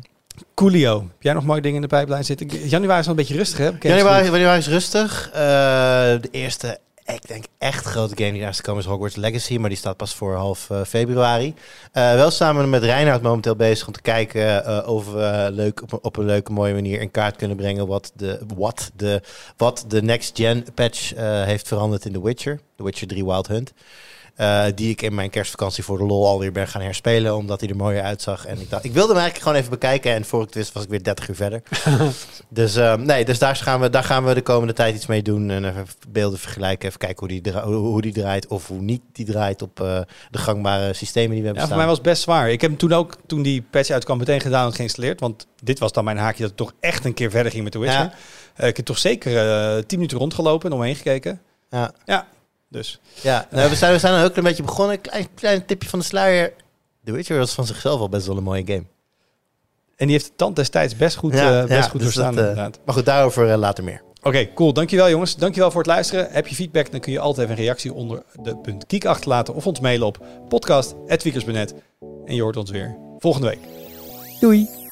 Coolio, 0.53 0.99
heb 0.99 1.21
jij 1.21 1.33
nog 1.33 1.43
mooie 1.45 1.61
dingen 1.61 1.75
in 1.75 1.81
de 1.81 1.87
pijplijn 1.87 2.25
zitten? 2.25 2.47
Januari 2.47 2.99
is 2.99 3.05
wel 3.05 3.15
een 3.15 3.21
beetje 3.21 3.35
rustig, 3.37 3.57
hè? 3.57 3.69
Januari, 3.79 4.25
januari 4.31 4.57
is 4.59 4.67
rustig. 4.67 5.29
De 5.33 6.27
eerste, 6.31 6.79
ik 7.05 7.27
denk 7.27 7.43
echt 7.57 7.85
grote 7.85 8.15
game 8.17 8.31
die 8.31 8.41
is 8.47 8.55
te 8.55 8.61
komen 8.61 8.81
is 8.81 8.87
Hogwarts 8.89 9.15
Legacy, 9.15 9.57
maar 9.57 9.69
die 9.69 9.77
staat 9.77 9.97
pas 9.97 10.15
voor 10.15 10.35
half 10.35 10.69
eh, 10.69 10.81
februari. 10.83 11.53
Eh, 11.91 12.13
wel 12.13 12.31
samen 12.31 12.69
met 12.69 12.83
Reinhard 12.83 13.21
momenteel 13.21 13.55
bezig 13.55 13.87
om 13.87 13.93
te 13.93 14.01
kijken 14.01 14.65
eh, 14.65 14.87
of 14.87 15.11
we 15.11 15.47
leuk, 15.51 15.81
op, 15.81 16.17
een- 16.17 16.25
leuke 16.25 16.51
mooie 16.51 16.73
manier 16.73 17.01
in 17.01 17.11
kaart 17.11 17.35
kunnen 17.35 17.57
brengen 17.57 17.87
wat 17.87 18.11
de, 18.15 18.39
wat 18.55 18.91
de, 18.95 19.21
wat 19.57 19.85
de 19.87 20.01
next 20.01 20.37
gen 20.37 20.65
patch 20.73 21.13
heeft 21.45 21.67
veranderd 21.67 22.05
in 22.05 22.13
The 22.13 22.23
Witcher. 22.23 22.59
The 22.77 22.83
Witcher 22.83 23.07
3 23.07 23.25
Wild 23.25 23.47
Hunt. 23.47 23.73
Eh, 24.35 24.65
die 24.75 24.89
ik 24.89 25.01
in 25.01 25.15
mijn 25.15 25.29
kerstvakantie 25.29 25.83
voor 25.83 25.97
de 25.97 26.03
lol 26.03 26.27
alweer 26.27 26.51
ben 26.51 26.67
gaan 26.67 26.81
herspelen, 26.81 27.35
omdat 27.35 27.59
hij 27.59 27.69
er 27.69 27.75
mooier 27.75 28.03
uitzag. 28.03 28.45
En 28.45 28.59
ik 28.59 28.69
dacht, 28.69 28.83
ik 28.83 28.91
wilde 28.91 29.13
hem 29.13 29.21
eigenlijk 29.21 29.43
gewoon 29.43 29.57
even 29.57 29.79
bekijken. 29.79 30.13
En 30.13 30.25
voor 30.25 30.39
ik 30.39 30.45
het 30.45 30.55
wist, 30.55 30.73
was 30.73 30.83
ik 30.83 30.89
weer 30.89 31.03
30 31.03 31.27
uur 31.29 31.35
verder. 31.35 31.61
dus 32.49 32.75
eh, 32.75 32.95
nee, 32.95 33.25
dus 33.25 33.39
daar 33.39 33.55
gaan, 33.55 33.79
we, 33.79 33.89
daar 33.89 34.03
gaan 34.03 34.25
we 34.25 34.33
de 34.33 34.41
komende 34.41 34.73
tijd 34.73 34.95
iets 34.95 35.05
mee 35.05 35.21
doen. 35.21 35.49
En 35.49 35.65
even 35.65 35.87
beelden 36.09 36.39
vergelijken, 36.39 36.87
even 36.87 36.99
kijken 36.99 37.19
hoe 37.19 37.41
die, 37.41 37.61
hoe, 37.61 38.01
die 38.01 38.13
draait 38.13 38.47
of 38.47 38.67
hoe 38.67 38.81
niet 38.81 39.01
die 39.11 39.25
draait 39.25 39.61
op 39.61 39.79
eh, 39.81 39.99
de 40.31 40.37
gangbare 40.37 40.93
systemen 40.93 41.31
die 41.31 41.39
we 41.39 41.45
hebben 41.45 41.63
Ja, 41.63 41.67
voor 41.67 41.77
mij 41.77 41.87
was 41.87 41.97
het 41.97 42.05
best 42.05 42.21
zwaar. 42.21 42.49
Ik 42.49 42.61
heb 42.61 42.69
hem 42.69 42.79
toen 42.79 42.93
ook, 42.93 43.15
toen 43.27 43.41
die 43.41 43.61
patch 43.61 43.89
uitkwam, 43.89 44.17
meteen 44.17 44.41
gedaan 44.41 44.65
en 44.65 44.73
geïnstalleerd. 44.73 45.19
Want 45.19 45.47
dit 45.63 45.79
was 45.79 45.91
dan 45.91 46.03
mijn 46.03 46.17
haakje 46.17 46.41
dat 46.41 46.51
ik 46.51 46.57
toch 46.57 46.73
echt 46.79 47.05
een 47.05 47.13
keer 47.13 47.29
verder 47.29 47.51
ging 47.51 47.63
met 47.63 47.71
The 47.71 47.79
Witcher. 47.79 47.99
Ja. 47.99 48.13
Eh, 48.55 48.67
ik 48.67 48.77
heb 48.77 48.85
toch 48.85 48.97
zeker 48.97 49.37
eh 49.37 49.83
10 49.83 49.97
minuten 49.97 50.17
rondgelopen 50.17 50.69
en 50.69 50.75
omheen 50.75 50.95
gekeken. 50.95 51.41
Ja, 51.69 51.91
Ja, 52.05 52.27
dus. 52.75 52.99
ja. 53.21 53.47
Nou, 53.51 53.69
we, 53.69 53.75
zijn, 53.75 53.91
we 53.91 53.99
zijn 53.99 54.13
er 54.13 54.25
ook 54.25 54.35
een 54.35 54.43
beetje 54.43 54.63
begonnen. 54.63 55.01
Klein, 55.01 55.27
klein 55.35 55.65
tipje 55.65 55.89
van 55.89 55.99
de 55.99 56.05
sluier. 56.05 56.53
The 57.03 57.11
Witcher 57.11 57.37
was 57.37 57.53
van 57.53 57.65
zichzelf 57.65 57.99
al 57.99 58.09
best 58.09 58.27
wel 58.27 58.37
een 58.37 58.43
mooie 58.43 58.65
game. 58.65 58.83
En 59.95 60.07
die 60.07 60.11
heeft 60.11 60.25
de 60.25 60.35
tand 60.35 60.55
destijds 60.55 60.95
best 60.95 61.15
goed, 61.15 61.33
Ja, 61.33 61.61
eh, 61.61 61.67
best 61.67 61.73
ja, 61.73 61.81
goed 61.81 61.91
dus 61.91 62.01
doorstaan 62.01 62.35
dat, 62.35 62.43
eh, 62.43 62.49
inderdaad. 62.49 62.79
Maar 62.85 62.95
goed, 62.95 63.05
daarover 63.05 63.51
eh, 63.51 63.57
later 63.57 63.83
meer. 63.83 64.01
Oké, 64.21 64.53
cool. 64.53 64.73
Dankjewel 64.73 65.09
jongens. 65.09 65.35
Dankjewel 65.35 65.71
voor 65.71 65.81
het 65.81 65.89
luisteren. 65.89 66.27
Heb 66.31 66.47
je 66.47 66.55
feedback, 66.55 66.91
dan 66.91 66.99
kun 66.99 67.11
je 67.11 67.19
altijd 67.19 67.47
even 67.47 67.59
een 67.59 67.65
reactie 67.65 67.93
onder 67.93 68.23
de 68.41 68.57
punt 68.57 68.85
kiek 68.85 69.05
achterlaten. 69.05 69.53
Of 69.55 69.67
ons 69.67 69.79
mailen 69.79 70.07
op 70.07 70.25
podcast.wiekers.net. 70.49 71.73
En 72.25 72.35
je 72.35 72.41
hoort 72.41 72.57
ons 72.57 72.71
weer 72.71 72.97
volgende 73.19 73.47
week. 73.47 73.59
Doei! 74.39 74.84